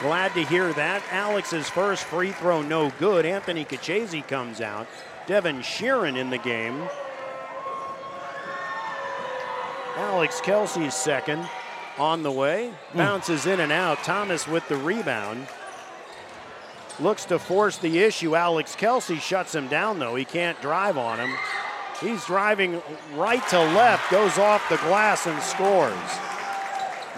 Glad 0.00 0.32
to 0.34 0.44
hear 0.44 0.72
that. 0.72 1.02
Alex's 1.10 1.68
first 1.68 2.04
free 2.04 2.32
throw, 2.32 2.62
no 2.62 2.90
good. 2.98 3.26
Anthony 3.26 3.64
Kachese 3.64 4.26
comes 4.26 4.60
out. 4.60 4.86
Devin 5.26 5.58
Sheeran 5.58 6.16
in 6.16 6.30
the 6.30 6.38
game. 6.38 6.88
Alex 9.98 10.40
Kelsey's 10.40 10.94
second 10.94 11.44
on 11.98 12.22
the 12.22 12.30
way. 12.30 12.70
Hmm. 12.92 12.98
Bounces 12.98 13.46
in 13.46 13.58
and 13.58 13.72
out. 13.72 14.04
Thomas 14.04 14.46
with 14.46 14.66
the 14.68 14.76
rebound. 14.76 15.48
Looks 17.00 17.24
to 17.26 17.38
force 17.40 17.78
the 17.78 17.98
issue. 17.98 18.36
Alex 18.36 18.76
Kelsey 18.76 19.16
shuts 19.16 19.54
him 19.54 19.66
down, 19.66 19.98
though. 19.98 20.14
He 20.14 20.24
can't 20.24 20.60
drive 20.60 20.96
on 20.96 21.18
him. 21.18 21.34
He's 22.00 22.24
driving 22.26 22.80
right 23.16 23.46
to 23.48 23.58
left, 23.58 24.08
goes 24.08 24.38
off 24.38 24.68
the 24.68 24.76
glass 24.76 25.26
and 25.26 25.42
scores. 25.42 25.92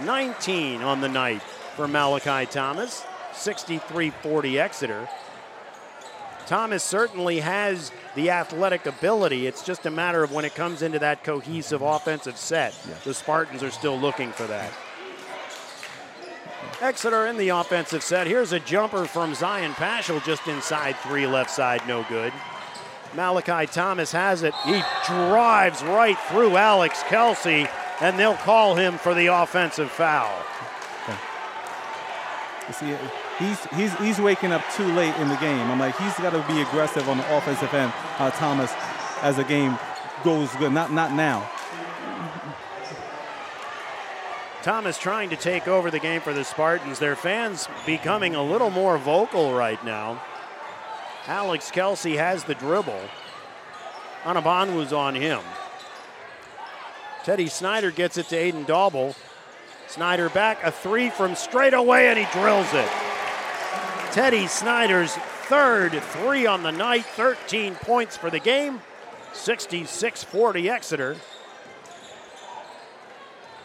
19 0.07 0.81
on 0.81 1.03
the 1.03 1.09
night 1.09 1.43
for 1.77 1.87
Malachi 1.87 2.51
Thomas, 2.51 3.05
63 3.35 4.09
40 4.09 4.59
Exeter. 4.59 5.07
Thomas 6.51 6.83
certainly 6.83 7.39
has 7.39 7.93
the 8.17 8.31
athletic 8.31 8.85
ability. 8.85 9.47
It's 9.47 9.63
just 9.63 9.87
a 9.87 9.91
matter 9.91 10.25
of 10.25 10.33
when 10.33 10.45
it 10.45 10.57
comes 10.57 10.83
into 10.83 10.99
that 10.99 11.23
cohesive 11.23 11.81
offensive 11.81 12.37
set. 12.37 12.75
The 13.05 13.15
Spartans 13.15 13.63
are 13.63 13.71
still 13.71 13.97
looking 13.97 14.33
for 14.33 14.49
that. 14.49 14.73
Exeter 16.81 17.27
in 17.27 17.37
the 17.37 17.51
offensive 17.51 18.03
set. 18.03 18.27
Here's 18.27 18.51
a 18.51 18.59
jumper 18.59 19.05
from 19.05 19.33
Zion 19.33 19.75
Paschal 19.75 20.19
just 20.19 20.49
inside 20.49 20.97
three, 21.05 21.25
left 21.25 21.53
side, 21.53 21.87
no 21.87 22.05
good. 22.09 22.33
Malachi 23.15 23.69
Thomas 23.69 24.11
has 24.11 24.43
it. 24.43 24.53
He 24.65 24.83
drives 25.07 25.85
right 25.85 26.19
through 26.19 26.57
Alex 26.57 27.01
Kelsey, 27.05 27.69
and 28.01 28.19
they'll 28.19 28.35
call 28.35 28.75
him 28.75 28.99
for 28.99 29.15
the 29.15 29.29
offensive 29.29 29.89
foul. 29.89 30.37
You 32.67 32.75
see, 32.75 32.97
he's, 33.41 33.65
he's, 33.75 33.99
he's 33.99 34.21
waking 34.21 34.53
up 34.53 34.63
too 34.77 34.87
late 34.93 35.15
in 35.17 35.29
the 35.29 35.37
game. 35.37 35.71
I'm 35.71 35.81
like, 35.81 35.97
he's 35.97 36.15
got 36.19 36.31
to 36.31 36.53
be 36.53 36.61
aggressive 36.61 37.09
on 37.09 37.19
the 37.19 37.37
offensive 37.37 37.73
end, 37.75 37.93
uh, 38.19 38.31
Thomas, 38.31 38.73
as 39.23 39.37
the 39.37 39.45
game 39.45 39.77
goes 40.23 40.55
good. 40.57 40.73
Not, 40.73 40.93
not 40.93 41.13
now. 41.13 41.51
Thomas 44.63 44.99
trying 44.99 45.31
to 45.31 45.37
take 45.37 45.67
over 45.67 45.91
the 45.91 45.99
game 45.99 46.21
for 46.21 46.35
the 46.35 46.45
Spartans. 46.45 46.99
Their 46.99 47.17
fans 47.17 47.67
becoming 47.87 48.35
a 48.35 48.43
little 48.43 48.69
more 48.69 48.99
vocal 48.99 49.55
right 49.55 49.83
now. 49.85 50.23
Alex 51.27 51.71
Kelsey 51.71 52.17
has 52.17 52.45
the 52.45 52.55
dribble. 52.55 53.01
was 54.25 54.93
on 54.93 55.15
him. 55.15 55.41
Teddy 57.25 57.47
Snyder 57.47 57.91
gets 57.91 58.19
it 58.19 58.29
to 58.29 58.37
Aiden 58.37 58.67
Daubel. 58.67 59.17
Snyder 59.87 60.29
back, 60.29 60.63
a 60.63 60.71
three 60.71 61.09
from 61.11 61.35
straight 61.35 61.75
away, 61.75 62.09
and 62.09 62.19
he 62.19 62.27
drills 62.33 62.73
it. 62.75 63.10
Teddy 64.13 64.49
Snyder's 64.49 65.13
third 65.13 65.93
three 66.03 66.45
on 66.45 66.65
the 66.65 66.73
night, 66.73 67.05
13 67.05 67.77
points 67.77 68.17
for 68.17 68.29
the 68.29 68.41
game, 68.41 68.81
66 69.33 70.25
40 70.25 70.69
Exeter. 70.69 71.17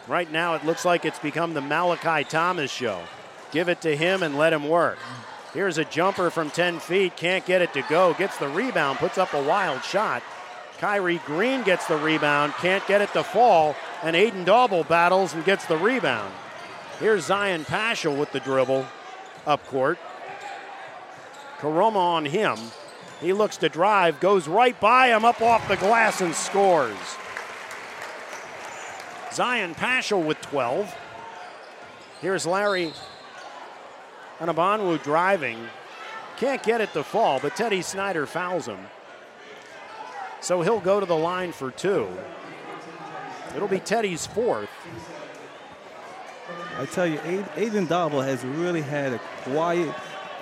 Right 0.06 0.30
now, 0.30 0.54
it 0.54 0.64
looks 0.64 0.84
like 0.84 1.04
it's 1.04 1.18
become 1.18 1.54
the 1.54 1.60
Malachi 1.60 2.22
Thomas 2.22 2.70
show. 2.70 3.00
Give 3.50 3.68
it 3.68 3.80
to 3.80 3.96
him 3.96 4.22
and 4.22 4.38
let 4.38 4.52
him 4.52 4.68
work. 4.68 4.98
Here's 5.52 5.78
a 5.78 5.84
jumper 5.84 6.30
from 6.30 6.50
10 6.50 6.78
feet, 6.78 7.16
can't 7.16 7.44
get 7.44 7.60
it 7.60 7.72
to 7.72 7.82
go, 7.82 8.14
gets 8.14 8.36
the 8.36 8.48
rebound, 8.48 8.98
puts 8.98 9.18
up 9.18 9.34
a 9.34 9.42
wild 9.42 9.82
shot. 9.82 10.22
Kyrie 10.78 11.20
Green 11.26 11.64
gets 11.64 11.86
the 11.86 11.96
rebound, 11.96 12.52
can't 12.54 12.86
get 12.86 13.00
it 13.00 13.12
to 13.14 13.24
fall, 13.24 13.74
and 14.04 14.14
Aiden 14.14 14.44
Daubel 14.44 14.86
battles 14.86 15.34
and 15.34 15.44
gets 15.44 15.64
the 15.64 15.76
rebound. 15.76 16.32
Here's 17.00 17.24
Zion 17.24 17.64
Paschal 17.64 18.14
with 18.14 18.30
the 18.30 18.40
dribble 18.40 18.86
up 19.44 19.66
court. 19.66 19.98
Karoma 21.58 21.96
on 21.96 22.24
him. 22.24 22.56
He 23.20 23.32
looks 23.32 23.56
to 23.58 23.68
drive, 23.68 24.20
goes 24.20 24.46
right 24.46 24.78
by 24.78 25.08
him, 25.08 25.24
up 25.24 25.40
off 25.40 25.66
the 25.68 25.76
glass, 25.76 26.20
and 26.20 26.34
scores. 26.34 26.96
Zion 29.32 29.74
Paschal 29.74 30.22
with 30.22 30.40
12. 30.42 30.94
Here's 32.20 32.46
Larry 32.46 32.92
Anabanwu 34.38 35.02
driving. 35.02 35.58
Can't 36.36 36.62
get 36.62 36.80
it 36.80 36.92
to 36.92 37.02
fall, 37.02 37.40
but 37.40 37.56
Teddy 37.56 37.80
Snyder 37.80 38.26
fouls 38.26 38.66
him. 38.66 38.78
So 40.40 40.60
he'll 40.60 40.80
go 40.80 41.00
to 41.00 41.06
the 41.06 41.16
line 41.16 41.52
for 41.52 41.70
two. 41.70 42.08
It'll 43.54 43.68
be 43.68 43.80
Teddy's 43.80 44.26
fourth. 44.26 44.68
I 46.78 46.84
tell 46.84 47.06
you, 47.06 47.18
Aiden 47.18 47.86
Daubel 47.86 48.22
has 48.22 48.44
really 48.44 48.82
had 48.82 49.14
a 49.14 49.20
quiet. 49.42 49.94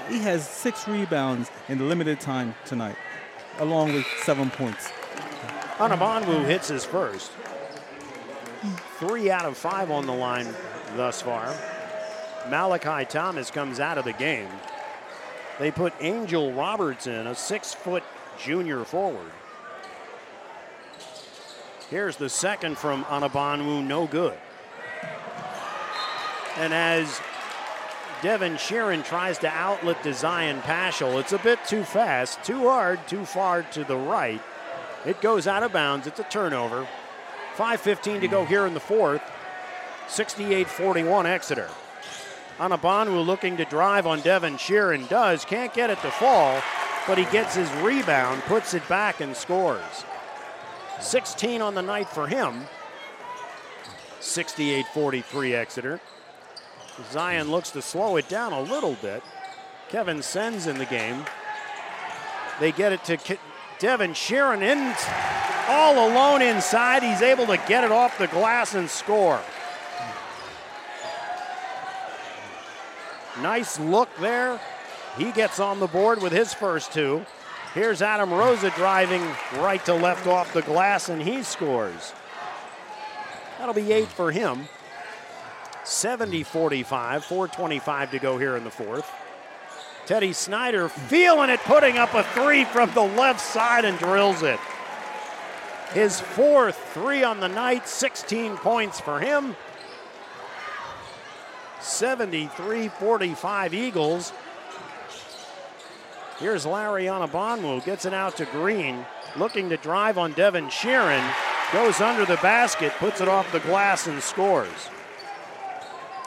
He 0.09 0.18
has 0.20 0.48
six 0.48 0.86
rebounds 0.86 1.51
in 1.68 1.78
the 1.78 1.85
limited 1.85 2.20
time 2.20 2.55
tonight, 2.66 2.97
along 3.59 3.94
with 3.94 4.06
seven 4.22 4.51
points. 4.51 4.90
Anabanwu 5.78 6.44
hits 6.44 6.68
his 6.68 6.85
first 6.85 7.32
three 8.98 9.31
out 9.31 9.44
of 9.44 9.56
five 9.56 9.90
on 9.90 10.06
the 10.06 10.12
line 10.12 10.47
thus 10.97 11.22
far. 11.22 11.55
Malachi 12.48 13.05
Thomas 13.06 13.51
comes 13.51 13.81
out 13.81 13.98
of 13.98 14.05
the 14.05 14.12
game. 14.12 14.48
They 15.59 15.70
put 15.70 15.93
Angel 16.01 16.52
Roberts 16.52 17.06
in, 17.06 17.26
a 17.26 17.35
six 17.35 17.72
foot 17.72 18.02
junior 18.39 18.85
forward. 18.85 19.31
Here's 21.90 22.16
the 22.16 22.28
second 22.28 22.76
from 22.76 23.05
Anabanwu, 23.05 23.85
no 23.86 24.06
good. 24.06 24.36
And 26.56 26.72
as 26.72 27.20
Devin 28.24 28.55
Sheeran 28.55 29.05
tries 29.05 29.36
to 29.40 29.48
outlet 29.48 30.02
to 30.02 30.14
Zion 30.14 30.62
Paschal, 30.62 31.18
it's 31.18 31.34
a 31.34 31.38
bit 31.38 31.59
too 31.66 31.82
fast, 31.82 32.42
too 32.42 32.70
hard, 32.70 33.06
too 33.06 33.26
far 33.26 33.64
to 33.64 33.84
the 33.84 33.98
right. 33.98 34.40
It 35.05 35.20
goes 35.20 35.46
out 35.46 35.62
of 35.62 35.74
bounds. 35.74 36.06
It's 36.06 36.20
a 36.20 36.24
turnover. 36.24 36.88
5.15 37.56 38.22
to 38.22 38.28
go 38.28 38.46
here 38.46 38.64
in 38.64 38.72
the 38.72 38.80
fourth. 38.80 39.20
68 40.09 40.66
41 40.66 41.26
Exeter. 41.26 41.68
Anabanwu 42.56 43.26
looking 43.26 43.59
to 43.59 43.66
drive 43.66 44.06
on 44.06 44.22
Devin 44.22 44.55
Sheeran 44.55 45.06
does. 45.10 45.44
Can't 45.44 45.74
get 45.74 45.90
it 45.90 46.01
to 46.01 46.10
fall, 46.10 46.62
but 47.06 47.18
he 47.18 47.24
gets 47.26 47.55
his 47.55 47.70
rebound, 47.82 48.40
puts 48.44 48.72
it 48.72 48.88
back, 48.88 49.20
and 49.20 49.36
scores. 49.36 50.06
16 50.98 51.60
on 51.60 51.74
the 51.74 51.82
night 51.82 52.09
for 52.09 52.26
him. 52.26 52.62
68 54.20 54.86
43 54.94 55.55
Exeter. 55.55 56.01
Zion 57.11 57.51
looks 57.51 57.71
to 57.71 57.83
slow 57.83 58.16
it 58.16 58.29
down 58.29 58.53
a 58.53 58.61
little 58.61 58.95
bit. 59.03 59.23
Kevin 59.89 60.19
Saenz 60.19 60.66
in 60.66 60.79
the 60.79 60.87
game. 60.87 61.25
They 62.61 62.73
get 62.73 62.93
it 62.93 63.05
to 63.05 63.39
Devin 63.79 64.12
Sheeran 64.12 64.62
in 64.62 64.95
all 65.69 66.09
alone 66.09 66.43
inside. 66.43 67.03
He's 67.03 67.23
able 67.23 67.47
to 67.47 67.57
get 67.69 67.85
it 67.85 67.93
off 67.93 68.19
the 68.19 68.29
glass 68.29 68.75
and 68.75 68.89
score. 68.89 69.41
Nice 73.43 73.81
look 73.81 74.09
there. 74.21 74.61
He 75.19 75.33
gets 75.33 75.59
on 75.59 75.81
the 75.81 75.87
board 75.87 76.23
with 76.23 76.33
his 76.33 76.55
first 76.55 76.93
two. 76.93 77.25
Here's 77.73 78.03
Adam 78.03 78.33
Rosa 78.33 78.71
driving 78.71 79.23
right 79.55 79.85
to 79.87 79.95
left 79.95 80.29
off 80.29 80.53
the 80.53 80.62
glass, 80.62 81.09
and 81.09 81.21
he 81.21 81.43
scores. 81.43 82.12
That'll 83.59 83.75
be 83.75 83.93
eight 83.93 84.09
for 84.09 84.31
him. 84.31 84.69
70 85.85 86.43
45, 86.43 87.24
425 87.24 88.11
to 88.12 88.19
go 88.19 88.39
here 88.39 88.56
in 88.56 88.65
the 88.65 88.70
fourth. 88.70 89.11
Teddy 90.06 90.32
Snyder 90.32 90.89
feeling 90.89 91.51
it, 91.51 91.61
putting 91.61 91.97
up 91.97 92.12
a 92.15 92.23
three 92.23 92.65
from 92.65 92.93
the 92.93 93.02
left 93.02 93.40
side 93.40 93.85
and 93.85 93.98
drills 93.98 94.43
it. 94.43 94.61
His 95.93 96.20
fourth 96.20 96.77
three 96.93 97.23
on 97.23 97.40
the 97.40 97.48
night, 97.48 97.89
16 97.89 98.56
points 98.59 99.01
for 99.01 99.20
him. 99.20 99.56
73 101.81 102.89
45 102.89 103.74
Eagles. 103.74 104.32
Here's 106.39 106.66
Larry 106.66 107.05
Anabanwu, 107.05 107.85
gets 107.85 108.05
it 108.05 108.12
out 108.12 108.36
to 108.39 108.44
Green, 108.47 109.06
looking 109.36 109.69
to 109.69 109.77
drive 109.77 110.19
on 110.19 110.32
Devin 110.32 110.66
Sheeran, 110.66 111.32
goes 111.73 112.01
under 112.01 112.24
the 112.24 112.36
basket, 112.36 112.93
puts 112.98 113.20
it 113.20 113.28
off 113.28 113.51
the 113.52 113.61
glass, 113.61 114.09
and 114.09 114.20
scores. 114.20 114.90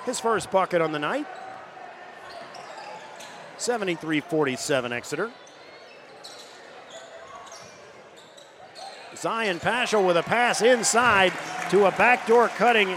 His 0.08 0.22
first 0.22 0.50
bucket 0.52 0.82
on 0.82 0.94
the 0.94 1.00
night. 1.00 1.28
73 3.58 4.22
47 4.22 4.94
Exeter. 4.94 5.32
Zion 9.18 9.60
Paschal 9.60 10.06
with 10.06 10.16
a 10.16 10.24
pass 10.24 10.62
inside 10.62 11.34
to 11.72 11.88
a 11.88 11.92
backdoor 11.92 12.48
cutting 12.48 12.96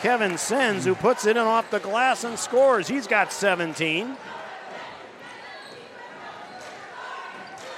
Kevin 0.00 0.32
Saenz, 0.32 0.82
who 0.82 0.96
puts 0.96 1.26
it 1.26 1.36
in 1.36 1.44
off 1.44 1.70
the 1.70 1.78
glass 1.78 2.24
and 2.24 2.36
scores. 2.36 2.88
He's 2.88 3.06
got 3.06 3.32
17. 3.32 4.16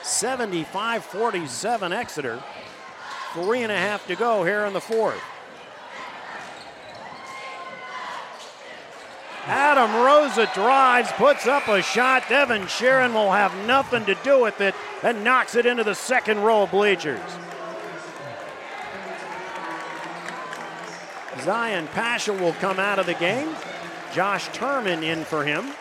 75 0.02 1.04
47 1.04 1.92
Exeter. 1.92 2.42
Three 3.34 3.62
and 3.62 3.70
a 3.70 3.76
half 3.76 4.06
to 4.06 4.16
go 4.16 4.42
here 4.42 4.64
in 4.64 4.72
the 4.72 4.80
fourth. 4.80 5.20
Adam 9.48 9.94
Rosa 9.94 10.46
drives, 10.52 11.10
puts 11.12 11.46
up 11.46 11.68
a 11.68 11.80
shot. 11.80 12.22
Devin 12.28 12.62
Sheeran 12.62 13.14
will 13.14 13.32
have 13.32 13.54
nothing 13.66 14.04
to 14.04 14.14
do 14.16 14.42
with 14.42 14.60
it 14.60 14.74
and 15.02 15.24
knocks 15.24 15.54
it 15.54 15.64
into 15.64 15.82
the 15.82 15.94
second 15.94 16.42
row 16.42 16.64
of 16.64 16.70
bleachers. 16.70 17.18
Zion 21.40 21.86
Paschal 21.88 22.36
will 22.36 22.52
come 22.54 22.78
out 22.78 22.98
of 22.98 23.06
the 23.06 23.14
game. 23.14 23.54
Josh 24.12 24.48
Turman 24.50 25.02
in 25.02 25.24
for 25.24 25.44
him. 25.44 25.72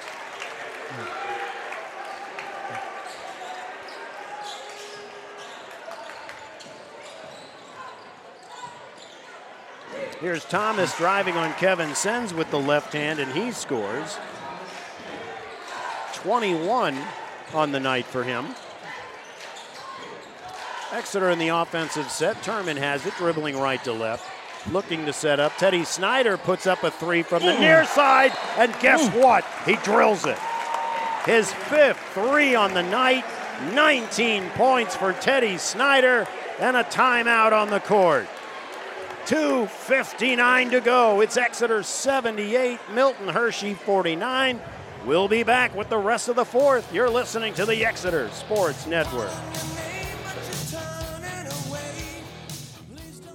Here's 10.20 10.46
Thomas 10.46 10.98
driving 10.98 11.38
on 11.38 11.54
Kevin 11.54 11.90
Saenz 11.90 12.34
with 12.34 12.50
the 12.50 12.60
left 12.60 12.92
hand, 12.94 13.20
and 13.20 13.32
he 13.34 13.52
scores. 13.52 14.18
21 16.14 16.98
on 17.54 17.72
the 17.72 17.80
night 17.80 18.06
for 18.06 18.24
him. 18.24 18.48
Exeter 20.92 21.30
in 21.30 21.38
the 21.38 21.50
offensive 21.50 22.10
set. 22.10 22.36
Turman 22.38 22.78
has 22.78 23.06
it, 23.06 23.14
dribbling 23.18 23.60
right 23.60 23.84
to 23.84 23.94
left, 23.94 24.26
looking 24.72 25.06
to 25.06 25.14
set 25.14 25.40
up. 25.40 25.56
Teddy 25.58 25.84
Snyder 25.84 26.36
puts 26.36 26.66
up 26.66 26.84
a 26.84 26.90
three 26.90 27.22
from 27.22 27.44
the 27.44 27.60
near 27.60 27.86
side, 27.86 28.32
and 28.58 28.74
guess 28.80 29.08
what? 29.14 29.46
He 29.68 29.76
drills 29.78 30.26
it. 30.26 30.40
His 31.26 31.54
fifth 31.54 32.00
three 32.16 32.56
on 32.56 32.74
the 32.74 32.82
night, 32.82 33.24
19 33.74 34.50
points 34.52 34.96
for 34.96 35.14
Teddy 35.14 35.60
Snyder, 35.60 36.28
and 36.60 36.76
a 36.76 36.84
timeout 36.86 37.52
on 37.52 37.70
the 37.70 37.82
court. 37.82 38.28
2.59 39.28 40.72
to 40.72 40.80
go. 40.80 41.20
It's 41.20 41.36
Exeter 41.36 41.84
78, 41.84 42.80
Milton 42.94 43.28
Hershey 43.28 43.74
49. 43.74 44.62
We'll 45.06 45.28
be 45.28 45.44
back 45.44 45.76
with 45.76 45.90
the 45.90 45.98
rest 45.98 46.30
of 46.30 46.38
the 46.38 46.46
fourth. 46.46 46.94
You're 46.94 47.10
listening 47.10 47.54
to 47.56 47.66
the 47.66 47.86
Exeter 47.86 48.30
Sports 48.30 48.88
Network. 48.88 49.30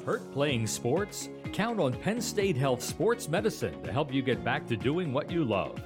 Hurt 0.06 0.32
playing 0.32 0.66
sports? 0.66 1.28
Count 1.52 1.78
on 1.78 1.93
Penn 1.93 2.23
State 2.23 2.56
Health 2.56 2.82
Sports 2.82 3.28
Medicine 3.28 3.82
to 3.82 3.93
help 3.93 4.10
you 4.10 4.23
get 4.23 4.43
back 4.43 4.66
to 4.69 4.78
doing 4.78 5.12
what 5.12 5.31
you 5.31 5.44
love. 5.44 5.78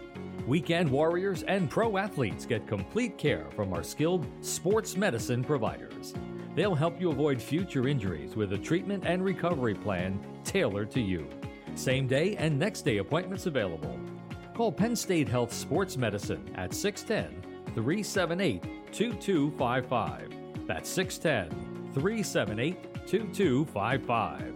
Weekend 0.46 0.88
warriors 0.88 1.42
and 1.42 1.68
pro 1.68 1.96
athletes 1.96 2.46
get 2.46 2.68
complete 2.68 3.18
care 3.18 3.46
from 3.56 3.72
our 3.72 3.82
skilled 3.82 4.24
sports 4.40 4.96
medicine 4.96 5.42
providers. 5.42 6.14
They'll 6.56 6.74
help 6.74 6.98
you 6.98 7.10
avoid 7.10 7.40
future 7.40 7.86
injuries 7.86 8.34
with 8.34 8.54
a 8.54 8.58
treatment 8.58 9.04
and 9.06 9.22
recovery 9.22 9.74
plan 9.74 10.18
tailored 10.42 10.90
to 10.92 11.02
you. 11.02 11.28
Same 11.74 12.06
day 12.06 12.34
and 12.36 12.58
next 12.58 12.80
day 12.80 12.96
appointments 12.96 13.44
available. 13.44 14.00
Call 14.54 14.72
Penn 14.72 14.96
State 14.96 15.28
Health 15.28 15.52
Sports 15.52 15.98
Medicine 15.98 16.50
at 16.54 16.72
610 16.72 17.42
378 17.74 18.62
2255. 18.90 20.30
That's 20.66 20.88
610 20.88 21.92
378 21.92 23.06
2255. 23.06 24.54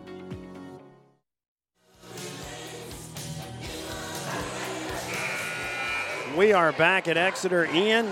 We 6.35 6.55
are 6.55 6.73
back 6.73 7.09
at 7.09 7.19
Exeter. 7.19 7.67
Ian, 7.75 8.09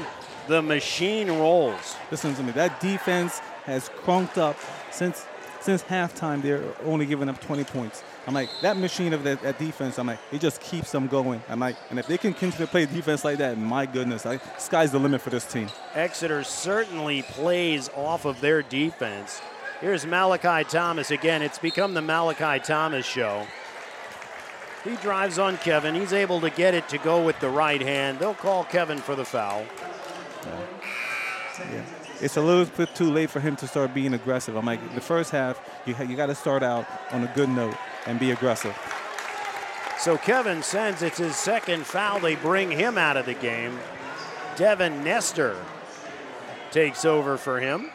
the 0.47 0.61
machine 0.61 1.31
rolls. 1.31 1.97
Listen 2.11 2.35
to 2.35 2.43
me. 2.43 2.53
That 2.53 2.81
defense 2.81 3.41
has 3.69 3.89
crunked 3.91 4.39
up 4.39 4.57
since 4.91 5.27
since 5.61 5.83
halftime. 5.83 6.41
They're 6.41 6.63
only 6.85 7.05
giving 7.05 7.29
up 7.29 7.41
20 7.41 7.65
points. 7.65 8.03
I'm 8.27 8.35
like 8.35 8.49
that 8.63 8.77
machine 8.77 9.13
of 9.13 9.25
that, 9.25 9.43
that 9.43 9.59
defense. 9.59 9.99
I'm 9.99 10.07
like 10.07 10.19
it 10.33 10.41
just 10.41 10.61
keeps 10.61 10.91
them 10.91 11.07
going. 11.07 11.43
I'm 11.49 11.61
like, 11.61 11.77
and 11.91 11.99
if 11.99 12.07
they 12.07 12.19
can 12.19 12.33
continue 12.33 12.67
to 12.67 12.71
play 12.71 12.87
defense 12.87 13.25
like 13.25 13.39
that, 13.39 13.59
my 13.59 13.87
goodness, 13.87 14.25
like 14.25 14.41
sky's 14.59 14.93
the 14.93 14.99
limit 14.99 15.21
for 15.21 15.31
this 15.31 15.45
team. 15.45 15.69
Exeter 15.95 16.43
certainly 16.43 17.23
plays 17.23 17.91
off 17.95 18.25
of 18.25 18.41
their 18.41 18.63
defense. 18.63 19.41
Here's 19.81 20.05
Malachi 20.07 20.69
Thomas 20.69 21.11
again. 21.11 21.43
It's 21.43 21.59
become 21.59 21.95
the 21.95 22.03
Malachi 22.03 22.59
Thomas 22.65 23.07
show. 23.07 23.47
He 24.85 24.97
drives 24.97 25.39
on 25.39 25.57
Kevin. 25.59 25.95
He's 25.95 26.13
able 26.13 26.41
to 26.41 26.51
get 26.51 26.75
it 26.75 26.89
to 26.89 26.99
go 26.99 27.23
with 27.25 27.39
the 27.41 27.51
right 27.51 27.81
hand. 27.81 28.19
They'll 28.19 28.35
call 28.35 28.65
Kevin 28.65 28.99
for 28.99 29.15
the 29.15 29.25
foul. 29.25 29.65
Yeah. 31.59 31.98
It's 32.21 32.37
a 32.37 32.41
little 32.41 32.65
bit 32.65 32.95
too 32.97 33.11
late 33.11 33.31
for 33.31 33.39
him 33.39 33.55
to 33.57 33.69
start 33.69 33.95
being 33.95 34.13
aggressive. 34.13 34.57
I'm 34.57 34.67
like, 34.67 34.95
the 34.95 35.01
first 35.01 35.31
half, 35.31 35.61
you, 35.87 35.95
you 36.05 36.17
got 36.17 36.27
to 36.27 36.35
start 36.35 36.65
out 36.65 36.85
on 37.13 37.23
a 37.23 37.33
good 37.35 37.49
note 37.49 37.77
and 38.07 38.19
be 38.19 38.33
aggressive. 38.33 38.77
So 39.99 40.17
Kevin 40.17 40.59
Saenz 40.59 41.03
it's 41.03 41.19
his 41.19 41.37
second 41.37 41.87
foul. 41.87 42.19
They 42.19 42.35
bring 42.35 42.71
him 42.71 42.99
out 42.99 43.17
of 43.17 43.27
the 43.27 43.35
game. 43.35 43.79
Devin 44.57 45.05
Nestor 45.05 45.57
takes 46.73 47.05
over 47.05 47.37
for 47.37 47.61
him. 47.61 47.91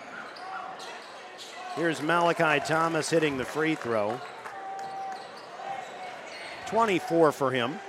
Here's 1.75 2.01
Malachi 2.01 2.63
Thomas 2.65 3.09
hitting 3.09 3.37
the 3.37 3.45
free 3.45 3.75
throw. 3.75 4.21
24 6.67 7.31
for 7.33 7.51
him. 7.51 7.79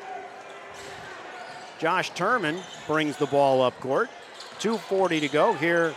Josh 1.79 2.11
Turman 2.13 2.61
brings 2.87 3.17
the 3.19 3.27
ball 3.27 3.63
up 3.63 3.79
court. 3.79 4.11
2.40 4.59 5.21
to 5.21 5.29
go 5.29 5.53
here. 5.53 5.95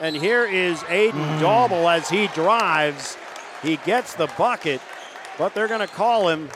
And 0.00 0.16
here 0.16 0.46
is 0.46 0.78
Aiden 0.84 1.12
mm. 1.12 1.40
Daubel 1.40 1.94
as 1.94 2.08
he 2.08 2.28
drives. 2.28 3.18
He 3.62 3.76
gets 3.78 4.14
the 4.14 4.28
bucket, 4.38 4.80
but 5.36 5.54
they're 5.54 5.68
going 5.68 5.86
to 5.86 5.86
call 5.86 6.28
him 6.28 6.48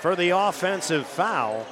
for 0.00 0.16
the 0.16 0.30
offensive 0.30 1.06
foul. 1.06 1.66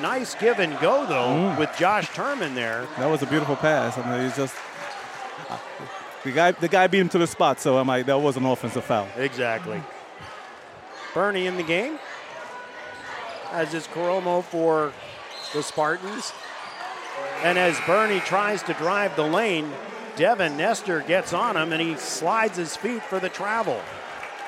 Nice 0.00 0.34
give 0.34 0.58
and 0.58 0.76
go, 0.80 1.06
though, 1.06 1.28
mm. 1.28 1.58
with 1.58 1.70
Josh 1.78 2.08
Turman 2.08 2.56
there. 2.56 2.88
That 2.98 3.06
was 3.06 3.22
a 3.22 3.26
beautiful 3.26 3.54
pass. 3.54 3.96
I 3.96 4.10
mean, 4.10 4.24
he's 4.24 4.36
just. 4.36 4.56
The 6.24 6.32
guy, 6.32 6.52
the 6.52 6.68
guy 6.68 6.86
beat 6.88 7.00
him 7.00 7.08
to 7.10 7.18
the 7.18 7.26
spot, 7.26 7.60
so 7.60 7.78
I'm 7.78 7.86
like, 7.86 8.06
that 8.06 8.18
was 8.18 8.36
an 8.36 8.44
offensive 8.44 8.84
foul. 8.84 9.08
Exactly. 9.16 9.80
Burney 11.14 11.46
in 11.46 11.56
the 11.56 11.62
game, 11.62 11.98
as 13.50 13.74
is 13.74 13.86
Coromo 13.88 14.42
for 14.42 14.92
the 15.52 15.62
Spartans. 15.62 16.32
And 17.42 17.58
as 17.58 17.78
Burney 17.86 18.20
tries 18.20 18.62
to 18.64 18.74
drive 18.74 19.16
the 19.16 19.26
lane, 19.26 19.70
Devin 20.16 20.56
Nestor 20.56 21.00
gets 21.00 21.32
on 21.32 21.56
him 21.56 21.72
and 21.72 21.80
he 21.80 21.96
slides 21.96 22.56
his 22.56 22.76
feet 22.76 23.02
for 23.02 23.18
the 23.18 23.28
travel. 23.28 23.80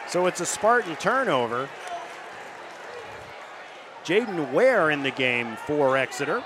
So 0.08 0.26
it's 0.26 0.40
a 0.40 0.46
Spartan 0.46 0.96
turnover. 0.96 1.68
Jaden 4.04 4.52
Ware 4.52 4.90
in 4.90 5.02
the 5.02 5.10
game 5.10 5.56
for 5.66 5.96
Exeter. 5.96 6.44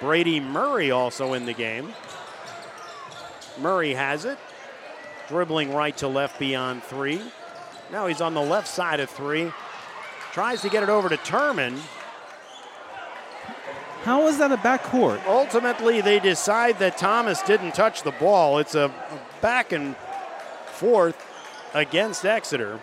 Brady 0.00 0.40
Murray 0.40 0.90
also 0.90 1.34
in 1.34 1.44
the 1.44 1.52
game. 1.52 1.92
Murray 3.58 3.92
has 3.92 4.24
it, 4.24 4.38
dribbling 5.28 5.74
right 5.74 5.94
to 5.98 6.08
left 6.08 6.38
beyond 6.38 6.82
three. 6.82 7.20
Now 7.92 8.06
he's 8.06 8.22
on 8.22 8.32
the 8.32 8.40
left 8.40 8.66
side 8.66 9.00
of 9.00 9.10
three. 9.10 9.52
Tries 10.32 10.62
to 10.62 10.70
get 10.70 10.82
it 10.82 10.88
over 10.88 11.10
to 11.10 11.18
Turman. 11.18 11.78
How 14.10 14.26
is 14.26 14.38
that 14.38 14.50
a 14.50 14.56
backcourt? 14.56 15.24
Ultimately, 15.24 16.00
they 16.00 16.18
decide 16.18 16.80
that 16.80 16.98
Thomas 16.98 17.40
didn't 17.42 17.76
touch 17.76 18.02
the 18.02 18.10
ball. 18.10 18.58
It's 18.58 18.74
a 18.74 18.92
back 19.40 19.70
and 19.70 19.94
forth 20.72 21.16
against 21.74 22.24
Exeter. 22.24 22.80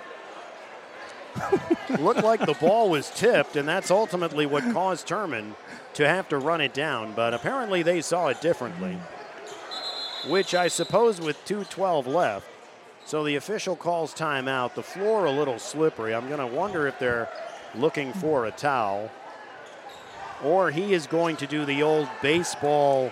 Looked 2.00 2.24
like 2.24 2.46
the 2.46 2.54
ball 2.54 2.90
was 2.90 3.10
tipped, 3.10 3.58
and 3.58 3.68
that's 3.68 3.92
ultimately 3.92 4.46
what 4.46 4.72
caused 4.72 5.06
Turman 5.06 5.56
to 5.96 6.08
have 6.08 6.30
to 6.30 6.38
run 6.38 6.62
it 6.62 6.74
down. 6.74 7.12
But 7.14 7.34
apparently, 7.34 7.84
they 7.84 8.00
saw 8.00 8.28
it 8.28 8.40
differently, 8.40 8.98
which 10.30 10.56
I 10.56 10.70
suppose 10.70 11.20
with 11.20 11.44
2:12 11.44 12.08
left. 12.08 12.48
So 13.04 13.26
the 13.26 13.36
official 13.36 13.76
calls 13.76 14.14
timeout. 14.14 14.76
The 14.76 14.82
floor 14.82 15.26
a 15.26 15.32
little 15.32 15.60
slippery. 15.60 16.16
I'm 16.16 16.30
going 16.30 16.40
to 16.40 16.48
wonder 16.48 16.88
if 16.88 16.98
they're 17.00 17.28
looking 17.76 18.14
for 18.14 18.46
a 18.46 18.52
towel 18.52 19.12
or 20.44 20.72
he 20.72 20.94
is 20.94 21.08
going 21.08 21.36
to 21.38 21.48
do 21.48 21.66
the 21.66 21.84
old 21.84 22.08
baseball 22.22 23.12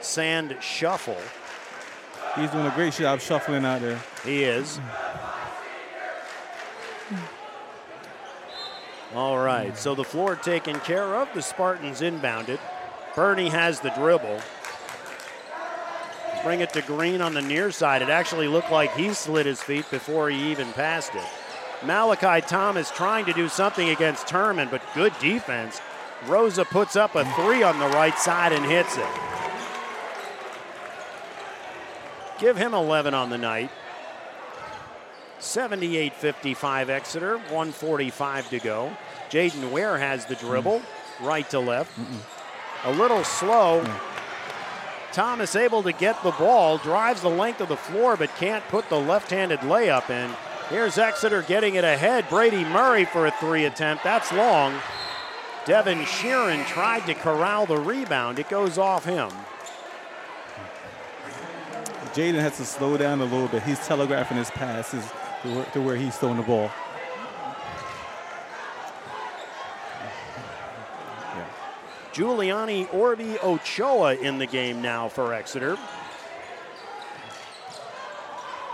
sand 0.00 0.56
shuffle. 0.60 1.18
He's 2.36 2.50
doing 2.50 2.66
a 2.66 2.74
great 2.74 2.94
job 2.94 3.20
shuffling 3.20 3.64
out 3.64 3.80
there. 3.80 4.00
He 4.24 4.44
is. 4.44 4.80
All 9.14 9.38
right, 9.38 9.76
so 9.76 9.96
the 9.96 10.04
floor 10.04 10.36
taken 10.36 10.78
care 10.80 11.16
of. 11.16 11.28
The 11.34 11.42
Spartans 11.42 12.00
inbounded. 12.00 12.60
Burney 13.16 13.48
has 13.48 13.80
the 13.80 13.90
dribble. 13.90 14.40
Bring 16.44 16.60
it 16.60 16.72
to 16.74 16.82
Green 16.82 17.20
on 17.20 17.34
the 17.34 17.42
near 17.42 17.72
side. 17.72 18.02
It 18.02 18.08
actually 18.08 18.46
looked 18.46 18.70
like 18.70 18.94
he 18.94 19.12
slid 19.12 19.46
his 19.46 19.60
feet 19.60 19.90
before 19.90 20.30
he 20.30 20.52
even 20.52 20.72
passed 20.72 21.14
it. 21.16 21.26
Malachi 21.84 22.40
Thomas 22.46 22.90
trying 22.90 23.24
to 23.24 23.32
do 23.32 23.48
something 23.48 23.88
against 23.88 24.26
Turman, 24.26 24.70
but 24.70 24.80
good 24.94 25.12
defense. 25.18 25.80
Rosa 26.26 26.64
puts 26.64 26.96
up 26.96 27.14
a 27.14 27.24
three 27.34 27.62
on 27.62 27.78
the 27.78 27.88
right 27.88 28.18
side 28.18 28.52
and 28.52 28.64
hits 28.64 28.96
it. 28.96 29.06
Give 32.38 32.56
him 32.56 32.74
11 32.74 33.14
on 33.14 33.30
the 33.30 33.38
night. 33.38 33.70
78 35.38 36.14
55 36.14 36.90
Exeter, 36.90 37.36
145 37.36 38.50
to 38.50 38.58
go. 38.58 38.96
Jaden 39.30 39.70
Ware 39.70 39.98
has 39.98 40.26
the 40.26 40.34
dribble, 40.34 40.82
right 41.20 41.48
to 41.50 41.60
left. 41.60 41.98
A 42.84 42.92
little 42.92 43.24
slow. 43.24 43.84
Thomas 45.12 45.56
able 45.56 45.82
to 45.82 45.92
get 45.92 46.22
the 46.22 46.30
ball, 46.32 46.78
drives 46.78 47.22
the 47.22 47.28
length 47.28 47.60
of 47.60 47.68
the 47.68 47.76
floor, 47.76 48.16
but 48.16 48.34
can't 48.36 48.66
put 48.68 48.88
the 48.88 49.00
left 49.00 49.30
handed 49.30 49.60
layup 49.60 50.08
in. 50.10 50.30
Here's 50.68 50.98
Exeter 50.98 51.42
getting 51.42 51.74
it 51.74 51.84
ahead. 51.84 52.28
Brady 52.28 52.64
Murray 52.64 53.04
for 53.04 53.26
a 53.26 53.32
three 53.32 53.64
attempt. 53.64 54.04
That's 54.04 54.32
long. 54.32 54.74
Devin 55.66 55.98
Sheeran 56.00 56.66
tried 56.66 57.06
to 57.06 57.14
corral 57.14 57.66
the 57.66 57.76
rebound. 57.76 58.38
It 58.38 58.48
goes 58.48 58.78
off 58.78 59.04
him. 59.04 59.30
Jaden 62.14 62.40
has 62.40 62.56
to 62.56 62.64
slow 62.64 62.96
down 62.96 63.20
a 63.20 63.24
little 63.24 63.46
bit. 63.46 63.62
He's 63.62 63.78
telegraphing 63.86 64.36
his 64.36 64.50
passes 64.50 65.04
to 65.42 65.54
where, 65.54 65.64
to 65.66 65.80
where 65.80 65.96
he's 65.96 66.16
throwing 66.16 66.38
the 66.38 66.42
ball. 66.42 66.70
Giuliani 72.12 72.92
Orbi 72.92 73.38
Ochoa 73.38 74.16
in 74.16 74.38
the 74.38 74.46
game 74.46 74.82
now 74.82 75.08
for 75.08 75.32
Exeter. 75.32 75.78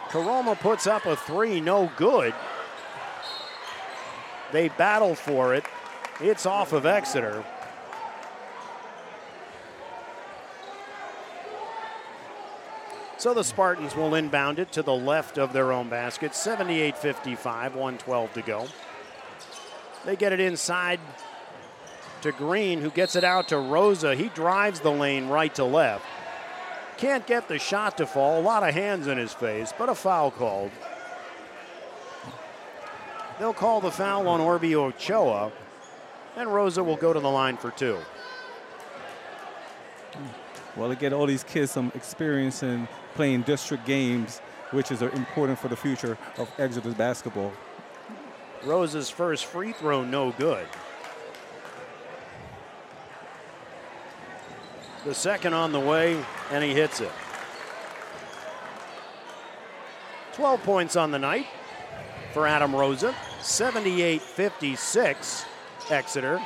Karoma 0.09 0.59
puts 0.59 0.87
up 0.87 1.05
a 1.05 1.17
three, 1.17 1.61
no 1.61 1.93
good. 1.97 2.33
They 4.53 4.69
battle 4.71 5.15
for 5.15 5.55
it. 5.55 5.65
It's 6.21 6.47
off 6.47 6.73
of 6.73 6.87
Exeter. 6.87 7.45
So 13.19 13.35
the 13.35 13.45
Spartans 13.45 13.97
will 13.97 14.15
inbound 14.15 14.59
it 14.59 14.73
to 14.73 14.83
the 14.83 14.95
left 14.95 15.39
of 15.39 15.53
their 15.53 15.73
own 15.73 15.89
basket. 15.89 16.35
78 16.35 16.97
55, 16.97 17.75
112 17.75 18.33
to 18.35 18.43
go. 18.43 18.67
They 20.05 20.17
get 20.17 20.33
it 20.33 20.41
inside 20.41 21.01
to 22.23 22.33
Green, 22.33 22.81
who 22.81 22.91
gets 22.91 23.17
it 23.17 23.25
out 23.25 23.49
to 23.49 23.59
Rosa. 23.59 24.15
He 24.15 24.29
drives 24.29 24.81
the 24.81 24.93
lane 24.93 25.29
right 25.29 25.55
to 25.57 25.65
left. 25.65 26.05
Can't 26.99 27.27
get 27.27 27.49
the 27.49 27.59
shot 27.59 27.99
to 27.99 28.07
fall. 28.07 28.41
A 28.41 28.43
lot 28.43 28.67
of 28.67 28.75
hands 28.75 29.07
in 29.07 29.19
his 29.19 29.33
face, 29.33 29.73
but 29.77 29.89
a 29.89 29.95
foul 29.95 30.31
called. 30.31 30.71
They'll 33.39 33.53
call 33.53 33.81
the 33.81 33.91
foul 33.91 34.29
on 34.29 34.41
Orbi 34.41 34.75
Ochoa, 34.75 35.53
and 36.37 36.53
Rosa 36.53 36.85
will 36.85 36.97
go 36.97 37.13
to 37.13 37.21
the 37.21 37.31
line 37.31 37.57
for 37.57 37.71
two. 37.71 37.99
Well, 40.77 40.91
to 40.91 40.97
get 40.97 41.13
all 41.13 41.27
these 41.27 41.43
kids 41.43 41.73
some 41.73 41.91
experience 41.95 42.63
in 42.63 42.87
playing 43.15 43.43
district 43.43 43.87
games, 43.87 44.41
which 44.73 44.91
is 44.91 45.03
uh, 45.03 45.09
important 45.11 45.59
for 45.59 45.69
the 45.69 45.77
future 45.77 46.19
of 46.37 46.51
Exeter's 46.59 46.95
basketball. 46.95 47.53
Rosa's 48.63 49.09
first 49.09 49.47
free 49.47 49.73
throw, 49.73 50.05
no 50.05 50.33
good. 50.33 50.67
The 55.05 55.15
second 55.15 55.55
on 55.55 55.73
the 55.73 55.81
way, 55.81 56.23
and 56.51 56.63
he 56.63 56.75
hits 56.75 57.01
it. 57.01 57.13
12 60.35 60.63
points 60.65 60.97
on 60.97 61.11
the 61.11 61.19
night 61.19 61.47
for 62.35 62.47
Adam 62.47 62.75
Rosa. 62.77 63.15
78 63.41 64.21
56, 64.21 65.47
Exeter. 65.91 66.41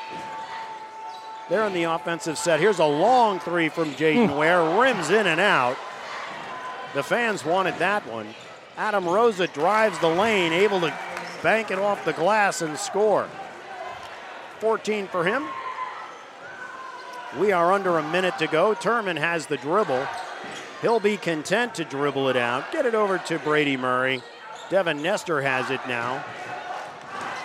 They're 1.48 1.66
in 1.66 1.72
the 1.72 1.84
offensive 1.84 2.38
set. 2.38 2.60
Here's 2.60 2.78
a 2.78 2.84
long 2.84 3.40
three 3.40 3.68
from 3.68 3.92
Jaden 3.94 4.30
hmm. 4.30 4.36
Ware, 4.36 4.62
rims 4.80 5.10
in 5.10 5.26
and 5.26 5.40
out. 5.40 5.76
The 6.94 7.02
fans 7.02 7.44
wanted 7.44 7.76
that 7.78 8.06
one. 8.06 8.28
Adam 8.76 9.06
Rosa 9.06 9.46
drives 9.46 9.98
the 9.98 10.08
lane, 10.08 10.52
able 10.52 10.80
to 10.80 10.94
bank 11.42 11.70
it 11.70 11.78
off 11.78 12.04
the 12.04 12.12
glass 12.12 12.62
and 12.62 12.78
score. 12.78 13.28
14 14.60 15.08
for 15.08 15.24
him. 15.24 15.44
We 17.38 17.52
are 17.52 17.72
under 17.72 17.98
a 17.98 18.10
minute 18.10 18.38
to 18.38 18.46
go. 18.46 18.74
Turman 18.74 19.16
has 19.16 19.46
the 19.46 19.56
dribble. 19.56 20.06
He'll 20.82 21.00
be 21.00 21.16
content 21.16 21.74
to 21.76 21.84
dribble 21.84 22.28
it 22.28 22.36
out. 22.36 22.72
Get 22.72 22.86
it 22.86 22.94
over 22.94 23.18
to 23.18 23.38
Brady 23.38 23.76
Murray. 23.76 24.22
Devin 24.68 25.02
Nestor 25.02 25.40
has 25.40 25.70
it 25.70 25.80
now. 25.86 26.24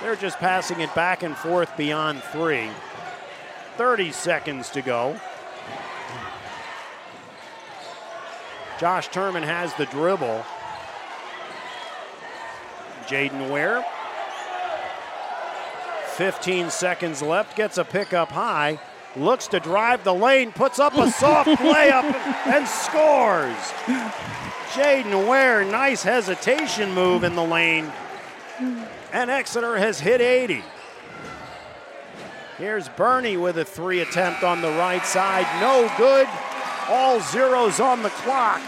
They're 0.06 0.16
just 0.16 0.38
passing 0.38 0.82
it 0.82 0.94
back 0.94 1.24
and 1.24 1.36
forth 1.36 1.76
beyond 1.76 2.22
three. 2.22 2.70
30 3.78 4.12
seconds 4.12 4.70
to 4.70 4.84
go. 4.84 5.20
Josh 8.80 9.10
Turman 9.10 9.42
has 9.42 9.74
the 9.74 9.88
dribble. 9.88 10.46
Jaden 13.08 13.50
Ware. 13.50 13.84
15 16.18 16.70
seconds 16.70 17.24
left, 17.24 17.56
gets 17.58 17.80
a 17.80 17.84
pick 17.84 18.14
up 18.14 18.30
high, 18.30 18.80
looks 19.16 19.48
to 19.48 19.60
drive 19.60 20.04
the 20.04 20.14
lane, 20.14 20.52
puts 20.52 20.78
up 20.78 20.94
a 20.94 21.10
soft 21.10 21.50
layup 21.62 22.14
and 22.46 22.68
scores. 22.68 23.58
Jaden 24.76 25.28
Ware, 25.28 25.66
nice 25.66 26.04
hesitation 26.04 26.94
move 26.94 27.24
in 27.24 27.34
the 27.34 27.44
lane. 27.44 27.92
And 29.16 29.32
Exeter 29.32 29.78
has 29.78 29.98
hit 29.98 30.20
80. 30.20 30.62
Here's 32.58 32.90
Burney 32.90 33.38
with 33.38 33.58
a 33.58 33.64
three 33.64 34.02
attempt 34.02 34.44
on 34.44 34.62
the 34.62 34.68
right 34.72 35.06
side. 35.06 35.48
No 35.62 35.90
good. 35.98 36.28
All 36.90 37.22
zeros 37.22 37.80
on 37.80 38.04
the 38.04 38.10
clock. 38.10 38.60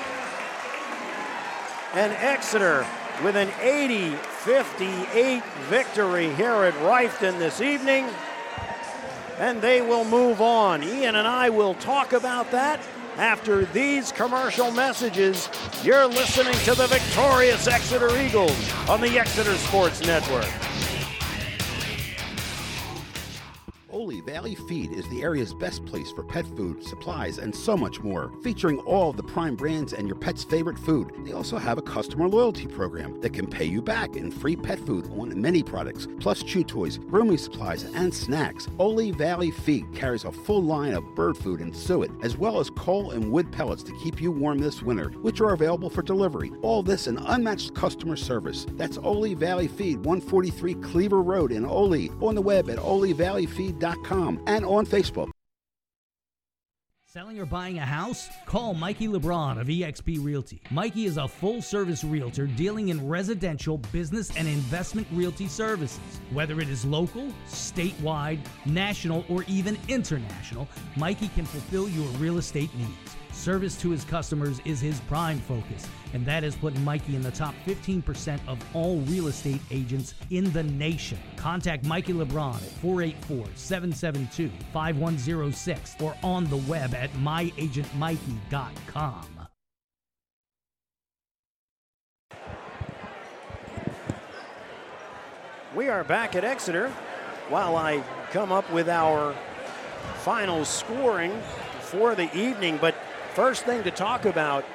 And 1.93 2.13
Exeter 2.13 2.87
with 3.25 3.35
an 3.35 3.49
80 3.59 4.11
58 4.15 5.43
victory 5.69 6.33
here 6.35 6.63
at 6.63 6.75
Reiffton 6.75 7.39
this 7.39 7.59
evening. 7.59 8.07
And 9.39 9.61
they 9.61 9.81
will 9.81 10.05
move 10.05 10.39
on. 10.39 10.81
Ian 10.81 11.15
and 11.15 11.27
I 11.27 11.49
will 11.49 11.73
talk 11.73 12.13
about 12.13 12.51
that 12.51 12.79
after 13.17 13.65
these 13.65 14.11
commercial 14.11 14.71
messages. 14.71 15.49
You're 15.83 16.07
listening 16.07 16.53
to 16.65 16.75
the 16.75 16.87
victorious 16.87 17.67
Exeter 17.67 18.17
Eagles 18.19 18.73
on 18.89 19.01
the 19.01 19.19
Exeter 19.19 19.55
Sports 19.55 20.01
Network. 20.05 20.49
Oley 23.97 24.21
Valley 24.21 24.53
Feed 24.53 24.93
is 24.93 25.09
the 25.09 25.23
area's 25.23 25.55
best 25.55 25.83
place 25.83 26.11
for 26.11 26.21
pet 26.21 26.45
food, 26.55 26.83
supplies, 26.83 27.39
and 27.39 27.53
so 27.53 27.75
much 27.75 27.99
more. 28.01 28.31
Featuring 28.43 28.77
all 28.81 29.11
the 29.11 29.23
prime 29.23 29.55
brands 29.55 29.93
and 29.93 30.07
your 30.07 30.15
pet's 30.15 30.43
favorite 30.43 30.77
food, 30.77 31.11
they 31.25 31.31
also 31.31 31.57
have 31.57 31.79
a 31.79 31.81
customer 31.81 32.27
loyalty 32.27 32.67
program 32.67 33.19
that 33.21 33.33
can 33.33 33.47
pay 33.47 33.65
you 33.65 33.81
back 33.81 34.15
in 34.15 34.29
free 34.29 34.55
pet 34.55 34.77
food 34.77 35.09
on 35.17 35.41
many 35.41 35.63
products, 35.63 36.07
plus 36.19 36.43
chew 36.43 36.63
toys, 36.63 36.99
grooming 36.99 37.39
supplies, 37.39 37.85
and 37.95 38.13
snacks. 38.13 38.67
Oley 38.77 39.09
Valley 39.09 39.49
Feed 39.49 39.91
carries 39.95 40.25
a 40.25 40.31
full 40.31 40.61
line 40.61 40.93
of 40.93 41.15
bird 41.15 41.35
food 41.35 41.59
and 41.59 41.75
suet, 41.75 42.11
as 42.21 42.37
well 42.37 42.59
as 42.59 42.69
coal 42.69 43.09
and 43.09 43.31
wood 43.31 43.51
pellets 43.51 43.81
to 43.81 43.97
keep 44.03 44.21
you 44.21 44.31
warm 44.31 44.59
this 44.59 44.83
winter, 44.83 45.09
which 45.23 45.41
are 45.41 45.53
available 45.53 45.89
for 45.89 46.03
delivery. 46.03 46.51
All 46.61 46.83
this 46.83 47.07
and 47.07 47.17
unmatched 47.25 47.73
customer 47.73 48.15
service. 48.15 48.67
That's 48.73 48.99
Oley 48.99 49.33
Valley 49.33 49.67
Feed, 49.67 50.05
143 50.05 50.75
Cleaver 50.75 51.23
Road 51.23 51.51
in 51.51 51.65
Oley. 51.65 52.11
On 52.21 52.35
the 52.35 52.43
web 52.43 52.69
at 52.69 52.77
oleyvalleyfeed.com 52.77 53.86
and 54.47 54.65
on 54.65 54.85
Facebook. 54.85 55.29
Selling 57.09 57.39
or 57.39 57.45
buying 57.45 57.79
a 57.79 57.85
house? 57.85 58.27
Call 58.45 58.73
Mikey 58.73 59.07
LeBron 59.07 59.59
of 59.59 59.67
eXp 59.67 60.23
Realty. 60.23 60.61
Mikey 60.69 61.05
is 61.05 61.17
a 61.17 61.27
full 61.27 61.61
service 61.61 62.03
realtor 62.03 62.47
dealing 62.47 62.89
in 62.89 63.07
residential, 63.07 63.77
business, 63.93 64.35
and 64.35 64.47
investment 64.47 65.07
realty 65.13 65.47
services. 65.47 66.19
Whether 66.31 66.59
it 66.59 66.69
is 66.69 66.83
local, 66.83 67.31
statewide, 67.47 68.39
national, 68.65 69.23
or 69.29 69.45
even 69.47 69.77
international, 69.87 70.67
Mikey 70.97 71.29
can 71.29 71.45
fulfill 71.45 71.87
your 71.89 72.07
real 72.19 72.39
estate 72.39 72.75
needs. 72.75 73.15
Service 73.31 73.79
to 73.81 73.89
his 73.89 74.03
customers 74.03 74.59
is 74.65 74.81
his 74.81 74.99
prime 75.01 75.39
focus, 75.39 75.87
and 76.13 76.25
that 76.25 76.43
has 76.43 76.55
put 76.55 76.77
Mikey 76.79 77.15
in 77.15 77.21
the 77.21 77.31
top 77.31 77.53
15% 77.65 78.39
of 78.47 78.63
all 78.73 78.99
real 79.01 79.27
estate 79.27 79.61
agents 79.71 80.13
in 80.29 80.51
the 80.53 80.63
nation. 80.63 81.17
Contact 81.35 81.83
Mikey 81.85 82.13
LeBron 82.13 82.55
at 82.55 82.61
484 82.61 83.47
772 83.55 84.49
5106 84.73 85.95
or 86.01 86.15
on 86.23 86.45
the 86.45 86.57
web 86.57 86.93
at 86.93 87.11
myagentmikey.com. 87.13 89.25
We 95.75 95.89
are 95.89 96.03
back 96.03 96.35
at 96.35 96.43
Exeter 96.43 96.89
while 97.49 97.75
I 97.75 98.03
come 98.31 98.51
up 98.51 98.71
with 98.71 98.89
our 98.89 99.35
final 100.23 100.65
scoring 100.65 101.31
for 101.81 102.15
the 102.15 102.35
evening. 102.35 102.79
But 102.81 102.95
first 103.33 103.63
thing 103.63 103.83
to 103.83 103.91
talk 103.91 104.25
about 104.25 104.65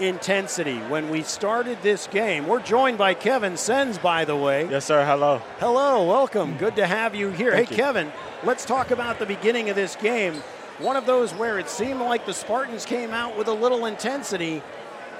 intensity. 0.00 0.78
When 0.78 1.10
we 1.10 1.22
started 1.22 1.78
this 1.82 2.06
game, 2.06 2.46
we're 2.46 2.62
joined 2.62 2.98
by 2.98 3.14
Kevin 3.14 3.54
Saenz, 3.54 4.00
by 4.00 4.24
the 4.24 4.36
way. 4.36 4.68
Yes, 4.68 4.84
sir. 4.84 5.04
Hello. 5.04 5.42
Hello, 5.58 6.04
welcome. 6.04 6.56
Good 6.56 6.76
to 6.76 6.86
have 6.86 7.14
you 7.14 7.30
here. 7.30 7.52
Thank 7.52 7.68
hey, 7.68 7.76
you. 7.76 7.82
Kevin, 7.82 8.12
let's 8.44 8.64
talk 8.64 8.90
about 8.90 9.18
the 9.18 9.26
beginning 9.26 9.70
of 9.70 9.76
this 9.76 9.96
game. 9.96 10.34
One 10.78 10.96
of 10.96 11.06
those 11.06 11.32
where 11.32 11.58
it 11.58 11.70
seemed 11.70 12.00
like 12.00 12.26
the 12.26 12.34
Spartans 12.34 12.84
came 12.84 13.10
out 13.10 13.36
with 13.38 13.48
a 13.48 13.52
little 13.52 13.86
intensity. 13.86 14.62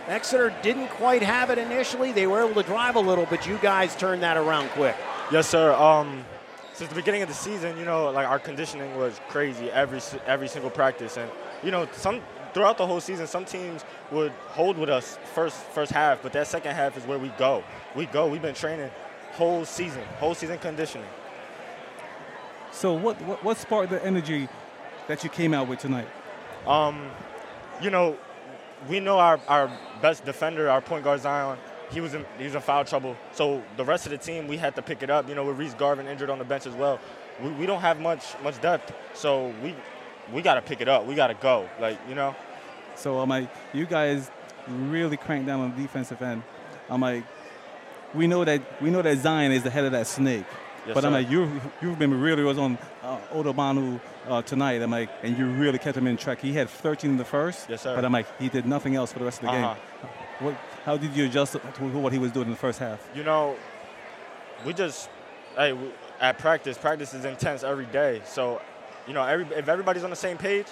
Exeter 0.07 0.55
didn't 0.62 0.89
quite 0.89 1.23
have 1.23 1.51
it 1.51 1.59
initially. 1.59 2.12
They 2.12 2.27
were 2.27 2.44
able 2.44 2.62
to 2.62 2.69
drive 2.69 2.97
a 2.97 3.01
little, 3.01 3.27
but 3.27 3.47
you 3.47 3.59
guys 3.59 3.97
turned 3.97 4.23
that 4.23 4.36
around 4.36 4.69
quick. 4.70 4.97
Yes, 5.32 5.48
sir. 5.48 5.73
Um, 5.74 6.24
since 6.74 6.90
the 6.90 6.94
beginning 6.94 7.23
of 7.23 7.28
the 7.28 7.35
season, 7.35 7.77
you 7.78 7.86
know, 7.86 8.11
like 8.11 8.28
our 8.28 8.39
conditioning 8.39 8.97
was 8.98 9.19
crazy 9.28 9.70
every 9.70 10.01
every 10.27 10.47
single 10.47 10.70
practice, 10.70 11.16
and 11.16 11.31
you 11.62 11.70
know, 11.70 11.89
some 11.93 12.20
throughout 12.57 12.78
the 12.78 12.87
whole 12.87 13.01
season, 13.01 13.27
some 13.27 13.45
teams 13.45 13.85
would 14.11 14.33
hold 14.49 14.78
with 14.78 14.89
us 14.89 15.19
first 15.35 15.59
first 15.74 15.93
half, 15.93 16.23
but 16.23 16.33
that 16.33 16.47
second 16.47 16.74
half 16.74 16.97
is 16.97 17.05
where 17.05 17.19
we 17.19 17.28
go. 17.37 17.62
We 17.95 18.07
go. 18.07 18.27
We've 18.28 18.41
been 18.41 18.55
training 18.55 18.91
whole 19.33 19.66
season, 19.66 20.03
whole 20.19 20.35
season 20.35 20.57
conditioning. 20.57 21.07
So 22.73 22.95
what, 22.95 23.20
what 23.20 23.45
what 23.45 23.59
sparked 23.59 23.91
the 23.91 24.03
energy 24.03 24.49
that 25.07 25.23
you 25.23 25.28
came 25.28 25.53
out 25.53 25.69
with 25.69 25.81
tonight? 25.81 26.09
Um, 26.66 27.11
you 27.83 27.91
know, 27.91 28.16
we 28.89 29.01
know 29.01 29.19
our, 29.19 29.39
our 29.49 29.70
best 30.01 30.24
defender, 30.24 30.70
our 30.70 30.81
point 30.81 31.05
guard 31.05 31.20
Zion. 31.20 31.59
He 31.91 32.01
was 32.01 32.15
in 32.15 32.24
he 32.39 32.45
was 32.45 32.55
in 32.55 32.62
foul 32.62 32.87
trouble. 32.87 33.16
So 33.33 33.62
the 33.77 33.85
rest 33.85 34.07
of 34.07 34.12
the 34.12 34.19
team, 34.19 34.49
we 34.49 34.57
had 34.57 34.74
to 34.77 34.83
pick 34.83 35.03
it 35.03 35.11
up. 35.11 35.28
You 35.28 35.35
know, 35.35 35.45
with 35.45 35.59
Reese 35.59 35.74
Garvin 35.74 36.07
injured 36.07 36.31
on 36.31 36.39
the 36.39 36.45
bench 36.47 36.65
as 36.65 36.74
well, 36.74 37.01
we, 37.43 37.51
we 37.51 37.66
don't 37.66 37.83
have 37.83 38.01
much 38.01 38.24
much 38.43 38.59
depth. 38.62 38.95
So 39.12 39.53
we 39.62 39.74
we 40.32 40.43
got 40.43 40.55
to 40.55 40.62
pick 40.62 40.81
it 40.81 40.89
up. 40.89 41.07
We 41.07 41.15
got 41.15 41.28
to 41.28 41.35
go. 41.35 41.69
Like 41.81 41.98
you 42.09 42.15
know, 42.15 42.35
So 42.94 43.19
I'm 43.20 43.28
like, 43.28 43.48
you 43.73 43.86
guys 43.86 44.31
really 44.69 45.16
crank 45.16 45.47
down 45.47 45.61
on 45.61 45.77
the 45.77 45.82
defensive 45.82 46.20
end. 46.23 46.43
I'm 46.90 47.01
like, 47.01 47.24
we 48.15 48.27
know 48.27 48.44
that 48.44 48.81
we 48.82 48.90
know 48.90 49.03
that 49.03 49.19
Zion 49.19 49.53
is 49.53 49.62
the 49.62 49.70
head 49.70 49.85
of 49.85 49.93
that 49.93 50.07
snake. 50.07 50.44
Yes, 50.86 50.94
but 50.94 51.05
I'm 51.05 51.12
like, 51.12 51.28
you 51.28 51.61
you've 51.82 51.98
been 51.98 52.20
really 52.20 52.44
was 52.44 52.59
on 52.59 52.78
uh, 53.03 53.19
Anabanwu 53.32 54.01
uh, 54.28 54.43
tonight. 54.43 54.81
I'm 54.82 54.90
like, 54.93 55.11
and 55.23 55.36
you 55.36 55.47
really 55.47 55.78
kept 55.78 55.97
him 55.98 56.07
in 56.07 56.16
track. 56.16 56.40
He 56.40 56.53
had 56.53 56.70
13 56.70 57.11
in 57.11 57.16
the 57.16 57.24
first. 57.24 57.69
Yes, 57.69 57.82
sir. 57.82 57.94
But 57.97 58.05
I'm 58.05 58.12
like, 58.12 58.27
he 58.39 58.48
did 58.48 58.66
nothing 58.66 58.94
else 58.94 59.12
for 59.12 59.19
the 59.19 59.24
rest 59.24 59.39
of 59.43 59.47
the 59.47 59.51
Uh-huh. 59.53 59.74
game. 59.74 60.11
What? 60.39 60.55
How 60.85 60.97
did 60.97 61.16
you 61.16 61.24
adjust 61.24 61.53
to 61.55 61.59
what 61.59 62.12
he 62.12 62.19
was 62.20 62.31
doing 62.31 62.47
in 62.47 62.53
the 62.53 62.57
first 62.59 62.78
half? 62.78 63.01
you 63.16 63.24
know, 63.24 63.57
we 64.65 64.73
just 64.73 65.09
hey 65.57 65.73
we, 65.73 65.90
at 66.20 66.39
practice. 66.39 66.78
Practice 66.78 67.15
is 67.15 67.24
intense 67.24 67.65
every 67.65 67.86
day. 67.86 68.23
So, 68.24 68.62
you 69.07 69.15
know, 69.15 69.23
every 69.23 69.47
if 69.57 69.69
everybody's 69.69 70.05
on 70.05 70.11
the 70.11 70.16
same 70.16 70.37
page, 70.37 70.66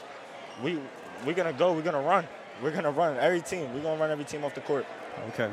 we 0.62 0.78
we're 1.26 1.34
gonna 1.34 1.52
go. 1.52 1.72
We're 1.72 1.82
gonna 1.82 2.00
run. 2.00 2.26
We're 2.62 2.70
gonna 2.70 2.90
run 2.90 3.16
every 3.16 3.40
team. 3.40 3.72
We're 3.74 3.82
gonna 3.82 4.00
run 4.00 4.10
every 4.10 4.24
team 4.24 4.44
off 4.44 4.54
the 4.54 4.60
court. 4.60 4.86
Okay. 5.30 5.50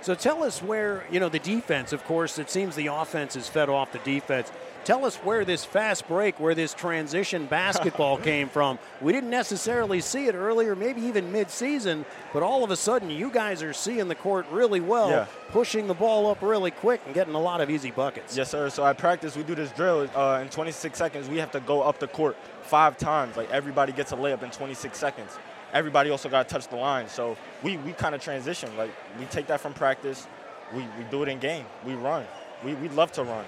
So 0.00 0.16
tell 0.16 0.42
us 0.42 0.60
where, 0.60 1.04
you 1.12 1.20
know, 1.20 1.28
the 1.28 1.38
defense, 1.38 1.92
of 1.92 2.04
course, 2.04 2.36
it 2.38 2.50
seems 2.50 2.74
the 2.74 2.88
offense 2.88 3.36
is 3.36 3.48
fed 3.48 3.68
off 3.68 3.92
the 3.92 4.00
defense. 4.00 4.50
Tell 4.84 5.04
us 5.04 5.14
where 5.16 5.44
this 5.44 5.64
fast 5.64 6.08
break, 6.08 6.40
where 6.40 6.56
this 6.56 6.74
transition 6.74 7.46
basketball 7.46 8.16
came 8.30 8.48
from. 8.48 8.80
We 9.00 9.12
didn't 9.12 9.30
necessarily 9.30 10.00
see 10.00 10.26
it 10.26 10.34
earlier, 10.34 10.74
maybe 10.74 11.02
even 11.02 11.30
mid-season, 11.30 12.04
but 12.32 12.42
all 12.42 12.64
of 12.64 12.70
a 12.72 12.76
sudden 12.76 13.08
you 13.08 13.30
guys 13.30 13.62
are 13.62 13.72
seeing 13.72 14.08
the 14.08 14.16
court 14.16 14.44
really 14.50 14.80
well, 14.80 15.10
Yeah. 15.10 15.26
pushing 15.50 15.86
the 15.86 15.94
ball 15.94 16.28
up 16.28 16.42
really 16.42 16.72
quick 16.72 17.00
and 17.06 17.14
getting 17.14 17.34
a 17.34 17.40
lot 17.40 17.60
of 17.60 17.70
easy 17.70 17.92
buckets. 17.92 18.36
Yes, 18.36 18.50
sir. 18.50 18.70
So 18.70 18.84
at 18.84 18.98
practice, 18.98 19.36
we 19.36 19.44
do 19.44 19.54
this 19.54 19.70
drill. 19.70 20.08
Uh, 20.16 20.40
in 20.42 20.48
26 20.48 20.98
seconds, 20.98 21.28
we 21.28 21.36
have 21.38 21.52
to 21.52 21.60
go 21.60 21.82
up 21.82 22.00
the 22.00 22.08
court 22.08 22.36
five 22.62 22.98
times. 22.98 23.36
Like 23.36 23.50
everybody 23.50 23.92
gets 23.92 24.10
a 24.10 24.16
layup 24.16 24.42
in 24.42 24.50
26 24.50 24.98
seconds. 24.98 25.38
Everybody 25.72 26.10
also 26.10 26.28
got 26.28 26.48
to 26.48 26.52
touch 26.54 26.66
the 26.68 26.76
line. 26.76 27.08
So 27.08 27.36
we, 27.62 27.76
we 27.78 27.92
kind 27.92 28.14
of 28.16 28.20
transition. 28.20 28.76
Like 28.76 28.90
we 29.18 29.26
take 29.26 29.46
that 29.46 29.60
from 29.60 29.74
practice, 29.74 30.26
we, 30.74 30.80
we 30.98 31.04
do 31.10 31.22
it 31.22 31.28
in 31.28 31.38
game. 31.38 31.66
We 31.86 31.94
run. 31.94 32.26
We, 32.64 32.74
we 32.74 32.88
love 32.88 33.12
to 33.12 33.22
run. 33.24 33.44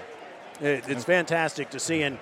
It, 0.61 0.83
it's 0.87 1.03
fantastic 1.03 1.69
to 1.71 1.79
see. 1.79 2.01
And 2.03 2.17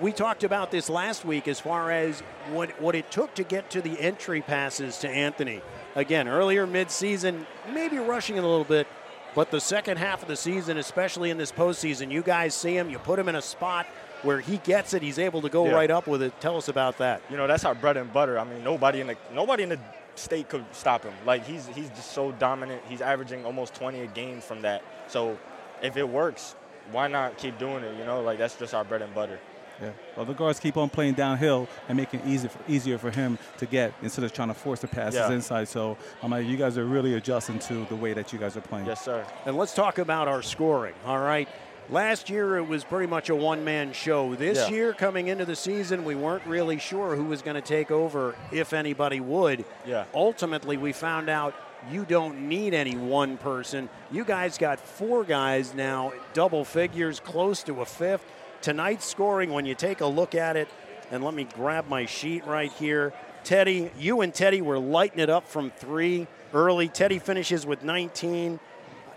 we 0.00 0.12
talked 0.12 0.44
about 0.44 0.70
this 0.70 0.88
last 0.88 1.24
week 1.24 1.46
as 1.48 1.60
far 1.60 1.90
as 1.90 2.20
what, 2.50 2.80
what 2.80 2.94
it 2.94 3.10
took 3.10 3.34
to 3.34 3.44
get 3.44 3.70
to 3.70 3.80
the 3.80 3.98
entry 4.00 4.40
passes 4.40 4.98
to 4.98 5.08
Anthony. 5.08 5.60
Again, 5.94 6.26
earlier 6.28 6.66
mid-season, 6.66 7.46
maybe 7.72 7.98
rushing 7.98 8.36
it 8.36 8.44
a 8.44 8.46
little 8.46 8.64
bit, 8.64 8.86
but 9.34 9.50
the 9.50 9.60
second 9.60 9.98
half 9.98 10.22
of 10.22 10.28
the 10.28 10.36
season, 10.36 10.78
especially 10.78 11.30
in 11.30 11.38
this 11.38 11.52
postseason, 11.52 12.10
you 12.10 12.22
guys 12.22 12.54
see 12.54 12.76
him, 12.76 12.90
you 12.90 12.98
put 12.98 13.18
him 13.18 13.28
in 13.28 13.36
a 13.36 13.42
spot 13.42 13.86
where 14.22 14.40
he 14.40 14.56
gets 14.58 14.94
it, 14.94 15.02
he's 15.02 15.18
able 15.18 15.42
to 15.42 15.48
go 15.48 15.66
Yeah. 15.66 15.72
right 15.72 15.90
up 15.90 16.06
with 16.06 16.22
it. 16.22 16.38
Tell 16.40 16.56
us 16.56 16.68
about 16.68 16.98
that. 16.98 17.20
You 17.28 17.36
know, 17.36 17.46
that's 17.46 17.64
our 17.64 17.74
bread 17.74 17.96
and 17.96 18.12
butter. 18.12 18.38
I 18.38 18.44
mean, 18.44 18.62
nobody 18.64 19.00
in 19.00 19.06
the 19.08 19.16
nobody 19.34 19.64
in 19.64 19.68
the 19.68 19.78
state 20.14 20.48
could 20.48 20.64
stop 20.72 21.02
him. 21.04 21.14
Like 21.26 21.44
he's 21.44 21.66
he's 21.68 21.88
just 21.90 22.12
so 22.12 22.30
dominant. 22.32 22.82
He's 22.88 23.00
averaging 23.00 23.44
almost 23.44 23.74
20 23.74 24.00
a 24.02 24.06
game 24.06 24.40
from 24.40 24.62
that. 24.62 24.82
So 25.08 25.38
if 25.82 25.96
it 25.96 26.08
works, 26.08 26.54
why 26.92 27.08
not 27.08 27.36
keep 27.38 27.58
doing 27.58 27.82
it? 27.84 27.96
You 27.98 28.04
know, 28.04 28.20
like 28.22 28.38
that's 28.38 28.56
just 28.56 28.74
our 28.74 28.84
bread 28.84 29.02
and 29.02 29.14
butter. 29.14 29.38
Yeah. 29.80 29.90
Well, 30.16 30.26
the 30.26 30.34
guards 30.34 30.60
keep 30.60 30.76
on 30.76 30.90
playing 30.90 31.14
downhill 31.14 31.66
and 31.88 31.96
making 31.96 32.20
it 32.20 32.26
easy 32.28 32.48
easier 32.68 32.98
for 32.98 33.10
him 33.10 33.38
to 33.58 33.66
get 33.66 33.92
instead 34.02 34.24
of 34.24 34.32
trying 34.32 34.48
to 34.48 34.54
force 34.54 34.80
the 34.80 34.86
passes 34.86 35.18
Yeah. 35.18 35.32
inside. 35.32 35.66
So 35.66 35.96
I'm 36.22 36.30
like, 36.30 36.46
you 36.46 36.56
guys 36.56 36.78
are 36.78 36.84
really 36.84 37.14
adjusting 37.14 37.58
to 37.60 37.84
the 37.86 37.96
way 37.96 38.12
that 38.12 38.32
you 38.32 38.38
guys 38.38 38.56
are 38.56 38.60
playing. 38.60 38.86
Yes, 38.86 39.02
sir. 39.04 39.24
And 39.46 39.56
let's 39.56 39.74
talk 39.74 39.98
about 39.98 40.28
our 40.28 40.42
scoring, 40.42 40.94
all 41.04 41.18
right? 41.18 41.48
Last 41.90 42.30
year 42.30 42.58
it 42.58 42.68
was 42.68 42.84
pretty 42.84 43.08
much 43.08 43.28
a 43.28 43.34
one 43.34 43.64
man 43.64 43.92
show. 43.92 44.36
This 44.36 44.56
Yeah. 44.58 44.68
year, 44.68 44.92
coming 44.92 45.26
into 45.26 45.44
the 45.44 45.56
season, 45.56 46.04
we 46.04 46.14
weren't 46.14 46.46
really 46.46 46.78
sure 46.78 47.16
who 47.16 47.24
was 47.24 47.42
going 47.42 47.56
to 47.56 47.60
take 47.60 47.90
over, 47.90 48.36
if 48.52 48.72
anybody 48.72 49.18
would. 49.18 49.64
Yeah. 49.84 50.04
Ultimately, 50.14 50.76
we 50.76 50.92
found 50.92 51.28
out 51.28 51.54
you 51.90 52.04
don't 52.04 52.48
need 52.48 52.74
any 52.74 52.96
one 52.96 53.36
person. 53.38 53.88
You 54.10 54.24
guys 54.24 54.58
got 54.58 54.78
four 54.78 55.24
guys 55.24 55.74
now, 55.74 56.12
double 56.34 56.64
figures, 56.64 57.20
close 57.20 57.62
to 57.64 57.80
a 57.80 57.84
fifth. 57.86 58.24
Tonight's 58.60 59.04
scoring, 59.04 59.50
when 59.50 59.66
you 59.66 59.74
take 59.74 60.00
a 60.00 60.06
look 60.06 60.34
at 60.34 60.56
it, 60.56 60.68
and 61.10 61.24
let 61.24 61.34
me 61.34 61.44
grab 61.44 61.88
my 61.88 62.06
sheet 62.06 62.46
right 62.46 62.72
here. 62.72 63.12
Teddy, 63.44 63.90
you 63.98 64.20
and 64.20 64.32
Teddy 64.32 64.62
were 64.62 64.78
lighting 64.78 65.18
it 65.18 65.28
up 65.28 65.48
from 65.48 65.70
three 65.70 66.28
early. 66.54 66.88
Teddy 66.88 67.18
finishes 67.18 67.66
with 67.66 67.82
19. 67.82 68.60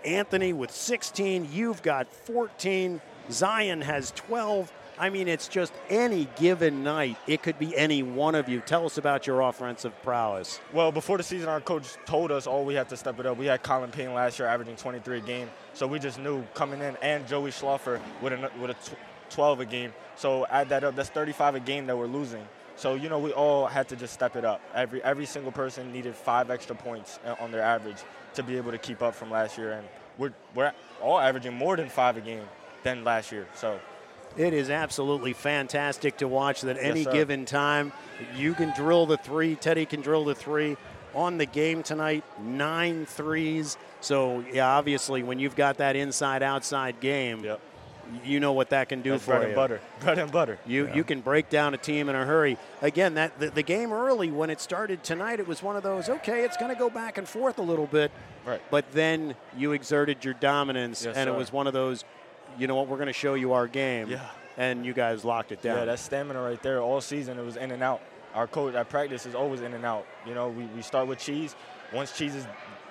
Anthony 0.04 0.52
with 0.52 0.70
16. 0.70 1.48
You've 1.52 1.82
got 1.82 2.08
14. 2.12 3.00
Zion 3.30 3.80
has 3.82 4.12
12. 4.12 4.72
I 4.98 5.10
mean, 5.10 5.28
it's 5.28 5.48
just 5.48 5.74
any 5.90 6.26
given 6.36 6.82
night. 6.82 7.18
It 7.26 7.42
could 7.42 7.58
be 7.58 7.76
any 7.76 8.02
one 8.02 8.34
of 8.34 8.48
you. 8.48 8.60
Tell 8.60 8.86
us 8.86 8.96
about 8.96 9.26
your 9.26 9.42
offensive 9.42 9.92
prowess. 10.02 10.58
Well, 10.72 10.90
before 10.90 11.18
the 11.18 11.22
season, 11.22 11.48
our 11.50 11.60
coach 11.60 11.96
told 12.06 12.32
us 12.32 12.46
all 12.46 12.64
we 12.64 12.74
had 12.74 12.88
to 12.88 12.96
step 12.96 13.20
it 13.20 13.26
up. 13.26 13.36
We 13.36 13.46
had 13.46 13.62
Colin 13.62 13.90
Payne 13.90 14.14
last 14.14 14.38
year 14.38 14.48
averaging 14.48 14.76
23 14.76 15.18
a 15.18 15.20
game, 15.20 15.50
so 15.74 15.86
we 15.86 15.98
just 15.98 16.18
knew 16.18 16.42
coming 16.54 16.80
in, 16.80 16.96
and 17.02 17.26
Joey 17.28 17.50
Schlaffer 17.50 18.00
with 18.22 18.32
a, 18.32 18.50
with 18.58 18.70
a 18.70 18.74
tw- 18.74 18.96
12 19.30 19.60
a 19.60 19.66
game. 19.66 19.92
So 20.16 20.46
add 20.46 20.70
that 20.70 20.82
up, 20.82 20.96
that's 20.96 21.10
35 21.10 21.56
a 21.56 21.60
game 21.60 21.86
that 21.88 21.96
we're 21.96 22.06
losing. 22.06 22.46
So 22.76 22.94
you 22.94 23.08
know, 23.08 23.18
we 23.18 23.32
all 23.32 23.66
had 23.66 23.88
to 23.88 23.96
just 23.96 24.14
step 24.14 24.36
it 24.36 24.44
up. 24.44 24.60
Every 24.74 25.02
every 25.02 25.26
single 25.26 25.52
person 25.52 25.92
needed 25.92 26.14
five 26.14 26.50
extra 26.50 26.76
points 26.76 27.18
uh, 27.24 27.34
on 27.40 27.50
their 27.50 27.62
average 27.62 27.96
to 28.34 28.42
be 28.42 28.56
able 28.56 28.70
to 28.70 28.78
keep 28.78 29.02
up 29.02 29.14
from 29.14 29.30
last 29.30 29.56
year, 29.58 29.72
and 29.72 29.86
we're 30.18 30.32
we're 30.54 30.72
all 31.02 31.18
averaging 31.18 31.54
more 31.54 31.76
than 31.76 31.88
five 31.88 32.16
a 32.16 32.20
game 32.20 32.44
than 32.82 33.02
last 33.02 33.32
year. 33.32 33.46
So 33.54 33.80
It 34.36 34.52
is 34.52 34.70
absolutely 34.70 35.32
fantastic 35.32 36.18
to 36.18 36.28
watch 36.28 36.60
that 36.62 36.76
any 36.80 37.04
sir. 37.04 37.12
given 37.12 37.44
time 37.46 37.92
you 38.36 38.54
can 38.54 38.72
drill 38.76 39.06
the 39.06 39.16
three, 39.16 39.54
Teddy 39.56 39.86
can 39.86 40.00
drill 40.02 40.24
the 40.24 40.34
three. 40.34 40.76
On 41.14 41.38
the 41.38 41.46
game 41.46 41.82
tonight, 41.82 42.24
nine 42.42 43.06
threes. 43.06 43.78
So, 44.02 44.44
yeah, 44.52 44.68
obviously, 44.68 45.22
when 45.22 45.38
you've 45.38 45.56
got 45.56 45.78
that 45.78 45.96
inside 45.96 46.42
outside 46.42 47.00
game, 47.00 47.42
Yep. 47.42 47.60
you 48.22 48.38
know 48.38 48.52
what 48.52 48.68
that 48.70 48.90
can 48.90 49.00
do 49.00 49.12
that's 49.12 49.24
for 49.24 49.30
bread 49.30 49.42
you. 49.42 49.46
and 49.48 49.56
butter. 49.56 49.80
Bread 50.00 50.18
and 50.18 50.30
butter. 50.30 50.58
You 50.66 50.90
you 50.92 51.04
can 51.04 51.22
break 51.22 51.48
down 51.48 51.72
a 51.72 51.78
team 51.78 52.10
in 52.10 52.14
a 52.16 52.26
hurry. 52.26 52.58
Again, 52.82 53.14
that 53.14 53.38
the, 53.40 53.48
the 53.48 53.62
game 53.62 53.94
early 53.94 54.30
when 54.30 54.50
it 54.50 54.60
started 54.60 55.02
tonight, 55.02 55.40
it 55.40 55.48
was 55.48 55.62
one 55.62 55.74
of 55.74 55.82
those. 55.82 56.10
Okay, 56.10 56.44
it's 56.44 56.58
going 56.58 56.70
to 56.70 56.78
go 56.78 56.90
back 56.90 57.16
and 57.16 57.26
forth 57.26 57.58
a 57.58 57.62
little 57.62 57.86
bit, 57.86 58.12
Right. 58.44 58.60
but 58.70 58.84
then 58.92 59.36
you 59.56 59.72
exerted 59.72 60.22
your 60.22 60.34
dominance, 60.34 61.06
Yes, 61.06 61.16
and 61.16 61.30
it 61.30 61.34
was 61.34 61.50
one 61.50 61.66
of 61.66 61.72
those. 61.72 62.04
You 62.58 62.66
know 62.66 62.74
what? 62.76 62.88
We're 62.88 62.96
going 62.96 63.08
to 63.08 63.12
show 63.12 63.34
you 63.34 63.52
our 63.52 63.66
game. 63.66 64.08
Yeah. 64.08 64.26
And 64.58 64.86
you 64.86 64.94
guys 64.94 65.24
locked 65.24 65.52
it 65.52 65.60
down. 65.60 65.76
Yeah, 65.76 65.84
that 65.84 65.98
stamina 65.98 66.40
right 66.40 66.62
there. 66.62 66.80
All 66.80 67.00
season 67.02 67.38
it 67.38 67.44
was 67.44 67.56
in 67.56 67.70
and 67.72 67.82
out. 67.82 68.00
Our 68.34 68.46
coach 68.46 68.74
at 68.74 68.88
practice 68.88 69.26
is 69.26 69.34
always 69.34 69.60
in 69.60 69.74
and 69.74 69.84
out. 69.84 70.06
You 70.26 70.34
know, 70.34 70.48
we, 70.48 70.64
we 70.66 70.80
start 70.82 71.08
with 71.08 71.18
cheese. 71.18 71.54
Once 71.92 72.16
cheese 72.16 72.34
is 72.34 72.46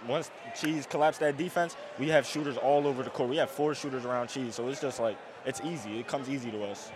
once 0.08 0.30
cheese 0.60 0.86
collapsed 0.86 1.20
that 1.20 1.38
defense, 1.38 1.76
we 2.00 2.10
have 2.10 2.26
shooters 2.26 2.58
all 2.58 2.88
over 2.88 3.04
the 3.04 3.10
court. 3.10 3.30
We 3.30 3.38
have 3.38 3.50
four 3.50 3.74
shooters 3.76 4.06
around 4.06 4.28
cheese, 4.28 4.56
so 4.56 4.68
it's 4.70 4.82
just 4.82 5.00
like 5.00 5.18
it's 5.46 5.62
easy. 5.62 6.00
It 6.00 6.08
comes 6.08 6.30
easy 6.30 6.52
to 6.52 6.64
us. 6.66 6.92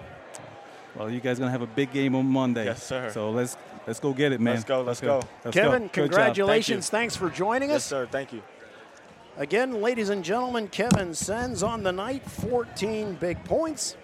Well, 0.96 1.10
you 1.10 1.20
guys 1.20 1.40
gonna 1.40 1.52
have 1.52 1.62
a 1.62 1.68
big 1.68 1.92
game 1.92 2.16
on 2.16 2.26
Monday. 2.26 2.66
Yes, 2.66 2.84
sir. 2.84 3.10
So 3.12 3.32
let's 3.32 3.58
let's 3.86 4.00
go 4.00 4.14
get 4.14 4.32
it, 4.32 4.42
man. 4.42 4.56
Let's 4.56 4.66
go, 4.66 4.82
let's 4.82 5.02
go. 5.02 5.22
Let's 5.44 5.56
go. 5.56 5.62
Kevin, 5.62 5.72
Good 5.72 5.72
job. 5.72 5.82
Thank 5.82 5.98
you. 5.98 6.04
congratulations. 6.04 6.90
Thanks 6.90 7.16
for 7.16 7.30
joining 7.30 7.70
us. 7.72 7.76
Yes, 7.76 7.86
sir. 7.86 8.08
Thank 8.08 8.34
you. 8.34 8.42
Again, 9.40 9.82
ladies 9.82 10.10
and 10.10 10.22
gentlemen, 10.22 10.68
Kevin 10.68 11.12
Saenz 11.12 11.66
on 11.66 11.82
the 11.82 11.94
night 11.94 12.30
14 12.30 13.14
big 13.14 13.42
points. 13.46 13.96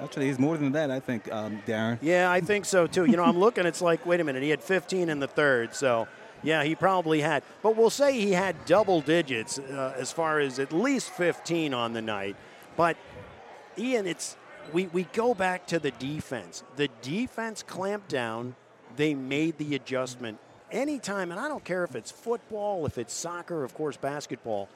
Actually, 0.00 0.28
he's 0.28 0.38
more 0.38 0.56
than 0.56 0.72
that, 0.72 0.90
I 0.90 1.00
think, 1.00 1.30
um, 1.30 1.60
Darren. 1.66 1.98
Yeah, 2.00 2.32
I 2.32 2.40
think 2.50 2.64
so 2.64 2.86
too. 2.86 3.04
You 3.04 3.18
know, 3.18 3.24
I'm 3.24 3.38
looking, 3.38 3.66
it's 3.66 3.82
like, 3.82 4.06
wait 4.06 4.20
a 4.20 4.24
minute, 4.24 4.42
he 4.42 4.48
had 4.48 4.62
15 4.62 5.10
in 5.10 5.20
the 5.20 5.26
third, 5.28 5.74
so 5.74 6.08
yeah, 6.42 6.64
he 6.64 6.74
probably 6.74 7.20
had. 7.20 7.42
But 7.62 7.76
we'll 7.76 7.90
say 7.90 8.18
he 8.18 8.32
had 8.32 8.64
double 8.64 9.02
digits 9.02 9.58
uh, 9.58 9.94
as 9.94 10.10
far 10.10 10.40
as 10.40 10.58
at 10.58 10.72
least 10.72 11.10
15 11.10 11.74
on 11.74 11.92
the 11.92 12.00
night. 12.00 12.36
But 12.74 12.96
Ian, 13.76 14.06
it's 14.06 14.38
we, 14.72 14.86
we 14.86 15.04
go 15.12 15.34
back 15.34 15.66
to 15.66 15.78
the 15.78 15.90
defense. 15.90 16.62
The 16.76 16.88
defense 17.02 17.62
clamped 17.62 18.08
down. 18.08 18.56
They 18.96 19.12
made 19.12 19.58
the 19.58 19.74
adjustment. 19.74 20.38
Anytime, 20.72 21.30
and 21.30 21.38
I 21.38 21.48
don't 21.48 21.64
care 21.64 21.84
if 21.84 21.94
it's 21.94 22.10
football, 22.10 22.86
if 22.86 22.96
it's 22.96 23.12
soccer, 23.12 23.62
of 23.62 23.74
course, 23.74 23.98
basketball, 23.98 24.70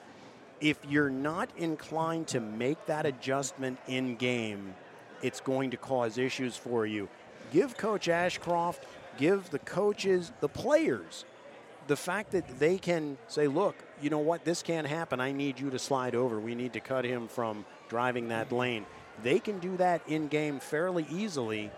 if 0.60 0.78
you're 0.86 1.10
not 1.10 1.48
inclined 1.56 2.28
to 2.28 2.40
make 2.40 2.84
that 2.86 3.06
adjustment 3.06 3.78
in 3.88 4.16
game, 4.16 4.74
it's 5.22 5.40
going 5.40 5.70
to 5.70 5.78
cause 5.78 6.18
issues 6.18 6.54
for 6.54 6.84
you. 6.84 7.08
Give 7.50 7.74
Coach 7.78 8.08
Ashcroft, 8.08 8.84
give 9.16 9.48
the 9.48 9.58
coaches, 9.60 10.32
the 10.40 10.48
players, 10.48 11.24
the 11.86 11.96
fact 11.96 12.32
that 12.32 12.58
they 12.58 12.76
can 12.76 13.16
say, 13.28 13.46
look, 13.46 13.76
you 14.02 14.10
know 14.10 14.18
what, 14.18 14.44
this 14.44 14.62
can't 14.62 14.86
happen. 14.86 15.18
I 15.18 15.32
need 15.32 15.58
you 15.58 15.70
to 15.70 15.78
slide 15.78 16.14
over. 16.14 16.38
We 16.38 16.54
need 16.54 16.74
to 16.74 16.80
cut 16.80 17.06
him 17.06 17.28
from 17.28 17.64
driving 17.88 18.28
that 18.28 18.52
lane. 18.52 18.84
They 19.22 19.38
can 19.38 19.58
do 19.60 19.76
that 19.78 20.02
in 20.06 20.28
game 20.28 20.60
fairly 20.60 21.06
easily. 21.10 21.70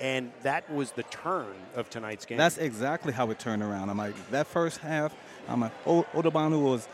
And 0.00 0.32
that 0.42 0.70
was 0.70 0.92
the 0.92 1.04
turn 1.04 1.54
of 1.74 1.88
tonight's 1.88 2.26
game. 2.26 2.38
That's 2.38 2.58
exactly 2.58 3.12
how 3.12 3.30
it 3.30 3.38
turned 3.38 3.62
around. 3.62 3.88
I'm 3.88 3.96
like, 3.96 4.14
that 4.30 4.46
first 4.46 4.78
half, 4.78 5.14
I'm 5.48 5.60
like, 5.60 5.84
Anabanwu 5.84 6.62
was 6.62 6.88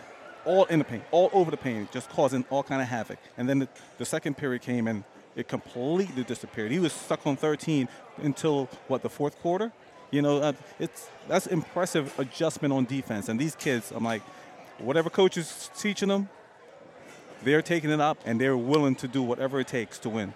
all 0.45 0.65
in 0.65 0.79
the 0.79 0.85
paint, 0.85 1.03
all 1.11 1.31
over 1.33 1.51
the 1.51 1.57
paint, 1.57 1.91
just 1.93 2.09
causing 2.11 2.45
all 2.51 2.62
kind 2.62 2.81
of 2.81 2.89
havoc. 2.89 3.19
And 3.37 3.49
then 3.49 3.61
the, 3.61 3.69
the 3.99 4.05
second 4.05 4.37
period 4.37 4.62
came 4.62 4.87
and 4.87 5.05
it 5.35 5.49
completely 5.49 6.24
disappeared. 6.24 6.70
He 6.70 6.79
was 6.79 6.93
stuck 6.93 7.27
on 7.27 7.37
13 7.37 7.89
until 8.19 8.66
what 8.89 9.03
the 9.03 9.09
fourth 9.09 9.41
quarter. 9.41 9.73
You 10.11 10.20
know, 10.20 10.39
uh, 10.39 10.53
it's 10.79 11.09
that's 11.27 11.47
impressive 11.47 12.12
adjustment 12.19 12.74
on 12.74 12.85
defense. 12.85 13.29
And 13.29 13.41
these 13.41 13.55
kids, 13.57 13.93
I'm 13.93 14.05
like, 14.05 14.23
whatever 14.79 15.09
coach 15.09 15.37
is 15.39 15.70
teaching 15.79 16.09
them, 16.09 16.29
they're 17.43 17.62
taking 17.62 17.91
it 17.91 18.01
up 18.01 18.19
and 18.27 18.41
they're 18.41 18.57
willing 18.57 18.95
to 18.97 19.09
do 19.09 19.23
whatever 19.23 19.61
it 19.61 19.69
takes 19.69 19.99
to 20.01 20.11
win. 20.11 20.35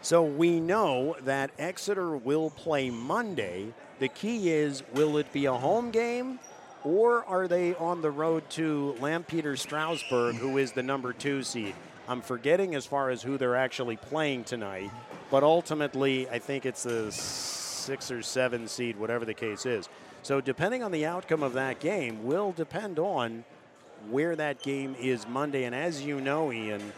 So 0.00 0.22
we 0.22 0.60
know 0.60 1.16
that 1.24 1.50
Exeter 1.58 2.16
will 2.16 2.50
play 2.50 2.90
Monday. 2.90 3.72
The 3.98 4.08
key 4.08 4.50
is 4.50 4.82
will 4.94 5.16
it 5.18 5.32
be 5.32 5.46
a 5.46 5.54
home 5.54 5.90
game 5.90 6.38
or 6.84 7.24
are 7.24 7.48
they 7.48 7.74
on 7.74 8.02
the 8.02 8.10
road 8.10 8.48
to 8.50 8.96
Lampeter 9.00 9.56
Strasburg, 9.56 10.36
who 10.36 10.58
is 10.58 10.72
the 10.72 10.82
number 10.82 11.12
two 11.12 11.42
seed? 11.42 11.74
I'm 12.08 12.22
forgetting 12.22 12.74
as 12.74 12.86
far 12.86 13.10
as 13.10 13.22
who 13.22 13.36
they're 13.36 13.56
actually 13.56 13.96
playing 13.96 14.44
tonight, 14.44 14.90
but 15.30 15.42
ultimately 15.42 16.28
I 16.28 16.38
think 16.38 16.64
it's 16.64 16.86
a 16.86 17.10
six 17.12 18.10
or 18.10 18.22
seven 18.22 18.68
seed, 18.68 18.96
whatever 18.96 19.24
the 19.24 19.34
case 19.34 19.66
is. 19.66 19.88
So 20.22 20.40
depending 20.40 20.82
on 20.82 20.92
the 20.92 21.04
outcome 21.04 21.42
of 21.42 21.54
that 21.54 21.80
game 21.80 22.24
will 22.24 22.52
depend 22.52 22.98
on 22.98 23.44
where 24.10 24.36
that 24.36 24.62
game 24.62 24.94
is 24.98 25.26
Monday. 25.26 25.64
And 25.64 25.74
as 25.74 26.02
you 26.02 26.20
know, 26.20 26.52
Ian, 26.52 26.92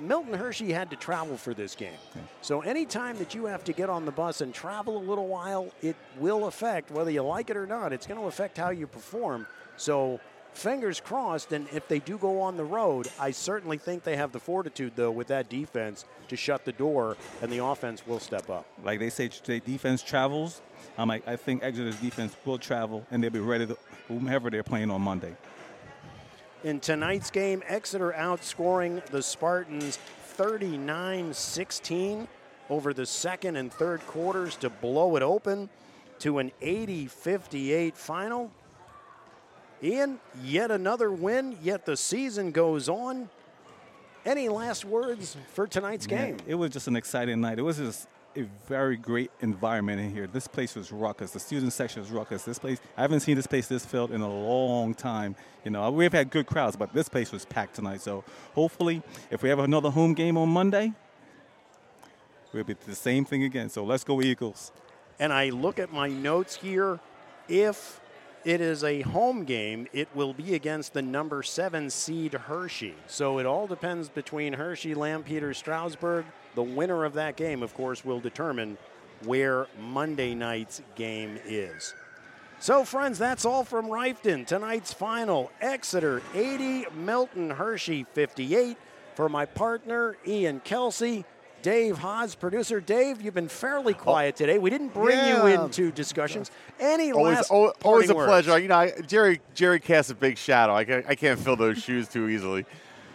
Milton 0.00 0.34
Hershey 0.34 0.72
had 0.72 0.90
to 0.90 0.96
travel 0.96 1.36
for 1.36 1.54
this 1.54 1.74
game. 1.74 1.98
So 2.42 2.60
anytime 2.60 3.18
that 3.18 3.34
you 3.34 3.46
have 3.46 3.64
to 3.64 3.72
get 3.72 3.90
on 3.90 4.04
the 4.04 4.12
bus 4.12 4.40
and 4.40 4.52
travel 4.52 4.96
a 4.96 5.04
little 5.04 5.28
while, 5.28 5.72
it 5.82 5.96
will 6.18 6.46
affect, 6.46 6.90
whether 6.90 7.10
you 7.10 7.22
like 7.22 7.50
it 7.50 7.56
or 7.56 7.66
not, 7.66 7.92
it's 7.92 8.06
going 8.06 8.20
to 8.20 8.26
affect 8.26 8.56
how 8.56 8.70
you 8.70 8.86
perform. 8.86 9.46
So 9.76 10.20
fingers 10.52 11.00
crossed, 11.00 11.52
and 11.52 11.68
if 11.72 11.86
they 11.86 12.00
do 12.00 12.18
go 12.18 12.40
on 12.40 12.56
the 12.56 12.64
road, 12.64 13.08
I 13.18 13.30
certainly 13.30 13.78
think 13.78 14.02
they 14.02 14.16
have 14.16 14.32
the 14.32 14.40
fortitude, 14.40 14.92
though, 14.96 15.10
with 15.10 15.28
that 15.28 15.48
defense 15.48 16.04
to 16.28 16.36
shut 16.36 16.64
the 16.64 16.72
door, 16.72 17.16
and 17.40 17.52
the 17.52 17.64
offense 17.64 18.06
will 18.06 18.20
step 18.20 18.50
up. 18.50 18.66
Like 18.82 18.98
they 18.98 19.10
say, 19.10 19.30
the 19.44 19.60
defense 19.60 20.02
travels. 20.02 20.60
Um, 20.98 21.02
I'm 21.02 21.08
like, 21.08 21.28
I 21.28 21.36
think 21.36 21.62
Exeter's 21.62 21.96
defense 21.96 22.34
will 22.44 22.58
travel, 22.58 23.06
and 23.10 23.22
they'll 23.22 23.30
be 23.30 23.38
ready 23.38 23.66
to 23.66 23.76
whomever 24.08 24.50
they're 24.50 24.62
playing 24.62 24.90
on 24.90 25.02
Monday. 25.02 25.36
In 26.62 26.78
tonight's 26.78 27.30
game, 27.30 27.62
Exeter 27.66 28.14
outscoring 28.16 29.04
the 29.06 29.22
Spartans 29.22 29.98
39 30.34 31.32
16 31.32 32.28
over 32.68 32.92
the 32.92 33.06
second 33.06 33.56
and 33.56 33.72
third 33.72 34.06
quarters 34.06 34.56
to 34.56 34.68
blow 34.68 35.16
it 35.16 35.22
open 35.22 35.70
to 36.18 36.38
an 36.38 36.52
80 36.60 37.06
58 37.06 37.96
final. 37.96 38.50
Ian, 39.82 40.20
yet 40.42 40.70
another 40.70 41.10
win, 41.10 41.56
yet 41.62 41.86
the 41.86 41.96
season 41.96 42.50
goes 42.50 42.90
on. 42.90 43.30
Any 44.26 44.50
last 44.50 44.84
words 44.84 45.38
for 45.54 45.66
tonight's 45.66 46.06
game? 46.06 46.36
it 46.46 46.54
was 46.54 46.70
just 46.70 46.86
an 46.88 46.96
exciting 46.96 47.40
night. 47.40 47.58
It 47.58 47.62
was 47.62 47.78
just 47.78 48.06
a 48.36 48.42
very 48.66 48.96
great 48.96 49.30
environment 49.40 50.00
in 50.00 50.14
here. 50.14 50.26
This 50.26 50.46
place 50.46 50.74
was 50.74 50.92
ruckus. 50.92 51.32
The 51.32 51.40
student 51.40 51.72
section 51.72 52.00
was 52.00 52.10
ruckus. 52.10 52.44
This 52.44 52.58
place, 52.58 52.78
I 52.96 53.02
haven't 53.02 53.20
seen 53.20 53.36
this 53.36 53.46
place 53.46 53.66
this 53.66 53.84
filled 53.84 54.12
in 54.12 54.20
a 54.20 54.32
long 54.32 54.94
time. 54.94 55.36
You 55.64 55.70
know, 55.72 55.90
we've 55.90 56.12
had 56.12 56.30
good 56.30 56.46
crowds, 56.46 56.76
but 56.76 56.92
this 56.92 57.08
place 57.08 57.32
was 57.32 57.44
packed 57.44 57.74
tonight. 57.74 58.00
So 58.00 58.24
hopefully, 58.54 59.02
if 59.30 59.42
we 59.42 59.48
have 59.48 59.58
another 59.58 59.90
home 59.90 60.14
game 60.14 60.36
on 60.36 60.48
Monday, 60.48 60.92
we'll 62.52 62.64
be 62.64 62.74
the 62.86 62.94
same 62.94 63.24
thing 63.24 63.42
again. 63.42 63.68
So 63.68 63.84
let's 63.84 64.04
go 64.04 64.22
Eagles. 64.22 64.72
And 65.18 65.32
I 65.32 65.50
look 65.50 65.78
at 65.78 65.92
my 65.92 66.08
notes 66.08 66.54
here. 66.56 67.00
If 67.48 68.00
it 68.44 68.60
is 68.60 68.84
a 68.84 69.02
home 69.02 69.44
game, 69.44 69.86
it 69.92 70.08
will 70.14 70.32
be 70.32 70.54
against 70.54 70.94
the 70.94 71.02
number 71.02 71.42
seven 71.42 71.90
seed 71.90 72.32
Hershey. 72.32 72.94
So 73.06 73.38
it 73.38 73.46
all 73.46 73.66
depends 73.66 74.08
between 74.08 74.54
Hershey, 74.54 74.94
Lampeter, 74.94 75.54
Strasburg. 75.54 76.24
The 76.54 76.62
winner 76.62 77.04
of 77.04 77.14
that 77.14 77.36
game, 77.36 77.62
of 77.62 77.74
course, 77.74 78.04
will 78.04 78.20
determine 78.20 78.78
where 79.24 79.66
Monday 79.78 80.34
night's 80.34 80.82
game 80.94 81.38
is. 81.44 81.94
So, 82.58 82.84
friends, 82.84 83.18
that's 83.18 83.44
all 83.44 83.64
from 83.64 83.86
Reiffton. 83.86 84.46
Tonight's 84.46 84.92
final 84.92 85.50
Exeter 85.60 86.22
80, 86.34 86.86
Milton 86.94 87.50
Hershey 87.50 88.04
58. 88.12 88.76
For 89.14 89.28
my 89.28 89.44
partner, 89.44 90.16
Ian 90.26 90.60
Kelsey, 90.60 91.24
Dave 91.62 91.98
Haas, 91.98 92.34
producer. 92.34 92.80
Dave, 92.80 93.20
you've 93.20 93.34
been 93.34 93.48
fairly 93.48 93.94
oh. 93.94 94.02
quiet 94.02 94.36
today. 94.36 94.58
We 94.58 94.70
didn't 94.70 94.94
bring 94.94 95.18
Yeah. 95.18 95.46
you 95.46 95.62
into 95.62 95.90
discussions. 95.90 96.50
Any 96.78 97.12
Always, 97.12 97.36
last 97.36 97.50
al- 97.50 97.74
always 97.82 98.10
a 98.10 98.14
words? 98.14 98.28
pleasure. 98.28 98.58
You 98.58 98.68
know, 98.68 98.76
I, 98.76 98.92
Jerry 99.06 99.40
Jerry 99.54 99.80
casts 99.80 100.10
a 100.10 100.14
big 100.14 100.38
shadow. 100.38 100.74
I 100.74 100.84
can't, 100.84 101.04
I 101.08 101.14
can't 101.14 101.38
fill 101.38 101.56
those 101.56 101.78
shoes 101.82 102.08
too 102.08 102.28
easily. 102.28 102.64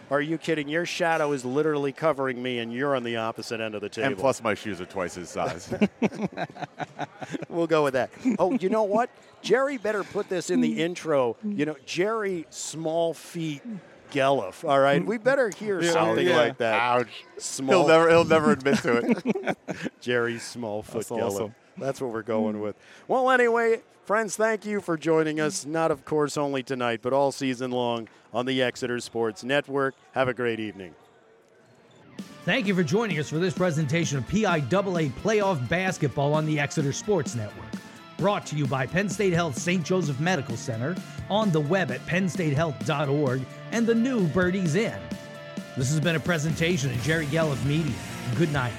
Are 0.08 0.20
you 0.20 0.38
kidding? 0.38 0.68
Your 0.68 0.86
shadow 0.86 1.32
is 1.32 1.44
literally 1.44 1.90
covering 1.90 2.40
me, 2.40 2.60
and 2.60 2.72
you're 2.72 2.94
on 2.94 3.02
the 3.02 3.16
opposite 3.16 3.60
end 3.60 3.74
of 3.74 3.80
the 3.80 3.88
table. 3.88 4.06
And 4.06 4.16
plus, 4.16 4.40
my 4.40 4.54
shoes 4.54 4.80
are 4.80 4.86
twice 4.86 5.16
his 5.16 5.28
size. 5.28 5.68
we'll 7.48 7.66
go 7.66 7.82
with 7.82 7.94
that. 7.94 8.10
Oh, 8.38 8.52
you 8.52 8.68
know 8.68 8.84
what? 8.84 9.10
Jerry 9.42 9.78
better 9.78 10.04
put 10.04 10.28
this 10.28 10.50
in 10.50 10.60
the 10.60 10.76
mm. 10.76 10.78
intro. 10.78 11.36
You 11.44 11.66
know, 11.66 11.76
Jerry 11.84 12.46
Small 12.50 13.14
Feet 13.14 13.62
Gelliff. 14.16 14.68
All 14.68 14.80
right, 14.80 15.04
we 15.04 15.18
better 15.18 15.50
hear 15.50 15.80
Yeah, 15.80 15.90
something 15.92 16.26
yeah. 16.26 16.36
like 16.36 16.58
that. 16.58 16.74
Ouch. 16.80 17.24
Small. 17.38 17.80
He'll 17.80 17.88
never 17.88 18.08
he'll 18.08 18.24
never 18.24 18.52
admit 18.52 18.78
to 18.78 18.96
it. 18.98 19.58
Jerry 20.00 20.34
Smallfoot 20.36 20.92
That's 20.92 21.08
Gelliff. 21.10 21.22
awesome. 21.22 21.54
That's 21.78 22.00
what 22.00 22.10
we're 22.12 22.22
going 22.22 22.60
with. 22.60 22.74
Well, 23.06 23.30
anyway, 23.30 23.82
friends, 24.06 24.34
thank 24.36 24.64
you 24.64 24.80
for 24.80 24.96
joining 24.96 25.40
us. 25.40 25.66
Not, 25.66 25.90
of 25.90 26.04
course, 26.06 26.38
only 26.38 26.62
tonight, 26.62 27.00
but 27.02 27.12
all 27.12 27.30
season 27.32 27.70
long 27.70 28.08
on 28.32 28.46
the 28.46 28.62
Exeter 28.62 28.98
Sports 29.00 29.44
Network. 29.44 29.94
Have 30.12 30.28
a 30.28 30.34
great 30.34 30.58
evening. 30.58 30.94
Thank 32.46 32.66
you 32.66 32.74
for 32.74 32.82
joining 32.84 33.18
us 33.18 33.28
for 33.28 33.38
this 33.38 33.52
presentation 33.52 34.16
of 34.18 34.26
PIAA 34.28 35.10
playoff 35.22 35.68
basketball 35.68 36.32
on 36.32 36.46
the 36.46 36.58
Exeter 36.60 36.92
Sports 36.92 37.34
Network. 37.34 37.66
Brought 38.18 38.46
to 38.46 38.56
you 38.56 38.66
by 38.66 38.86
Penn 38.86 39.08
State 39.08 39.34
Health 39.34 39.58
St. 39.58 39.84
Joseph 39.84 40.18
Medical 40.20 40.56
Center, 40.56 40.96
on 41.28 41.50
the 41.50 41.60
web 41.60 41.90
at 41.90 42.04
pennstatehealth.org, 42.06 43.42
and 43.72 43.86
the 43.86 43.94
new 43.94 44.26
Birdies 44.28 44.74
Inn. 44.74 45.00
This 45.76 45.90
has 45.90 46.00
been 46.00 46.16
a 46.16 46.20
presentation 46.20 46.90
of 46.90 47.02
Jerry 47.02 47.26
Gelliff 47.26 47.62
Media. 47.66 47.92
Good 48.36 48.52
night. 48.52 48.72